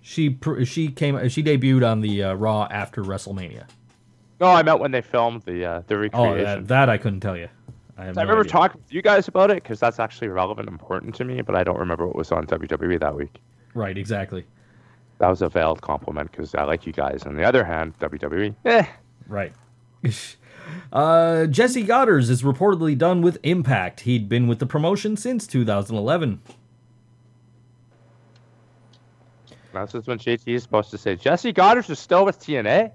she 0.01 0.37
she 0.65 0.89
came 0.89 1.27
she 1.29 1.41
debuted 1.41 1.89
on 1.89 2.01
the 2.01 2.23
uh, 2.23 2.33
Raw 2.35 2.67
after 2.69 3.03
WrestleMania. 3.03 3.65
No, 4.41 4.47
I 4.47 4.63
meant 4.63 4.79
when 4.79 4.91
they 4.91 5.01
filmed 5.01 5.43
the 5.43 5.63
uh, 5.65 5.81
the 5.87 5.93
Oh, 5.95 5.99
recreation. 5.99 6.43
that, 6.43 6.67
that 6.67 6.89
I 6.89 6.97
couldn't 6.97 7.19
tell 7.21 7.37
you. 7.37 7.47
I, 7.97 8.05
have 8.05 8.17
I 8.17 8.21
no 8.23 8.27
remember 8.29 8.41
idea. 8.41 8.51
talking 8.51 8.81
to 8.89 8.95
you 8.95 9.03
guys 9.03 9.27
about 9.27 9.51
it 9.51 9.61
because 9.61 9.79
that's 9.79 9.99
actually 9.99 10.29
relevant 10.29 10.67
and 10.67 10.73
important 10.79 11.13
to 11.15 11.23
me, 11.25 11.41
but 11.41 11.55
I 11.55 11.63
don't 11.63 11.77
remember 11.77 12.07
what 12.07 12.15
was 12.15 12.31
on 12.31 12.47
WWE 12.47 12.99
that 12.99 13.15
week. 13.15 13.39
Right, 13.75 13.95
exactly. 13.95 14.43
That 15.19 15.27
was 15.27 15.43
a 15.43 15.49
veiled 15.49 15.81
compliment 15.81 16.31
because 16.31 16.55
I 16.55 16.63
like 16.63 16.87
you 16.87 16.91
guys. 16.93 17.23
On 17.27 17.35
the 17.35 17.43
other 17.43 17.63
hand, 17.63 17.93
WWE, 17.99 18.55
eh. 18.65 18.85
Right. 19.27 19.53
uh, 20.93 21.45
Jessie 21.45 21.85
Godderz 21.85 22.31
is 22.31 22.41
reportedly 22.41 22.97
done 22.97 23.21
with 23.21 23.37
Impact. 23.43 23.99
He'd 24.01 24.27
been 24.27 24.47
with 24.47 24.57
the 24.57 24.65
promotion 24.65 25.15
since 25.15 25.45
2011. 25.45 26.41
That's 29.73 29.91
just 29.91 30.07
when 30.07 30.17
JT 30.17 30.47
is 30.47 30.63
supposed 30.63 30.89
to 30.89 30.97
say 30.97 31.15
Jessie 31.15 31.53
Godderz 31.53 31.89
is 31.91 31.99
still 31.99 32.25
with 32.25 32.39
TNA. 32.39 32.91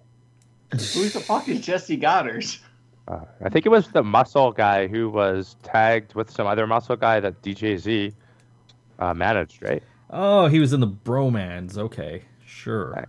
Who 0.70 1.08
the 1.08 1.20
fuck 1.20 1.48
is 1.48 1.60
Jessie 1.60 1.98
Godderz? 1.98 2.60
Uh, 3.08 3.20
I 3.44 3.48
think 3.48 3.66
it 3.66 3.68
was 3.68 3.88
the 3.88 4.02
muscle 4.02 4.50
guy 4.52 4.88
who 4.88 5.08
was 5.08 5.56
tagged 5.62 6.14
with 6.14 6.30
some 6.30 6.46
other 6.46 6.66
muscle 6.66 6.96
guy 6.96 7.20
that 7.20 7.40
DJZ 7.42 8.12
uh, 8.98 9.14
managed, 9.14 9.62
right? 9.62 9.82
Oh, 10.10 10.46
he 10.48 10.58
was 10.58 10.72
in 10.72 10.80
the 10.80 10.88
Bromans. 10.88 11.78
Okay, 11.78 12.22
sure. 12.44 12.90
Right. 12.90 13.08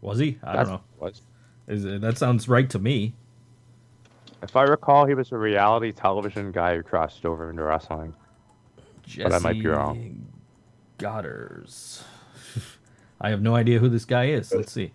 Was 0.00 0.18
he? 0.18 0.38
I 0.42 0.56
That's 0.56 0.68
don't 0.68 0.78
know. 0.78 0.84
was. 0.98 1.22
Is 1.66 1.84
it, 1.84 2.00
that 2.00 2.18
sounds 2.18 2.48
right 2.48 2.68
to 2.70 2.78
me. 2.78 3.14
If 4.42 4.54
I 4.54 4.62
recall, 4.62 5.04
he 5.06 5.14
was 5.14 5.32
a 5.32 5.38
reality 5.38 5.92
television 5.92 6.52
guy 6.52 6.76
who 6.76 6.82
crossed 6.82 7.24
over 7.26 7.50
into 7.50 7.64
wrestling. 7.64 8.14
Jesse 9.02 9.22
But 9.24 9.32
I 9.32 9.38
might 9.38 9.60
be 9.60 9.66
wrong. 9.66 10.26
Godderz. 10.98 12.02
I 13.20 13.30
have 13.30 13.42
no 13.42 13.54
idea 13.56 13.78
who 13.78 13.88
this 13.88 14.04
guy 14.04 14.26
is. 14.26 14.52
Let's 14.54 14.72
see. 14.72 14.92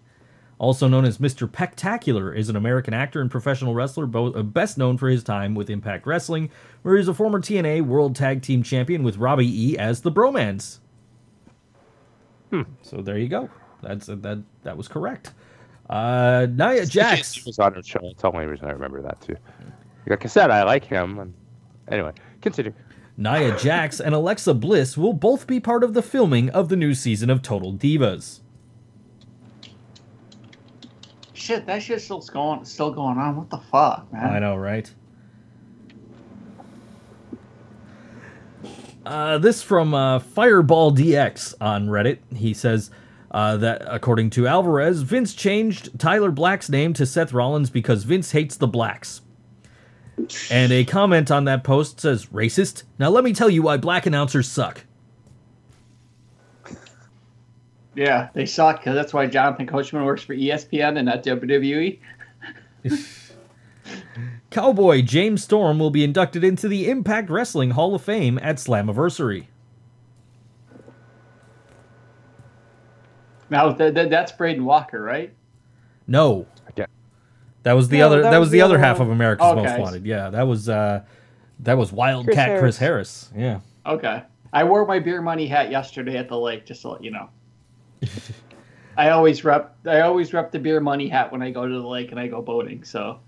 Also 0.63 0.87
known 0.87 1.03
as 1.03 1.17
Mr. 1.17 1.45
Pectacular, 1.45 2.33
is 2.33 2.47
an 2.47 2.55
American 2.55 2.93
actor 2.93 3.19
and 3.19 3.29
professional 3.29 3.73
wrestler, 3.73 4.05
both, 4.05 4.33
uh, 4.33 4.41
best 4.41 4.77
known 4.77 4.97
for 4.97 5.09
his 5.09 5.21
time 5.21 5.55
with 5.55 5.69
Impact 5.69 6.07
Wrestling, 6.07 6.49
where 6.83 6.95
he's 6.95 7.09
a 7.09 7.13
former 7.13 7.41
TNA 7.41 7.81
World 7.81 8.15
Tag 8.15 8.41
Team 8.41 8.63
Champion 8.63 9.03
with 9.03 9.17
Robbie 9.17 9.45
E 9.45 9.77
as 9.77 10.03
the 10.03 10.09
BroMans. 10.09 10.79
Hmm. 12.49 12.61
So 12.81 13.01
there 13.01 13.17
you 13.17 13.27
go. 13.27 13.49
That's 13.81 14.07
uh, 14.07 14.15
that. 14.21 14.41
That 14.61 14.77
was 14.77 14.87
correct. 14.87 15.33
Uh, 15.89 16.47
Nia 16.49 16.85
Jax. 16.85 17.33
He 17.33 17.41
was 17.45 17.59
on 17.59 17.73
the 17.73 17.83
show. 17.83 17.99
That's 18.01 18.21
the 18.21 18.31
only 18.31 18.45
reason 18.45 18.65
I 18.65 18.71
remember 18.71 19.01
that 19.01 19.19
too. 19.19 19.35
Like 20.07 20.23
I 20.23 20.29
said, 20.29 20.49
I 20.49 20.63
like 20.63 20.85
him. 20.85 21.19
And 21.19 21.33
anyway, 21.89 22.13
continue. 22.39 22.71
Nia 23.17 23.57
Jax 23.57 23.99
and 23.99 24.15
Alexa 24.15 24.53
Bliss 24.53 24.97
will 24.97 25.11
both 25.11 25.45
be 25.45 25.59
part 25.59 25.83
of 25.83 25.93
the 25.93 26.01
filming 26.01 26.49
of 26.51 26.69
the 26.69 26.77
new 26.77 26.93
season 26.93 27.29
of 27.29 27.41
Total 27.41 27.73
Divas. 27.73 28.39
Shit, 31.43 31.65
that 31.65 31.83
shit's 31.83 32.05
still 32.05 32.21
going, 32.21 32.63
still 32.63 32.89
going 32.89 33.17
on. 33.17 33.35
What 33.35 33.49
the 33.49 33.57
fuck, 33.57 34.07
man? 34.13 34.33
I 34.33 34.39
know, 34.39 34.55
right? 34.55 34.89
Uh, 39.05 39.39
this 39.39 39.61
from 39.61 39.93
uh, 39.93 40.19
Fireball 40.19 40.93
DX 40.93 41.55
on 41.59 41.87
Reddit. 41.87 42.19
He 42.33 42.53
says 42.53 42.91
uh, 43.31 43.57
that 43.57 43.83
according 43.85 44.29
to 44.29 44.47
Alvarez, 44.47 45.01
Vince 45.01 45.33
changed 45.33 45.99
Tyler 45.99 46.31
Black's 46.31 46.69
name 46.69 46.93
to 46.93 47.05
Seth 47.05 47.33
Rollins 47.33 47.69
because 47.69 48.05
Vince 48.05 48.31
hates 48.31 48.55
the 48.55 48.67
blacks. 48.67 49.19
And 50.49 50.71
a 50.71 50.85
comment 50.85 51.29
on 51.29 51.43
that 51.43 51.65
post 51.65 51.99
says, 51.99 52.27
"Racist." 52.27 52.83
Now 52.97 53.09
let 53.09 53.25
me 53.25 53.33
tell 53.33 53.49
you 53.49 53.63
why 53.63 53.75
black 53.75 54.05
announcers 54.05 54.47
suck. 54.47 54.85
Yeah, 57.95 58.29
they 58.33 58.45
suck 58.45 58.79
because 58.79 58.95
that's 58.95 59.13
why 59.13 59.27
Jonathan 59.27 59.67
Coachman 59.67 60.03
works 60.05 60.23
for 60.23 60.33
ESPN 60.35 60.97
and 60.97 61.05
not 61.05 61.23
WWE. 61.23 61.99
Cowboy 64.49 65.01
James 65.01 65.43
Storm 65.43 65.79
will 65.79 65.89
be 65.91 66.03
inducted 66.03 66.43
into 66.43 66.67
the 66.67 66.89
Impact 66.89 67.29
Wrestling 67.29 67.71
Hall 67.71 67.93
of 67.95 68.01
Fame 68.03 68.39
at 68.41 68.57
Slammiversary. 68.57 69.47
Now 73.49 73.71
th- 73.73 73.93
th- 73.93 74.09
that's 74.09 74.31
Braden 74.31 74.65
Walker, 74.65 75.01
right? 75.01 75.33
No, 76.07 76.45
Yeah. 76.75 76.85
That 77.63 77.73
was 77.73 77.87
the 77.89 77.99
No, 77.99 78.07
other. 78.07 78.21
That, 78.23 78.31
that 78.31 78.37
was 78.39 78.47
was 78.47 78.51
the, 78.51 78.57
the 78.57 78.61
other 78.63 78.75
other 78.75 78.83
half 78.83 78.99
one. 78.99 79.07
of 79.07 79.13
America's 79.13 79.45
Okay. 79.47 79.61
Most 79.63 79.79
Wanted. 79.79 80.05
Yeah, 80.05 80.29
that 80.31 80.43
was 80.47 80.67
uh, 80.67 81.03
that 81.59 81.77
was 81.77 81.91
Wildcat 81.91 82.47
Chris 82.49 82.59
Chris 82.59 82.77
Harris. 82.77 83.29
Yeah. 83.35 83.59
Okay. 83.85 84.23
I 84.51 84.63
wore 84.65 84.85
my 84.85 84.99
beer 84.99 85.21
money 85.21 85.47
hat 85.47 85.71
yesterday 85.71 86.17
at 86.17 86.27
the 86.29 86.37
lake, 86.37 86.65
just 86.65 86.81
to 86.83 86.89
let 86.89 87.03
you 87.03 87.11
know. 87.11 87.29
I 88.97 89.09
always 89.09 89.43
rep. 89.43 89.75
I 89.85 90.01
always 90.01 90.33
rep 90.33 90.51
the 90.51 90.59
beer 90.59 90.79
money 90.79 91.07
hat 91.07 91.31
when 91.31 91.41
I 91.41 91.51
go 91.51 91.67
to 91.67 91.73
the 91.73 91.87
lake 91.87 92.11
and 92.11 92.19
I 92.19 92.27
go 92.27 92.41
boating. 92.41 92.83
So. 92.83 93.19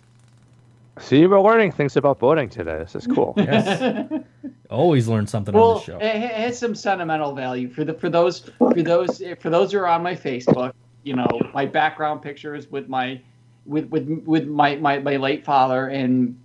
See, 0.99 1.25
we're 1.27 1.41
learning 1.41 1.73
things 1.73 1.97
about 1.97 2.19
boating 2.19 2.49
today. 2.49 2.77
This 2.79 2.95
is 2.95 3.05
cool. 3.07 3.33
Yes. 3.35 4.09
Always 4.69 5.09
learn 5.09 5.27
something 5.27 5.53
on 5.53 5.75
the 5.75 5.81
show. 5.81 5.97
it, 5.97 6.15
it 6.15 6.31
has 6.31 6.57
some 6.57 6.73
sentimental 6.73 7.35
value 7.35 7.69
for 7.69 7.83
the 7.83 7.93
for 7.93 8.09
those 8.09 8.49
for 8.57 8.81
those 8.81 9.21
for 9.39 9.49
those 9.49 9.71
who 9.71 9.79
are 9.79 9.87
on 9.87 10.01
my 10.01 10.15
Facebook. 10.15 10.73
You 11.03 11.15
know, 11.15 11.27
my 11.53 11.65
background 11.65 12.21
pictures 12.21 12.71
with 12.71 12.87
my 12.87 13.21
with 13.65 13.85
with 13.89 14.07
with 14.25 14.47
my 14.47 14.77
my, 14.77 14.99
my 14.99 15.17
late 15.17 15.43
father 15.43 15.89
and 15.89 16.39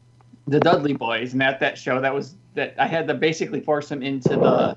the 0.48 0.58
Dudley 0.58 0.94
Boyz, 0.94 1.32
and 1.32 1.42
at 1.42 1.60
that 1.60 1.78
show, 1.78 2.00
that 2.00 2.14
was 2.14 2.34
that 2.54 2.74
I 2.78 2.86
had 2.86 3.06
to 3.08 3.14
basically 3.14 3.60
force 3.60 3.88
them 3.88 4.02
into 4.02 4.30
the 4.30 4.76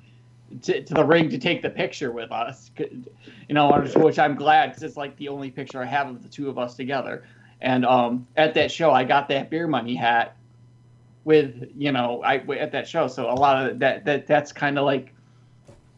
to, 0.62 0.84
to 0.84 0.94
the 0.94 1.04
ring 1.04 1.30
to 1.30 1.38
take 1.38 1.62
the 1.62 1.70
picture 1.70 2.12
with 2.12 2.32
us. 2.32 2.72
You 2.78 3.56
know, 3.56 3.86
which 3.96 4.20
I'm 4.20 4.36
glad 4.36 4.68
because 4.68 4.84
it's 4.84 4.98
like 4.98 5.16
the 5.18 5.28
only 5.30 5.52
picture 5.52 5.82
I 5.82 5.86
have 5.86 6.10
of 6.10 6.24
the 6.24 6.30
two 6.30 6.50
of 6.50 6.58
us 6.58 6.76
together. 6.76 7.26
And 7.62 7.86
um, 7.86 8.28
at 8.36 8.54
that 8.56 8.72
show, 8.72 8.92
I 8.92 9.04
got 9.04 9.28
that 9.30 9.50
beer 9.50 9.68
money 9.68 9.96
hat 9.96 10.36
with 11.26 11.72
you 11.78 11.92
know 11.92 12.22
I 12.24 12.38
at 12.60 12.72
that 12.74 12.88
show. 12.88 13.08
So 13.08 13.30
a 13.30 13.34
lot 13.34 13.70
of 13.70 13.80
that 13.80 14.06
that 14.06 14.28
that's 14.28 14.52
kind 14.52 14.78
of 14.78 14.86
like 14.86 15.14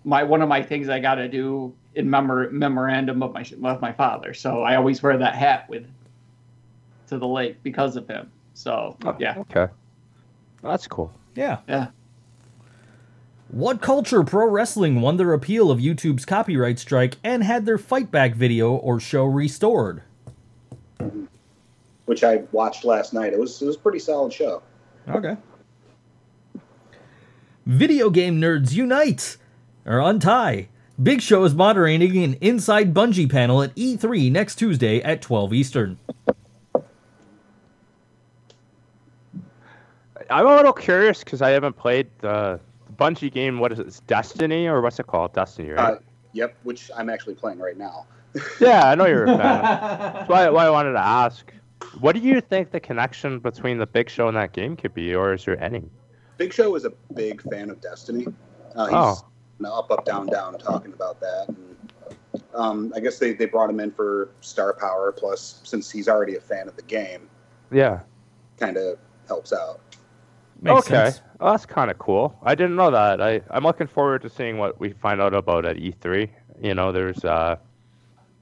my 0.04 0.24
one 0.24 0.42
of 0.42 0.50
my 0.50 0.62
things 0.62 0.90
I 0.90 1.00
got 1.00 1.16
to 1.16 1.28
do 1.28 1.74
in 1.96 2.10
memor- 2.10 2.52
memorandum 2.52 3.24
of 3.24 3.34
my 3.34 3.42
of 3.64 3.82
my 3.82 3.92
father. 3.92 4.34
So 4.34 4.62
I 4.62 4.76
always 4.76 5.02
wear 5.02 5.18
that 5.18 5.36
hat 5.36 5.68
with 5.70 5.88
to 7.08 7.18
the 7.18 7.28
lake 7.28 7.62
because 7.64 7.96
of 7.96 8.08
him. 8.08 8.32
So 8.54 8.98
yeah, 9.20 9.36
Okay. 9.38 9.68
That's 10.62 10.88
cool. 10.88 11.12
yeah. 11.36 11.60
yeah. 11.68 11.88
WhatCulture 13.54 14.26
pro 14.26 14.48
wrestling 14.48 15.02
won 15.02 15.18
their 15.18 15.34
appeal 15.34 15.72
of 15.72 15.80
YouTube's 15.80 16.26
copyright 16.26 16.80
strike 16.80 17.18
and 17.24 17.44
had 17.44 17.66
their 17.66 17.78
fight 17.78 18.12
back 18.12 18.36
video 18.36 18.74
or 18.74 19.00
show 19.00 19.26
restored? 19.26 20.04
which 22.06 22.24
I 22.24 22.44
watched 22.52 22.86
last 22.86 23.14
night. 23.14 23.34
It 23.34 23.40
was 23.40 23.62
it 23.62 23.66
was 23.66 23.76
a 23.76 23.80
pretty 23.80 24.00
solid 24.00 24.32
show. 24.32 24.62
Okay. 25.10 25.38
Video 27.66 28.10
game 28.10 28.40
nerds 28.40 28.74
unite 28.74 29.38
or 29.86 30.00
untie. 30.00 30.70
Big 31.02 31.22
Show 31.22 31.44
is 31.44 31.54
moderating 31.54 32.24
an 32.24 32.36
Inside 32.36 32.94
Bungie 32.94 33.30
panel 33.30 33.62
at 33.62 33.76
E3 33.76 34.32
next 34.32 34.56
Tuesday 34.56 35.02
at 35.02 35.22
12 35.22 35.54
Eastern. 35.54 36.00
I'm 40.30 40.48
a 40.48 40.56
little 40.56 40.72
curious 40.72 41.20
because 41.20 41.42
I 41.42 41.50
haven't 41.50 41.76
played 41.76 42.08
the 42.22 42.62
Bungie 42.98 43.32
game. 43.32 43.60
What 43.60 43.72
is 43.72 43.80
it? 43.80 43.88
It's 43.88 44.00
Destiny 44.02 44.68
or 44.68 44.82
what's 44.82 45.00
it 45.00 45.08
called? 45.08 45.34
Destiny, 45.34 45.72
right? 45.72 45.94
Uh, 45.94 46.00
yep, 46.34 46.56
which 46.64 46.90
I'm 46.96 47.10
actually 47.10 47.36
playing 47.36 47.60
right 47.60 47.78
now. 47.78 48.06
yeah, 48.60 48.90
I 48.90 48.96
know 48.96 49.06
you're 49.06 49.24
a 49.24 49.28
fan. 49.28 49.38
That's 49.40 50.30
why, 50.30 50.50
why 50.50 50.66
I 50.66 50.70
wanted 50.70 50.94
to 50.94 51.00
ask. 51.00 51.52
What 52.00 52.14
do 52.16 52.22
you 52.22 52.42
think 52.42 52.72
the 52.72 52.80
connection 52.80 53.40
between 53.40 53.78
the 53.78 53.86
Big 53.86 54.10
Show 54.10 54.28
and 54.28 54.36
that 54.36 54.54
game 54.54 54.76
could 54.76 54.94
be, 54.94 55.14
or 55.16 55.34
is 55.34 55.46
there 55.46 55.62
any? 55.64 55.84
Big 56.38 56.52
Show 56.52 56.76
is 56.76 56.84
a 56.86 56.92
big 57.14 57.42
fan 57.44 57.70
of 57.70 57.80
Destiny. 57.82 58.28
Uh, 58.76 58.86
he's 58.88 58.94
Oh. 58.96 59.26
you 59.60 59.64
know, 59.66 59.74
up, 59.74 59.90
up, 59.92 60.04
down, 60.04 60.28
down 60.28 60.58
talking 60.58 60.92
about 60.92 61.20
that. 61.22 61.46
And, 61.48 62.44
um, 62.54 62.92
I 62.96 63.00
guess 63.00 63.20
they, 63.20 63.34
they 63.34 63.46
brought 63.46 63.70
him 63.70 63.80
in 63.80 63.92
for 63.92 64.30
star 64.42 64.74
power. 64.74 65.14
Plus, 65.14 65.62
since 65.64 65.90
he's 65.90 66.10
already 66.10 66.36
a 66.36 66.42
fan 66.42 66.68
of 66.68 66.76
the 66.76 66.82
game, 66.82 67.30
Yeah. 67.72 68.02
kind 68.60 68.76
of 68.76 68.98
helps 69.28 69.54
out. 69.54 69.80
Makes 70.62 70.88
okay. 70.88 70.96
sense. 71.12 71.22
Well, 71.40 71.52
that's 71.52 71.66
kind 71.66 71.92
of 71.92 71.98
cool. 72.00 72.38
I 72.44 72.56
didn't 72.56 72.76
know 72.76 72.92
that. 72.92 73.22
I, 73.22 73.42
I'm 73.52 73.64
looking 73.64 73.88
forward 73.88 74.22
to 74.24 74.30
seeing 74.30 74.58
what 74.58 74.80
we 74.80 74.92
find 74.94 75.22
out 75.22 75.34
about 75.34 75.66
at 75.66 75.78
E3. 75.78 76.30
You 76.62 76.74
know, 76.74 76.92
there's, 76.92 77.24
uh, 77.26 77.58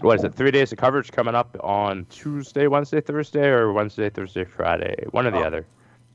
what 0.01 0.15
is 0.19 0.23
it, 0.23 0.33
three 0.35 0.51
days 0.51 0.71
of 0.71 0.77
coverage 0.77 1.11
coming 1.11 1.33
up 1.35 1.57
on 1.61 2.05
Tuesday, 2.09 2.67
Wednesday, 2.67 3.01
Thursday, 3.01 3.47
or 3.47 3.73
Wednesday, 3.73 4.09
Thursday, 4.09 4.43
Friday? 4.45 5.05
One 5.11 5.25
or 5.27 5.31
the 5.31 5.37
Oh. 5.39 5.43
other. 5.43 5.65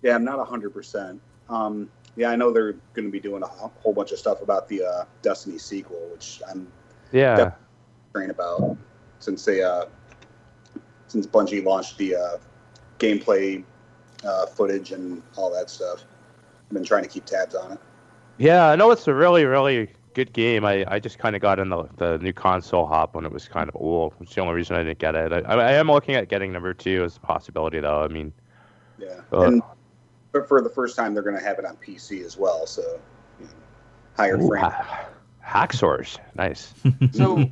Yeah, 0.03 0.15
I'm 0.15 0.25
not 0.25 0.39
100%. 0.39 1.19
Um, 1.49 1.91
yeah, 2.17 2.31
I 2.31 2.37
know 2.37 2.53
they're 2.53 2.75
going 2.95 3.07
to 3.07 3.11
be 3.11 3.21
doing 3.21 3.43
a 3.43 3.47
whole 3.47 3.93
bunch 3.93 4.13
of 4.13 4.19
stuff 4.19 4.43
about 4.43 4.69
the 4.69 4.85
uh, 4.85 5.05
Destiny 5.23 5.59
sequel, 5.59 5.99
which 6.13 6.41
I'm 6.49 6.69
Yeah. 7.13 7.39
Yep. 7.39 7.61
worrying 8.15 8.31
about 8.31 8.77
since 9.19 9.45
they 9.45 9.63
uh, 9.63 9.87
since 11.09 11.27
Bungie 11.27 11.65
launched 11.65 11.97
the 11.99 12.15
uh, 12.17 12.37
gameplay 12.99 13.65
uh, 14.25 14.47
footage 14.47 14.93
and 14.93 15.23
all 15.37 15.51
that 15.53 15.71
stuff. 15.71 16.05
I've 16.69 16.75
been 16.75 16.85
trying 16.85 17.03
to 17.03 17.09
keep 17.09 17.25
tabs 17.25 17.55
on 17.55 17.73
it. 17.73 17.79
Yeah, 18.39 18.69
I 18.69 18.77
know 18.77 18.91
it's 18.91 19.09
a 19.09 19.15
really, 19.15 19.45
really 19.45 19.91
good 20.15 20.33
game. 20.33 20.65
I, 20.65 20.85
I 20.89 20.99
just 20.99 21.19
kind 21.19 21.35
of 21.37 21.43
got 21.43 21.59
in 21.59 21.69
the, 21.69 21.85
the 21.97 22.19
new 22.19 22.33
console 22.33 22.87
hop 22.87 23.15
when 23.15 23.25
it 23.25 23.33
was 23.33 23.49
kind 23.49 23.69
of 23.69 23.77
old. 23.77 24.15
It's 24.21 24.35
the 24.35 24.41
only 24.41 24.55
reason 24.55 24.77
I 24.77 24.83
didn't 24.83 24.99
get 24.99 25.15
it. 25.15 25.33
I, 25.33 25.39
I 25.41 25.73
am 25.73 25.89
looking 25.91 26.15
at 26.15 26.29
getting 26.29 26.53
number 26.53 26.75
two 26.75 27.05
as 27.05 27.17
a 27.17 27.21
possibility, 27.21 27.81
though. 27.81 28.03
I 28.03 28.09
mean, 28.09 28.33
Yeah, 28.99 29.21
Uh, 29.33 29.43
and 29.43 29.63
but 30.33 30.47
for 30.47 30.61
the 30.61 30.69
first 30.71 30.97
time, 30.97 31.15
they're 31.15 31.23
going 31.23 31.39
to 31.39 31.43
have 31.45 31.59
it 31.59 31.65
on 31.65 31.77
PC 31.77 32.25
as 32.25 32.37
well. 32.37 32.67
So 32.67 33.01
you 33.41 33.47
know, 33.47 33.53
higher 34.17 34.37
ooh, 34.41 34.47
frame. 34.49 34.63
ha- 34.63 35.09
Hacksaws, 35.45 36.19
nice. 36.35 36.75
So 37.13 37.51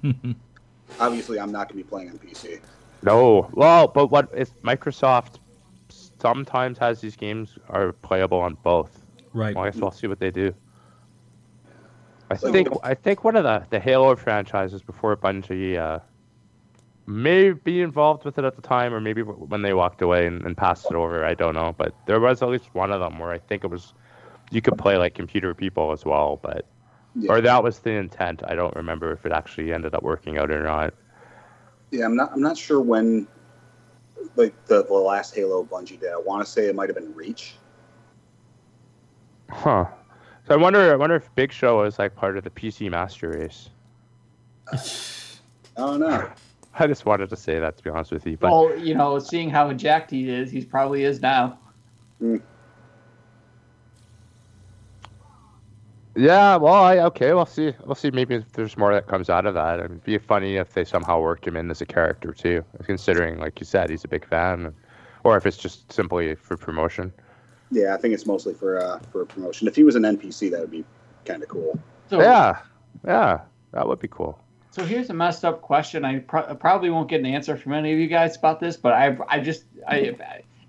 Obviously, 1.01 1.39
I'm 1.41 1.51
not 1.53 1.69
going 1.69 1.79
to 1.79 1.85
be 1.85 1.89
playing 1.89 2.11
on 2.11 2.19
PC. 2.19 2.61
No, 3.03 3.51
well, 3.53 3.89
but 3.89 4.09
what 4.09 4.29
if 4.35 4.51
Microsoft 4.63 5.37
sometimes 6.21 6.79
has 6.79 7.01
these 7.01 7.17
games 7.17 7.59
are 7.69 7.93
playable 7.93 8.39
on 8.39 8.57
both? 8.63 9.05
Right. 9.33 9.55
Well, 9.55 9.65
I 9.65 9.71
guess 9.71 9.81
we'll 9.81 9.91
see 9.91 10.07
what 10.07 10.19
they 10.21 10.31
do. 10.31 10.55
I 12.31 12.37
So- 12.37 12.51
think 12.53 12.69
I 12.83 12.95
think 12.95 13.23
one 13.25 13.37
of 13.37 13.45
the, 13.45 13.65
the 13.71 13.79
Halo 13.81 14.17
franchises 14.17 14.83
before 14.83 15.17
Bungie 15.17 15.77
uh, 15.79 16.01
may 17.07 17.53
be 17.53 17.83
involved 17.83 18.25
with 18.25 18.37
it 18.39 18.45
at 18.45 18.57
the 18.57 18.63
time, 18.63 18.93
or 18.93 19.01
maybe 19.01 19.23
when 19.23 19.63
they 19.63 19.75
walked 19.75 20.03
away 20.03 20.27
and, 20.27 20.45
and 20.45 20.57
passed 20.57 20.87
it 20.91 20.95
over. 20.97 21.25
I 21.25 21.35
don't 21.35 21.55
know, 21.55 21.75
but 21.77 21.95
there 22.07 22.19
was 22.19 22.43
at 22.43 22.49
least 22.49 22.75
one 22.75 22.91
of 22.91 23.01
them 23.01 23.19
where 23.19 23.31
I 23.31 23.39
think 23.39 23.63
it 23.63 23.71
was 23.71 23.95
you 24.51 24.61
could 24.61 24.77
play 24.79 24.97
like 24.97 25.15
computer 25.15 25.55
people 25.55 25.93
as 25.93 26.05
well, 26.05 26.39
but 26.43 26.67
Yeah. 27.15 27.33
or 27.33 27.41
that 27.41 27.63
was 27.63 27.81
the 27.81 27.91
intent. 27.91 28.43
I 28.47 28.55
don't 28.57 28.75
remember 28.75 29.13
if 29.13 29.25
it 29.25 29.33
actually 29.33 29.73
ended 29.73 29.95
up 29.95 30.03
working 30.03 30.39
out 30.39 30.51
or 30.51 30.63
not. 30.65 30.95
Yeah, 31.93 32.05
I'm 32.07 32.17
not. 32.17 32.33
I'm 32.33 32.41
not 32.43 32.57
sure 32.57 32.81
when, 32.81 33.29
like 34.37 34.55
the, 34.67 34.85
the 34.85 34.95
last 34.95 35.35
Halo 35.35 35.65
Bungie 35.65 36.01
did. 36.01 36.13
I 36.13 36.19
want 36.19 36.45
to 36.45 36.51
say 36.51 36.67
it 36.67 36.75
might 36.75 36.89
have 36.89 36.97
been 36.97 37.15
Reach. 37.15 37.57
Huh. 39.51 39.87
So 40.47 40.55
I 40.55 40.57
wonder. 40.57 40.93
I 40.93 40.97
wonder 40.97 41.17
if 41.17 41.35
Big 41.35 41.53
Show 41.53 41.83
is 41.83 41.99
like 41.99 42.15
part 42.15 42.37
of 42.37 42.45
the 42.45 42.51
PC 42.51 42.91
Master 42.91 43.31
Race. 43.31 43.71
Oh 45.77 45.97
no. 45.97 46.31
I 46.79 46.87
just 46.87 47.07
wanted 47.07 47.31
to 47.31 47.37
say 47.37 47.59
that 47.59 47.79
to 47.79 47.83
be 47.83 47.91
honest 47.91 48.13
with 48.13 48.27
you, 48.27 48.37
but 48.37 48.51
well, 48.51 48.77
you 48.79 48.95
know, 48.95 49.19
seeing 49.19 49.49
how 49.49 49.73
jacked 49.73 50.11
he 50.11 50.29
is, 50.29 50.51
he 50.51 50.63
probably 50.63 51.05
is 51.05 51.23
now. 51.23 51.59
Mm. 52.21 52.43
Yeah. 56.17 56.57
Well, 56.57 56.75
I 56.75 56.99
okay. 56.99 57.33
We'll 57.35 57.47
see. 57.47 57.73
We'll 57.85 57.95
see. 57.95 58.11
Maybe 58.11 58.37
if 58.37 58.53
there's 58.53 58.77
more 58.77 58.93
that 58.95 59.07
comes 59.07 59.31
out 59.31 59.47
of 59.47 59.55
that. 59.55 59.79
It'd 59.79 60.05
be 60.05 60.19
funny 60.19 60.57
if 60.57 60.75
they 60.75 60.85
somehow 60.85 61.21
worked 61.21 61.47
him 61.47 61.57
in 61.57 61.71
as 61.71 61.81
a 61.81 61.87
character 61.87 62.33
too, 62.33 62.65
considering, 62.85 63.39
like 63.39 63.61
you 63.61 63.67
said, 63.67 63.91
he's 63.91 64.05
a 64.05 64.09
big 64.09 64.27
fan, 64.27 64.75
or 65.25 65.37
if 65.37 65.47
it's 65.47 65.57
just 65.57 65.93
simply 65.93 66.35
for 66.35 66.57
promotion. 66.57 67.13
Yeah, 67.71 67.95
I 67.95 67.99
think 67.99 68.15
it's 68.15 68.27
mostly 68.27 68.55
for 68.55 68.83
uh, 68.83 68.99
for 69.11 69.25
promotion. 69.25 69.69
If 69.69 69.77
he 69.77 69.85
was 69.85 69.95
an 69.95 70.03
NPC, 70.03 70.51
that 70.51 70.61
would 70.61 70.71
be 70.71 70.85
kind 71.25 71.43
of 71.43 71.49
cool. 71.49 71.79
So, 72.09 72.21
Yeah. 72.21 72.59
Yeah. 73.05 73.41
That 73.73 73.87
would 73.87 73.99
be 73.99 74.09
cool. 74.09 74.39
So 74.71 74.85
here's 74.85 75.11
a 75.11 75.15
messed 75.15 75.45
up 75.45 75.63
question. 75.63 76.05
I 76.05 76.21
pro- 76.21 76.55
probably 76.55 76.91
won't 76.91 77.09
get 77.09 77.21
an 77.21 77.27
answer 77.27 77.57
from 77.57 77.73
any 77.73 77.93
of 77.93 77.99
you 77.99 78.07
guys 78.09 78.37
about 78.37 78.61
this, 78.61 78.77
but 78.77 78.93
I 78.93 79.17
I 79.29 79.41
just 79.41 79.65
I 79.89 79.97
if, 79.97 80.21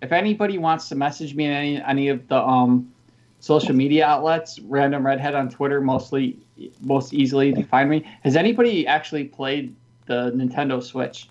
if 0.02 0.12
anybody 0.12 0.58
wants 0.58 0.90
to 0.90 0.96
message 0.96 1.36
me 1.36 1.46
in 1.46 1.52
any 1.52 1.82
any 1.84 2.08
of 2.10 2.28
the 2.28 2.38
um 2.38 2.92
social 3.48 3.74
media 3.74 4.06
outlets, 4.06 4.60
random 4.60 5.06
redhead 5.06 5.34
on 5.34 5.50
Twitter, 5.50 5.80
mostly 5.80 6.38
most 6.82 7.14
easily 7.14 7.54
to 7.54 7.64
find 7.64 7.90
me. 7.90 8.06
Has 8.24 8.36
anybody 8.36 8.86
actually 8.86 9.24
played 9.24 9.74
the 10.06 10.32
Nintendo 10.36 10.84
Switch? 10.84 11.30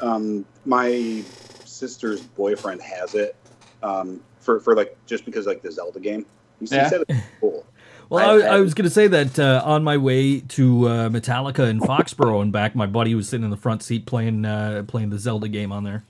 Um, 0.00 0.44
my 0.64 1.22
sister's 1.64 2.20
boyfriend 2.22 2.80
has 2.82 3.14
it 3.14 3.34
um, 3.82 4.20
for 4.40 4.60
for 4.60 4.74
like 4.76 4.96
just 5.06 5.24
because 5.24 5.46
like 5.46 5.60
the 5.62 5.72
Zelda 5.72 6.00
game. 6.00 6.24
He 6.60 6.66
Yeah. 6.66 6.88
said 6.88 7.02
it's 7.08 7.20
cool. 7.40 7.66
Well, 8.08 8.42
I- 8.42 8.46
I, 8.46 8.56
I 8.56 8.60
was 8.60 8.74
going 8.74 8.84
to 8.84 8.90
say 8.90 9.06
that 9.06 9.38
uh, 9.38 9.62
on 9.64 9.82
my 9.84 9.96
way 9.96 10.40
to 10.40 10.86
uh, 10.86 11.08
Metallica 11.08 11.66
in 11.70 11.80
Foxborough 11.80 12.42
and 12.42 12.52
back, 12.52 12.74
my 12.76 12.84
buddy 12.84 13.14
was 13.14 13.26
sitting 13.26 13.42
in 13.44 13.50
the 13.50 13.56
front 13.56 13.82
seat 13.82 14.04
playing 14.04 14.44
uh, 14.44 14.84
playing 14.86 15.08
the 15.08 15.18
Zelda 15.18 15.48
game 15.48 15.72
on 15.72 15.84
there. 15.84 16.04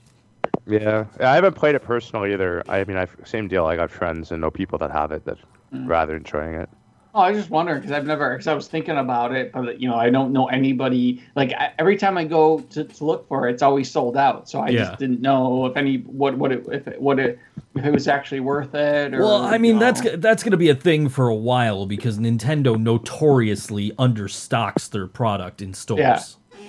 Yeah. 0.65 1.05
yeah. 1.19 1.31
I 1.31 1.35
haven't 1.35 1.55
played 1.55 1.75
it 1.75 1.81
personally 1.83 2.33
either. 2.33 2.63
I 2.69 2.83
mean, 2.85 2.97
I've 2.97 3.15
same 3.25 3.47
deal. 3.47 3.65
I 3.65 3.75
got 3.75 3.91
friends 3.91 4.31
and 4.31 4.41
know 4.41 4.51
people 4.51 4.77
that 4.79 4.91
have 4.91 5.11
it 5.11 5.25
that 5.25 5.37
Mm. 5.73 5.87
rather 5.89 6.15
enjoying 6.15 6.53
it. 6.53 6.69
Oh, 7.15 7.21
I 7.21 7.31
was 7.31 7.39
just 7.39 7.49
wondering 7.49 7.79
because 7.79 7.91
I've 7.91 8.05
never, 8.05 8.29
because 8.31 8.45
I 8.47 8.53
was 8.53 8.67
thinking 8.67 8.97
about 8.97 9.33
it, 9.35 9.51
but 9.51 9.79
you 9.81 9.87
know, 9.89 9.95
I 9.95 10.11
don't 10.11 10.31
know 10.31 10.45
anybody. 10.47 11.21
Like 11.35 11.51
I, 11.53 11.71
every 11.79 11.95
time 11.97 12.15
I 12.15 12.25
go 12.25 12.59
to, 12.59 12.83
to 12.83 13.03
look 13.03 13.27
for 13.27 13.47
it, 13.47 13.53
it's 13.53 13.63
always 13.63 13.89
sold 13.89 14.15
out. 14.15 14.47
So 14.47 14.59
I 14.59 14.69
Yeah. 14.69 14.85
just 14.85 14.99
didn't 14.99 15.21
know 15.21 15.65
if 15.65 15.75
any 15.75 15.97
what 15.97 16.37
what 16.37 16.51
it 16.51 16.63
if 16.71 16.87
it 16.87 17.01
what 17.01 17.17
it 17.19 17.39
if 17.75 17.85
it 17.85 17.91
was 17.91 18.07
actually 18.07 18.39
worth 18.41 18.75
it. 18.75 19.15
Or, 19.15 19.19
Well, 19.21 19.41
I 19.43 19.53
you 19.55 19.59
mean 19.61 19.73
know. 19.75 19.79
that's 19.91 20.01
that's 20.17 20.43
going 20.43 20.51
to 20.51 20.57
be 20.57 20.69
a 20.69 20.75
thing 20.75 21.09
for 21.09 21.27
a 21.27 21.35
while 21.35 21.87
because 21.87 22.19
Nintendo 22.19 22.79
notoriously 22.79 23.91
understocks 23.97 24.89
their 24.91 25.07
product 25.07 25.59
in 25.61 25.73
stores. 25.73 26.37
Yeah. 26.51 26.63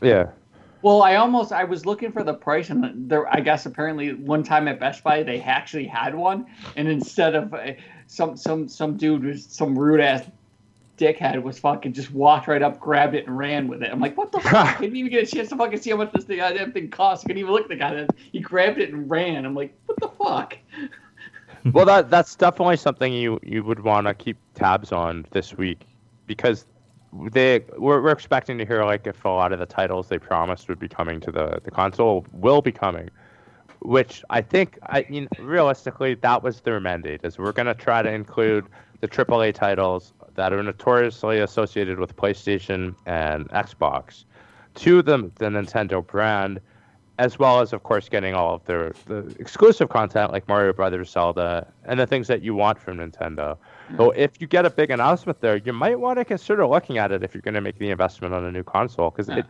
Yeah. 0.00 0.26
Well, 0.82 1.02
I 1.02 1.14
almost 1.14 1.52
I 1.52 1.64
was 1.64 1.86
looking 1.86 2.10
for 2.10 2.24
the 2.24 2.34
price, 2.34 2.70
and 2.70 3.08
there 3.08 3.32
I 3.32 3.40
guess 3.40 3.66
apparently 3.66 4.14
one 4.14 4.42
time 4.42 4.66
at 4.68 4.80
Best 4.80 5.04
Buy 5.04 5.22
they 5.22 5.40
actually 5.40 5.86
had 5.86 6.14
one, 6.14 6.46
and 6.76 6.88
instead 6.88 7.34
of 7.34 7.54
uh, 7.54 7.72
some 8.08 8.36
some 8.36 8.68
some 8.68 8.96
dude 8.96 9.24
was 9.24 9.44
some 9.44 9.78
rude 9.78 10.00
ass 10.00 10.24
dickhead 10.98 11.40
was 11.42 11.58
fucking 11.58 11.92
just 11.92 12.12
walked 12.12 12.48
right 12.48 12.62
up, 12.62 12.78
grabbed 12.78 13.14
it, 13.14 13.26
and 13.26 13.36
ran 13.36 13.68
with 13.68 13.82
it. 13.82 13.90
I'm 13.90 14.00
like, 14.00 14.16
what 14.16 14.32
the 14.32 14.40
fuck? 14.40 14.54
I 14.76 14.80
didn't 14.80 14.96
even 14.96 15.10
get 15.10 15.24
a 15.24 15.26
chance 15.26 15.48
to 15.48 15.56
fucking 15.56 15.80
see 15.80 15.90
how 15.90 15.96
much 15.96 16.12
this 16.12 16.24
thing 16.24 16.38
goddamn 16.38 16.72
thing 16.72 16.90
cost. 16.90 17.24
I 17.24 17.26
couldn't 17.26 17.40
even 17.40 17.52
look 17.52 17.62
at 17.62 17.68
the 17.68 17.76
guy. 17.76 18.06
He 18.32 18.40
grabbed 18.40 18.78
it 18.78 18.92
and 18.92 19.08
ran. 19.08 19.44
I'm 19.44 19.54
like, 19.54 19.74
what 19.86 19.98
the 20.00 20.08
fuck? 20.08 20.58
well, 21.72 21.86
that 21.86 22.10
that's 22.10 22.34
definitely 22.34 22.76
something 22.76 23.12
you 23.12 23.38
you 23.42 23.62
would 23.64 23.80
want 23.80 24.06
to 24.06 24.14
keep 24.14 24.36
tabs 24.54 24.92
on 24.92 25.26
this 25.30 25.56
week 25.56 25.86
because 26.26 26.66
they 27.12 27.64
we're, 27.76 28.00
we're 28.02 28.10
expecting 28.10 28.58
to 28.58 28.64
hear 28.64 28.84
like 28.84 29.06
if 29.06 29.24
a 29.24 29.28
lot 29.28 29.52
of 29.52 29.58
the 29.58 29.66
titles 29.66 30.08
they 30.08 30.18
promised 30.18 30.68
would 30.68 30.78
be 30.78 30.88
coming 30.88 31.20
to 31.20 31.30
the 31.30 31.60
the 31.62 31.70
console 31.70 32.24
will 32.32 32.62
be 32.62 32.72
coming, 32.72 33.10
which 33.80 34.22
I 34.30 34.40
think 34.40 34.78
I 34.86 35.04
mean 35.08 35.28
realistically 35.38 36.14
that 36.14 36.42
was 36.42 36.60
their 36.60 36.80
mandate 36.80 37.20
is 37.24 37.38
we're 37.38 37.52
gonna 37.52 37.74
try 37.74 38.02
to 38.02 38.10
include 38.10 38.66
the 39.00 39.08
AAA 39.08 39.54
titles 39.54 40.14
that 40.34 40.52
are 40.52 40.62
notoriously 40.62 41.40
associated 41.40 41.98
with 41.98 42.16
PlayStation 42.16 42.94
and 43.04 43.48
Xbox 43.50 44.24
to 44.76 45.02
the 45.02 45.30
the 45.36 45.46
Nintendo 45.46 46.06
brand 46.06 46.60
as 47.18 47.38
well 47.38 47.60
as 47.60 47.74
of 47.74 47.82
course 47.82 48.08
getting 48.08 48.34
all 48.34 48.54
of 48.54 48.64
their 48.64 48.94
the 49.06 49.34
exclusive 49.38 49.90
content 49.90 50.32
like 50.32 50.48
Mario 50.48 50.72
Brothers, 50.72 51.10
Zelda, 51.10 51.66
and 51.84 52.00
the 52.00 52.06
things 52.06 52.26
that 52.28 52.42
you 52.42 52.54
want 52.54 52.78
from 52.78 52.96
Nintendo. 52.96 53.58
So 53.96 54.10
if 54.12 54.40
you 54.40 54.46
get 54.46 54.64
a 54.64 54.70
big 54.70 54.90
announcement 54.90 55.40
there, 55.40 55.56
you 55.56 55.72
might 55.72 55.98
want 55.98 56.18
to 56.18 56.24
consider 56.24 56.66
looking 56.66 56.98
at 56.98 57.12
it 57.12 57.22
if 57.22 57.34
you're 57.34 57.42
going 57.42 57.54
to 57.54 57.60
make 57.60 57.78
the 57.78 57.90
investment 57.90 58.32
on 58.34 58.44
a 58.44 58.50
new 58.50 58.62
console 58.62 59.10
because 59.10 59.28
Yeah. 59.28 59.38
it 59.38 59.46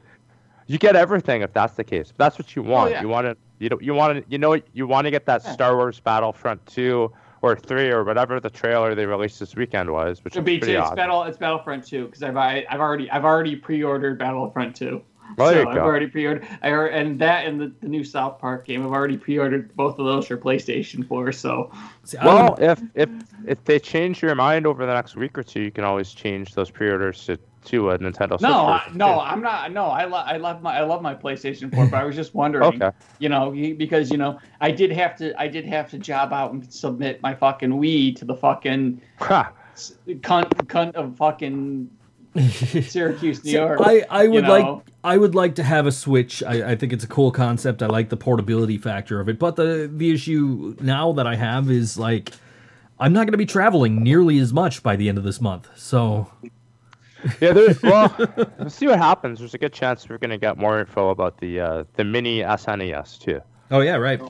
you 0.68 0.78
get 0.78 0.94
everything 0.96 1.42
if 1.42 1.52
that's 1.52 1.74
the 1.74 1.84
case. 1.84 2.10
If 2.10 2.16
that's 2.16 2.38
what 2.38 2.54
you 2.56 2.64
oh, 2.64 2.70
want. 2.70 2.90
yeah. 2.92 3.02
You 3.02 3.09
want 3.09 3.26
to 3.26 3.36
you 3.59 3.68
know 3.68 3.78
you 3.80 3.94
want 3.94 4.18
to 4.24 4.30
you 4.30 4.38
know 4.38 4.60
you 4.72 4.86
want 4.86 5.06
to 5.06 5.10
get 5.10 5.26
that 5.26 5.42
Yeah. 5.44 5.52
Star 5.52 5.76
Wars 5.76 6.00
Battlefront 6.00 6.64
2 6.66 7.12
or 7.42 7.56
3 7.56 7.90
or 7.90 8.04
whatever 8.04 8.38
the 8.38 8.50
trailer 8.50 8.94
they 8.94 9.04
released 9.04 9.40
this 9.40 9.56
weekend 9.56 9.90
was, 9.90 10.22
which 10.24 10.34
It'd 10.34 10.42
is 10.42 10.46
be 10.46 10.59
pretty 10.59 10.74
it's 10.74 10.82
awesome. 10.82 10.96
Battle 10.96 11.24
it's 11.24 11.38
Battlefront 11.38 11.84
2 11.86 12.06
because 12.06 12.22
I've 12.22 12.36
I, 12.36 12.64
I've 12.70 12.80
already 12.80 13.10
I've 13.10 13.24
already 13.24 13.56
pre-ordered 13.56 14.18
Battlefront 14.18 14.76
2. 14.76 15.02
Well, 15.36 15.53
so 15.53 15.69
I've 15.69 15.74
go. 15.74 15.81
already 15.81 16.07
pre-ordered. 16.09 16.47
I 16.62 16.69
alre- 16.70 16.93
and 16.93 17.19
that 17.20 17.47
and 17.47 17.61
the, 17.61 17.73
the 17.81 17.89
new 17.89 18.05
South 18.05 18.39
Park 18.39 18.66
game. 18.66 18.85
I've 18.85 18.93
already 18.93 19.16
pre-ordered 19.16 19.74
both 19.77 19.99
of 19.99 20.05
those 20.07 20.27
for 20.27 20.36
PlayStation 20.36 21.07
4. 21.07 21.32
So 21.32 21.70
See, 22.05 22.19
Well, 22.23 22.57
if 22.61 22.82
if 22.94 23.09
if 23.47 23.65
they 23.65 23.78
change 23.78 24.20
your 24.23 24.35
mind 24.35 24.66
over 24.66 24.85
the 24.85 24.93
next 24.94 25.16
week 25.16 25.39
or 25.39 25.43
two, 25.43 25.61
you 25.62 25.70
can 25.70 25.85
always 25.85 26.12
change 26.12 26.55
those 26.55 26.70
pre-orders 26.70 27.24
to 27.27 27.39
to 27.66 27.90
a 27.90 27.99
Nintendo 27.99 28.31
Switch. 28.31 28.40
no, 28.43 28.66
I, 28.66 28.90
no, 28.93 29.07
too. 29.15 29.20
I'm 29.20 29.40
not. 29.40 29.70
No, 29.73 29.85
I, 29.86 30.05
lo- 30.05 30.24
I 30.27 30.36
love 30.36 30.62
my 30.62 30.77
I 30.78 30.82
love 30.82 31.01
my 31.01 31.15
PlayStation 31.15 31.73
4, 31.73 31.86
but 31.86 31.97
I 31.97 32.05
was 32.05 32.16
just 32.16 32.35
wondering. 32.35 32.65
Okay. 32.82 32.90
You 33.20 33.28
know, 33.28 33.53
because 33.53 34.11
you 34.11 34.16
know, 34.19 34.39
I 34.61 34.70
did 34.73 34.90
have 34.93 35.16
to 35.19 35.40
I 35.40 35.47
did 35.49 35.65
have 35.66 35.89
to 35.93 35.99
job 35.99 36.32
out 36.32 36.53
and 36.53 36.73
submit 36.73 37.23
my 37.23 37.35
fucking 37.35 37.70
Wii 37.70 38.16
to 38.16 38.24
the 38.24 38.35
fucking 38.35 39.01
Ha. 39.20 39.53
cunt 39.77 40.51
cunt 40.66 40.93
of 40.94 41.16
fucking 41.16 41.89
Syracuse, 42.82 43.44
New 43.44 43.50
See, 43.50 43.56
York. 43.56 43.80
I, 43.82 44.04
I 44.09 44.26
would 44.28 44.44
you 44.44 44.50
like? 44.50 44.82
I 45.04 45.18
would 45.18 45.34
like 45.34 45.56
to 45.56 45.62
have 45.62 45.86
a 45.86 45.92
Switch. 45.92 46.42
I, 46.42 46.72
I 46.72 46.76
think 46.76 46.92
it's 46.92 47.04
a 47.04 47.09
cool 47.09 47.30
concept. 47.30 47.82
I 47.82 47.86
like 47.86 48.09
the 48.09 48.16
portability 48.16 48.78
factor 48.78 49.20
of 49.20 49.28
it. 49.28 49.38
But 49.38 49.56
the 49.56 49.90
the 49.92 50.12
issue 50.12 50.76
now 50.80 51.12
that 51.12 51.26
I 51.26 51.36
have 51.36 51.70
is 51.70 51.98
like 51.98 52.32
I'm 52.98 53.12
not 53.12 53.20
going 53.20 53.32
to 53.32 53.38
be 53.38 53.46
traveling 53.46 54.02
nearly 54.02 54.38
as 54.38 54.52
much 54.52 54.82
by 54.82 54.96
the 54.96 55.09
end 55.09 55.18
of 55.18 55.24
this 55.24 55.40
month. 55.40 55.68
So 55.76 56.30
Yeah, 57.40 57.52
there, 57.52 57.74
well, 57.82 58.14
we'll 58.59 58.70
see 58.70 58.86
what 58.86 58.98
happens. 58.98 59.38
There's 59.38 59.54
a 59.54 59.59
good 59.59 59.72
chance 59.72 60.09
we're 60.09 60.18
gonna 60.18 60.38
get 60.38 60.56
more 60.59 60.80
info 60.80 61.10
about 61.10 61.38
the 61.38 61.60
uh, 61.60 61.84
the 61.94 62.04
mini 62.04 62.40
SNES 62.40 63.18
too. 63.18 63.40
oh 63.70 63.80
yeah, 63.80 63.96
right. 63.96 64.20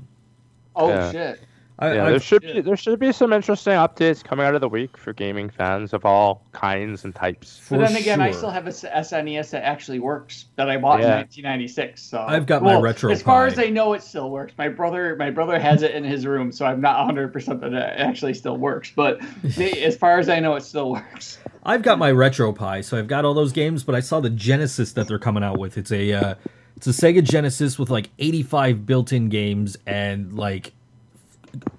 Oh 0.75 0.89
yeah. 0.89 1.13
shit! 1.13 1.41
I, 1.83 1.95
Yeah, 1.95 2.05
I- 2.07 2.11
there 2.11 2.21
should 2.21 2.43
yeah. 2.43 2.53
be 2.55 2.61
there 2.61 2.77
should 2.77 2.99
be 2.99 3.13
some 3.13 3.33
interesting 3.33 3.73
updates 3.75 4.23
coming 4.23 4.47
out 4.47 4.55
of 4.55 4.61
the 4.61 4.69
week 4.69 4.97
for 4.97 5.13
gaming 5.13 5.51
fans 5.51 5.93
of 5.93 6.05
all 6.05 6.43
kinds 6.53 7.05
and 7.05 7.15
types. 7.15 7.59
for 7.59 7.77
But 7.79 7.89
then 7.89 7.97
again, 7.97 8.21
I 8.21 8.31
still 8.31 8.51
have 8.51 8.67
a 8.67 8.71
SNES 8.71 9.51
that 9.51 9.65
actually 9.65 9.99
works 9.99 10.47
that 10.57 10.71
I 10.71 10.77
bought 10.77 11.01
Yeah. 11.01 11.07
in 11.07 11.13
1996. 11.19 12.03
So 12.03 12.25
I've 12.27 12.47
got 12.47 12.63
my 12.63 12.73
Well, 12.75 12.83
Retro 12.83 13.11
As 13.11 13.23
far 13.23 13.47
Pi. 13.47 13.53
as 13.53 13.59
I 13.59 13.67
know, 13.71 13.95
it 13.95 14.03
still 14.03 14.31
works. 14.31 14.53
My 14.57 14.69
brother, 14.69 15.17
my 15.17 15.31
brother 15.31 15.59
has 15.59 15.83
it 15.83 15.93
in 15.93 16.05
his 16.05 16.27
room, 16.27 16.53
so 16.53 16.65
I'm 16.67 16.81
not 16.81 16.99
100 16.99 17.33
percent 17.33 17.61
that 17.63 17.73
it 17.73 17.95
actually 17.99 18.35
still 18.35 18.57
works. 18.57 18.93
But 18.95 19.21
as 19.59 19.97
far 19.97 20.19
as 20.19 20.29
I 20.29 20.41
know, 20.41 20.55
it 20.57 20.63
still 20.63 20.93
works. 20.93 21.39
I've 21.65 21.83
got 21.83 21.99
my 21.99 22.11
retro 22.11 22.53
RetroPie, 22.53 22.85
so 22.85 22.99
I've 22.99 23.07
got 23.09 23.25
all 23.25 23.35
those 23.35 23.53
games. 23.53 23.85
But 23.85 23.95
I 23.95 24.01
saw 24.01 24.21
the 24.21 24.31
Genesis 24.31 24.93
that 24.93 25.09
they're 25.09 25.19
coming 25.19 25.43
out 25.45 25.59
with. 25.59 25.77
It's 25.79 25.93
a 25.93 26.13
uh, 26.13 26.35
it's 26.77 26.87
a 26.87 26.91
Sega 26.91 27.23
Genesis 27.23 27.79
with 27.79 27.91
like 27.91 28.11
85 28.19 28.87
built-in 28.87 29.29
games 29.29 29.77
and 29.87 30.33
like 30.37 30.73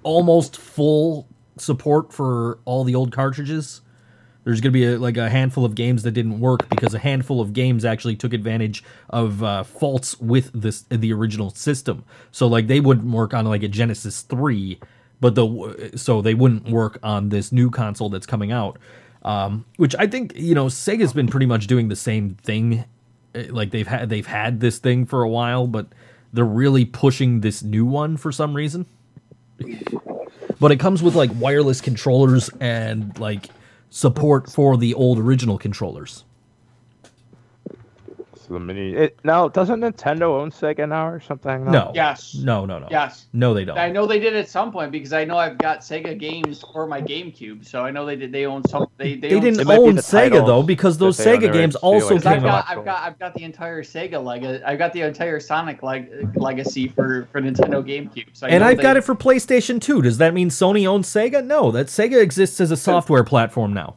almost 0.03 0.57
full 0.57 1.27
support 1.57 2.13
for 2.13 2.59
all 2.65 2.83
the 2.83 2.95
old 2.95 3.11
cartridges. 3.11 3.81
There's 4.43 4.59
going 4.59 4.73
to 4.73 4.77
be 4.79 4.85
a, 4.85 4.99
like 4.99 5.15
a 5.15 5.29
handful 5.29 5.63
of 5.63 5.73
games 5.73 6.03
that 6.03 6.11
didn't 6.11 6.39
work 6.39 6.67
because 6.69 6.93
a 6.93 6.99
handful 6.99 7.39
of 7.39 7.53
games 7.53 7.85
actually 7.85 8.15
took 8.17 8.33
advantage 8.33 8.83
of 9.09 9.41
uh, 9.41 9.63
faults 9.63 10.19
with 10.19 10.51
this 10.53 10.81
the 10.89 11.13
original 11.13 11.49
system. 11.51 12.03
So 12.31 12.47
like 12.47 12.67
they 12.67 12.81
wouldn't 12.81 13.07
work 13.07 13.33
on 13.33 13.45
like 13.45 13.63
a 13.63 13.69
Genesis 13.69 14.21
three, 14.21 14.79
but 15.21 15.35
the 15.35 15.91
so 15.95 16.21
they 16.21 16.33
wouldn't 16.33 16.69
work 16.69 16.99
on 17.01 17.29
this 17.29 17.51
new 17.53 17.69
console 17.69 18.09
that's 18.09 18.25
coming 18.25 18.51
out. 18.51 18.77
Um, 19.23 19.63
which 19.77 19.95
I 19.97 20.07
think 20.07 20.33
you 20.35 20.53
know 20.53 20.65
Sega's 20.65 21.13
been 21.13 21.27
pretty 21.27 21.45
much 21.45 21.67
doing 21.67 21.87
the 21.87 21.95
same 21.95 22.35
thing. 22.43 22.83
Eh, 23.33 23.47
Like 23.49 23.71
they've 23.71 23.87
had 23.87 24.09
they've 24.09 24.27
had 24.27 24.59
this 24.59 24.77
thing 24.77 25.05
for 25.05 25.23
a 25.23 25.29
while, 25.29 25.67
but 25.67 25.87
they're 26.33 26.43
really 26.43 26.83
pushing 26.83 27.39
this 27.39 27.63
new 27.63 27.85
one 27.85 28.17
for 28.17 28.33
some 28.33 28.53
reason. 28.55 28.87
But 30.59 30.71
it 30.71 30.79
comes 30.79 31.03
with 31.03 31.15
like 31.15 31.31
wireless 31.35 31.81
controllers 31.81 32.49
and 32.59 33.17
like 33.19 33.49
support 33.89 34.49
for 34.49 34.77
the 34.77 34.93
old 34.93 35.19
original 35.19 35.57
controllers. 35.57 36.23
So 38.45 38.55
the 38.55 38.59
mini. 38.59 38.93
It, 38.93 39.17
now, 39.23 39.47
doesn't 39.47 39.79
Nintendo 39.79 40.23
own 40.41 40.51
Sega 40.51 40.89
now 40.89 41.07
or 41.07 41.21
something? 41.21 41.63
No. 41.71 41.91
Yes. 41.95 42.35
No, 42.35 42.65
no, 42.65 42.77
no. 42.77 42.87
Yes. 42.91 43.27
No, 43.31 43.53
they 43.53 43.63
don't. 43.63 43.77
I 43.77 43.89
know 43.89 44.05
they 44.05 44.19
did 44.19 44.35
at 44.35 44.49
some 44.49 44.71
point 44.71 44.91
because 44.91 45.13
I 45.13 45.23
know 45.23 45.37
I've 45.37 45.57
got 45.57 45.79
Sega 45.79 46.19
games 46.19 46.63
for 46.73 46.85
my 46.85 47.01
GameCube, 47.01 47.65
so 47.65 47.85
I 47.85 47.91
know 47.91 48.05
they 48.05 48.17
did. 48.17 48.33
They 48.33 48.45
own 48.45 48.61
some. 48.67 48.87
They 48.97 49.15
they, 49.15 49.29
They 49.29 49.35
own 49.35 49.41
didn't 49.41 49.59
It 49.61 49.67
own 49.69 49.95
the 49.95 50.01
Sega 50.01 50.45
though, 50.45 50.61
because 50.61 50.97
those. 50.97 51.17
Sega 51.17 51.53
games 51.53 51.75
also 51.75 52.15
like- 52.15 52.23
Because 52.23 52.25
I've 52.25 52.33
came 52.33 52.43
got, 52.43 52.65
out. 52.69 52.77
I've 52.77 52.85
got, 52.85 53.03
I've 53.03 53.19
got 53.19 53.33
the 53.33 53.43
entire 53.43 53.81
Sega 53.83 54.21
leg. 54.23 54.43
I've 54.65 54.77
got 54.77 54.91
the 54.91 55.01
entire 55.03 55.39
Sonic 55.39 55.81
leg- 55.81 56.09
legacy 56.35 56.89
for, 56.89 57.27
for 57.31 57.41
Nintendo 57.41 57.81
GameCube. 57.81 58.27
So 58.33 58.47
I 58.47 58.49
And 58.49 58.63
I've 58.63 58.75
they- 58.77 58.83
got 58.83 58.97
it 58.97 59.03
for 59.05 59.15
PlayStation 59.15 59.79
2. 59.79 60.01
Does 60.01 60.17
that 60.17 60.33
mean 60.33 60.49
Sony 60.49 60.85
owns 60.85 61.07
Sega? 61.07 61.45
No, 61.45 61.71
that 61.71 61.87
Sega 61.87 62.21
exists 62.21 62.59
as 62.59 62.71
a 62.71 62.77
software 62.77 63.23
platform 63.23 63.73
now. 63.73 63.95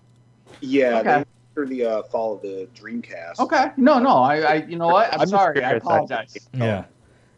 Yeah, 0.60 1.00
Okay. 1.00 1.24
They 1.56 1.62
for 1.62 1.66
the 1.66 1.84
uh, 1.84 2.02
fall 2.04 2.34
of 2.36 2.42
the 2.42 2.68
Dreamcast. 2.74 3.38
Okay, 3.40 3.66
no, 3.76 3.98
no, 3.98 4.18
I, 4.18 4.36
I, 4.40 4.54
you 4.66 4.76
know 4.76 4.88
what? 4.88 5.12
I'm, 5.12 5.22
I'm 5.22 5.28
sorry. 5.28 5.62
I 5.62 5.72
apologize. 5.72 6.36
Yeah. 6.54 6.84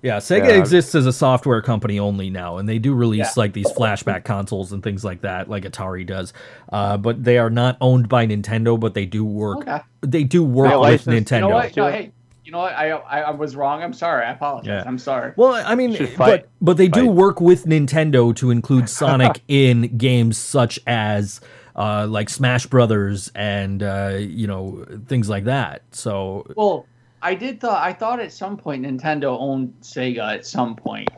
Yeah, 0.00 0.18
Sega 0.18 0.46
Yeah. 0.50 0.58
exists 0.58 0.94
as 0.94 1.06
a 1.06 1.12
software 1.12 1.60
company 1.60 1.98
only 1.98 2.30
now, 2.30 2.58
and 2.58 2.68
they 2.68 2.78
do 2.78 2.94
release 2.94 3.18
Yeah. 3.18 3.32
like 3.36 3.52
these 3.52 3.66
flashback 3.72 4.22
consoles 4.22 4.72
and 4.72 4.80
things 4.80 5.04
like 5.04 5.22
that, 5.22 5.50
like 5.50 5.64
Atari 5.64 6.06
does. 6.06 6.32
Uh, 6.72 6.96
but 6.96 7.24
they 7.24 7.36
are 7.36 7.50
not 7.50 7.76
owned 7.80 8.08
by 8.08 8.24
Nintendo, 8.24 8.78
but 8.78 8.94
they 8.94 9.06
do 9.06 9.24
work. 9.24 9.58
Okay. 9.58 9.80
They 10.02 10.22
do 10.22 10.44
work 10.44 10.70
They 10.70 10.76
with 10.76 11.04
Nintendo. 11.06 11.34
You 11.34 11.40
know 11.40 11.48
what? 11.48 11.76
No, 11.76 11.90
hey, 11.90 12.12
you 12.44 12.52
know 12.52 12.58
what? 12.58 12.74
I, 12.74 12.90
I, 12.90 13.20
I 13.22 13.30
was 13.32 13.56
wrong. 13.56 13.82
I'm 13.82 13.92
sorry. 13.92 14.24
I 14.24 14.30
apologize. 14.30 14.68
Yeah. 14.68 14.84
I'm 14.86 14.98
sorry. 14.98 15.32
Well, 15.34 15.54
I 15.54 15.74
mean, 15.74 16.08
but 16.16 16.48
but 16.60 16.76
they 16.76 16.86
do 16.86 17.08
work 17.08 17.40
with 17.40 17.64
Nintendo 17.64 18.34
to 18.36 18.52
include 18.52 18.88
Sonic 18.88 19.42
in 19.48 19.98
games 19.98 20.38
such 20.38 20.78
as 20.86 21.40
uh, 21.78 22.06
like 22.08 22.28
Smash 22.28 22.66
Brothers 22.66 23.30
and 23.34 23.82
uh, 23.82 24.16
you 24.18 24.46
know 24.46 24.84
things 25.06 25.28
like 25.28 25.44
that. 25.44 25.82
So 25.92 26.44
Well, 26.56 26.86
I 27.22 27.34
did 27.34 27.60
thought 27.60 27.80
I 27.82 27.92
thought 27.92 28.20
at 28.20 28.32
some 28.32 28.56
point 28.56 28.84
Nintendo 28.84 29.38
owned 29.38 29.74
Sega 29.80 30.34
at 30.34 30.44
some 30.44 30.74
point. 30.74 31.08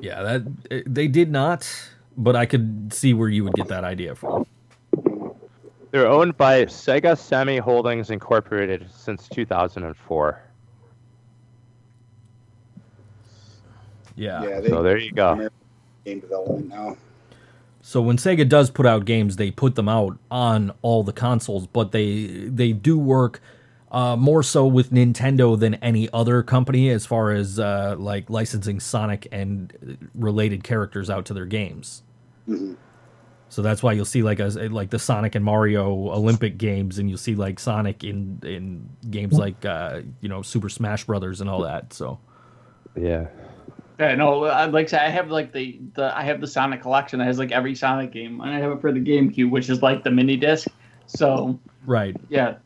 yeah, 0.00 0.22
that 0.22 0.84
they 0.86 1.08
did 1.08 1.32
not. 1.32 1.68
But 2.18 2.34
I 2.34 2.46
could 2.46 2.92
see 2.94 3.12
where 3.12 3.28
you 3.28 3.44
would 3.44 3.52
get 3.54 3.68
that 3.68 3.84
idea 3.84 4.14
from. 4.14 4.46
They're 5.90 6.06
owned 6.06 6.36
by 6.36 6.64
Sega 6.64 7.16
Sammy 7.16 7.58
Holdings 7.58 8.10
Incorporated 8.10 8.86
since 8.90 9.28
2004. 9.28 10.42
Yeah. 14.14 14.42
Yeah, 14.42 14.60
they 14.60 14.68
So 14.70 14.82
there 14.82 14.96
you 14.96 15.12
go. 15.12 15.50
Game 16.06 16.20
development 16.20 16.68
now. 16.68 16.96
So 17.86 18.02
when 18.02 18.16
Sega 18.16 18.48
does 18.48 18.68
put 18.68 18.84
out 18.84 19.04
games, 19.04 19.36
they 19.36 19.52
put 19.52 19.76
them 19.76 19.88
out 19.88 20.18
on 20.28 20.72
all 20.82 21.04
the 21.04 21.12
consoles, 21.12 21.68
but 21.68 21.92
they 21.92 22.26
they 22.26 22.72
do 22.72 22.98
work 22.98 23.40
uh, 23.92 24.16
more 24.16 24.42
so 24.42 24.66
with 24.66 24.90
Nintendo 24.90 25.56
than 25.56 25.74
any 25.74 26.08
other 26.12 26.42
company 26.42 26.90
as 26.90 27.06
far 27.06 27.30
as 27.30 27.60
uh, 27.60 27.94
like 27.96 28.28
licensing 28.28 28.80
Sonic 28.80 29.28
and 29.30 30.08
related 30.16 30.64
characters 30.64 31.08
out 31.08 31.26
to 31.26 31.32
their 31.32 31.46
games. 31.46 32.02
Mhm. 32.48 32.74
So 33.50 33.62
that's 33.62 33.84
why 33.84 33.92
you'll 33.92 34.04
see 34.04 34.24
like 34.24 34.40
a 34.40 34.48
like 34.68 34.90
the 34.90 34.98
Sonic 34.98 35.36
and 35.36 35.44
Mario 35.44 35.88
Olympic 36.10 36.58
games, 36.58 36.98
and 36.98 37.08
you'll 37.08 37.18
see 37.18 37.36
like 37.36 37.60
Sonic 37.60 38.02
in 38.02 38.40
in 38.42 38.88
games 39.12 39.34
like 39.38 39.64
uh, 39.64 40.00
you 40.20 40.28
know 40.28 40.42
Super 40.42 40.68
Smash 40.68 41.04
Brothers 41.04 41.40
and 41.40 41.48
all 41.48 41.62
that. 41.62 41.92
So 41.92 42.18
Yeah. 42.96 43.28
Yeah, 43.98 44.14
no, 44.14 44.44
I 44.44 44.66
like 44.66 44.92
I 44.92 45.08
have 45.08 45.30
like 45.30 45.52
the, 45.52 45.78
the 45.94 46.16
I 46.16 46.22
have 46.22 46.40
the 46.40 46.46
Sonic 46.46 46.82
collection 46.82 47.18
that 47.18 47.24
has 47.24 47.38
like 47.38 47.50
every 47.52 47.74
Sonic 47.74 48.12
game, 48.12 48.40
and 48.42 48.50
I 48.50 48.58
have 48.60 48.72
it 48.72 48.80
for 48.80 48.92
the 48.92 49.00
GameCube, 49.00 49.50
which 49.50 49.70
is 49.70 49.82
like 49.82 50.04
the 50.04 50.10
mini 50.10 50.36
disc. 50.36 50.68
So 51.06 51.58
right, 51.86 52.14
yeah, 52.28 52.56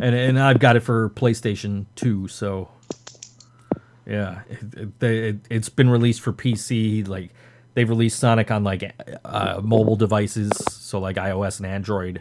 and 0.00 0.14
and 0.14 0.38
I've 0.38 0.58
got 0.58 0.76
it 0.76 0.80
for 0.80 1.08
PlayStation 1.10 1.86
Two. 1.96 2.28
So 2.28 2.68
yeah, 4.06 4.40
it, 4.50 4.74
it, 4.74 5.00
they- 5.00 5.28
it, 5.30 5.36
it's 5.50 5.68
been 5.68 5.88
released 5.88 6.20
for 6.20 6.32
PC. 6.32 7.06
Like 7.08 7.30
they've 7.74 7.88
released 7.88 8.18
Sonic 8.18 8.50
on 8.50 8.62
like 8.64 8.92
uh, 9.24 9.60
mobile 9.62 9.96
devices, 9.96 10.52
so 10.70 10.98
like 10.98 11.16
iOS 11.16 11.58
and 11.58 11.66
Android. 11.66 12.20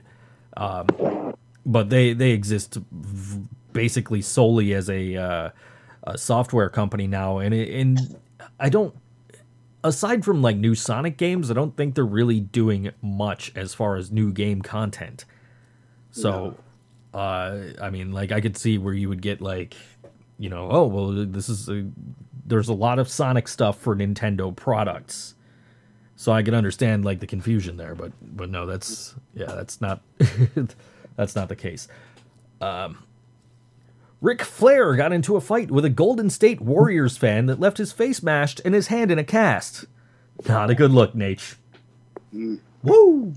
Um, 0.55 1.33
but 1.65 1.89
they 1.89 2.13
they 2.13 2.31
exist 2.31 2.77
v- 2.91 3.41
basically 3.73 4.21
solely 4.21 4.73
as 4.73 4.89
a, 4.89 5.15
uh, 5.17 5.49
a 6.03 6.17
software 6.17 6.69
company 6.69 7.07
now, 7.07 7.39
and 7.39 7.53
it, 7.53 7.69
and 7.79 7.99
I 8.63 8.69
don't. 8.69 8.95
Aside 9.83 10.23
from 10.23 10.41
like 10.41 10.55
new 10.55 10.73
Sonic 10.73 11.17
games, 11.17 11.51
I 11.51 11.53
don't 11.53 11.75
think 11.75 11.95
they're 11.95 12.05
really 12.05 12.39
doing 12.39 12.91
much 13.01 13.51
as 13.53 13.73
far 13.73 13.97
as 13.97 14.09
new 14.09 14.31
game 14.31 14.61
content. 14.61 15.25
So, 16.11 16.55
uh, 17.13 17.59
I 17.81 17.89
mean, 17.89 18.13
like 18.13 18.31
I 18.31 18.39
could 18.39 18.55
see 18.55 18.77
where 18.77 18.93
you 18.93 19.09
would 19.09 19.21
get 19.21 19.41
like, 19.41 19.75
you 20.39 20.49
know, 20.49 20.69
oh 20.71 20.87
well, 20.87 21.11
this 21.25 21.49
is 21.49 21.67
a, 21.67 21.85
there's 22.45 22.69
a 22.69 22.73
lot 22.73 22.97
of 22.97 23.09
Sonic 23.09 23.49
stuff 23.49 23.77
for 23.77 23.93
Nintendo 23.93 24.55
products, 24.55 25.35
so 26.15 26.31
I 26.31 26.41
can 26.43 26.53
understand 26.53 27.03
like 27.03 27.19
the 27.19 27.27
confusion 27.27 27.75
there. 27.75 27.95
But 27.95 28.13
but 28.21 28.49
no, 28.49 28.65
that's 28.65 29.15
yeah, 29.35 29.47
that's 29.47 29.81
not 29.81 30.01
that's 31.17 31.35
not 31.35 31.49
the 31.49 31.57
case. 31.57 31.89
Um, 32.61 33.03
Ric 34.23 34.41
Flair 34.41 34.95
got 34.95 35.11
into 35.11 35.35
a 35.35 35.41
fight 35.41 35.69
with 35.69 35.83
a 35.83 35.89
Golden 35.89 36.29
State 36.29 36.61
Warriors 36.61 37.17
fan 37.17 37.45
that 37.47 37.59
left 37.59 37.77
his 37.77 37.91
face 37.91 38.23
mashed 38.23 38.61
and 38.63 38.73
his 38.73 38.87
hand 38.87 39.11
in 39.11 39.19
a 39.19 39.23
cast. 39.23 39.83
Not 40.47 40.69
a 40.69 40.75
good 40.75 40.91
look, 40.91 41.13
Nate. 41.13 41.57
Mm. 42.33 42.61
Woo! 42.83 43.33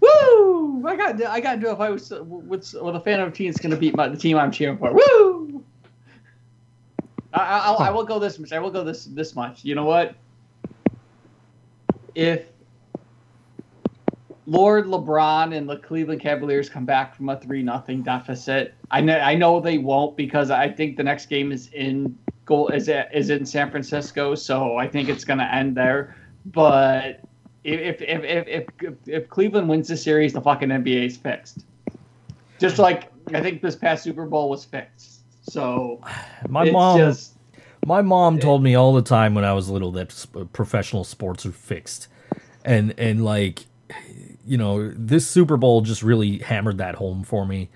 woo! 0.00 0.84
I 0.84 0.96
got 0.96 1.22
I 1.22 1.38
got 1.38 1.54
into 1.54 1.70
a 1.70 1.76
fight 1.76 1.92
with 1.92 2.10
with, 2.10 2.74
with 2.74 2.96
a 2.96 3.00
fan 3.00 3.20
of 3.20 3.28
a 3.28 3.30
team 3.30 3.52
that's 3.52 3.60
going 3.60 3.70
to 3.70 3.76
beat 3.76 3.94
my, 3.96 4.08
the 4.08 4.16
team 4.16 4.36
I'm 4.36 4.50
cheering 4.50 4.76
for. 4.78 4.92
Woo! 4.92 5.64
I, 7.32 7.40
I, 7.40 7.58
I'll, 7.58 7.78
I 7.78 7.90
will 7.90 8.04
go 8.04 8.18
this 8.18 8.36
much. 8.36 8.52
I 8.52 8.58
will 8.58 8.72
go 8.72 8.82
this 8.82 9.04
this 9.04 9.36
much. 9.36 9.64
You 9.64 9.76
know 9.76 9.84
what? 9.84 10.16
If 12.16 12.46
Lord 14.46 14.86
LeBron 14.86 15.56
and 15.56 15.68
the 15.68 15.76
Cleveland 15.76 16.20
Cavaliers 16.20 16.68
come 16.68 16.84
back 16.84 17.14
from 17.14 17.28
a 17.28 17.38
three 17.38 17.62
nothing 17.62 18.02
deficit, 18.02 18.74
I 18.90 19.00
know 19.00 19.18
I 19.18 19.34
know 19.34 19.60
they 19.60 19.78
won't 19.78 20.16
because 20.16 20.50
I 20.50 20.68
think 20.68 20.96
the 20.96 21.04
next 21.04 21.26
game 21.26 21.52
is 21.52 21.68
in 21.68 22.18
goal 22.44 22.68
is 22.68 22.88
at, 22.88 23.14
is 23.14 23.30
in 23.30 23.46
San 23.46 23.70
Francisco, 23.70 24.34
so 24.34 24.76
I 24.76 24.88
think 24.88 25.08
it's 25.08 25.24
going 25.24 25.38
to 25.38 25.54
end 25.54 25.76
there. 25.76 26.16
But 26.46 27.20
if 27.64 28.00
if, 28.00 28.02
if 28.02 28.48
if 28.48 28.66
if 28.80 28.94
if 29.06 29.28
Cleveland 29.28 29.68
wins 29.68 29.88
the 29.88 29.96
series, 29.96 30.32
the 30.32 30.40
fucking 30.40 30.68
NBA 30.68 31.06
is 31.06 31.16
fixed. 31.16 31.64
Just 32.58 32.78
like 32.78 33.10
I 33.32 33.40
think 33.40 33.62
this 33.62 33.76
past 33.76 34.02
Super 34.02 34.26
Bowl 34.26 34.50
was 34.50 34.64
fixed. 34.64 35.20
So 35.42 36.00
My 36.48 36.64
it's 36.64 36.72
mom, 36.72 36.98
just 36.98 37.34
my 37.86 38.02
mom 38.02 38.38
told 38.38 38.62
me 38.62 38.74
all 38.74 38.92
the 38.92 39.02
time 39.02 39.34
when 39.34 39.44
I 39.44 39.52
was 39.52 39.68
little 39.68 39.92
that 39.92 40.26
professional 40.52 41.04
sports 41.04 41.46
are 41.46 41.52
fixed, 41.52 42.08
and 42.64 42.94
and 42.98 43.24
like, 43.24 43.66
you 44.44 44.58
know, 44.58 44.90
this 44.90 45.26
Super 45.26 45.56
Bowl 45.56 45.80
just 45.80 46.02
really 46.02 46.38
hammered 46.38 46.78
that 46.78 46.96
home 46.96 47.22
for 47.22 47.46
me. 47.46 47.70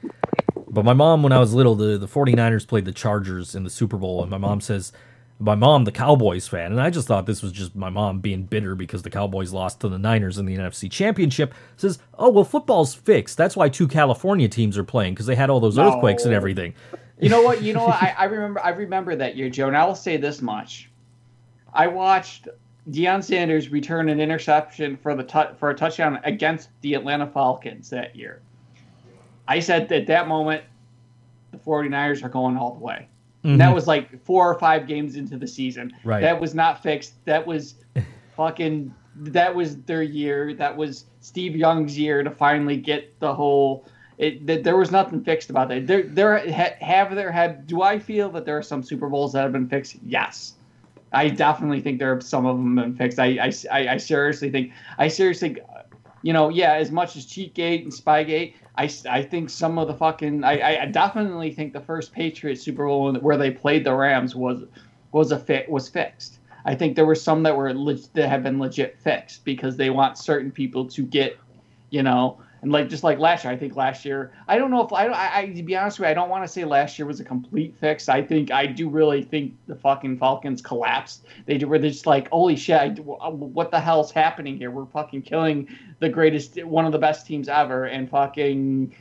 But 0.75 0.85
my 0.85 0.93
mom, 0.93 1.23
when 1.23 1.33
I 1.33 1.39
was 1.39 1.55
little, 1.55 1.75
the 1.75 1.97
the 1.99 2.09
49ers 2.09 2.67
played 2.67 2.85
the 2.85 2.93
Chargers 2.93 3.55
in 3.55 3.65
the 3.65 3.71
Super 3.71 3.97
Bowl, 3.97 4.21
and 4.23 4.31
my 4.31 4.39
mom 4.39 4.61
says, 4.61 4.93
my 5.41 5.55
mom, 5.57 5.85
the 5.85 5.93
Cowboys 5.93 6.47
fan, 6.47 6.71
and 6.73 6.81
I 6.81 6.91
just 6.91 7.09
thought 7.09 7.27
this 7.27 7.43
was 7.43 7.51
just 7.53 7.75
my 7.75 7.91
mom 7.91 8.21
being 8.21 8.45
bitter 8.45 8.75
because 8.77 9.03
the 9.03 9.11
Cowboys 9.11 9.53
lost 9.53 9.81
to 9.81 9.89
the 9.89 9.99
Niners 9.99 10.39
in 10.39 10.47
the 10.47 10.57
NFC 10.57 10.91
Championship. 10.91 11.53
Says, 11.77 11.99
oh 12.19 12.31
well, 12.31 12.45
football's 12.45 12.95
fixed. 12.95 13.37
That's 13.37 13.57
why 13.57 13.69
two 13.69 13.89
California 13.89 14.49
teams 14.49 14.79
are 14.79 14.85
playing 14.85 15.15
because 15.15 15.27
they 15.27 15.35
had 15.35 15.51
all 15.51 15.61
those 15.61 15.77
No. 15.77 15.89
earthquakes 15.89 16.25
and 16.25 16.33
everything. 16.35 16.75
you 17.21 17.29
know 17.29 17.43
what? 17.43 17.63
You 17.63 17.73
know 17.73 17.85
what? 17.85 17.95
I, 18.01 18.15
I 18.17 18.25
remember. 18.25 18.61
I 18.65 18.71
remember 18.71 19.17
that 19.17 19.37
year, 19.37 19.51
Joe. 19.51 19.67
And 19.69 19.77
I 19.77 19.85
will 19.85 19.95
say 19.97 20.17
this 20.17 20.41
much: 20.41 20.89
I 21.73 21.89
watched 21.89 22.47
Deion 22.91 23.23
Sanders 23.23 23.71
return 23.71 24.09
an 24.09 24.21
interception 24.21 24.97
for 24.97 25.15
the 25.17 25.25
tou- 25.25 25.55
for 25.59 25.71
a 25.71 25.75
touchdown 25.75 26.21
against 26.25 26.69
the 26.83 26.95
Atlanta 26.95 27.27
Falcons 27.27 27.91
that 27.91 28.15
year. 28.15 28.41
I 29.49 29.61
said 29.61 29.91
at 29.93 30.07
that 30.07 30.29
moment, 30.29 30.63
the 31.51 31.59
49ers 31.59 32.23
are 32.25 32.29
going 32.29 32.57
all 32.57 32.75
the 32.75 32.81
way. 32.81 33.09
Mhm. 33.45 33.59
That 33.59 33.75
was 33.75 33.87
like 33.87 34.23
four 34.25 34.49
or 34.51 34.59
five 34.59 34.87
games 34.87 35.17
into 35.17 35.37
the 35.37 35.47
season. 35.47 35.93
Right. 36.03 36.23
That 36.23 36.41
was 36.41 36.55
not 36.55 36.83
fixed. 36.83 37.23
That 37.27 37.47
was 37.47 37.75
fucking. 38.37 38.95
That 39.17 39.55
was 39.55 39.77
their 39.83 40.03
year. 40.03 40.55
That 40.55 40.77
was 40.77 41.05
Steve 41.21 41.55
Young's 41.55 41.97
year 41.97 42.23
to 42.23 42.31
finally 42.31 42.77
get 42.77 43.19
the 43.21 43.33
whole. 43.35 43.87
It, 44.19 44.47
th- 44.47 44.65
there 44.65 44.77
was 44.77 44.91
nothing 44.91 45.23
fixed 45.23 45.51
about 45.51 45.69
that. 45.69 45.87
There, 45.87 46.03
there 46.05 46.39
ha- 46.51 46.75
have 46.81 47.15
there 47.15 47.31
had. 47.31 47.67
Do 47.67 47.83
I 47.83 47.99
feel 47.99 48.31
that 48.31 48.45
there 48.45 48.57
are 48.57 48.63
some 48.63 48.83
Super 48.83 49.09
Bowls 49.09 49.33
that 49.35 49.43
have 49.43 49.53
been 49.53 49.69
fixed? 49.69 49.97
Yes, 50.07 50.55
I 51.13 51.29
definitely 51.29 51.81
think 51.81 51.99
there 51.99 52.13
are 52.17 52.21
some 52.21 52.47
of 52.47 52.57
them 52.57 52.75
been 52.77 52.97
fixed. 52.97 53.19
I, 53.21 53.27
I, 53.39 53.53
I, 53.71 53.89
I 53.91 53.97
seriously 53.99 54.51
think. 54.51 54.73
I 54.99 55.07
seriously, 55.09 55.59
you 56.23 56.33
know, 56.33 56.49
yeah. 56.49 56.73
As 56.75 56.91
much 56.91 57.15
as 57.17 57.27
Cheatgate 57.27 57.83
and 57.83 57.93
Spygate, 57.93 58.55
I, 58.77 58.91
I 59.09 59.23
think 59.23 59.51
some 59.51 59.79
of 59.79 59.87
the 59.89 59.95
fucking. 59.95 60.43
I, 60.43 60.83
I 60.83 60.87
definitely 60.87 61.53
think 61.53 61.73
the 61.73 61.81
first 61.81 62.13
Patriots 62.13 62.63
Super 62.63 62.87
Bowl 62.87 63.15
where 63.15 63.37
they 63.37 63.51
played 63.51 63.85
the 63.85 63.95
Rams 63.95 64.35
was 64.35 64.65
was 65.13 65.31
a 65.31 65.39
fit 65.39 65.71
was 65.71 65.89
fixed. 65.89 66.39
I 66.65 66.75
think 66.75 66.97
there 66.97 67.07
were 67.07 67.15
some 67.15 67.43
that 67.45 67.57
were 67.57 67.73
that 67.73 68.29
have 68.29 68.43
been 68.43 68.59
legit 68.59 68.99
fixed 68.99 69.45
because 69.45 69.77
they 69.77 69.91
want 69.91 70.19
certain 70.19 70.51
people 70.51 70.87
to 70.89 71.03
get, 71.03 71.39
you 71.91 72.03
know, 72.03 72.39
and 72.65 72.73
like 72.73 72.89
just 72.89 73.05
like 73.05 73.19
last 73.19 73.45
year. 73.45 73.53
I 73.53 73.57
think 73.57 73.77
last 73.77 74.05
year. 74.07 74.33
I 74.49 74.57
don't 74.57 74.71
know 74.71 74.83
if 74.83 74.93
I, 74.93 75.07
I, 75.07 75.39
I 75.39 75.47
to 75.49 75.63
be 75.63 75.77
honest 75.77 75.99
with 75.99 76.07
you, 76.07 76.11
I 76.11 76.15
don't 76.15 76.31
want 76.31 76.45
to 76.45 76.49
say 76.49 76.65
last 76.65 76.99
year 76.99 77.07
was 77.07 77.21
a 77.21 77.25
complete 77.25 77.77
fix. 77.79 78.09
I 78.09 78.23
think 78.23 78.51
I 78.51 78.65
do 78.67 78.89
really 78.89 79.23
think 79.23 79.55
the 79.67 79.77
fucking 79.77 80.19
Falcons 80.19 80.63
collapsed. 80.63 81.27
They 81.45 81.59
were 81.59 81.79
just 81.79 82.07
like, 82.07 82.31
holy 82.31 82.57
shit, 82.57 82.81
I, 82.81 82.87
uh, 82.87 83.31
what 83.31 83.71
the 83.71 83.79
hell's 83.79 84.11
happening 84.11 84.57
here? 84.57 84.71
We're 84.71 84.87
fucking 84.87 85.23
killing 85.23 85.69
the 86.01 86.09
greatest, 86.09 86.63
one 86.65 86.87
of 86.87 86.93
the 86.93 86.99
best 86.99 87.27
teams 87.27 87.49
ever, 87.49 87.85
and 87.85 88.09
fucking 88.09 88.95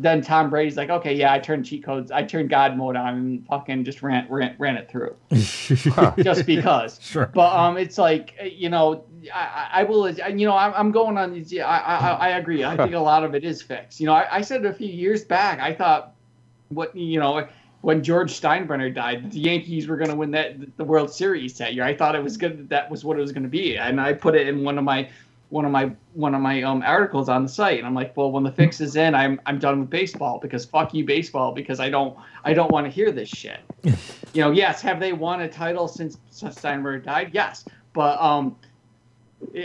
then 0.00 0.22
Tom 0.22 0.48
Brady's 0.48 0.78
like, 0.78 0.88
okay, 0.88 1.14
yeah, 1.14 1.32
I 1.32 1.38
turned 1.38 1.66
cheat 1.66 1.84
codes, 1.84 2.10
I 2.10 2.22
turned 2.22 2.48
God 2.48 2.76
mode 2.76 2.96
on, 2.96 3.14
and 3.14 3.46
fucking 3.46 3.84
just 3.84 4.02
ran 4.02 4.26
ran, 4.30 4.56
ran 4.58 4.76
it 4.76 4.90
through, 4.90 5.14
just 6.22 6.46
because. 6.46 6.98
Sure. 7.02 7.30
But 7.34 7.54
um, 7.54 7.76
it's 7.76 7.98
like 7.98 8.34
you 8.42 8.70
know, 8.70 9.04
I, 9.32 9.68
I 9.72 9.82
will, 9.82 10.08
you 10.10 10.46
know, 10.46 10.56
I'm, 10.56 10.72
I'm 10.74 10.90
going 10.90 11.18
on. 11.18 11.34
I, 11.34 11.60
I 11.60 12.12
I 12.12 12.28
agree. 12.38 12.64
I 12.64 12.76
think 12.76 12.94
a 12.94 12.98
lot 12.98 13.24
of 13.24 13.34
it 13.34 13.44
is 13.44 13.60
fixed. 13.60 14.00
You 14.00 14.06
know, 14.06 14.14
I, 14.14 14.36
I 14.36 14.40
said 14.40 14.64
a 14.64 14.72
few 14.72 14.88
years 14.88 15.22
back, 15.22 15.60
I 15.60 15.74
thought, 15.74 16.14
what 16.70 16.96
you 16.96 17.20
know, 17.20 17.46
when 17.82 18.02
George 18.02 18.40
Steinbrenner 18.40 18.94
died, 18.94 19.30
the 19.30 19.40
Yankees 19.40 19.86
were 19.86 19.98
going 19.98 20.10
to 20.10 20.16
win 20.16 20.30
that 20.30 20.76
the 20.78 20.84
World 20.84 21.12
Series 21.12 21.58
that 21.58 21.74
year. 21.74 21.84
I 21.84 21.94
thought 21.94 22.14
it 22.14 22.22
was 22.22 22.38
good. 22.38 22.58
That 22.58 22.68
that 22.70 22.90
was 22.90 23.04
what 23.04 23.18
it 23.18 23.20
was 23.20 23.32
going 23.32 23.42
to 23.42 23.50
be, 23.50 23.76
and 23.76 24.00
I 24.00 24.14
put 24.14 24.34
it 24.34 24.48
in 24.48 24.64
one 24.64 24.78
of 24.78 24.84
my 24.84 25.10
one 25.50 25.64
of 25.64 25.72
my 25.72 25.92
one 26.14 26.34
of 26.34 26.40
my 26.40 26.62
um 26.62 26.82
articles 26.82 27.28
on 27.28 27.42
the 27.42 27.48
site 27.48 27.78
and 27.78 27.86
I'm 27.86 27.94
like, 27.94 28.16
well, 28.16 28.30
when 28.30 28.44
the 28.44 28.52
fix 28.52 28.80
is 28.80 28.96
in, 28.96 29.14
I'm 29.14 29.40
I'm 29.46 29.58
done 29.58 29.80
with 29.80 29.90
baseball 29.90 30.38
because 30.38 30.64
fuck 30.64 30.94
you 30.94 31.04
baseball 31.04 31.52
because 31.52 31.80
I 31.80 31.90
don't 31.90 32.16
I 32.44 32.54
don't 32.54 32.70
want 32.70 32.86
to 32.86 32.90
hear 32.90 33.12
this 33.12 33.28
shit. 33.28 33.60
you 33.84 34.42
know, 34.42 34.52
yes, 34.52 34.80
have 34.82 35.00
they 35.00 35.12
won 35.12 35.42
a 35.42 35.48
title 35.48 35.88
since 35.88 36.18
Steinberg 36.30 37.04
died? 37.04 37.30
Yes, 37.32 37.64
but 37.92 38.20
um, 38.20 38.56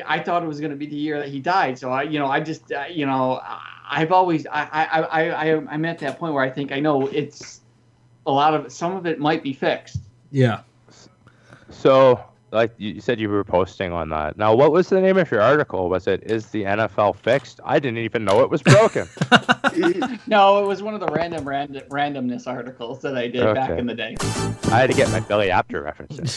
I 0.06 0.20
thought 0.20 0.44
it 0.44 0.48
was 0.48 0.60
going 0.60 0.72
to 0.72 0.78
be 0.78 0.88
the 0.88 0.96
year 0.96 1.20
that 1.20 1.30
he 1.30 1.40
died. 1.40 1.78
So 1.78 1.92
I, 1.92 2.04
you 2.04 2.20
know, 2.20 2.28
I 2.28 2.40
just 2.40 2.72
uh, 2.72 2.86
you 2.90 3.06
know, 3.06 3.42
I've 3.90 4.12
always 4.12 4.48
I 4.48 4.64
I 4.72 5.02
I 5.02 5.30
I 5.30 5.56
I'm 5.70 5.86
at 5.86 6.00
that 6.00 6.18
point 6.20 6.34
where 6.34 6.44
I 6.44 6.50
think 6.50 6.72
I 6.72 6.80
know 6.80 7.08
it's 7.08 7.62
a 8.26 8.32
lot 8.32 8.54
of 8.54 8.72
some 8.72 8.96
of 8.96 9.06
it 9.06 9.20
might 9.20 9.44
be 9.44 9.54
fixed. 9.54 10.00
Yeah. 10.32 10.62
So, 11.70 12.24
like 12.52 12.74
you 12.78 13.02
said, 13.02 13.20
you 13.20 13.30
were 13.30 13.44
posting 13.44 13.92
on 13.92 14.10
that. 14.10 14.38
Now, 14.38 14.56
what 14.56 14.72
was 14.72 14.90
the 14.90 15.02
name 15.02 15.18
of 15.18 15.30
your 15.30 15.42
article? 15.42 15.90
Was 15.90 16.08
it 16.08 16.24
"Is 16.24 16.48
the 16.48 16.64
NFL 16.64 17.16
fixed"? 17.18 17.60
I 17.64 17.80
didn't 17.80 18.00
even 18.00 18.24
know 18.26 18.42
it 18.42 18.50
was 18.50 18.62
broken. 18.62 19.08
No, 20.28 20.64
it 20.64 20.68
was 20.68 20.82
one 20.82 20.94
of 20.94 21.00
the 21.00 21.08
random, 21.08 21.48
random 21.48 21.84
randomness 21.90 22.48
articles 22.48 23.02
that 23.02 23.18
I 23.18 23.28
did 23.28 23.54
back 23.54 23.72
in 23.72 23.86
the 23.86 23.94
day. 23.94 24.16
I 24.72 24.80
had 24.80 24.90
to 24.90 24.96
get 24.96 25.12
my 25.12 25.20
Billy 25.20 25.52
Apter 25.52 25.82
references. 25.82 26.30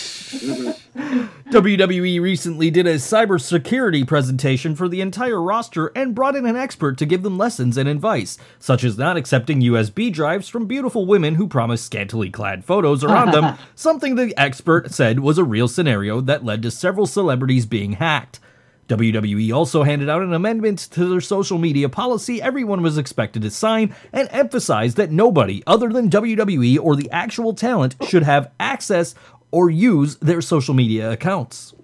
WWE 0.96 2.20
recently 2.20 2.70
did 2.70 2.86
a 2.86 2.96
cybersecurity 2.96 4.06
presentation 4.06 4.74
for 4.74 4.88
the 4.88 5.00
entire 5.00 5.40
roster 5.40 5.86
and 5.96 6.14
brought 6.14 6.36
in 6.36 6.46
an 6.46 6.56
expert 6.56 6.98
to 6.98 7.06
give 7.06 7.22
them 7.22 7.38
lessons 7.38 7.76
and 7.76 7.88
advice, 7.88 8.36
such 8.58 8.84
as 8.84 8.98
not 8.98 9.16
accepting 9.16 9.60
USB 9.60 10.12
drives 10.12 10.48
from 10.48 10.66
beautiful 10.66 11.06
women 11.06 11.36
who 11.36 11.48
promise 11.48 11.82
scantily 11.82 12.30
clad 12.30 12.64
photos 12.64 13.02
around 13.04 13.32
them, 13.32 13.56
something 13.74 14.16
the 14.16 14.34
expert 14.38 14.92
said 14.92 15.20
was 15.20 15.38
a 15.38 15.44
real 15.44 15.68
scenario 15.68 15.97
that 16.26 16.44
led 16.44 16.62
to 16.62 16.70
several 16.70 17.06
celebrities 17.06 17.66
being 17.66 17.92
hacked. 17.92 18.40
WWE 18.88 19.52
also 19.54 19.82
handed 19.82 20.08
out 20.08 20.22
an 20.22 20.32
amendment 20.32 20.78
to 20.78 21.04
their 21.06 21.20
social 21.20 21.58
media 21.58 21.88
policy 21.90 22.40
everyone 22.40 22.80
was 22.82 22.96
expected 22.96 23.42
to 23.42 23.50
sign 23.50 23.94
and 24.14 24.28
emphasized 24.32 24.96
that 24.96 25.10
nobody 25.10 25.62
other 25.66 25.90
than 25.90 26.08
WWE 26.08 26.78
or 26.80 26.96
the 26.96 27.10
actual 27.10 27.52
talent 27.52 27.96
should 28.08 28.22
have 28.22 28.50
access 28.58 29.14
or 29.50 29.68
use 29.70 30.16
their 30.16 30.40
social 30.40 30.72
media 30.74 31.10
accounts. 31.10 31.74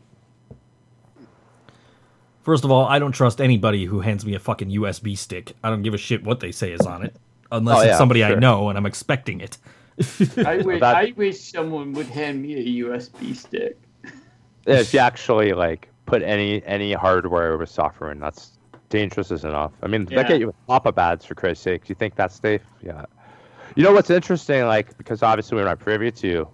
First 2.43 2.65
of 2.65 2.71
all, 2.71 2.87
I 2.87 2.99
don't 2.99 3.13
trust 3.13 3.41
anybody 3.41 3.85
who 3.87 4.01
hands 4.01 4.25
me 4.25 4.35
a 4.35 4.39
fucking 4.39 4.71
USB 4.71 5.17
stick. 5.17 5.53
I 5.63 5.71
don't 5.71 5.83
give 5.83 5.95
a 5.95 5.99
shit 5.99 6.25
what 6.25 6.41
they 6.41 6.53
say 6.53 6.73
is 6.73 6.83
on 6.83 7.03
it, 7.03 7.17
unless 7.51 7.79
Oh, 7.79 7.81
it's 7.81 7.89
yeah, 7.89 7.99
somebody 7.99 8.25
I 8.25 8.35
know 8.35 8.69
and 8.69 8.77
I'm 8.79 8.87
expecting 8.87 9.41
it. 9.41 9.57
I 10.45 10.59
wish, 10.59 10.83
I 10.83 11.13
wish 11.17 11.41
someone 11.41 11.93
would 11.93 12.07
hand 12.07 12.43
me 12.43 12.55
a 12.55 12.85
USB 12.85 13.35
stick. 13.37 13.79
If 14.67 14.95
you 14.95 15.01
actually 15.01 15.53
like 15.53 15.89
put 16.07 16.23
any 16.23 16.65
any 16.65 16.93
hardware 16.93 17.55
or 17.61 17.67
software 17.67 18.11
in, 18.13 18.21
that's 18.21 18.53
dangerous 18.89 19.31
as 19.33 19.45
enough. 19.45 19.73
I 19.83 19.87
mean, 19.89 20.07
Yeah. 20.11 20.23
they 20.23 20.29
get 20.29 20.41
you 20.41 20.47
with 20.49 20.67
pop-up 20.67 20.99
ads 20.99 21.25
for 21.25 21.35
Christ's 21.35 21.65
sake. 21.65 21.85
Do 21.85 21.91
you 21.91 21.95
think 21.95 22.15
that's 22.15 22.39
safe? 22.41 22.63
Yeah. 22.83 23.05
You 23.77 23.83
know 23.83 23.93
what's 23.93 24.11
interesting? 24.11 24.65
Like 24.67 24.97
because 24.99 25.23
obviously 25.23 25.57
we're 25.57 25.65
not 25.65 25.79
privy 25.81 26.11
to 26.13 26.47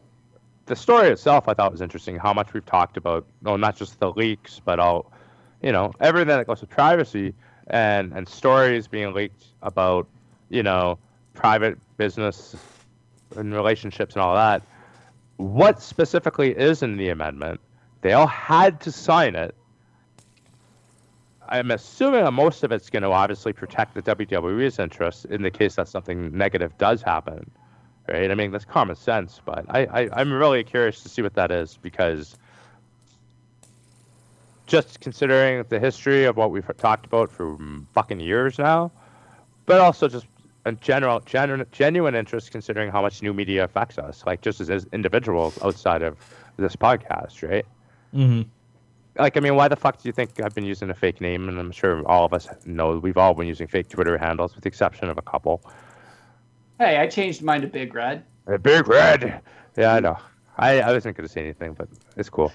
the 0.66 0.76
story 0.76 1.08
itself. 1.08 1.48
I 1.48 1.54
thought 1.54 1.72
was 1.72 1.80
interesting 1.82 2.16
how 2.16 2.32
much 2.32 2.52
we've 2.54 2.64
talked 2.64 2.96
about. 2.96 3.26
No, 3.42 3.56
not 3.56 3.76
just 3.76 3.98
the 4.00 4.12
leaks, 4.12 4.60
but 4.64 4.78
all 4.78 5.10
you 5.62 5.72
know 5.72 5.92
everything 6.00 6.28
that 6.28 6.46
goes 6.46 6.60
with 6.60 6.70
privacy 6.70 7.34
and 7.66 8.12
and 8.12 8.28
stories 8.28 8.86
being 8.88 9.12
leaked 9.12 9.44
about 9.62 10.06
you 10.48 10.62
know 10.62 10.98
private 11.34 11.78
business 11.96 12.56
and 13.36 13.52
relationships 13.54 14.14
and 14.14 14.22
all 14.22 14.34
that. 14.34 14.62
What 15.36 15.82
specifically 15.82 16.50
is 16.56 16.82
in 16.82 16.96
the 16.96 17.08
amendment? 17.10 17.60
They 18.02 18.12
all 18.12 18.26
had 18.26 18.80
to 18.82 18.92
sign 18.92 19.34
it. 19.34 19.54
I'm 21.48 21.70
assuming 21.70 22.24
that 22.24 22.32
most 22.32 22.62
of 22.62 22.70
it's 22.70 22.88
going 22.90 23.02
to 23.02 23.10
obviously 23.10 23.52
protect 23.52 23.94
the 23.94 24.02
WWE's 24.02 24.78
interests 24.78 25.24
in 25.24 25.42
the 25.42 25.50
case 25.50 25.74
that 25.74 25.88
something 25.88 26.36
negative 26.36 26.76
does 26.78 27.02
happen, 27.02 27.50
right? 28.08 28.30
I 28.30 28.34
mean, 28.36 28.52
that's 28.52 28.64
common 28.64 28.94
sense, 28.94 29.40
but 29.44 29.64
I, 29.68 29.84
I, 29.86 30.08
I'm 30.12 30.32
really 30.32 30.62
curious 30.62 31.02
to 31.02 31.08
see 31.08 31.22
what 31.22 31.34
that 31.34 31.50
is 31.50 31.76
because 31.76 32.36
just 34.66 35.00
considering 35.00 35.64
the 35.68 35.80
history 35.80 36.24
of 36.24 36.36
what 36.36 36.52
we've 36.52 36.70
talked 36.76 37.04
about 37.04 37.32
for 37.32 37.58
fucking 37.92 38.20
years 38.20 38.56
now, 38.56 38.92
but 39.66 39.80
also 39.80 40.06
just 40.06 40.26
a 40.66 40.72
general, 40.72 41.18
genuine, 41.20 41.66
genuine 41.72 42.14
interest 42.14 42.52
considering 42.52 42.92
how 42.92 43.02
much 43.02 43.22
new 43.22 43.34
media 43.34 43.64
affects 43.64 43.98
us, 43.98 44.22
like 44.24 44.40
just 44.40 44.60
as 44.60 44.86
individuals 44.92 45.58
outside 45.62 46.02
of 46.02 46.16
this 46.56 46.76
podcast, 46.76 47.48
right? 47.48 47.66
Hmm 48.12 48.42
like 49.18 49.36
I 49.36 49.40
mean, 49.40 49.56
why 49.56 49.68
the 49.68 49.76
fuck 49.76 50.00
do 50.00 50.08
you 50.08 50.12
think 50.12 50.40
I've 50.40 50.54
been 50.54 50.64
using 50.64 50.90
a 50.90 50.94
fake 50.94 51.20
name? 51.20 51.48
And 51.48 51.58
I'm 51.58 51.72
sure 51.72 52.06
all 52.06 52.24
of 52.24 52.32
us 52.32 52.48
know 52.64 52.98
we've 52.98 53.16
all 53.16 53.34
been 53.34 53.46
using 53.46 53.66
fake 53.66 53.88
Twitter 53.88 54.16
handles, 54.16 54.54
with 54.54 54.64
the 54.64 54.68
exception 54.68 55.08
of 55.08 55.18
a 55.18 55.22
couple. 55.22 55.62
Hey, 56.78 56.96
I 56.96 57.06
changed 57.06 57.42
mine 57.42 57.60
to 57.60 57.66
Big 57.66 57.94
Red. 57.94 58.24
A 58.46 58.58
big 58.58 58.88
red. 58.88 59.42
Yeah, 59.76 59.94
I 59.94 60.00
know. 60.00 60.16
I, 60.56 60.80
I 60.80 60.92
wasn't 60.92 61.16
gonna 61.16 61.28
say 61.28 61.42
anything, 61.42 61.74
but 61.74 61.88
it's 62.16 62.28
cool. 62.30 62.52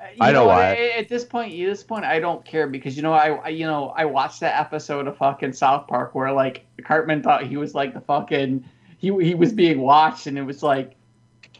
Uh, 0.00 0.04
You 0.14 0.16
I 0.20 0.32
know 0.32 0.46
what, 0.46 0.56
why. 0.56 0.70
At, 0.72 0.98
at 0.98 1.08
this 1.08 1.24
point, 1.24 1.52
at 1.52 1.58
this 1.58 1.82
point, 1.82 2.04
I 2.04 2.18
don't 2.18 2.44
care 2.44 2.66
because 2.66 2.96
you 2.96 3.02
know, 3.02 3.12
I, 3.12 3.28
I, 3.28 3.48
you 3.48 3.66
know, 3.66 3.92
I 3.96 4.04
watched 4.04 4.40
that 4.40 4.58
episode 4.58 5.06
of 5.06 5.16
fucking 5.16 5.52
South 5.52 5.86
Park 5.86 6.14
where 6.14 6.32
like 6.32 6.66
Cartman 6.82 7.22
thought 7.22 7.46
he 7.46 7.56
was 7.56 7.74
like 7.74 7.94
the 7.94 8.00
fucking 8.00 8.64
he 8.98 9.08
he 9.22 9.34
was 9.34 9.52
being 9.52 9.80
watched, 9.80 10.26
and 10.26 10.38
it 10.38 10.42
was 10.42 10.62
like, 10.62 10.96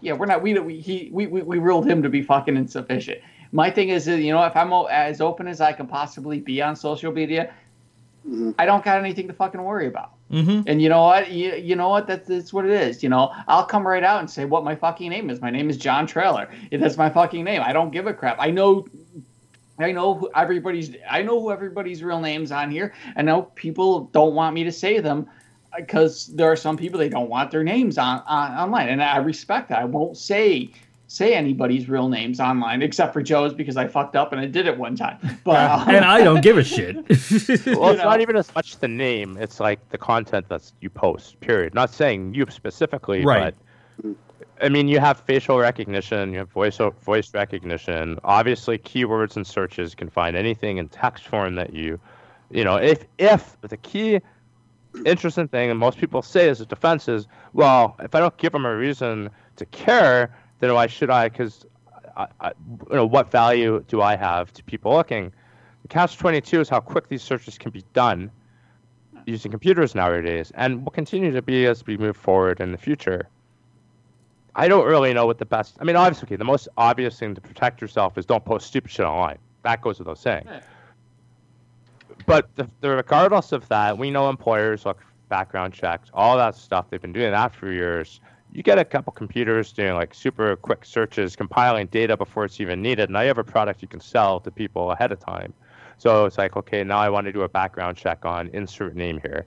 yeah, 0.00 0.12
we're 0.12 0.26
not 0.26 0.42
we 0.42 0.58
we 0.58 0.80
he 0.80 1.10
we 1.12 1.26
we, 1.26 1.42
we 1.42 1.58
ruled 1.58 1.86
him 1.86 2.02
to 2.02 2.08
be 2.08 2.22
fucking 2.22 2.56
insufficient. 2.56 3.20
My 3.52 3.70
thing 3.70 3.88
is, 3.88 4.06
you 4.06 4.32
know, 4.32 4.44
if 4.44 4.56
I'm 4.56 4.72
as 4.90 5.20
open 5.20 5.48
as 5.48 5.60
I 5.60 5.72
can 5.72 5.86
possibly 5.86 6.40
be 6.40 6.62
on 6.62 6.76
social 6.76 7.12
media, 7.12 7.52
I 8.58 8.66
don't 8.66 8.84
got 8.84 8.98
anything 8.98 9.26
to 9.28 9.32
fucking 9.32 9.62
worry 9.62 9.86
about. 9.86 10.12
hmm 10.30 10.60
And 10.66 10.80
you 10.80 10.88
know 10.88 11.02
what? 11.02 11.30
You, 11.32 11.54
you 11.54 11.74
know 11.74 11.88
what? 11.88 12.06
That's, 12.06 12.28
that's 12.28 12.52
what 12.52 12.64
it 12.64 12.70
is. 12.70 13.02
You 13.02 13.08
know, 13.08 13.32
I'll 13.48 13.64
come 13.64 13.86
right 13.86 14.04
out 14.04 14.20
and 14.20 14.30
say 14.30 14.44
what 14.44 14.62
my 14.62 14.76
fucking 14.76 15.10
name 15.10 15.30
is. 15.30 15.40
My 15.40 15.50
name 15.50 15.68
is 15.68 15.76
John 15.76 16.06
Trailer. 16.06 16.48
That's 16.70 16.96
my 16.96 17.10
fucking 17.10 17.42
name. 17.42 17.62
I 17.64 17.72
don't 17.72 17.90
give 17.90 18.06
a 18.06 18.14
crap. 18.14 18.36
I 18.38 18.50
know. 18.50 18.86
I 19.78 19.92
know 19.92 20.14
who 20.14 20.30
everybody's. 20.36 20.94
I 21.10 21.22
know 21.22 21.40
who 21.40 21.50
everybody's 21.50 22.04
real 22.04 22.20
names 22.20 22.52
on 22.52 22.70
here. 22.70 22.92
I 23.16 23.22
know 23.22 23.42
people 23.42 24.04
don't 24.12 24.34
want 24.34 24.54
me 24.54 24.64
to 24.64 24.72
say 24.72 25.00
them 25.00 25.26
because 25.76 26.26
there 26.28 26.50
are 26.50 26.56
some 26.56 26.76
people 26.76 26.98
they 26.98 27.08
don't 27.08 27.28
want 27.30 27.50
their 27.50 27.64
names 27.64 27.98
on, 27.98 28.22
on 28.26 28.52
online, 28.52 28.88
and 28.88 29.02
I 29.02 29.18
respect 29.18 29.68
that. 29.70 29.78
I 29.80 29.84
won't 29.84 30.16
say 30.16 30.70
say 31.06 31.34
anybody's 31.34 31.88
real 31.88 32.08
names 32.08 32.38
online 32.38 32.82
except 32.82 33.12
for 33.12 33.20
Joe's 33.20 33.52
because 33.52 33.76
I 33.76 33.88
fucked 33.88 34.14
up 34.14 34.30
and 34.30 34.40
I 34.40 34.46
did 34.46 34.68
it 34.68 34.78
one 34.78 34.94
time. 34.94 35.18
But 35.44 35.68
um, 35.68 35.88
and 35.88 36.04
I 36.04 36.22
don't 36.22 36.40
give 36.42 36.56
a 36.56 36.62
shit. 36.62 36.94
Well, 36.96 37.90
it's 37.90 37.98
You 37.98 38.04
not 38.04 38.20
even 38.20 38.36
as 38.36 38.54
much 38.54 38.76
the 38.78 38.86
name; 38.88 39.36
it's 39.40 39.58
like 39.58 39.86
the 39.90 39.98
content 39.98 40.46
that's 40.48 40.72
you 40.80 40.88
post. 40.90 41.40
Period. 41.40 41.74
Not 41.74 41.90
saying 41.90 42.34
you 42.34 42.46
specifically, 42.50 43.24
Right. 43.24 43.54
but 44.02 44.14
I 44.62 44.68
mean, 44.68 44.88
you 44.88 45.00
have 45.00 45.20
facial 45.20 45.58
recognition, 45.58 46.32
you 46.32 46.38
have 46.38 46.50
voice 46.50 46.78
voice 47.02 47.32
recognition. 47.34 48.18
Obviously, 48.24 48.78
keywords 48.78 49.34
and 49.36 49.46
searches 49.46 49.94
can 49.94 50.10
find 50.10 50.36
anything 50.36 50.76
in 50.76 50.88
text 50.88 51.26
form 51.26 51.54
that 51.54 51.72
you, 51.74 51.98
you 52.50 52.62
know, 52.62 52.76
if 52.76 53.04
if 53.18 53.56
the 53.62 53.76
key 53.78 54.20
interesting 55.04 55.48
thing, 55.48 55.70
and 55.70 55.78
most 55.78 55.98
people 55.98 56.22
say 56.22 56.48
as 56.48 56.60
a 56.60 56.66
defense 56.66 57.08
is, 57.08 57.26
well, 57.52 57.96
if 58.00 58.14
I 58.14 58.20
don't 58.20 58.36
give 58.36 58.52
them 58.52 58.64
a 58.64 58.76
reason 58.76 59.30
to 59.56 59.66
care, 59.66 60.34
then 60.58 60.74
why 60.74 60.86
should 60.86 61.10
I? 61.10 61.28
Because, 61.28 61.64
you 62.18 62.96
know, 62.96 63.06
what 63.06 63.30
value 63.30 63.84
do 63.88 64.02
I 64.02 64.16
have 64.16 64.52
to 64.54 64.64
people 64.64 64.92
looking? 64.92 65.32
The 65.82 65.88
catch 65.88 66.18
twenty 66.18 66.40
two 66.40 66.60
is 66.60 66.68
how 66.68 66.80
quick 66.80 67.08
these 67.08 67.22
searches 67.22 67.56
can 67.56 67.70
be 67.70 67.84
done 67.92 68.30
using 69.26 69.50
computers 69.50 69.94
nowadays, 69.94 70.52
and 70.54 70.84
will 70.84 70.92
continue 70.92 71.30
to 71.30 71.42
be 71.42 71.66
as 71.66 71.86
we 71.86 71.96
move 71.96 72.16
forward 72.16 72.60
in 72.60 72.72
the 72.72 72.78
future. 72.78 73.28
I 74.56 74.66
don't 74.66 74.86
really 74.86 75.14
know 75.14 75.26
what 75.26 75.38
the 75.38 75.46
best. 75.46 75.76
I 75.80 75.84
mean, 75.84 75.96
obviously, 75.96 76.36
the 76.36 76.44
most 76.44 76.68
obvious 76.76 77.18
thing 77.18 77.34
to 77.34 77.40
protect 77.40 77.80
yourself 77.80 78.18
is 78.18 78.26
don't 78.26 78.44
post 78.44 78.66
stupid 78.66 78.90
shit 78.90 79.06
online. 79.06 79.38
That 79.62 79.80
goes 79.80 79.98
without 79.98 80.18
saying. 80.18 80.44
Yeah. 80.46 80.60
But 82.30 82.54
the, 82.54 82.70
the, 82.80 82.90
regardless 82.90 83.50
of 83.50 83.66
that, 83.70 83.98
we 83.98 84.08
know 84.08 84.28
employers 84.30 84.86
look 84.86 85.00
background 85.28 85.74
checks, 85.74 86.10
all 86.14 86.36
that 86.36 86.54
stuff. 86.54 86.88
They've 86.88 87.02
been 87.02 87.12
doing 87.12 87.32
that 87.32 87.52
for 87.52 87.72
years. 87.72 88.20
You 88.52 88.62
get 88.62 88.78
a 88.78 88.84
couple 88.84 89.12
computers 89.12 89.72
doing 89.72 89.94
like 89.94 90.14
super 90.14 90.54
quick 90.54 90.84
searches, 90.84 91.34
compiling 91.34 91.88
data 91.88 92.16
before 92.16 92.44
it's 92.44 92.60
even 92.60 92.80
needed. 92.80 93.10
Now 93.10 93.22
you 93.22 93.26
have 93.26 93.38
a 93.38 93.42
product 93.42 93.82
you 93.82 93.88
can 93.88 93.98
sell 93.98 94.38
to 94.38 94.50
people 94.52 94.92
ahead 94.92 95.10
of 95.10 95.18
time. 95.18 95.52
So 95.98 96.24
it's 96.24 96.38
like, 96.38 96.56
okay, 96.56 96.84
now 96.84 96.98
I 96.98 97.08
want 97.08 97.24
to 97.24 97.32
do 97.32 97.42
a 97.42 97.48
background 97.48 97.96
check 97.96 98.24
on 98.24 98.46
insert 98.52 98.94
name 98.94 99.18
here. 99.22 99.46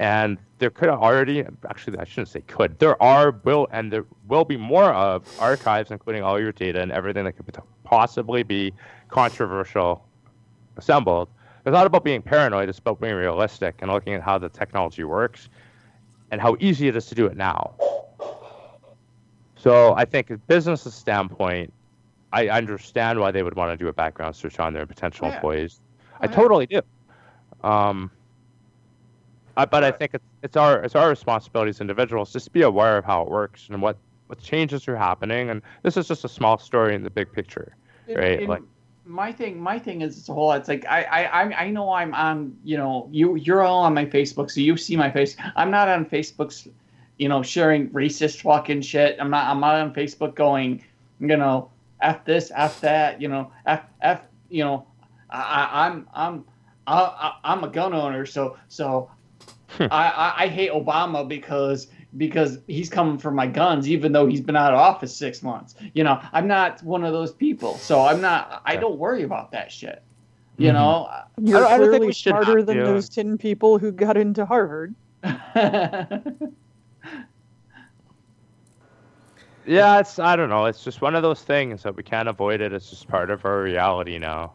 And 0.00 0.38
there 0.58 0.70
could 0.70 0.88
already, 0.88 1.44
actually, 1.70 1.98
I 1.98 2.04
shouldn't 2.04 2.30
say 2.30 2.40
could, 2.40 2.80
there 2.80 3.00
are, 3.00 3.30
will, 3.44 3.68
and 3.70 3.92
there 3.92 4.06
will 4.26 4.44
be 4.44 4.56
more 4.56 4.92
of 4.92 5.24
archives, 5.38 5.92
including 5.92 6.24
all 6.24 6.40
your 6.40 6.50
data 6.50 6.82
and 6.82 6.90
everything 6.90 7.26
that 7.26 7.34
could 7.34 7.56
possibly 7.84 8.42
be 8.42 8.72
controversial 9.08 10.04
assembled. 10.76 11.28
It's 11.66 11.72
not 11.72 11.84
about 11.84 12.04
being 12.04 12.22
paranoid, 12.22 12.68
it's 12.68 12.78
about 12.78 13.00
being 13.00 13.14
realistic 13.14 13.74
and 13.80 13.90
looking 13.90 14.14
at 14.14 14.22
how 14.22 14.38
the 14.38 14.48
technology 14.48 15.02
works 15.02 15.48
and 16.30 16.40
how 16.40 16.56
easy 16.60 16.86
it 16.86 16.94
is 16.94 17.06
to 17.06 17.16
do 17.16 17.26
it 17.26 17.36
now. 17.36 17.74
So 19.56 19.92
I 19.94 20.04
think, 20.04 20.30
a 20.30 20.38
business 20.38 20.82
standpoint, 20.94 21.72
I 22.32 22.48
understand 22.48 23.18
why 23.18 23.32
they 23.32 23.42
would 23.42 23.56
want 23.56 23.76
to 23.76 23.76
do 23.76 23.88
a 23.88 23.92
background 23.92 24.36
search 24.36 24.60
on 24.60 24.74
their 24.74 24.86
potential 24.86 25.26
Yeah. 25.26 25.34
employees. 25.34 25.80
I 26.20 26.26
yeah. 26.26 26.32
totally 26.32 26.66
do. 26.66 26.82
Um, 27.64 28.12
I, 29.56 29.64
but 29.64 29.82
I 29.82 29.90
think 29.90 30.12
it's, 30.14 30.24
it's 30.42 30.56
our 30.56 30.82
it's 30.82 30.94
our 30.94 31.08
responsibility 31.08 31.70
as 31.70 31.80
individuals 31.80 32.32
just 32.32 32.44
to 32.44 32.50
be 32.52 32.62
aware 32.62 32.96
of 32.98 33.04
how 33.04 33.22
it 33.22 33.30
works 33.30 33.68
and 33.70 33.82
what 33.82 33.96
what 34.28 34.38
changes 34.38 34.86
are 34.86 34.96
happening. 34.96 35.50
And 35.50 35.62
this 35.82 35.96
is 35.96 36.06
just 36.06 36.24
a 36.24 36.28
small 36.28 36.58
story 36.58 36.94
in 36.94 37.02
the 37.02 37.10
big 37.10 37.32
picture, 37.32 37.74
right? 38.08 38.38
and 38.38 38.48
like 38.48 38.62
my 39.06 39.32
thing, 39.32 39.60
my 39.60 39.78
thing 39.78 40.02
is 40.02 40.18
it's 40.18 40.28
a 40.28 40.34
whole. 40.34 40.48
lot. 40.48 40.60
It's 40.60 40.68
like 40.68 40.84
I, 40.86 41.02
I, 41.04 41.22
I, 41.24 41.64
I 41.64 41.70
know 41.70 41.92
I'm 41.92 42.14
on. 42.14 42.56
You 42.64 42.76
know, 42.76 43.08
you, 43.12 43.36
you're 43.36 43.62
all 43.62 43.84
on 43.84 43.94
my 43.94 44.04
Facebook, 44.04 44.50
so 44.50 44.60
you 44.60 44.76
see 44.76 44.96
my 44.96 45.10
face. 45.10 45.36
I'm 45.54 45.70
not 45.70 45.88
on 45.88 46.04
Facebook's, 46.04 46.68
you 47.18 47.28
know, 47.28 47.42
sharing 47.42 47.88
racist 47.90 48.42
fucking 48.42 48.82
shit. 48.82 49.16
I'm 49.20 49.30
not. 49.30 49.46
I'm 49.46 49.60
not 49.60 49.76
on 49.76 49.94
Facebook 49.94 50.34
going, 50.34 50.84
you 51.20 51.36
know, 51.36 51.70
f 52.00 52.24
this, 52.24 52.50
f 52.54 52.80
that. 52.80 53.20
You 53.20 53.28
know, 53.28 53.52
f 53.64 53.82
f. 54.02 54.22
You 54.48 54.64
know, 54.64 54.86
I, 55.30 55.40
I 55.40 55.86
I'm, 55.86 56.08
I'm, 56.14 56.44
I, 56.86 56.94
I, 56.94 57.32
I'm 57.44 57.64
a 57.64 57.68
gun 57.68 57.94
owner, 57.94 58.26
so, 58.26 58.56
so. 58.68 59.10
Hmm. 59.70 59.86
I, 59.90 60.08
I, 60.10 60.34
I 60.44 60.46
hate 60.46 60.70
Obama 60.70 61.26
because 61.26 61.88
because 62.16 62.58
he's 62.66 62.88
coming 62.88 63.18
for 63.18 63.30
my 63.30 63.46
guns, 63.46 63.88
even 63.88 64.12
though 64.12 64.26
he's 64.26 64.40
been 64.40 64.56
out 64.56 64.72
of 64.72 64.78
office 64.78 65.16
six 65.16 65.42
months. 65.42 65.74
You 65.94 66.04
know, 66.04 66.20
I'm 66.32 66.46
not 66.46 66.82
one 66.82 67.04
of 67.04 67.12
those 67.12 67.32
people, 67.32 67.74
so 67.74 68.00
I'm 68.00 68.20
not. 68.20 68.62
I 68.64 68.76
don't 68.76 68.98
worry 68.98 69.22
about 69.22 69.52
that 69.52 69.70
shit. 69.72 70.02
You 70.58 70.70
Mhm. 70.70 70.74
know. 70.74 71.08
You're 71.38 71.64
I 71.64 71.76
don't 71.76 71.90
think 71.90 71.90
clearly 71.90 72.06
we 72.08 72.12
smarter 72.12 72.62
than 72.62 72.78
to. 72.78 72.84
those 72.84 73.08
10 73.08 73.38
people 73.38 73.78
who 73.78 73.92
got 73.92 74.16
into 74.16 74.46
Harvard. 74.46 74.94
Yeah, 79.66 79.98
it's 79.98 80.18
I 80.18 80.36
don't 80.36 80.48
know. 80.48 80.66
It's 80.66 80.84
just 80.84 81.00
one 81.02 81.16
of 81.16 81.22
those 81.22 81.42
things 81.42 81.82
that 81.82 81.96
we 81.96 82.02
can't 82.04 82.28
avoid 82.28 82.60
it. 82.60 82.72
It's 82.72 82.88
just 82.88 83.08
part 83.08 83.30
of 83.30 83.44
our 83.44 83.60
reality 83.60 84.18
now. 84.18 84.52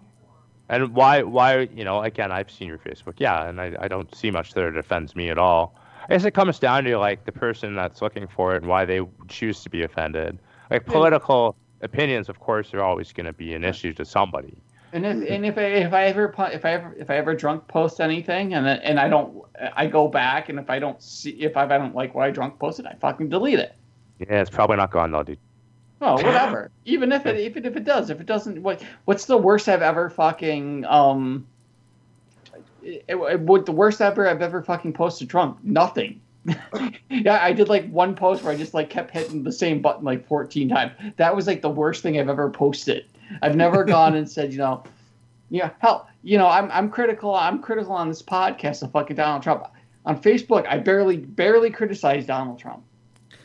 And 0.69 0.95
why 0.95 1.21
why 1.23 1.67
you 1.75 1.83
know 1.83 2.01
again 2.01 2.31
I've 2.31 2.49
seen 2.49 2.69
your 2.69 2.77
Facebook, 2.77 3.15
yeah, 3.17 3.49
and 3.49 3.59
I, 3.59 3.75
I 3.77 3.87
don't 3.89 4.13
see 4.15 4.31
much 4.31 4.53
there 4.53 4.71
that 4.71 4.79
offends 4.79 5.15
me 5.15 5.29
at 5.29 5.37
all. 5.37 5.75
I 6.11 6.15
guess 6.15 6.25
it 6.25 6.31
comes 6.31 6.59
down 6.59 6.83
to 6.83 6.97
like 6.97 7.23
the 7.23 7.31
person 7.31 7.73
that's 7.73 8.01
looking 8.01 8.27
for 8.27 8.53
it 8.53 8.63
and 8.63 8.67
why 8.67 8.83
they 8.83 8.99
choose 9.29 9.63
to 9.63 9.69
be 9.69 9.83
offended. 9.83 10.37
Like 10.69 10.85
political 10.85 11.55
opinions, 11.79 12.27
of 12.27 12.37
course, 12.41 12.73
are 12.73 12.81
always 12.83 13.13
going 13.13 13.27
to 13.27 13.33
be 13.33 13.53
an 13.53 13.63
issue 13.63 13.93
to 13.93 14.03
somebody. 14.03 14.57
And 14.91 15.05
if 15.05 15.29
and 15.29 15.45
if 15.45 15.57
I 15.57 15.61
if 15.61 15.93
I 15.93 16.03
ever 16.07 16.33
if 16.51 16.65
I 16.65 16.73
ever 16.73 16.93
if 16.99 17.09
I 17.09 17.15
ever 17.15 17.33
drunk 17.33 17.65
post 17.69 18.01
anything 18.01 18.53
and 18.55 18.65
then- 18.65 18.81
and 18.81 18.99
I 18.99 19.07
don't 19.07 19.41
I 19.73 19.87
go 19.87 20.09
back 20.09 20.49
and 20.49 20.59
if 20.59 20.69
I 20.69 20.79
don't 20.79 21.01
see 21.01 21.29
if 21.29 21.55
I, 21.55 21.63
if 21.63 21.71
I 21.71 21.77
don't 21.77 21.95
like 21.95 22.13
what 22.13 22.27
I 22.27 22.31
drunk 22.31 22.59
posted 22.59 22.87
I 22.87 22.95
fucking 22.95 23.29
delete 23.29 23.59
it. 23.59 23.73
Yeah, 24.19 24.41
it's 24.41 24.49
probably 24.49 24.75
not 24.75 24.91
gone 24.91 25.11
though, 25.11 25.23
dude. 25.23 25.39
Oh, 26.01 26.15
whatever. 26.15 26.71
Even 26.83 27.13
if 27.13 27.25
it 27.25 27.39
even 27.39 27.63
if 27.63 27.77
it 27.77 27.85
does, 27.85 28.09
if 28.09 28.19
it 28.19 28.25
doesn't, 28.25 28.61
what 28.61 28.83
what's 29.05 29.27
the 29.27 29.37
worst 29.37 29.69
I've 29.69 29.81
ever 29.81 30.09
fucking 30.09 30.83
um? 30.87 31.47
It, 32.83 33.05
it, 33.07 33.39
what 33.39 33.65
the 33.65 33.71
worst 33.71 34.01
ever 34.01 34.27
I've 34.27 34.41
ever 34.41 34.61
fucking 34.61 34.93
posted 34.93 35.27
drunk? 35.27 35.57
Nothing. 35.63 36.21
yeah, 37.09 37.39
I 37.41 37.53
did 37.53 37.69
like 37.69 37.89
one 37.91 38.15
post 38.15 38.43
where 38.43 38.51
I 38.51 38.57
just 38.57 38.73
like 38.73 38.89
kept 38.89 39.11
hitting 39.11 39.43
the 39.43 39.51
same 39.51 39.81
button 39.81 40.03
like 40.03 40.27
14 40.27 40.69
times. 40.69 40.91
That 41.17 41.35
was 41.35 41.45
like 41.47 41.61
the 41.61 41.69
worst 41.69 42.01
thing 42.01 42.19
I've 42.19 42.29
ever 42.29 42.49
posted. 42.49 43.05
I've 43.41 43.55
never 43.55 43.83
gone 43.85 44.15
and 44.15 44.29
said, 44.29 44.51
you 44.51 44.57
know, 44.57 44.83
yeah, 45.49 45.71
hell, 45.79 46.09
you 46.23 46.37
know, 46.37 46.47
I'm 46.47 46.71
I'm 46.71 46.89
critical. 46.89 47.35
I'm 47.35 47.61
critical 47.61 47.93
on 47.93 48.07
this 48.07 48.21
podcast 48.21 48.81
of 48.83 48.91
fucking 48.91 49.17
Donald 49.17 49.43
Trump. 49.43 49.67
On 50.05 50.19
Facebook, 50.19 50.65
I 50.67 50.77
barely 50.77 51.17
barely 51.17 51.69
criticize 51.69 52.25
Donald 52.25 52.57
Trump 52.57 52.83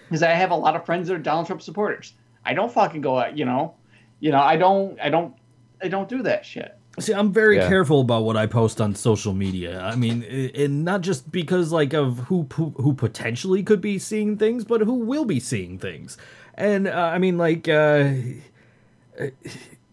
because 0.08 0.22
I 0.22 0.30
have 0.30 0.50
a 0.50 0.56
lot 0.56 0.76
of 0.76 0.86
friends 0.86 1.08
that 1.08 1.14
are 1.14 1.18
Donald 1.18 1.46
Trump 1.46 1.62
supporters. 1.62 2.14
I 2.44 2.54
don't 2.54 2.72
fucking 2.72 3.00
go 3.00 3.18
out, 3.18 3.36
you 3.36 3.44
know, 3.44 3.74
you 4.20 4.30
know, 4.30 4.40
I 4.40 4.56
don't, 4.56 4.98
I 5.00 5.10
don't, 5.10 5.34
I 5.82 5.88
don't 5.88 6.08
do 6.08 6.22
that 6.22 6.46
shit. 6.46 6.78
See, 6.98 7.12
I'm 7.12 7.30
very 7.30 7.56
Yeah. 7.56 7.68
careful 7.68 8.00
about 8.00 8.24
what 8.24 8.36
I 8.38 8.46
post 8.46 8.80
on 8.80 8.94
social 8.94 9.34
media. 9.34 9.80
I 9.82 9.96
mean, 9.96 10.22
and 10.54 10.84
not 10.84 11.02
just 11.02 11.30
because 11.30 11.70
like 11.70 11.92
of 11.92 12.20
who 12.20 12.46
who, 12.54 12.70
who 12.78 12.94
potentially 12.94 13.62
could 13.62 13.80
be 13.82 13.98
seeing 13.98 14.38
things, 14.38 14.64
but 14.64 14.80
who 14.80 14.94
will 14.94 15.26
be 15.26 15.38
seeing 15.38 15.78
things. 15.78 16.16
And 16.54 16.86
uh, 16.88 17.10
I 17.12 17.18
mean, 17.18 17.36
like, 17.36 17.68
uh, 17.68 18.12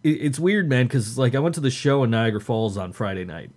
it's 0.04 0.40
weird, 0.40 0.70
man, 0.70 0.86
because 0.86 1.18
like 1.18 1.36
I 1.36 1.40
went 1.40 1.56
to 1.56 1.62
the 1.62 1.70
show 1.70 2.04
in 2.04 2.12
Niagara 2.12 2.40
Falls 2.42 2.78
on 2.78 2.94
Friday 2.94 3.26
night, 3.26 3.52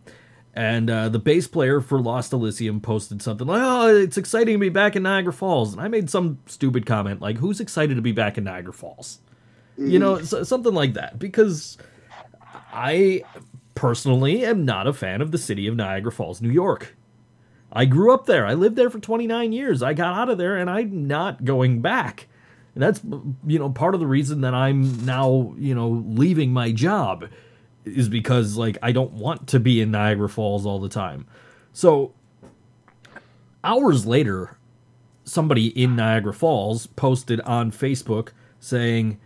and 0.55 0.91
uh, 0.91 1.09
the 1.09 1.19
bass 1.21 1.47
player 1.47 1.81
for 1.81 2.01
Lost 2.01 2.33
Elysium 2.33 2.81
posted 2.81 3.23
something 3.23 3.47
like, 3.47 3.63
"Oh, 3.63 3.95
it's 3.95 4.19
exciting 4.19 4.55
to 4.55 4.59
be 4.61 4.69
back 4.71 4.97
in 4.97 5.05
Niagara 5.05 5.33
Falls," 5.33 5.73
and 5.73 5.81
I 5.81 5.87
made 5.89 6.11
some 6.11 6.39
stupid 6.47 6.85
comment 6.85 7.21
like, 7.21 7.39
"Who's 7.39 7.61
excited 7.61 7.95
to 7.95 8.03
be 8.03 8.13
back 8.13 8.39
in 8.39 8.45
Niagara 8.45 8.73
Falls?" 8.73 9.21
You 9.79 9.99
know, 9.99 10.21
so, 10.23 10.43
something 10.43 10.75
like 10.75 10.95
that, 10.95 11.19
because. 11.19 11.77
I 12.77 13.25
personally 13.75 14.45
am 14.45 14.67
not 14.67 14.87
a 14.87 14.93
fan 14.93 15.23
of 15.23 15.33
the 15.33 15.39
city 15.39 15.67
of 15.67 15.75
Niagara 15.75 16.13
Falls, 16.13 16.43
New 16.43 16.51
York. 16.51 16.95
I 17.73 17.87
grew 17.87 18.13
up 18.13 18.27
there. 18.27 18.47
I 18.47 18.55
lived 18.55 18.77
there 18.77 18.91
for 18.91 18.99
29 19.01 19.53
years. 19.53 19.83
I 19.83 19.95
got 19.95 20.15
out 20.15 20.29
of 20.29 20.37
there 20.37 20.57
and 20.57 20.69
I'm 20.69 21.07
not 21.07 21.45
going 21.45 21.81
back. 21.81 22.29
And 22.75 22.83
that's 22.83 23.01
you 23.47 23.59
know 23.59 23.71
part 23.71 23.95
of 23.95 24.01
the 24.01 24.07
reason 24.07 24.43
that 24.43 24.53
I'm 24.53 25.07
now, 25.07 25.55
you 25.59 25.75
know, 25.75 26.05
leaving 26.07 26.53
my 26.53 26.71
job 26.71 27.31
is 27.87 28.11
because 28.11 28.59
like 28.59 28.77
I 28.83 28.93
don't 28.93 29.13
want 29.13 29.49
to 29.49 29.61
be 29.61 29.81
in 29.81 29.91
Niagara 29.91 30.29
Falls 30.29 30.67
all 30.67 30.79
the 30.79 30.91
time. 30.91 31.27
So 31.73 32.13
hours 33.65 34.05
later, 34.05 34.59
somebody 35.25 35.69
in 35.69 35.97
Niagara 35.97 36.35
Falls 36.35 36.87
posted 36.87 37.41
on 37.41 37.73
Facebook 37.73 38.31
saying 38.61 39.19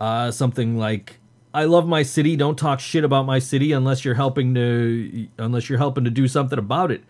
uh, 0.00 0.32
something 0.32 0.76
like 0.76 1.20
I 1.56 1.64
love 1.64 1.88
my 1.88 2.02
city. 2.02 2.36
Don't 2.36 2.58
talk 2.58 2.80
shit 2.80 3.02
about 3.02 3.24
my 3.24 3.38
city 3.38 3.72
unless 3.72 4.04
you're 4.04 4.14
helping 4.14 4.54
to 4.56 5.26
unless 5.38 5.70
you're 5.70 5.78
helping 5.78 6.04
to 6.04 6.10
do 6.10 6.28
something 6.28 6.58
about 6.58 6.92
it. 6.92 7.02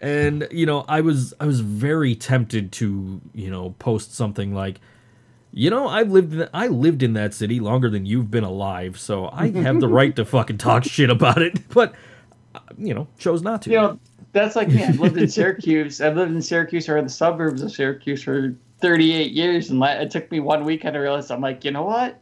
And 0.00 0.48
you 0.50 0.66
know, 0.66 0.84
I 0.88 1.00
was 1.00 1.32
I 1.38 1.46
was 1.46 1.60
very 1.60 2.16
tempted 2.16 2.72
to 2.72 3.20
you 3.32 3.50
know 3.50 3.76
post 3.78 4.16
something 4.16 4.52
like, 4.52 4.80
you 5.52 5.70
know, 5.70 5.86
I've 5.86 6.10
lived 6.10 6.34
in, 6.34 6.48
I 6.52 6.66
lived 6.66 7.04
in 7.04 7.12
that 7.12 7.34
city 7.34 7.60
longer 7.60 7.88
than 7.88 8.04
you've 8.04 8.32
been 8.32 8.42
alive, 8.42 8.98
so 8.98 9.28
I 9.32 9.52
have 9.52 9.78
the 9.78 9.86
right 9.86 10.16
to 10.16 10.24
fucking 10.24 10.58
talk 10.58 10.82
shit 10.82 11.08
about 11.08 11.40
it. 11.40 11.68
But 11.68 11.94
uh, 12.56 12.58
you 12.76 12.94
know, 12.94 13.06
chose 13.16 13.42
not 13.42 13.62
to. 13.62 13.70
You 13.70 13.76
know, 13.76 14.00
that's 14.32 14.56
like 14.56 14.70
me. 14.70 14.82
I've 14.82 14.98
lived 14.98 15.18
in 15.18 15.28
Syracuse. 15.28 16.00
I've 16.00 16.16
lived 16.16 16.32
in 16.32 16.42
Syracuse 16.42 16.88
or 16.88 16.96
in 16.96 17.04
the 17.04 17.10
suburbs 17.10 17.62
of 17.62 17.70
Syracuse 17.70 18.24
for 18.24 18.56
38 18.80 19.30
years, 19.30 19.70
and 19.70 19.80
it 19.84 20.10
took 20.10 20.32
me 20.32 20.40
one 20.40 20.64
weekend 20.64 20.94
to 20.94 20.98
realize 20.98 21.30
I'm 21.30 21.40
like, 21.40 21.64
you 21.64 21.70
know 21.70 21.84
what? 21.84 22.20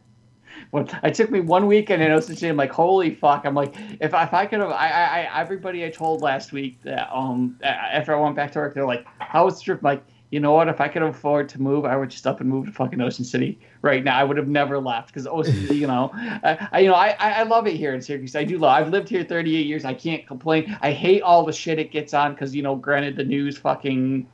When 0.71 0.89
it 1.03 1.13
took 1.13 1.29
me 1.29 1.41
one 1.41 1.67
weekend 1.67 2.01
in 2.01 2.11
Ocean 2.11 2.35
City, 2.35 2.47
I'm 2.47 2.55
like, 2.55 2.71
holy 2.71 3.13
fuck! 3.13 3.45
I'm 3.45 3.53
like, 3.53 3.75
if, 3.99 4.13
if 4.13 4.33
I 4.33 4.45
could 4.45 4.61
have, 4.61 4.71
I, 4.71 4.89
I, 4.89 5.21
I, 5.23 5.41
everybody 5.41 5.85
I 5.85 5.89
told 5.89 6.21
last 6.21 6.53
week 6.53 6.81
that 6.83 7.13
um 7.13 7.57
after 7.61 8.15
I 8.15 8.19
went 8.19 8.35
back 8.37 8.51
to 8.53 8.59
work, 8.59 8.73
they're 8.73 8.85
like, 8.85 9.05
how 9.19 9.45
was 9.45 9.57
the 9.57 9.63
trip? 9.63 9.79
I'm 9.79 9.83
like, 9.83 10.03
you 10.31 10.39
know 10.39 10.53
what? 10.53 10.69
If 10.69 10.79
I 10.79 10.87
could 10.87 11.01
afford 11.01 11.49
to 11.49 11.61
move, 11.61 11.83
I 11.83 11.97
would 11.97 12.09
just 12.09 12.25
up 12.25 12.39
and 12.39 12.49
move 12.49 12.67
to 12.67 12.71
fucking 12.71 13.01
Ocean 13.01 13.25
City 13.25 13.59
right 13.81 14.01
now. 14.01 14.17
I 14.17 14.23
would 14.23 14.37
have 14.37 14.47
never 14.47 14.79
left 14.79 15.07
because 15.07 15.27
Ocean 15.27 15.53
City, 15.67 15.75
you 15.79 15.87
know, 15.87 16.09
I, 16.13 16.69
I 16.71 16.79
you 16.79 16.87
know, 16.87 16.95
I, 16.95 17.17
I 17.19 17.31
I 17.31 17.43
love 17.43 17.67
it 17.67 17.75
here 17.75 17.93
in 17.93 18.01
Syracuse. 18.01 18.35
I 18.37 18.45
do 18.45 18.57
love. 18.57 18.71
I've 18.71 18.89
lived 18.89 19.09
here 19.09 19.25
38 19.25 19.65
years. 19.65 19.83
I 19.83 19.93
can't 19.93 20.25
complain. 20.25 20.77
I 20.81 20.93
hate 20.93 21.21
all 21.21 21.45
the 21.45 21.51
shit 21.51 21.79
it 21.79 21.91
gets 21.91 22.13
on 22.13 22.33
because 22.33 22.55
you 22.55 22.63
know, 22.63 22.77
granted, 22.77 23.17
the 23.17 23.25
news 23.25 23.57
fucking, 23.57 24.25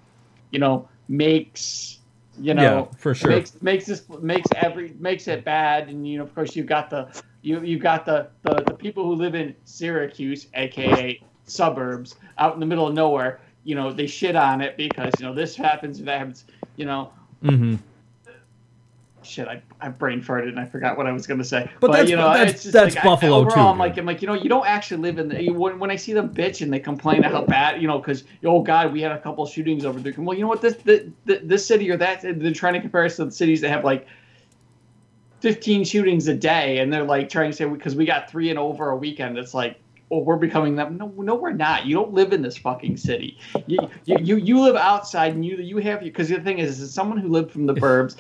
you 0.51 0.59
know, 0.59 0.88
makes 1.07 1.96
you 2.39 2.53
know 2.53 2.89
Yeah, 2.91 2.97
for 2.97 3.14
sure. 3.14 3.31
makes 3.31 3.61
makes 3.61 3.85
this 3.85 4.03
makes 4.22 4.51
every 4.51 4.95
makes 4.99 5.27
it 5.27 5.43
bad. 5.43 5.89
And 5.89 6.07
you 6.07 6.18
know 6.18 6.23
of 6.23 6.34
course 6.34 6.55
you've 6.55 6.68
got 6.68 6.89
the 6.89 7.09
you 7.41 7.61
you've 7.61 7.81
got 7.81 8.05
the, 8.05 8.30
the 8.43 8.65
the 8.65 8.73
people 8.73 9.05
who 9.05 9.14
live 9.15 9.35
in 9.35 9.55
Syracuse 9.65 10.47
aka 10.53 11.22
suburbs 11.45 12.15
out 12.38 12.53
in 12.53 12.59
the 12.59 12.65
middle 12.65 12.88
of 12.88 12.93
nowhere 12.93 13.39
you 13.64 13.73
know 13.76 13.91
they 13.91 14.07
shit 14.07 14.35
on 14.35 14.61
it 14.61 14.76
because 14.77 15.19
you 15.19 15.26
know 15.26 15.34
this 15.34 15.55
happens 15.55 15.99
that 16.01 16.18
happens 16.18 16.45
you 16.76 16.85
know. 16.85 17.11
Hmm 17.41 17.76
shit 19.27 19.47
I, 19.47 19.61
I 19.81 19.89
brain 19.89 20.21
farted 20.21 20.49
and 20.49 20.59
I 20.59 20.65
forgot 20.65 20.97
what 20.97 21.05
I 21.07 21.11
was 21.11 21.27
gonna 21.27 21.43
say. 21.43 21.69
But 21.79 21.91
that's- 21.91 22.09
you 22.09 22.15
know 22.15 22.33
that's- 22.33 22.63
that's 22.63 22.95
like, 22.95 23.03
I- 23.03 23.07
Buffalo, 23.07 23.35
overall, 23.37 23.53
too, 23.55 23.59
I'm 23.61 23.77
like 23.77 23.97
I'm 23.97 24.05
like 24.05 24.21
you 24.21 24.27
know 24.27 24.33
you 24.33 24.49
don't 24.49 24.65
actually 24.65 25.01
live 25.01 25.19
in 25.19 25.29
the 25.29 25.43
you, 25.43 25.53
when, 25.53 25.77
when 25.79 25.91
I 25.91 25.95
see 25.95 26.13
them 26.13 26.29
bitch 26.29 26.61
and 26.61 26.71
they 26.73 26.79
complain 26.79 27.23
how 27.23 27.43
bad 27.43 27.81
you 27.81 27.87
know 27.87 27.99
because 27.99 28.23
oh 28.45 28.61
god 28.61 28.91
we 28.93 29.01
had 29.01 29.11
a 29.11 29.19
couple 29.19 29.45
shootings 29.45 29.85
over 29.85 29.99
there. 29.99 30.13
Well 30.17 30.35
you 30.35 30.41
know 30.43 30.47
what 30.49 30.61
this 30.61 30.75
this, 30.77 31.03
this 31.25 31.65
city 31.65 31.89
or 31.91 31.97
that 31.97 32.21
they're 32.21 32.53
trying 32.53 32.73
to 32.73 32.81
compare 32.81 33.05
us 33.05 33.17
to 33.17 33.25
the 33.25 33.31
cities 33.31 33.61
that 33.61 33.69
have 33.69 33.83
like 33.83 34.07
15 35.41 35.83
shootings 35.85 36.27
a 36.27 36.33
day 36.33 36.79
and 36.79 36.91
they're 36.91 37.03
like 37.03 37.29
trying 37.29 37.51
to 37.51 37.55
say 37.55 37.65
because 37.65 37.95
we 37.95 38.05
got 38.05 38.29
three 38.29 38.49
and 38.49 38.57
over 38.57 38.89
a 38.89 38.95
weekend 38.97 39.37
it's 39.37 39.53
like 39.53 39.79
oh 40.09 40.19
we're 40.19 40.35
becoming 40.37 40.75
that 40.77 40.91
no 40.93 41.13
no 41.17 41.35
we're 41.35 41.51
not. 41.51 41.85
You 41.85 41.93
don't 41.95 42.13
live 42.13 42.31
in 42.33 42.41
this 42.41 42.57
fucking 42.57 42.95
city. 42.97 43.37
You 43.67 43.77
you 44.05 44.17
you, 44.21 44.35
you 44.37 44.61
live 44.61 44.75
outside 44.77 45.33
and 45.35 45.45
you 45.45 45.57
you 45.57 45.77
have 45.79 45.99
because 45.99 46.29
the 46.29 46.39
thing 46.39 46.59
is 46.59 46.79
is 46.79 46.93
someone 46.93 47.17
who 47.17 47.27
lived 47.27 47.51
from 47.51 47.65
the 47.65 47.73
burbs 47.83 48.15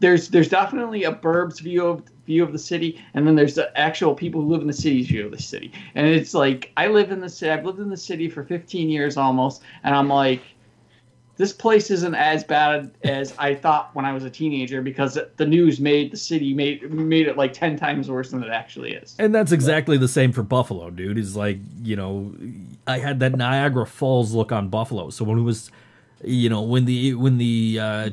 there's 0.00 0.28
there's 0.28 0.48
definitely 0.48 1.04
a 1.04 1.12
burbs 1.12 1.60
view 1.60 1.86
of 1.86 2.02
view 2.26 2.42
of 2.42 2.52
the 2.52 2.58
city 2.58 3.00
and 3.14 3.26
then 3.26 3.36
there's 3.36 3.54
the 3.54 3.76
actual 3.78 4.14
people 4.14 4.40
who 4.40 4.48
live 4.48 4.60
in 4.60 4.66
the 4.66 4.72
city's 4.72 5.06
view 5.06 5.24
of 5.24 5.30
the 5.30 5.40
city 5.40 5.72
and 5.94 6.06
it's 6.06 6.34
like 6.34 6.72
i 6.76 6.86
live 6.86 7.10
in 7.10 7.20
the 7.20 7.28
city 7.28 7.50
i've 7.50 7.64
lived 7.64 7.78
in 7.78 7.88
the 7.88 7.96
city 7.96 8.28
for 8.28 8.44
15 8.44 8.88
years 8.88 9.16
almost 9.16 9.62
and 9.84 9.94
i'm 9.94 10.08
like 10.08 10.42
this 11.36 11.52
place 11.52 11.90
isn't 11.90 12.14
as 12.14 12.44
bad 12.44 12.90
as 13.04 13.34
I 13.38 13.54
thought 13.54 13.94
when 13.94 14.04
I 14.04 14.12
was 14.12 14.24
a 14.24 14.30
teenager 14.30 14.80
because 14.80 15.18
the 15.36 15.46
news 15.46 15.80
made 15.80 16.10
the 16.10 16.16
city 16.16 16.54
made 16.54 16.90
made 16.90 17.28
it 17.28 17.36
like 17.36 17.52
ten 17.52 17.76
times 17.76 18.10
worse 18.10 18.30
than 18.30 18.42
it 18.42 18.48
actually 18.48 18.94
is. 18.94 19.14
And 19.18 19.34
that's 19.34 19.52
exactly 19.52 19.98
the 19.98 20.08
same 20.08 20.32
for 20.32 20.42
Buffalo, 20.42 20.88
dude. 20.90 21.18
Is 21.18 21.36
like, 21.36 21.58
you 21.82 21.94
know, 21.94 22.34
I 22.86 22.98
had 22.98 23.20
that 23.20 23.36
Niagara 23.36 23.86
Falls 23.86 24.32
look 24.32 24.50
on 24.50 24.68
Buffalo. 24.68 25.10
So 25.10 25.24
when 25.24 25.38
it 25.38 25.42
was, 25.42 25.70
you 26.24 26.48
know, 26.48 26.62
when 26.62 26.86
the 26.86 27.12
when 27.14 27.36
the 27.36 27.78
uh, 27.80 28.10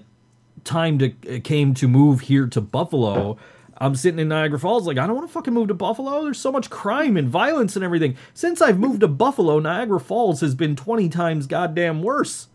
time 0.63 0.99
to 0.99 1.13
uh, 1.29 1.39
came 1.43 1.73
to 1.75 1.87
move 1.87 2.21
here 2.21 2.47
to 2.47 2.61
Buffalo, 2.61 3.37
I'm 3.77 3.95
sitting 3.95 4.19
in 4.19 4.27
Niagara 4.29 4.59
Falls 4.59 4.87
like 4.87 4.97
I 4.97 5.07
don't 5.07 5.15
want 5.15 5.27
to 5.27 5.33
fucking 5.33 5.53
move 5.53 5.67
to 5.69 5.73
Buffalo. 5.73 6.23
There's 6.23 6.39
so 6.39 6.51
much 6.51 6.69
crime 6.69 7.17
and 7.17 7.27
violence 7.27 7.75
and 7.75 7.83
everything. 7.83 8.15
Since 8.33 8.61
I've 8.61 8.79
moved 8.79 9.01
to 9.01 9.07
Buffalo, 9.07 9.59
Niagara 9.59 9.99
Falls 9.99 10.41
has 10.41 10.55
been 10.55 10.75
20 10.75 11.09
times 11.09 11.47
goddamn 11.47 12.01
worse. 12.03 12.47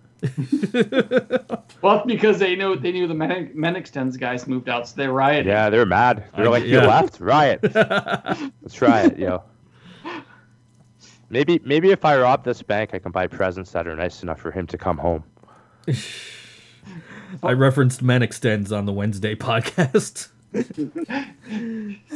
Well, 1.81 2.03
because 2.07 2.39
they 2.39 2.57
knew 2.57 2.77
they 2.77 2.91
knew 2.93 3.07
the 3.07 3.15
Men- 3.15 3.53
Menextens 3.55 4.19
guys 4.19 4.47
moved 4.47 4.69
out, 4.69 4.89
so 4.89 4.97
they 4.97 5.07
rioted. 5.07 5.47
Yeah, 5.47 5.71
they're 5.71 5.87
mad. 5.87 6.25
They're 6.37 6.47
I- 6.47 6.51
like, 6.51 6.65
you 6.65 6.79
yeah. 6.79 6.87
left, 6.87 7.21
riot. 7.21 7.61
Let's 7.75 8.75
try 8.75 9.03
riot, 9.03 9.19
yo. 9.19 9.43
Maybe, 11.31 11.61
maybe 11.65 11.91
if 11.91 12.05
I 12.05 12.19
rob 12.19 12.43
this 12.43 12.63
bank, 12.63 12.91
I 12.95 12.99
can 12.99 13.13
buy 13.13 13.27
presents 13.27 13.71
that 13.73 13.87
are 13.87 13.95
nice 13.95 14.23
enough 14.23 14.41
for 14.41 14.51
him 14.51 14.67
to 14.69 14.79
come 14.79 14.97
home. 14.97 15.23
I 17.43 17.53
referenced 17.53 18.03
Men 18.03 18.23
Extends 18.23 18.73
on 18.73 18.87
the 18.87 18.93
Wednesday 18.93 19.35
podcast. 19.35 20.29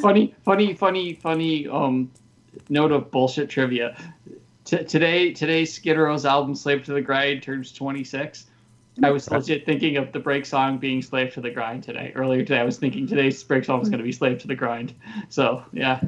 Funny, 0.01 0.35
funny, 0.43 0.75
funny, 0.75 1.15
funny. 1.15 1.69
Um, 1.69 2.11
note 2.69 2.93
of 2.93 3.11
bullshit 3.11 3.51
trivia. 3.51 3.97
T- 4.65 4.85
today, 4.85 5.33
today, 5.33 5.65
Skid 5.65 5.99
Row's 5.99 6.25
album 6.25 6.55
"Slave 6.55 6.85
to 6.85 6.93
the 6.93 7.03
Grind" 7.03 7.43
turns 7.43 7.73
26. 7.73 8.47
I 9.03 9.11
was 9.11 9.31
legit 9.31 9.65
thinking 9.65 9.97
of 9.97 10.13
the 10.13 10.19
break 10.19 10.47
song 10.47 10.79
being 10.79 11.03
"Slave 11.03 11.35
to 11.35 11.41
the 11.41 11.51
Grind" 11.51 11.83
today. 11.83 12.13
Earlier 12.15 12.41
today, 12.41 12.61
I 12.61 12.65
was 12.65 12.79
thinking 12.79 13.07
today's 13.07 13.43
break 13.43 13.65
song 13.65 13.81
was 13.81 13.89
going 13.89 13.99
to 13.99 14.05
be 14.05 14.13
"Slave 14.13 14.39
to 14.41 14.49
the 14.49 14.55
Grind." 14.55 14.95
So 15.29 15.63
yeah, 15.73 16.01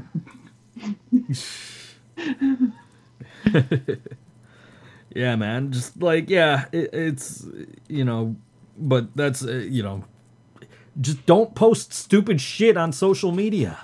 Yeah, 5.14 5.36
man. 5.36 5.70
Just 5.70 6.02
like 6.02 6.28
yeah, 6.28 6.66
it, 6.72 6.90
it's 6.92 7.46
you 7.88 8.04
know, 8.04 8.34
but 8.76 9.14
that's 9.16 9.44
uh, 9.44 9.66
you 9.68 9.82
know, 9.82 10.04
just 11.00 11.24
don't 11.26 11.54
post 11.54 11.92
stupid 11.92 12.40
shit 12.40 12.76
on 12.76 12.92
social 12.92 13.32
media. 13.32 13.78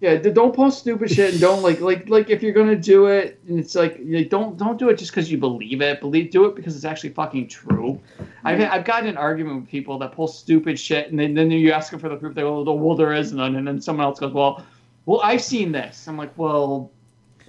yeah. 0.00 0.16
Don't 0.16 0.54
post 0.54 0.80
stupid 0.80 1.10
shit 1.10 1.32
and 1.32 1.40
don't 1.40 1.62
like 1.62 1.80
like 1.80 2.08
like 2.08 2.30
if 2.30 2.42
you're 2.42 2.52
gonna 2.52 2.76
do 2.76 3.06
it, 3.06 3.40
and 3.48 3.58
it's 3.58 3.74
like, 3.74 3.98
like 4.04 4.30
don't 4.30 4.56
don't 4.56 4.78
do 4.78 4.88
it 4.88 4.98
just 4.98 5.10
because 5.10 5.30
you 5.30 5.38
believe 5.38 5.80
it. 5.80 6.00
Believe 6.00 6.30
do 6.30 6.44
it 6.44 6.54
because 6.54 6.76
it's 6.76 6.84
actually 6.84 7.10
fucking 7.10 7.48
true. 7.48 8.00
I've 8.44 8.60
I've 8.60 8.84
gotten 8.84 9.08
an 9.08 9.16
argument 9.16 9.60
with 9.60 9.68
people 9.68 9.98
that 9.98 10.12
post 10.12 10.38
stupid 10.38 10.78
shit, 10.78 11.10
and 11.10 11.18
then 11.18 11.34
then 11.34 11.50
you 11.50 11.72
ask 11.72 11.90
them 11.90 12.00
for 12.00 12.08
the 12.08 12.16
proof. 12.16 12.34
They 12.34 12.42
go, 12.42 12.62
well, 12.62 12.78
well, 12.78 12.96
there 12.96 13.12
is 13.14 13.32
none, 13.32 13.56
and 13.56 13.66
then 13.66 13.80
someone 13.80 14.06
else 14.06 14.20
goes, 14.20 14.32
well, 14.32 14.64
well, 15.06 15.20
I've 15.24 15.42
seen 15.42 15.72
this. 15.72 16.06
I'm 16.06 16.16
like, 16.16 16.36
well, 16.36 16.90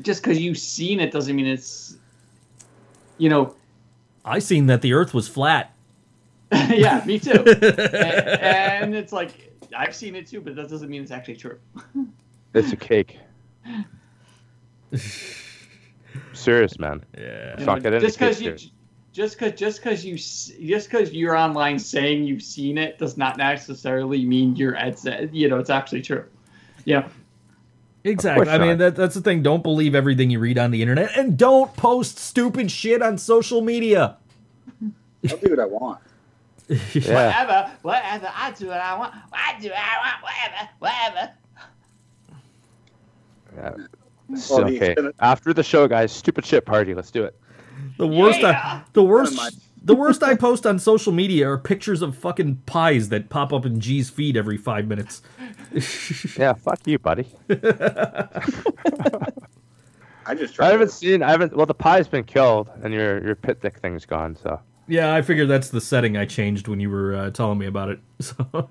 just 0.01 0.23
because 0.23 0.39
you've 0.39 0.57
seen 0.57 0.99
it 0.99 1.11
doesn't 1.11 1.35
mean 1.35 1.47
it's, 1.47 1.97
you 3.17 3.29
know, 3.29 3.55
I 4.23 4.39
seen 4.39 4.67
that 4.67 4.81
the 4.81 4.93
Earth 4.93 5.13
was 5.13 5.27
flat. 5.27 5.73
yeah, 6.69 7.03
me 7.05 7.19
too. 7.19 7.31
and, 7.45 7.57
and 7.65 8.95
it's 8.95 9.11
like 9.11 9.53
I've 9.75 9.95
seen 9.95 10.15
it 10.15 10.27
too, 10.27 10.41
but 10.41 10.55
that 10.55 10.69
doesn't 10.69 10.89
mean 10.89 11.01
it's 11.01 11.11
actually 11.11 11.37
true. 11.37 11.59
It's 12.53 12.71
a 12.71 12.77
cake. 12.77 13.19
Serious, 16.33 16.79
man. 16.79 17.03
Yeah. 17.15 17.59
You 17.59 17.65
Fuck 17.65 17.83
know, 17.83 17.91
it, 17.91 17.99
just 17.99 18.17
because 18.17 18.41
you, 18.41 18.55
just 19.11 19.37
because 19.37 19.59
just 19.59 19.83
because 19.83 20.05
you 20.05 20.15
just 20.15 20.89
because 20.89 21.11
you're 21.11 21.35
online 21.35 21.77
saying 21.77 22.23
you've 22.23 22.41
seen 22.41 22.77
it 22.77 22.97
does 22.97 23.17
not 23.17 23.37
necessarily 23.37 24.25
mean 24.25 24.55
you're 24.55 24.75
at 24.75 25.03
you 25.33 25.49
know 25.49 25.59
it's 25.59 25.69
actually 25.69 26.01
true 26.01 26.23
yeah 26.85 27.07
Exactly. 28.03 28.47
I 28.47 28.57
mean, 28.57 28.77
that, 28.77 28.95
that's 28.95 29.15
the 29.15 29.21
thing. 29.21 29.43
Don't 29.43 29.63
believe 29.63 29.93
everything 29.93 30.29
you 30.29 30.39
read 30.39 30.57
on 30.57 30.71
the 30.71 30.81
internet, 30.81 31.17
and 31.17 31.37
don't 31.37 31.75
post 31.75 32.17
stupid 32.17 32.71
shit 32.71 33.01
on 33.01 33.17
social 33.17 33.61
media. 33.61 34.17
I'll 35.29 35.37
do 35.37 35.49
what 35.49 35.59
I 35.59 35.65
want. 35.65 35.99
Yeah. 36.93 37.13
whatever 37.13 37.71
whatever 37.81 38.29
i 38.35 38.51
do 38.51 38.67
what 38.67 38.79
i 38.81 38.97
want 38.97 39.13
i 39.31 39.57
do 39.61 39.69
what 39.69 39.77
i 39.77 39.97
want 40.03 40.23
whatever 40.23 40.69
whatever 40.79 41.33
yeah. 43.55 43.71
Well, 44.49 44.65
the 44.65 44.75
okay. 44.75 44.95
After 45.19 45.53
the 45.53 45.63
show, 45.63 45.87
guys, 45.87 46.11
stupid 46.11 46.45
shit 46.45 46.65
party. 46.65 46.93
Let's 46.93 47.09
do 47.11 47.23
it. 47.23 47.39
The 47.97 48.05
worst. 48.05 48.41
Yeah. 48.41 48.49
I, 48.61 48.83
the 48.93 49.03
worst. 49.03 49.39
The 49.83 49.95
worst 49.95 50.21
I 50.21 50.35
post 50.35 50.65
on 50.67 50.79
social 50.79 51.13
media 51.13 51.49
are 51.49 51.57
pictures 51.57 52.01
of 52.01 52.17
fucking 52.17 52.57
pies 52.65 53.07
that 53.09 53.29
pop 53.29 53.53
up 53.53 53.65
in 53.65 53.79
G's 53.79 54.09
feed 54.09 54.35
every 54.35 54.57
five 54.57 54.87
minutes. 54.87 55.21
Yeah, 56.37 56.53
fuck 56.53 56.79
you, 56.85 56.99
buddy. 56.99 57.27
I 60.25 60.35
just 60.35 60.55
tried. 60.55 60.67
I 60.67 60.71
haven't 60.71 60.87
to- 60.89 60.93
seen. 60.93 61.23
I 61.23 61.31
haven't. 61.31 61.55
Well, 61.55 61.65
the 61.65 61.73
pie's 61.73 62.07
been 62.07 62.25
killed, 62.25 62.69
and 62.83 62.93
your 62.93 63.23
your 63.25 63.35
pit 63.35 63.61
dick 63.61 63.77
thing's 63.79 64.05
gone. 64.05 64.35
So 64.35 64.59
Yeah, 64.87 65.13
I 65.13 65.21
figured 65.21 65.49
that's 65.49 65.69
the 65.69 65.81
setting 65.81 66.15
I 66.17 66.25
changed 66.25 66.67
when 66.67 66.79
you 66.79 66.89
were 66.89 67.15
uh, 67.15 67.29
telling 67.31 67.57
me 67.57 67.65
about 67.65 67.89
it. 67.89 67.99
So 68.19 68.69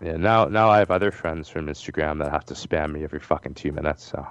yeah, 0.00 0.16
now 0.16 0.44
now 0.44 0.68
I 0.70 0.78
have 0.78 0.92
other 0.92 1.10
friends 1.10 1.48
from 1.48 1.66
Instagram 1.66 2.20
that 2.20 2.30
have 2.30 2.44
to 2.46 2.54
spam 2.54 2.92
me 2.92 3.02
every 3.02 3.18
fucking 3.18 3.54
two 3.54 3.72
minutes. 3.72 4.04
So, 4.04 4.24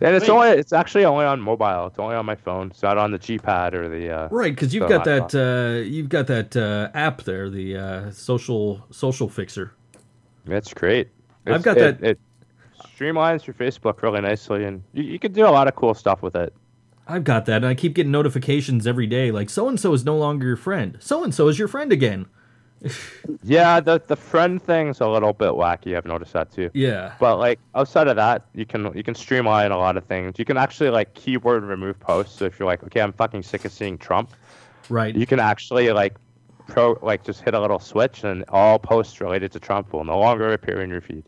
and 0.00 0.14
it's 0.14 0.28
Wait. 0.28 0.30
only 0.30 0.48
it's 0.50 0.72
actually 0.72 1.04
only 1.04 1.24
on 1.24 1.40
mobile. 1.40 1.88
It's 1.88 1.98
only 1.98 2.14
on 2.14 2.24
my 2.24 2.36
phone. 2.36 2.68
It's 2.68 2.82
not 2.84 2.98
on 2.98 3.10
the 3.10 3.18
G 3.18 3.36
pad 3.36 3.74
or 3.74 3.88
the. 3.88 4.10
Uh, 4.10 4.28
right, 4.30 4.54
because 4.54 4.72
you've 4.72 4.88
the 4.88 4.98
got 4.98 5.04
that 5.04 5.34
uh, 5.34 5.82
you've 5.82 6.08
got 6.08 6.28
that 6.28 6.56
uh, 6.56 6.90
app 6.94 7.24
there, 7.24 7.50
the 7.50 7.76
uh, 7.76 8.10
social 8.12 8.86
social 8.92 9.28
fixer. 9.28 9.72
That's 10.44 10.72
great. 10.72 11.08
I've 11.46 11.64
got 11.64 11.78
it, 11.78 12.00
that- 12.00 12.10
It 12.10 12.20
streamlines 12.96 13.44
your 13.44 13.54
Facebook 13.54 14.02
really 14.02 14.20
nicely, 14.20 14.64
and 14.64 14.84
you, 14.92 15.02
you 15.02 15.18
can 15.18 15.32
do 15.32 15.44
a 15.46 15.50
lot 15.50 15.66
of 15.66 15.74
cool 15.74 15.94
stuff 15.94 16.22
with 16.22 16.36
it. 16.36 16.54
I've 17.08 17.24
got 17.24 17.46
that, 17.46 17.56
and 17.56 17.66
I 17.66 17.74
keep 17.74 17.94
getting 17.94 18.12
notifications 18.12 18.86
every 18.86 19.06
day, 19.06 19.30
like 19.30 19.48
so 19.48 19.68
and 19.68 19.80
so 19.80 19.94
is 19.94 20.04
no 20.04 20.16
longer 20.16 20.46
your 20.46 20.56
friend. 20.56 20.98
So 21.00 21.24
and 21.24 21.34
so 21.34 21.48
is 21.48 21.58
your 21.58 21.68
friend 21.68 21.92
again. 21.92 22.26
Yeah, 23.42 23.80
the 23.80 24.00
the 24.06 24.16
friend 24.16 24.62
thing's 24.62 25.00
a 25.00 25.08
little 25.08 25.32
bit 25.32 25.50
wacky. 25.50 25.96
I've 25.96 26.04
noticed 26.04 26.32
that 26.32 26.52
too. 26.52 26.70
Yeah, 26.74 27.14
But 27.18 27.38
like 27.38 27.58
outside 27.74 28.08
of 28.08 28.16
that, 28.16 28.46
you 28.54 28.66
can 28.66 28.92
you 28.96 29.02
can 29.02 29.14
streamline 29.14 29.70
a 29.70 29.78
lot 29.78 29.96
of 29.96 30.04
things. 30.04 30.34
You 30.38 30.44
can 30.44 30.56
actually 30.56 30.90
like 30.90 31.14
keyword 31.14 31.64
remove 31.64 31.98
posts. 31.98 32.38
So 32.38 32.44
if 32.44 32.58
you're 32.58 32.66
like, 32.66 32.82
okay, 32.84 33.00
I'm 33.00 33.12
fucking 33.12 33.42
sick 33.42 33.64
of 33.64 33.72
seeing 33.72 33.98
Trump, 33.98 34.30
right. 34.88 35.14
you 35.14 35.26
can 35.26 35.40
actually 35.40 35.90
like 35.92 36.14
pro 36.66 36.98
like 37.02 37.24
just 37.24 37.42
hit 37.42 37.54
a 37.54 37.60
little 37.60 37.78
switch, 37.78 38.24
and 38.24 38.44
all 38.48 38.78
posts 38.78 39.20
related 39.20 39.52
to 39.52 39.60
Trump 39.60 39.92
will 39.92 40.04
no 40.04 40.18
longer 40.18 40.52
appear 40.52 40.80
in 40.80 40.90
your 40.90 41.00
feed. 41.00 41.24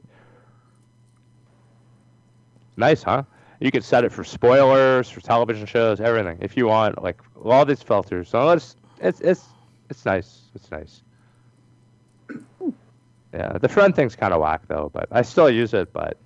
Nice, 2.77 3.03
huh? 3.03 3.25
You 3.61 3.71
can 3.71 3.83
set 3.83 4.05
it 4.05 4.13
for 4.13 4.25
spoilers, 4.25 5.11
for 5.11 5.21
television 5.21 5.67
shows, 5.67 6.01
everything 6.01 6.39
if 6.41 6.57
you 6.57 6.67
want. 6.67 7.03
Like 7.03 7.21
all 7.45 7.65
these 7.65 7.83
filters. 7.83 8.29
So 8.31 8.51
it's 8.51 8.75
it's 9.01 9.21
it's 9.21 9.45
it's 9.91 10.05
nice. 10.05 10.41
It's 10.55 10.71
nice. 10.71 11.03
Yeah, 13.33 13.59
the 13.59 13.69
front 13.69 13.95
thing's 13.95 14.17
kind 14.17 14.33
of 14.35 14.41
whack 14.41 14.63
though, 14.67 14.91
but 14.93 15.09
I 15.13 15.23
still 15.23 15.49
use 15.51 15.73
it. 15.75 15.93
But 15.93 16.17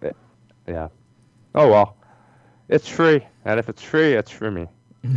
it- 0.00 0.16
yeah, 0.66 0.88
oh 1.54 1.68
well, 1.70 1.96
it's 2.68 2.88
free, 2.88 3.26
and 3.44 3.58
if 3.58 3.68
it's 3.68 3.82
free, 3.82 4.14
it's 4.14 4.30
for 4.30 4.50
me. 4.50 4.66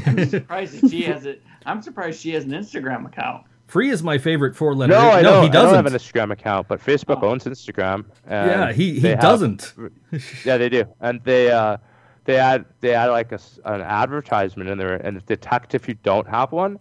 I'm 0.05 0.27
surprised 0.27 0.89
she 0.89 1.03
has 1.03 1.25
it. 1.25 1.41
I'm 1.65 1.81
surprised 1.81 2.19
she 2.21 2.31
has 2.33 2.43
an 2.45 2.51
Instagram 2.51 3.05
account. 3.05 3.45
Free 3.71 3.89
is 3.89 4.03
my 4.03 4.17
favorite 4.17 4.53
four 4.53 4.75
letter. 4.75 4.91
No, 4.91 4.99
I 4.99 5.21
no, 5.21 5.31
don't. 5.31 5.43
he 5.43 5.49
I 5.49 5.51
don't 5.53 5.63
doesn't. 5.71 5.75
have 5.75 5.85
an 5.85 5.93
Instagram 5.93 6.33
account, 6.33 6.67
but 6.67 6.83
Facebook 6.83 7.19
Oh. 7.23 7.29
owns 7.29 7.45
Instagram. 7.45 8.03
And 8.27 8.51
yeah, 8.51 8.71
he, 8.73 8.99
he 8.99 9.15
doesn't. 9.15 9.73
yeah, 10.45 10.57
they 10.57 10.67
do, 10.67 10.83
and 10.99 11.23
they 11.23 11.49
uh, 11.51 11.77
they 12.25 12.35
add 12.35 12.65
they 12.81 12.93
add 12.93 13.11
like 13.11 13.31
a 13.31 13.35
s 13.35 13.61
an 13.63 13.79
advertisement 13.79 14.69
in 14.69 14.77
there, 14.77 14.95
and 14.95 15.25
detect 15.25 15.73
if 15.73 15.87
you 15.87 15.93
don't 16.03 16.27
have 16.27 16.51
one, 16.51 16.79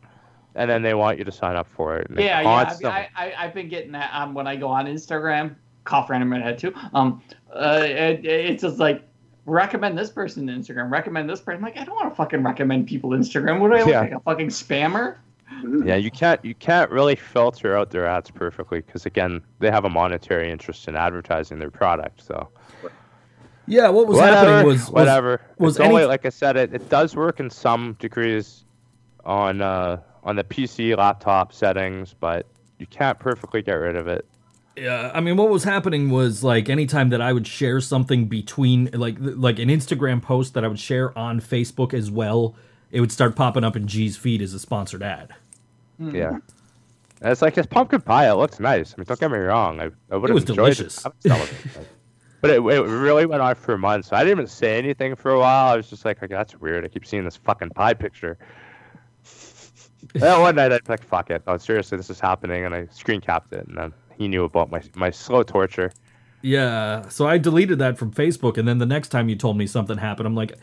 and 0.57 0.69
then 0.69 0.83
they 0.83 0.95
want 0.95 1.17
you 1.19 1.25
to 1.25 1.31
sign 1.31 1.55
up 1.55 1.69
for 1.69 1.97
it. 1.97 2.11
and 2.11 2.19
Yeah, 2.19 2.41
yeah. 2.41 2.51
I, 2.51 2.65
constantly- 2.65 2.91
I, 2.91 3.09
I, 3.17 3.35
I've 3.45 3.55
been 3.55 3.69
getting 3.69 3.93
that 3.93 4.11
um, 4.13 4.35
when 4.35 4.49
I 4.49 4.57
go 4.57 4.67
on 4.67 4.87
Instagram. 4.87 5.55
Cough 5.85 6.11
random 6.11 6.33
redhead 6.33 6.59
too. 6.59 6.75
Um, 6.93 7.23
uh, 7.55 7.83
it, 7.85 8.27
it's 8.27 8.63
just 8.63 8.79
like 8.81 9.03
recommend 9.47 9.97
this 9.97 10.11
person 10.11 10.47
to 10.49 10.53
Instagram. 10.53 10.91
Recommend 10.91 11.31
this 11.31 11.41
person. 11.41 11.59
I'm 11.59 11.63
like, 11.65 11.79
I 11.81 11.85
don't 11.85 11.95
want 11.95 12.11
to 12.11 12.17
fucking 12.17 12.43
recommend 12.43 12.89
people 12.89 13.11
Instagram. 13.11 13.61
What 13.61 13.69
do 13.71 13.77
I 13.77 13.81
look 13.81 13.89
Yeah. 13.89 14.01
like 14.01 14.13
a 14.13 14.21
fucking 14.21 14.49
spammer? 14.49 15.17
Yeah, 15.85 15.97
you 15.97 16.11
can't 16.11 16.43
you 16.45 16.55
can't 16.55 16.91
really 16.91 17.17
filter 17.17 17.77
out 17.77 17.91
their 17.91 18.07
ads 18.07 18.31
perfectly 18.31 18.81
because 18.81 19.07
again, 19.07 19.43
they 19.59 19.71
have 19.71 19.85
a 19.85 19.91
monetary 19.91 20.51
interest 20.51 20.89
in 20.89 20.97
advertising 20.97 21.59
their 21.59 21.71
product. 21.71 22.23
So 22.23 22.49
Yeah, 23.67 23.89
what 23.89 24.09
was 24.09 24.17
whatever, 24.17 24.37
happening 24.37 24.67
was, 24.67 24.81
was 24.83 24.91
whatever. 24.91 25.41
was 25.59 25.77
it's 25.77 25.87
only 25.87 26.05
like 26.05 26.27
I 26.27 26.31
said, 26.31 26.57
it, 26.57 26.75
it 26.75 26.89
does 26.89 27.15
work 27.15 27.41
in 27.41 27.51
some 27.51 27.97
degrees 28.01 28.65
on 29.25 29.63
uh, 29.63 30.01
on 30.25 30.37
the 30.37 30.45
PC 30.45 30.97
laptop 30.97 31.53
settings, 31.53 32.15
but 32.19 32.47
you 32.79 32.87
can't 32.87 33.19
perfectly 33.19 33.63
get 33.63 33.75
rid 33.75 33.97
of 33.97 34.09
it. 34.09 34.27
Yeah, 34.77 35.11
I 35.15 35.21
mean, 35.21 35.37
what 35.37 35.51
was 35.51 35.65
happening 35.65 36.11
was 36.11 36.43
like 36.43 36.69
anytime 36.69 37.11
that 37.11 37.21
I 37.21 37.33
would 37.33 37.47
share 37.47 37.81
something 37.81 38.27
between 38.27 38.91
like 38.93 39.17
like 39.21 39.59
an 39.59 39.69
Instagram 39.69 40.23
post 40.23 40.55
that 40.55 40.65
I 40.65 40.69
would 40.69 40.81
share 40.81 41.17
on 41.17 41.41
Facebook 41.41 41.95
as 41.95 42.11
well, 42.11 42.55
it 42.91 43.01
would 43.01 43.13
start 43.13 43.37
popping 43.37 43.63
up 43.63 43.77
in 43.77 43.87
G's 43.87 44.17
feed 44.17 44.43
as 44.43 44.55
a 44.55 44.59
sponsored 44.59 45.03
ad. 45.03 45.35
Mm-hmm. 46.01 46.17
Yeah. 46.17 46.39
And 47.23 47.33
it's 47.33 47.43
like 47.43 47.59
it's 47.59 47.67
pumpkin 47.67 48.01
pie. 48.01 48.31
It 48.31 48.35
looks 48.35 48.59
nice. 48.61 48.95
I 48.95 48.97
mean, 48.99 49.05
don't 49.07 49.21
get 49.21 49.31
me 49.31 49.39
wrong. 49.39 49.81
I, 49.81 49.91
I 50.11 50.17
would 50.17 50.31
have 50.31 50.35
was 50.35 50.43
enjoyed 50.45 50.57
delicious. 50.77 51.05
it. 51.05 51.07
I 51.07 51.09
would 51.09 51.23
sell 51.23 51.43
it, 51.43 51.55
but- 51.75 51.87
But 52.43 52.51
it, 52.53 52.55
it 52.63 52.81
really 52.87 53.27
went 53.27 53.43
on 53.43 53.55
for 53.55 53.77
months. 53.77 54.15
I 54.15 54.21
didn't 54.21 54.39
even 54.39 54.47
say 54.47 54.79
anything 54.79 55.15
for 55.15 55.31
a 55.31 55.39
while. 55.39 55.75
I 55.75 55.77
was 55.77 55.91
just 55.91 56.07
like, 56.07 56.23
okay, 56.23 56.33
that's 56.35 56.57
weird. 56.59 56.87
I 56.87 56.89
keep 56.89 57.05
seeing 57.05 57.23
this 57.23 57.37
fucking 57.37 57.69
pie 57.71 57.93
picture. 57.93 58.39
then 60.15 60.41
one 60.41 60.55
night 60.57 60.73
I 60.73 60.77
was 60.77 60.89
like, 60.89 61.03
fuck 61.05 61.29
it. 61.31 61.43
Oh, 61.47 61.59
seriously, 61.59 61.99
this 61.99 62.09
is 62.09 62.19
happening. 62.19 62.65
And 62.65 62.75
I 62.75 62.87
screen 62.87 63.21
capped 63.21 63.53
it. 63.53 63.67
And 63.69 63.77
then 63.77 63.93
he 64.17 64.27
knew 64.27 64.45
about 64.45 64.71
my, 64.71 64.81
my 64.95 65.11
slow 65.11 65.43
torture. 65.43 65.93
Yeah, 66.43 67.07
so 67.11 67.27
I 67.27 67.37
deleted 67.37 67.79
that 67.81 67.99
from 67.99 68.11
Facebook, 68.13 68.57
and 68.57 68.67
then 68.67 68.79
the 68.79 68.87
next 68.87 69.11
time 69.11 69.29
you 69.29 69.37
told 69.37 69.59
me 69.59 69.67
something 69.67 69.99
happened, 69.99 70.27
I'm 70.27 70.35
like, 70.35 70.55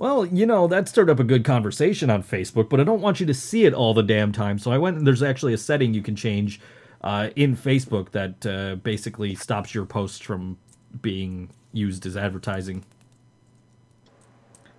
well, 0.00 0.24
you 0.24 0.46
know, 0.46 0.66
that 0.66 0.88
stirred 0.88 1.10
up 1.10 1.20
a 1.20 1.24
good 1.24 1.44
conversation 1.44 2.08
on 2.08 2.22
Facebook, 2.22 2.70
but 2.70 2.80
I 2.80 2.84
don't 2.84 3.02
want 3.02 3.20
you 3.20 3.26
to 3.26 3.34
see 3.34 3.66
it 3.66 3.74
all 3.74 3.92
the 3.92 4.02
damn 4.02 4.32
time. 4.32 4.58
So 4.58 4.72
I 4.72 4.78
went 4.78 4.96
and 4.96 5.06
there's 5.06 5.22
actually 5.22 5.52
a 5.52 5.58
setting 5.58 5.92
you 5.92 6.00
can 6.00 6.16
change 6.16 6.58
uh, 7.02 7.28
in 7.36 7.54
Facebook 7.54 8.12
that 8.12 8.46
uh, 8.46 8.76
basically 8.76 9.34
stops 9.34 9.74
your 9.74 9.84
posts 9.84 10.18
from 10.18 10.56
being 11.02 11.50
used 11.74 12.06
as 12.06 12.16
advertising. 12.16 12.82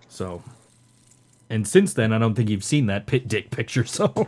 So, 0.10 0.42
and 1.52 1.68
since 1.68 1.94
then, 1.94 2.14
I 2.14 2.18
don't 2.18 2.34
think 2.34 2.50
you've 2.50 2.64
seen 2.64 2.88
that 2.88 3.06
pit 3.06 3.28
dick 3.28 3.52
picture. 3.52 3.86
So, 3.86 4.28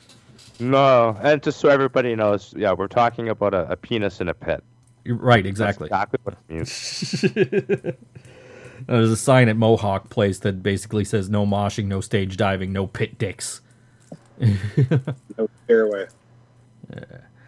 No. 0.60 1.18
And 1.20 1.42
just 1.42 1.58
so 1.58 1.68
everybody 1.70 2.14
knows, 2.14 2.54
yeah, 2.56 2.72
we're 2.72 2.86
talking 2.86 3.28
about 3.30 3.52
a, 3.52 3.72
a 3.72 3.76
penis 3.76 4.20
in 4.20 4.28
a 4.28 4.34
pit. 4.34 4.62
Right, 5.04 5.42
That's 5.42 5.50
exactly. 5.50 5.86
exactly 5.86 6.20
what 6.22 6.36
it 6.36 6.54
means. 6.54 7.96
There's 8.86 9.10
a 9.10 9.16
sign 9.16 9.48
at 9.48 9.56
Mohawk 9.56 10.08
Place 10.10 10.38
that 10.40 10.62
basically 10.62 11.04
says 11.04 11.28
no 11.30 11.44
moshing, 11.46 11.86
no 11.86 12.00
stage 12.00 12.36
diving, 12.36 12.72
no 12.72 12.86
pit 12.86 13.18
dicks. 13.18 13.60
No 15.38 15.48
fairway. 15.66 16.06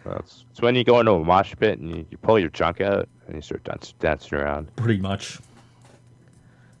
That's 0.05 0.45
it's 0.51 0.61
when 0.61 0.75
you 0.75 0.83
go 0.83 0.99
into 0.99 1.11
a 1.13 1.23
mosh 1.23 1.53
pit 1.59 1.79
and 1.79 1.89
you, 1.89 2.05
you 2.11 2.17
pull 2.17 2.37
your 2.37 2.49
junk 2.49 2.81
out 2.81 3.07
and 3.27 3.35
you 3.35 3.41
start 3.41 3.63
dance, 3.63 3.93
dancing 3.99 4.37
around. 4.37 4.73
Pretty 4.75 4.99
much. 5.01 5.39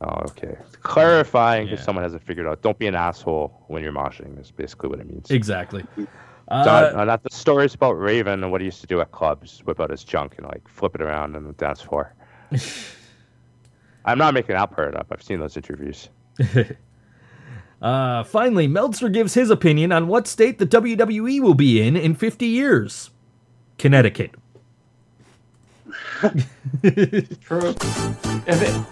Oh, 0.01 0.21
okay. 0.27 0.55
Clarifying 0.81 1.67
if 1.69 1.79
Yeah. 1.79 1.85
someone 1.85 2.03
hasn't 2.03 2.21
figured 2.23 2.45
out. 2.47 2.61
Don't 2.61 2.77
be 2.77 2.87
an 2.87 2.95
asshole 2.95 3.63
when 3.67 3.81
you're 3.83 3.93
moshing. 3.93 4.39
Is 4.39 4.51
basically 4.51 4.89
what 4.89 4.99
it 4.99 5.07
means. 5.09 5.31
Exactly. 5.31 5.83
Not, 5.97 6.67
Uh, 6.67 6.91
uh, 6.99 7.05
not 7.05 7.23
the 7.23 7.29
stories 7.31 7.73
about 7.73 7.93
Raven 7.93 8.43
and 8.43 8.51
what 8.51 8.59
he 8.61 8.65
used 8.65 8.81
to 8.81 8.87
do 8.87 8.99
at 9.01 9.11
clubs, 9.11 9.61
whip 9.65 9.79
out 9.79 9.89
his 9.89 10.03
junk 10.03 10.35
and 10.37 10.45
like 10.47 10.67
flip 10.67 10.93
it 10.95 11.01
around 11.01 11.35
on 11.35 11.45
the 11.45 11.53
dance 11.53 11.81
floor. 11.81 12.13
I'm 14.05 14.17
not 14.17 14.33
making 14.33 14.55
that 14.55 14.71
part 14.71 14.95
up. 14.95 15.07
I've 15.11 15.23
seen 15.23 15.39
those 15.39 15.55
interviews. 15.55 16.09
uh, 17.81 18.23
finally, 18.23 18.67
Meltzer 18.67 19.09
gives 19.09 19.33
his 19.33 19.49
opinion 19.49 19.91
on 19.91 20.07
what 20.07 20.27
state 20.27 20.59
the 20.59 20.67
WWE 20.67 21.39
will 21.39 21.53
be 21.53 21.81
in 21.81 21.95
in 21.95 22.15
50 22.15 22.45
years. 22.45 23.11
Connecticut. 23.77 24.31
True. 26.21 27.75
if 28.45 28.61
it 28.61 28.85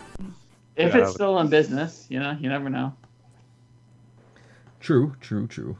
if 0.76 0.94
Yeah, 0.94 1.02
it's 1.02 1.14
still 1.14 1.40
in 1.40 1.48
business, 1.48 2.06
you 2.10 2.20
know, 2.20 2.38
you 2.40 2.50
never 2.50 2.70
know. 2.70 2.94
True, 4.80 5.16
true, 5.22 5.48
true. 5.48 5.78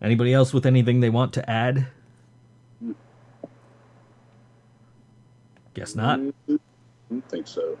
Anybody 0.00 0.34
else 0.34 0.52
with 0.52 0.66
anything 0.66 1.00
they 1.00 1.10
want 1.10 1.32
to 1.34 1.50
add? 1.50 1.86
Guess 5.74 5.94
not. 5.94 6.20
I 6.20 6.58
don't 7.08 7.28
think 7.30 7.46
so. 7.46 7.78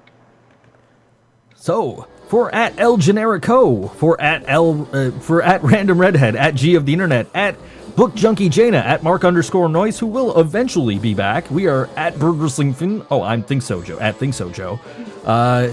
So, 1.62 2.08
for 2.26 2.52
at 2.52 2.76
El 2.76 2.96
Generico, 2.98 3.94
for 3.94 4.20
at 4.20 4.42
L, 4.48 4.88
uh, 4.92 5.12
for 5.20 5.42
at 5.42 5.62
Random 5.62 5.96
Redhead, 5.96 6.34
at 6.34 6.56
G 6.56 6.74
of 6.74 6.86
the 6.86 6.92
Internet, 6.92 7.28
at 7.34 7.54
Book 7.94 8.16
Junkie 8.16 8.48
Jaina, 8.48 8.78
at 8.78 9.04
Mark 9.04 9.24
underscore 9.24 9.68
Noise, 9.68 9.96
who 10.00 10.06
will 10.08 10.40
eventually 10.40 10.98
be 10.98 11.14
back. 11.14 11.48
We 11.52 11.68
are 11.68 11.88
at 11.96 12.18
Bird 12.18 12.32
Wrestling 12.32 12.74
Fin. 12.74 13.06
Oh, 13.12 13.22
I'm 13.22 13.44
Think 13.44 13.62
So 13.62 13.80
Joe. 13.80 13.96
At 14.00 14.16
Think 14.16 14.34
So 14.34 14.50
Joe. 14.50 14.80
Uh, 15.24 15.68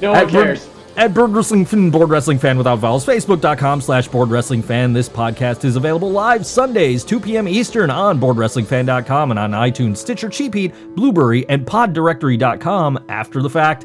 No 0.00 0.12
one 0.12 0.30
cares. 0.30 0.68
at 0.96 1.12
Bird 1.12 1.30
Wrestling 1.30 1.64
Fan, 1.64 1.90
Board 1.90 2.10
Wrestling 2.10 2.38
Fan 2.38 2.56
without 2.56 2.78
vowels, 2.78 3.04
Facebook.com 3.04 3.80
slash 3.80 4.06
Board 4.06 4.28
Wrestling 4.30 4.62
Fan. 4.62 4.92
This 4.92 5.08
podcast 5.08 5.64
is 5.64 5.74
available 5.74 6.12
live 6.12 6.46
Sundays, 6.46 7.02
2 7.02 7.18
p.m. 7.18 7.48
Eastern 7.48 7.90
on 7.90 8.20
BoardWrestlingFan.com 8.20 9.32
and 9.32 9.40
on 9.40 9.50
iTunes, 9.50 9.96
Stitcher, 9.96 10.28
Cheapheat, 10.28 10.94
Blueberry, 10.94 11.44
and 11.48 11.66
PodDirectory.com 11.66 13.06
after 13.08 13.42
the 13.42 13.50
fact. 13.50 13.84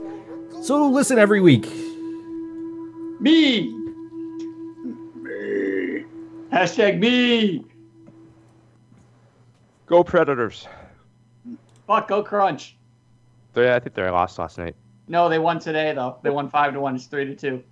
So 0.62 0.90
listen 0.90 1.18
every 1.18 1.42
week. 1.42 1.66
Me. 3.20 3.70
me. 5.16 6.06
Hashtag 6.52 7.00
me. 7.00 7.66
Go 9.86 10.04
Predators. 10.04 10.68
Fuck, 11.88 12.08
go 12.08 12.22
crunch. 12.22 12.78
They, 13.54 13.74
I 13.74 13.80
think 13.80 13.96
they 13.96 14.08
lost 14.10 14.38
last 14.38 14.58
night. 14.58 14.76
No, 15.08 15.28
they 15.28 15.40
won 15.40 15.60
today 15.60 15.94
though. 15.94 16.18
They 16.22 16.30
won 16.30 16.50
five 16.50 16.74
to 16.74 16.80
one. 16.80 16.96
It's 16.96 17.06
three 17.06 17.26
to 17.26 17.36
two. 17.36 17.64